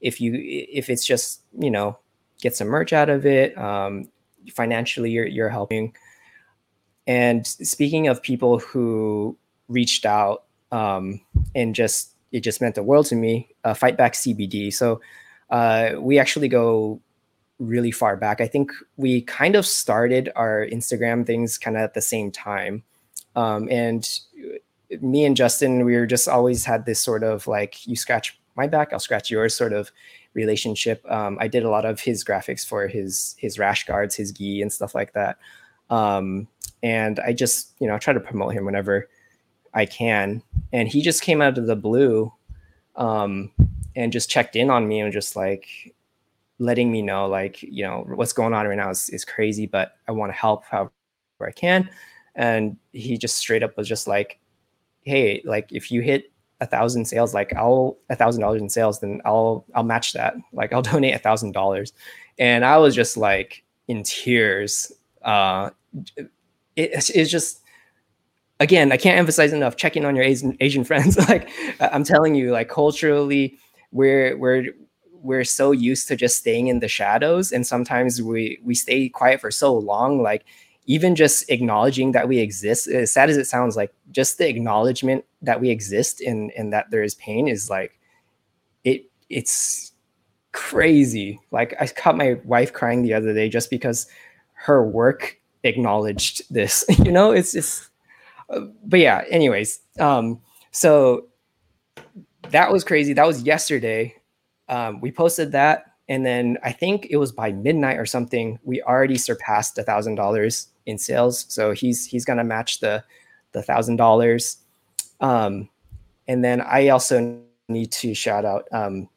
if 0.00 0.20
you 0.20 0.32
if 0.34 0.90
it's 0.90 1.06
just 1.06 1.42
you 1.58 1.70
know 1.70 1.98
get 2.40 2.54
some 2.54 2.68
merch 2.68 2.92
out 2.92 3.08
of 3.08 3.24
it 3.26 3.56
um, 3.56 4.08
financially 4.52 5.10
you're, 5.10 5.26
you're 5.26 5.48
helping. 5.48 5.94
And 7.06 7.46
speaking 7.46 8.08
of 8.08 8.22
people 8.22 8.58
who 8.58 9.36
reached 9.68 10.04
out 10.04 10.44
um, 10.72 11.20
and 11.54 11.74
just 11.74 12.14
it 12.32 12.40
just 12.40 12.60
meant 12.60 12.74
the 12.74 12.82
world 12.82 13.06
to 13.06 13.14
me 13.14 13.48
uh, 13.64 13.72
fight 13.72 13.96
back 13.96 14.12
cbd 14.12 14.72
so 14.72 15.00
uh, 15.50 15.92
we 15.98 16.18
actually 16.18 16.48
go 16.48 17.00
really 17.58 17.90
far 17.90 18.16
back. 18.16 18.40
I 18.40 18.46
think 18.46 18.70
we 18.96 19.22
kind 19.22 19.56
of 19.56 19.66
started 19.66 20.30
our 20.36 20.66
instagram 20.70 21.26
things 21.26 21.58
kind 21.58 21.76
of 21.76 21.82
at 21.82 21.94
the 21.94 22.02
same 22.02 22.30
time. 22.30 22.82
Um, 23.34 23.68
and 23.70 24.08
me 25.00 25.24
and 25.24 25.36
Justin, 25.36 25.84
we 25.84 25.96
were 25.96 26.06
just 26.06 26.28
always 26.28 26.64
had 26.64 26.86
this 26.86 27.00
sort 27.00 27.22
of 27.22 27.46
like 27.46 27.86
you 27.86 27.96
scratch 27.96 28.38
my 28.56 28.66
back, 28.66 28.92
I'll 28.92 28.98
scratch 28.98 29.30
yours 29.30 29.54
sort 29.54 29.72
of 29.72 29.90
relationship. 30.34 31.04
Um, 31.10 31.38
I 31.40 31.48
did 31.48 31.62
a 31.62 31.70
lot 31.70 31.84
of 31.84 32.00
his 32.00 32.24
graphics 32.24 32.66
for 32.66 32.88
his 32.88 33.36
his 33.38 33.58
rash 33.58 33.86
guards, 33.86 34.14
his 34.14 34.32
gi, 34.32 34.62
and 34.62 34.72
stuff 34.72 34.94
like 34.94 35.12
that. 35.12 35.38
Um, 35.90 36.48
and 36.82 37.20
I 37.20 37.32
just 37.32 37.74
you 37.80 37.86
know 37.86 37.94
I 37.94 37.98
try 37.98 38.12
to 38.12 38.20
promote 38.20 38.52
him 38.52 38.64
whenever 38.64 39.08
I 39.74 39.86
can. 39.86 40.42
And 40.72 40.88
he 40.88 41.02
just 41.02 41.22
came 41.22 41.40
out 41.40 41.56
of 41.56 41.66
the 41.66 41.76
blue, 41.76 42.32
um, 42.96 43.52
and 43.94 44.12
just 44.12 44.28
checked 44.30 44.56
in 44.56 44.70
on 44.70 44.88
me 44.88 45.00
and 45.00 45.12
just 45.12 45.36
like 45.36 45.94
letting 46.58 46.90
me 46.90 47.00
know 47.02 47.28
like 47.28 47.62
you 47.62 47.84
know 47.84 48.04
what's 48.14 48.32
going 48.32 48.52
on 48.52 48.66
right 48.66 48.76
now 48.76 48.90
is, 48.90 49.08
is 49.10 49.24
crazy, 49.24 49.66
but 49.66 49.96
I 50.08 50.12
want 50.12 50.32
to 50.32 50.38
help 50.38 50.64
however 50.64 50.92
I 51.40 51.52
can. 51.52 51.88
And 52.34 52.76
he 52.92 53.18
just 53.18 53.36
straight 53.36 53.62
up 53.62 53.76
was 53.76 53.88
just 53.88 54.06
like, 54.06 54.38
hey, 55.08 55.42
like 55.44 55.72
if 55.72 55.90
you 55.90 56.00
hit 56.02 56.32
a 56.60 56.66
thousand 56.66 57.04
sales, 57.06 57.34
like 57.34 57.54
I'll 57.54 57.98
a 58.10 58.16
thousand 58.16 58.42
dollars 58.42 58.62
in 58.62 58.68
sales, 58.68 59.00
then 59.00 59.20
I'll 59.24 59.64
I'll 59.74 59.84
match 59.84 60.12
that. 60.14 60.34
Like 60.52 60.72
I'll 60.72 60.82
donate 60.82 61.14
a 61.14 61.18
thousand 61.18 61.52
dollars. 61.52 61.92
And 62.38 62.64
I 62.64 62.78
was 62.78 62.94
just 62.94 63.16
like 63.16 63.64
in 63.88 64.02
tears. 64.02 64.92
Uh 65.22 65.70
it, 66.76 67.10
it's 67.14 67.30
just 67.30 67.60
again, 68.60 68.92
I 68.92 68.96
can't 68.96 69.18
emphasize 69.18 69.52
enough 69.52 69.76
checking 69.76 70.04
on 70.04 70.16
your 70.16 70.24
Asian 70.24 70.56
Asian 70.60 70.84
friends. 70.90 71.16
like 71.28 71.48
I'm 71.80 72.04
telling 72.04 72.34
you, 72.34 72.50
like 72.52 72.68
culturally, 72.68 73.58
we're 73.92 74.36
we're 74.36 74.66
we're 75.22 75.44
so 75.44 75.72
used 75.72 76.08
to 76.08 76.16
just 76.16 76.38
staying 76.38 76.68
in 76.68 76.78
the 76.80 76.88
shadows 76.88 77.50
and 77.50 77.66
sometimes 77.66 78.22
we 78.22 78.58
we 78.62 78.74
stay 78.74 79.08
quiet 79.08 79.40
for 79.40 79.50
so 79.50 79.76
long 79.76 80.22
like 80.22 80.44
even 80.88 81.14
just 81.14 81.48
acknowledging 81.50 82.12
that 82.12 82.26
we 82.28 82.38
exist 82.38 82.88
as 82.88 83.12
sad 83.12 83.28
as 83.28 83.36
it 83.36 83.44
sounds 83.46 83.76
like 83.76 83.92
just 84.10 84.38
the 84.38 84.48
acknowledgement 84.48 85.22
that 85.42 85.60
we 85.60 85.70
exist 85.70 86.20
and 86.22 86.50
and 86.56 86.72
that 86.72 86.90
there 86.90 87.02
is 87.02 87.14
pain 87.16 87.46
is 87.46 87.70
like 87.70 88.00
it 88.82 89.04
it's 89.28 89.92
crazy. 90.52 91.38
Like 91.52 91.76
i 91.78 91.86
caught 91.86 92.16
my 92.16 92.40
wife 92.44 92.72
crying 92.72 93.02
the 93.02 93.14
other 93.14 93.32
day 93.32 93.48
just 93.48 93.70
because 93.70 94.06
her 94.54 94.84
work 94.84 95.38
acknowledged 95.62 96.42
this 96.52 96.84
you 97.04 97.12
know? 97.12 97.30
It's 97.30 97.52
just 97.52 97.90
uh, 98.50 98.60
but 98.84 98.98
yeah 98.98 99.24
anyways 99.28 99.80
um 100.00 100.40
so 100.72 101.26
that 102.50 102.72
was 102.72 102.82
crazy. 102.82 103.12
That 103.12 103.26
was 103.26 103.42
yesterday. 103.42 104.14
Um 104.70 105.02
we 105.02 105.12
posted 105.12 105.52
that 105.52 105.84
and 106.08 106.24
then 106.24 106.56
I 106.64 106.72
think 106.72 107.06
it 107.10 107.18
was 107.18 107.30
by 107.30 107.52
midnight 107.52 107.98
or 107.98 108.06
something. 108.06 108.58
We 108.62 108.80
already 108.80 109.18
surpassed 109.18 109.76
a 109.76 109.82
thousand 109.82 110.14
dollars 110.14 110.68
in 110.88 110.98
sales, 110.98 111.44
so 111.48 111.72
he's 111.72 112.06
he's 112.06 112.24
gonna 112.24 112.44
match 112.44 112.80
the 112.80 113.04
the 113.52 113.62
thousand 113.62 113.96
dollars. 113.96 114.58
Um, 115.20 115.68
and 116.26 116.44
then 116.44 116.60
I 116.62 116.88
also 116.88 117.38
need 117.68 117.92
to 117.92 118.14
shout 118.14 118.44
out 118.44 118.66
um, 118.72 119.08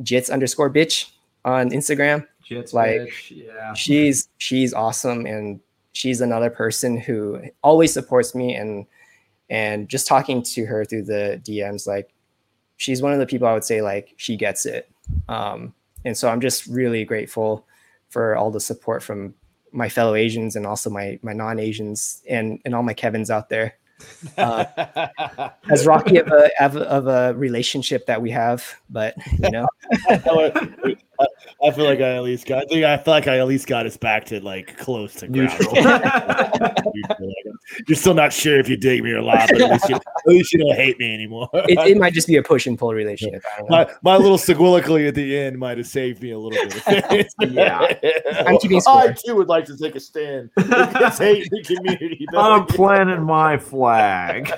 Jits 0.00 0.32
underscore 0.32 0.70
bitch 0.70 1.10
on 1.44 1.70
Instagram. 1.70 2.26
Jits, 2.48 2.72
like, 2.72 3.00
bitch, 3.00 3.44
yeah. 3.46 3.74
She's 3.74 4.28
she's 4.38 4.72
awesome, 4.72 5.26
and 5.26 5.60
she's 5.92 6.20
another 6.20 6.50
person 6.50 6.96
who 6.96 7.42
always 7.62 7.92
supports 7.92 8.34
me 8.34 8.54
and 8.54 8.86
and 9.50 9.88
just 9.88 10.06
talking 10.06 10.42
to 10.42 10.64
her 10.64 10.84
through 10.84 11.02
the 11.02 11.40
DMs, 11.44 11.86
like 11.86 12.14
she's 12.76 13.02
one 13.02 13.12
of 13.12 13.18
the 13.18 13.26
people 13.26 13.46
I 13.46 13.52
would 13.52 13.64
say 13.64 13.82
like 13.82 14.14
she 14.16 14.36
gets 14.36 14.64
it. 14.64 14.90
Um, 15.28 15.74
and 16.04 16.16
so 16.16 16.28
I'm 16.28 16.40
just 16.40 16.66
really 16.66 17.04
grateful 17.04 17.66
for 18.08 18.36
all 18.36 18.50
the 18.50 18.60
support 18.60 19.02
from 19.02 19.34
my 19.74 19.88
fellow 19.88 20.14
Asians 20.14 20.56
and 20.56 20.66
also 20.66 20.88
my 20.88 21.18
my 21.22 21.32
non-Asians 21.32 22.22
and 22.28 22.60
and 22.64 22.74
all 22.74 22.82
my 22.82 22.94
Kevins 22.94 23.30
out 23.30 23.48
there. 23.48 23.76
Uh, 24.36 24.64
as 25.70 25.86
rocky 25.86 26.18
of 26.18 26.28
a, 26.28 26.50
of 26.60 27.06
a 27.06 27.34
relationship 27.34 28.06
that 28.06 28.20
we 28.20 28.30
have, 28.30 28.80
but 28.90 29.14
you 29.38 29.50
know, 29.50 29.68
I 31.62 31.70
feel 31.70 31.84
like 31.84 32.00
I 32.00 32.16
at 32.16 32.22
least 32.22 32.46
got. 32.46 32.64
I 32.64 32.66
think 32.66 32.84
I 32.84 32.96
feel 32.96 33.14
like 33.14 33.28
I 33.28 33.38
at 33.38 33.46
least 33.46 33.66
got 33.66 33.86
us 33.86 33.96
back 33.96 34.24
to 34.26 34.40
like 34.40 34.76
close 34.76 35.14
to 35.16 35.28
neutral. 35.28 35.74
You're 37.88 37.96
still 37.96 38.14
not 38.14 38.32
sure 38.32 38.58
if 38.58 38.68
you 38.68 38.76
dig 38.76 39.02
me 39.02 39.12
or 39.12 39.22
not, 39.22 39.48
but 39.50 39.60
at 39.60 39.70
least 39.70 39.88
you, 39.88 39.96
at 39.96 40.26
least 40.26 40.52
you 40.52 40.58
don't 40.60 40.76
hate 40.76 40.98
me 40.98 41.12
anymore. 41.12 41.48
it, 41.54 41.78
it, 41.78 41.98
might 41.98 42.12
just 42.12 42.26
be 42.26 42.36
a 42.36 42.42
push 42.42 42.66
and 42.66 42.78
pull 42.78 42.92
relationship. 42.92 43.42
My, 43.68 43.88
my 44.02 44.16
little 44.16 44.36
seguilically 44.36 45.08
at 45.08 45.14
the 45.14 45.36
end 45.36 45.58
might 45.58 45.78
have 45.78 45.86
saved 45.86 46.22
me 46.22 46.32
a 46.32 46.38
little 46.38 46.68
bit. 46.68 47.32
yeah, 47.40 47.94
I'm 48.46 48.58
keeping 48.58 48.80
score. 48.80 49.00
I 49.00 49.12
too 49.12 49.34
would 49.36 49.48
like 49.48 49.64
to 49.66 49.76
take 49.76 49.94
a 49.94 50.00
stand 50.00 50.50
against 50.56 51.18
hate 51.18 51.48
the 51.50 51.62
community. 51.62 52.26
I'm 52.36 52.66
planting 52.66 53.22
my 53.22 53.56
flag. 53.56 54.52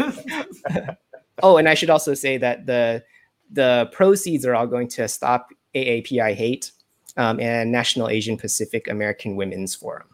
oh, 1.43 1.59
and 1.59 1.69
I 1.69 1.74
should 1.74 1.91
also 1.91 2.15
say 2.15 2.39
that 2.39 2.66
the 2.66 3.05
the 3.53 3.89
proceeds 3.93 4.45
are 4.45 4.55
all 4.55 4.66
going 4.66 4.89
to 4.89 5.07
stop 5.07 5.51
AAPI 5.77 6.35
hate 6.35 6.73
um, 7.16 7.39
and 7.40 7.70
National 7.70 8.09
Asian 8.09 8.36
Pacific 8.36 8.89
American 8.89 9.36
Women's 9.36 9.74
Forum. 9.74 10.09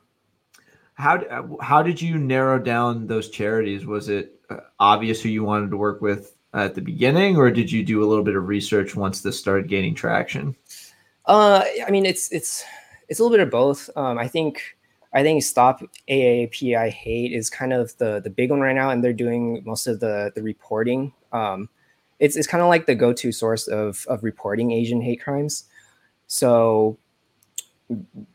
How 0.94 1.56
how 1.60 1.82
did 1.82 2.00
you 2.00 2.18
narrow 2.18 2.58
down 2.58 3.06
those 3.06 3.30
charities? 3.30 3.86
Was 3.86 4.08
it 4.08 4.40
uh, 4.50 4.58
obvious 4.78 5.22
who 5.22 5.28
you 5.28 5.42
wanted 5.42 5.70
to 5.70 5.76
work 5.76 6.02
with 6.02 6.36
at 6.54 6.74
the 6.74 6.82
beginning, 6.82 7.36
or 7.36 7.50
did 7.50 7.72
you 7.72 7.82
do 7.82 8.04
a 8.04 8.06
little 8.06 8.24
bit 8.24 8.36
of 8.36 8.46
research 8.46 8.94
once 8.94 9.22
this 9.22 9.38
started 9.38 9.68
gaining 9.68 9.94
traction? 9.94 10.54
Uh, 11.26 11.64
I 11.86 11.90
mean, 11.90 12.04
it's 12.04 12.30
it's 12.30 12.64
it's 13.08 13.20
a 13.20 13.22
little 13.22 13.36
bit 13.36 13.42
of 13.44 13.50
both. 13.50 13.88
Um, 13.96 14.18
I 14.18 14.28
think 14.28 14.76
I 15.14 15.22
think 15.22 15.42
Stop 15.42 15.82
AAPI 16.08 16.90
Hate 16.90 17.32
is 17.32 17.50
kind 17.50 17.72
of 17.72 17.96
the 17.98 18.20
the 18.20 18.30
big 18.30 18.50
one 18.50 18.60
right 18.60 18.74
now, 18.74 18.90
and 18.90 19.02
they're 19.02 19.12
doing 19.12 19.62
most 19.64 19.86
of 19.86 20.00
the 20.00 20.32
the 20.34 20.42
reporting. 20.42 21.12
Um, 21.32 21.68
it's 22.22 22.36
it's 22.36 22.46
kind 22.46 22.62
of 22.62 22.68
like 22.68 22.86
the 22.86 22.94
go 22.94 23.12
to 23.12 23.32
source 23.32 23.66
of 23.66 24.06
of 24.08 24.22
reporting 24.22 24.70
Asian 24.70 25.02
hate 25.02 25.20
crimes. 25.20 25.64
So 26.28 26.96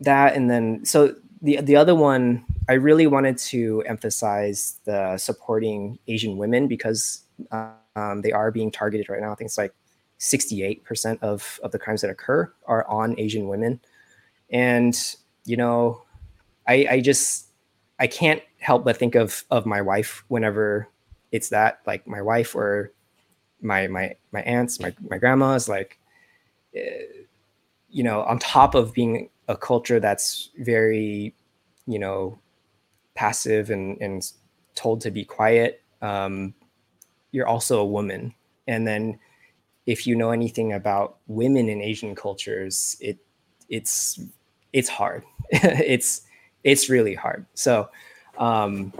that 0.02 0.36
and 0.36 0.52
then 0.52 0.84
so 0.84 1.16
the 1.42 1.62
the 1.62 1.78
other 1.78 1.96
one 1.96 2.44
I 2.68 2.74
really 2.74 3.08
wanted 3.08 3.38
to 3.38 3.82
emphasize 3.88 4.82
the 4.84 5.18
supporting 5.18 6.00
Asian 6.08 6.36
women 6.36 6.68
because 6.68 7.24
um, 7.52 8.22
they 8.24 8.34
are 8.34 8.52
being 8.52 8.72
targeted 8.72 9.08
right 9.08 9.22
now. 9.22 9.32
I 9.32 9.36
think 9.36 9.48
it's 9.48 9.58
like 9.58 9.74
68% 10.20 11.20
of 11.22 11.58
of 11.64 11.72
the 11.72 11.80
crimes 11.80 12.02
that 12.02 12.10
occur 12.10 12.52
are 12.66 12.86
on 12.90 13.18
Asian 13.18 13.48
women, 13.48 13.80
and 14.50 15.16
you 15.46 15.56
know, 15.56 16.02
I 16.68 16.88
I 16.92 17.00
just 17.00 17.48
I 18.00 18.08
can't 18.08 18.42
help 18.60 18.84
but 18.84 18.98
think 18.98 19.16
of 19.16 19.46
of 19.50 19.66
my 19.66 19.82
wife 19.82 20.26
whenever 20.28 20.90
it's 21.32 21.50
that 21.50 21.80
like 21.88 22.06
my 22.06 22.22
wife 22.22 22.54
or 22.54 22.92
my 23.62 23.88
my 23.88 24.16
my 24.32 24.42
aunts, 24.42 24.80
my 24.80 24.94
my 25.10 25.18
grandmas, 25.18 25.68
like. 25.70 26.00
Uh, 26.76 27.26
you 27.90 28.04
know, 28.04 28.24
on 28.24 28.38
top 28.38 28.76
of 28.76 28.94
being 28.94 29.30
a 29.48 29.56
culture 29.56 30.00
that's 30.00 30.50
very, 30.60 31.34
you 31.88 31.98
know, 31.98 32.38
passive 33.16 33.70
and, 33.70 34.00
and 34.02 34.32
told 34.76 35.02
to 35.02 35.12
be 35.12 35.24
quiet, 35.24 35.82
um, 36.02 36.54
you're 37.32 37.48
also 37.48 37.80
a 37.80 37.86
woman. 37.86 38.34
And 38.68 38.86
then 38.88 39.20
if 39.86 40.06
you 40.06 40.16
know 40.16 40.32
anything 40.32 40.74
about 40.74 41.18
women 41.28 41.70
in 41.70 41.82
Asian 41.82 42.14
cultures, 42.14 42.98
it 43.00 43.18
it's 43.70 44.20
it's 44.74 44.90
hard. 44.90 45.24
it's 45.52 46.22
it's 46.64 46.90
really 46.90 47.16
hard. 47.16 47.46
So 47.54 47.90
um, 48.38 48.94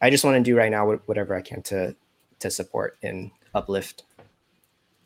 I 0.00 0.10
just 0.10 0.24
want 0.24 0.36
to 0.36 0.42
do 0.42 0.56
right 0.56 0.70
now 0.70 0.92
whatever 1.06 1.34
I 1.34 1.42
can 1.42 1.62
to 1.62 1.94
to 2.40 2.50
support 2.50 2.98
and 3.02 3.30
uplift 3.54 4.04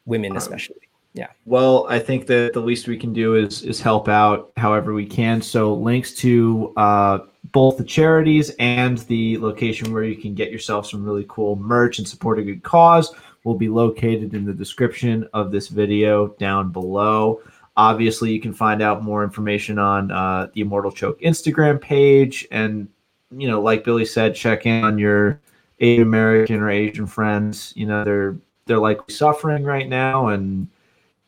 women, 0.07 0.37
especially. 0.37 0.89
Yeah. 1.15 1.29
Well, 1.47 1.87
I 1.89 1.99
think 1.99 2.27
that 2.27 2.53
the 2.53 2.61
least 2.61 2.87
we 2.87 2.97
can 2.97 3.13
do 3.13 3.35
is 3.35 3.63
is 3.63 3.81
help 3.81 4.09
out 4.09 4.53
however 4.57 4.95
we 4.95 5.07
can. 5.07 5.43
So 5.43 5.75
links 5.75 6.15
to 6.17 6.73
uh, 6.77 7.19
both 7.53 7.79
the 7.79 7.85
charities 7.85 8.51
and 8.59 8.99
the 8.99 9.39
location 9.39 9.93
where 9.93 10.05
you 10.05 10.17
can 10.17 10.35
get 10.35 10.51
yourself 10.53 10.87
some 10.87 11.05
really 11.05 11.27
cool 11.29 11.57
merch 11.57 11.99
and 11.99 12.07
support 12.07 12.39
a 12.39 12.43
good 12.43 12.63
cause 12.63 13.13
will 13.45 13.55
be 13.55 13.69
located 13.69 14.35
in 14.35 14.45
the 14.45 14.53
description 14.53 15.29
of 15.33 15.51
this 15.51 15.69
video 15.69 16.29
down 16.39 16.71
below. 16.71 17.41
Obviously, 17.77 18.33
you 18.33 18.41
can 18.41 18.53
find 18.53 18.83
out 18.83 19.03
more 19.03 19.25
information 19.25 19.79
on 19.79 20.11
uh, 20.11 20.49
the 20.53 20.61
Immortal 20.61 20.91
Choke 20.91 21.21
Instagram 21.21 21.81
page, 21.81 22.47
and 22.51 22.89
you 23.31 23.49
know, 23.49 23.61
like 23.61 23.85
Billy 23.85 24.05
said, 24.05 24.35
check 24.35 24.67
in 24.67 24.85
on 24.85 24.99
your 24.99 25.41
Asian 25.81 26.03
American 26.03 26.61
or 26.61 26.71
Asian 26.71 27.07
friends. 27.07 27.73
You 27.77 27.87
know, 27.87 28.05
they're 28.05 28.37
they're 28.67 28.79
likely 28.79 29.15
suffering 29.15 29.65
right 29.65 29.89
now, 29.89 30.29
and 30.29 30.69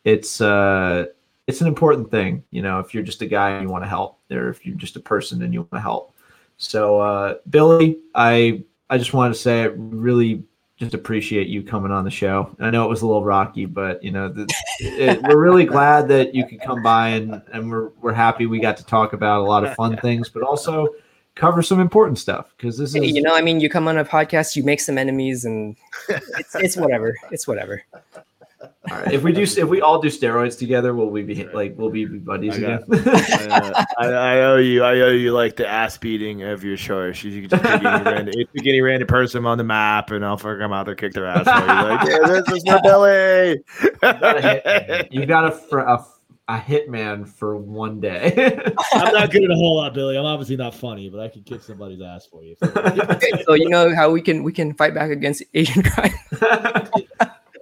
it's 0.04 0.40
uh 0.40 1.06
it's 1.46 1.60
an 1.60 1.66
important 1.66 2.10
thing, 2.10 2.44
you 2.50 2.62
know, 2.62 2.78
if 2.78 2.94
you're 2.94 3.02
just 3.02 3.22
a 3.22 3.26
guy 3.26 3.50
and 3.50 3.62
you 3.62 3.68
want 3.68 3.82
to 3.82 3.88
help, 3.88 4.18
or 4.30 4.50
if 4.50 4.64
you're 4.64 4.76
just 4.76 4.96
a 4.96 5.00
person 5.00 5.42
and 5.42 5.52
you 5.52 5.60
want 5.60 5.72
to 5.72 5.80
help. 5.80 6.14
So 6.58 7.00
uh 7.00 7.34
Billy, 7.48 7.98
I 8.14 8.62
I 8.88 8.98
just 8.98 9.14
wanted 9.14 9.34
to 9.34 9.40
say 9.40 9.62
I 9.62 9.66
really 9.74 10.44
just 10.76 10.94
appreciate 10.94 11.46
you 11.46 11.62
coming 11.62 11.92
on 11.92 12.04
the 12.04 12.10
show. 12.10 12.56
I 12.58 12.70
know 12.70 12.84
it 12.84 12.88
was 12.88 13.02
a 13.02 13.06
little 13.06 13.24
rocky, 13.24 13.66
but 13.66 14.02
you 14.02 14.10
know, 14.10 14.30
the, 14.30 14.46
it, 14.78 15.22
we're 15.22 15.38
really 15.38 15.66
glad 15.66 16.08
that 16.08 16.34
you 16.34 16.46
could 16.46 16.62
come 16.62 16.82
by 16.82 17.08
and, 17.10 17.42
and 17.52 17.70
we're, 17.70 17.88
we're 18.00 18.14
happy 18.14 18.46
we 18.46 18.60
got 18.60 18.78
to 18.78 18.86
talk 18.86 19.12
about 19.12 19.42
a 19.42 19.44
lot 19.44 19.62
of 19.62 19.74
fun 19.74 19.98
things, 19.98 20.30
but 20.30 20.42
also 20.42 20.88
cover 21.40 21.62
some 21.62 21.80
important 21.80 22.18
stuff 22.18 22.52
because 22.56 22.76
this 22.76 22.94
is, 22.94 23.02
you 23.02 23.22
know, 23.22 23.34
I 23.34 23.40
mean, 23.40 23.60
you 23.60 23.70
come 23.70 23.88
on 23.88 23.96
a 23.96 24.04
podcast, 24.04 24.56
you 24.56 24.62
make 24.62 24.78
some 24.78 24.98
enemies 24.98 25.46
and 25.46 25.74
it's, 26.08 26.54
it's 26.54 26.76
whatever. 26.76 27.16
It's 27.30 27.48
whatever. 27.48 27.82
All 28.62 28.98
right. 28.98 29.12
If 29.12 29.22
we 29.22 29.32
do, 29.32 29.42
if 29.42 29.64
we 29.64 29.80
all 29.80 30.02
do 30.02 30.08
steroids 30.08 30.58
together, 30.58 30.94
will 30.94 31.08
we 31.08 31.22
be 31.22 31.46
like, 31.46 31.78
will 31.78 31.88
we 31.88 32.04
be 32.04 32.18
buddies 32.18 32.54
I 32.54 32.56
again? 32.56 32.84
uh, 32.92 33.84
I, 33.98 34.06
I, 34.06 34.40
owe 34.42 34.56
you, 34.56 34.84
I 34.84 35.00
owe 35.00 35.10
you 35.10 35.32
like 35.32 35.56
the 35.56 35.66
ass 35.66 35.96
beating 35.96 36.42
of 36.42 36.62
your 36.62 36.76
choice. 36.76 37.24
You 37.24 37.40
can 37.40 37.50
just 37.50 37.62
pick 37.62 37.72
any 37.72 37.84
random, 38.04 38.34
pick 38.54 38.66
any 38.66 38.82
random 38.82 39.08
person 39.08 39.46
on 39.46 39.56
the 39.56 39.64
map, 39.64 40.10
and 40.10 40.22
I'll 40.22 40.36
fucking 40.36 40.60
come 40.60 40.74
out 40.74 40.84
there, 40.84 40.94
kick 40.94 41.14
their 41.14 41.24
ass. 41.24 41.46
like, 41.46 41.56
yeah, 42.08 42.18
this 42.26 42.48
is 42.50 42.64
for 42.64 42.80
Billy. 42.82 43.62
you 45.10 45.24
got 45.24 45.52
a, 45.52 45.76
a, 45.78 46.06
a 46.50 46.58
hitman 46.58 47.28
for 47.28 47.56
one 47.56 48.00
day. 48.00 48.32
I'm 48.92 49.14
not 49.14 49.30
good 49.30 49.44
at 49.44 49.50
a 49.50 49.54
whole 49.54 49.76
lot, 49.76 49.94
Billy. 49.94 50.16
I'm 50.16 50.24
obviously 50.24 50.56
not 50.56 50.74
funny, 50.74 51.08
but 51.08 51.20
I 51.20 51.28
can 51.28 51.42
kick 51.42 51.62
somebody's 51.62 52.00
ass 52.02 52.26
for 52.26 52.42
you. 52.42 52.56
so 53.44 53.54
you 53.54 53.68
know 53.68 53.94
how 53.94 54.10
we 54.10 54.20
can 54.20 54.42
we 54.42 54.52
can 54.52 54.74
fight 54.74 54.92
back 54.92 55.10
against 55.10 55.44
Asian 55.54 55.82
crime. 55.84 56.12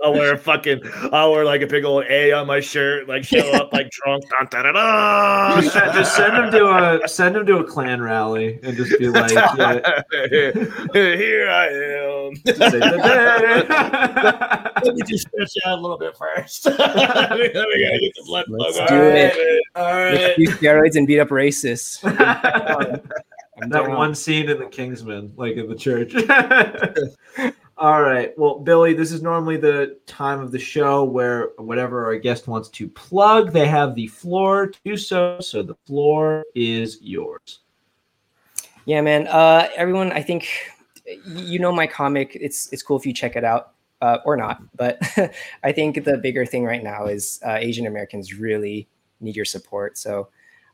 I'll 0.09 0.15
wear 0.15 0.33
a 0.33 0.39
fucking, 0.39 0.81
I'll 1.13 1.33
wear 1.33 1.45
like 1.45 1.61
a 1.61 1.67
big 1.67 1.85
old 1.85 2.07
A 2.09 2.33
on 2.33 2.47
my 2.47 2.61
shirt, 2.61 3.09
like 3.09 3.25
show 3.25 3.39
up 3.53 3.75
like 3.75 3.91
drunk. 3.91 4.25
Da, 4.51 4.63
da, 4.63 4.73
da, 4.73 5.61
just, 5.61 5.75
just, 5.75 6.17
send 6.17 6.35
him 6.35 6.51
to 6.51 7.03
a 7.05 7.09
send 7.09 7.37
him 7.37 7.45
to 7.45 7.59
a 7.59 7.65
Klan 7.65 8.01
rally 8.01 8.59
and 8.63 8.75
just 8.75 8.99
be 8.99 9.11
like, 9.11 9.33
yeah. 9.33 9.83
"Here 10.95 11.51
I 11.51 11.69
am." 11.69 12.33
Let 14.85 14.95
me 14.95 15.03
just 15.07 15.29
stretch 15.29 15.53
out 15.67 15.79
a 15.79 15.81
little 15.81 15.99
bit 15.99 16.17
first. 16.17 16.65
Let 16.65 16.79
me, 16.79 17.51
let 17.55 17.69
me 17.69 18.01
get 18.01 18.15
this 18.17 18.27
blood 18.27 18.47
Let's 18.49 18.77
do 18.77 18.83
All 18.83 19.03
it. 19.03 19.37
Right. 19.37 19.61
All 19.75 19.93
right. 19.93 20.15
Let's 20.15 20.39
use 20.39 20.55
steroids 20.55 20.97
and 20.97 21.07
beat 21.07 21.21
up 21.21 21.29
racists. 21.29 22.01
that 22.01 23.91
one 23.91 24.15
scene 24.15 24.49
in 24.49 24.59
the 24.59 24.67
Kingsman, 24.67 25.35
like 25.37 25.57
in 25.57 25.69
the 25.69 25.75
church. 25.75 26.15
All 27.79 28.03
right. 28.03 28.37
Well, 28.37 28.59
Billy, 28.59 28.93
this 28.93 29.13
is 29.13 29.23
normally 29.23 29.57
the 29.57 29.99
time 30.07 30.41
of 30.41 30.51
the 30.51 30.59
show 30.59 31.05
where 31.05 31.51
whatever 31.59 32.05
our 32.07 32.17
guest 32.19 32.49
wants 32.49 32.69
to 32.71 32.89
plug, 32.89 33.53
they 33.53 33.69
have 33.69 33.95
the 33.95 34.09
floor 34.09 34.67
to 34.67 34.79
do 34.85 34.97
so. 34.97 35.39
So 35.41 35.63
the 35.63 35.77
floor 35.87 36.45
is 36.57 36.99
yours. 37.01 37.61
Yeah, 38.85 39.01
man. 39.01 39.29
Uh, 39.29 39.69
everyone, 39.77 40.11
I 40.11 40.23
think 40.23 40.49
you 41.25 41.61
know 41.61 41.71
my 41.71 41.87
comic. 41.87 42.37
It's 42.41 42.73
it's 42.73 42.83
cool 42.83 42.99
if 42.99 43.07
you 43.07 43.13
check 43.13 43.37
it 43.37 43.45
out 43.45 43.75
uh, 44.03 44.19
or 44.25 44.37
not. 44.37 44.61
But 44.75 44.99
I 45.63 45.71
think 45.71 46.05
the 46.05 46.19
bigger 46.19 46.45
thing 46.45 46.65
right 46.65 46.83
now 46.83 47.07
is 47.07 47.39
uh, 47.47 47.59
Asian 47.61 47.87
Americans 47.87 48.35
really 48.35 48.89
need 49.21 49.37
your 49.37 49.45
support. 49.45 49.97
So 49.99 50.31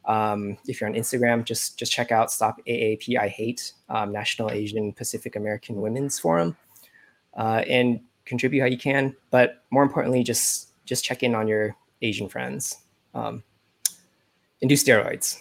um, 0.06 0.56
if 0.66 0.80
you're 0.80 0.88
on 0.88 0.96
Instagram, 0.96 1.44
just 1.44 1.78
just 1.78 1.92
check 1.92 2.12
out 2.12 2.32
Stop 2.32 2.64
AAPI 2.66 3.28
Hate 3.28 3.72
um, 3.90 4.10
National 4.10 4.50
Asian 4.50 4.90
Pacific 4.94 5.36
American 5.36 5.82
Women's 5.82 6.18
Forum 6.18 6.56
uh, 7.36 7.62
and 7.68 8.00
contribute 8.24 8.60
how 8.60 8.66
you 8.66 8.78
can. 8.78 9.14
But 9.30 9.62
more 9.70 9.82
importantly, 9.82 10.22
just 10.22 10.70
just 10.84 11.04
check 11.04 11.22
in 11.22 11.34
on 11.34 11.48
your 11.48 11.74
Asian 12.02 12.28
friends 12.28 12.76
um, 13.14 13.42
and 14.60 14.68
do 14.68 14.74
steroids. 14.74 15.38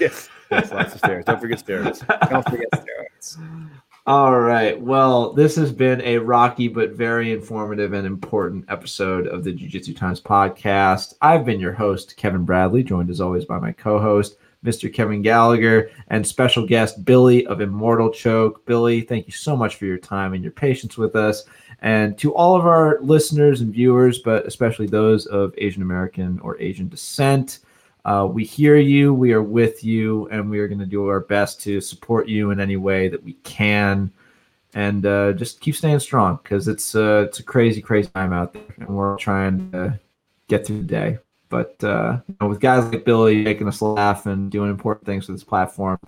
Yes. 0.00 0.28
Yes, 0.50 0.70
lots 0.70 0.94
of 0.94 1.00
steroids. 1.00 1.24
Don't 1.24 1.40
forget 1.40 1.64
steroids. 1.64 2.28
Don't 2.28 2.46
forget 2.48 2.68
steroids. 2.72 3.38
All 4.06 4.38
right. 4.40 4.78
Well, 4.78 5.32
this 5.32 5.56
has 5.56 5.72
been 5.72 6.02
a 6.02 6.18
rocky 6.18 6.68
but 6.68 6.90
very 6.90 7.32
informative 7.32 7.92
and 7.92 8.06
important 8.06 8.64
episode 8.68 9.26
of 9.28 9.44
the 9.44 9.52
Jiu 9.52 9.68
Jitsu 9.68 9.94
Times 9.94 10.20
podcast. 10.20 11.14
I've 11.22 11.46
been 11.46 11.60
your 11.60 11.72
host, 11.72 12.16
Kevin 12.16 12.44
Bradley, 12.44 12.82
joined 12.82 13.10
as 13.10 13.20
always 13.20 13.44
by 13.44 13.60
my 13.60 13.72
co 13.72 13.98
host, 13.98 14.36
Mr. 14.64 14.92
Kevin 14.92 15.22
Gallagher, 15.22 15.90
and 16.08 16.26
special 16.26 16.66
guest, 16.66 17.04
Billy 17.04 17.46
of 17.46 17.60
Immortal 17.60 18.10
Choke. 18.10 18.64
Billy, 18.64 19.00
thank 19.00 19.26
you 19.26 19.32
so 19.32 19.56
much 19.56 19.76
for 19.76 19.86
your 19.86 19.98
time 19.98 20.34
and 20.34 20.42
your 20.42 20.52
patience 20.52 20.96
with 20.96 21.16
us. 21.16 21.44
And 21.80 22.16
to 22.18 22.34
all 22.34 22.54
of 22.54 22.64
our 22.64 23.00
listeners 23.00 23.60
and 23.60 23.72
viewers, 23.72 24.20
but 24.20 24.46
especially 24.46 24.86
those 24.86 25.26
of 25.26 25.52
Asian 25.58 25.82
American 25.82 26.38
or 26.40 26.60
Asian 26.60 26.88
descent, 26.88 27.58
uh, 28.04 28.28
we 28.30 28.44
hear 28.44 28.76
you, 28.76 29.12
we 29.14 29.32
are 29.32 29.42
with 29.42 29.84
you, 29.84 30.28
and 30.28 30.48
we 30.48 30.58
are 30.58 30.68
going 30.68 30.78
to 30.78 30.86
do 30.86 31.06
our 31.06 31.20
best 31.20 31.60
to 31.62 31.80
support 31.80 32.28
you 32.28 32.50
in 32.50 32.60
any 32.60 32.76
way 32.76 33.08
that 33.08 33.22
we 33.22 33.34
can. 33.44 34.12
And 34.74 35.04
uh, 35.04 35.32
just 35.32 35.60
keep 35.60 35.76
staying 35.76 36.00
strong 36.00 36.38
because 36.42 36.66
it's 36.66 36.94
uh, 36.94 37.26
it's 37.28 37.40
a 37.40 37.42
crazy, 37.42 37.82
crazy 37.82 38.08
time 38.14 38.32
out 38.32 38.54
there, 38.54 38.62
and 38.78 38.88
we're 38.88 39.18
trying 39.18 39.70
to 39.72 40.00
get 40.48 40.66
through 40.66 40.78
the 40.78 40.84
day. 40.84 41.18
But 41.52 41.84
uh, 41.84 42.20
you 42.26 42.36
know, 42.40 42.48
with 42.48 42.60
guys 42.60 42.90
like 42.90 43.04
Billy 43.04 43.44
making 43.44 43.68
us 43.68 43.82
laugh 43.82 44.24
and 44.24 44.50
doing 44.50 44.70
important 44.70 45.04
things 45.04 45.26
for 45.26 45.32
this 45.32 45.44
platform, 45.44 46.00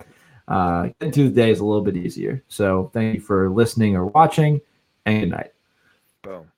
uh, 0.47 0.89
getting 0.99 1.11
through 1.11 1.29
the 1.29 1.35
day 1.35 1.51
is 1.51 1.59
a 1.59 1.65
little 1.65 1.83
bit 1.83 1.95
easier. 1.95 2.43
So 2.47 2.89
thank 2.95 3.13
you 3.13 3.21
for 3.21 3.51
listening 3.51 3.95
or 3.95 4.07
watching, 4.07 4.59
and 5.05 5.19
good 5.19 5.29
night. 5.29 5.51
Boom. 6.23 6.51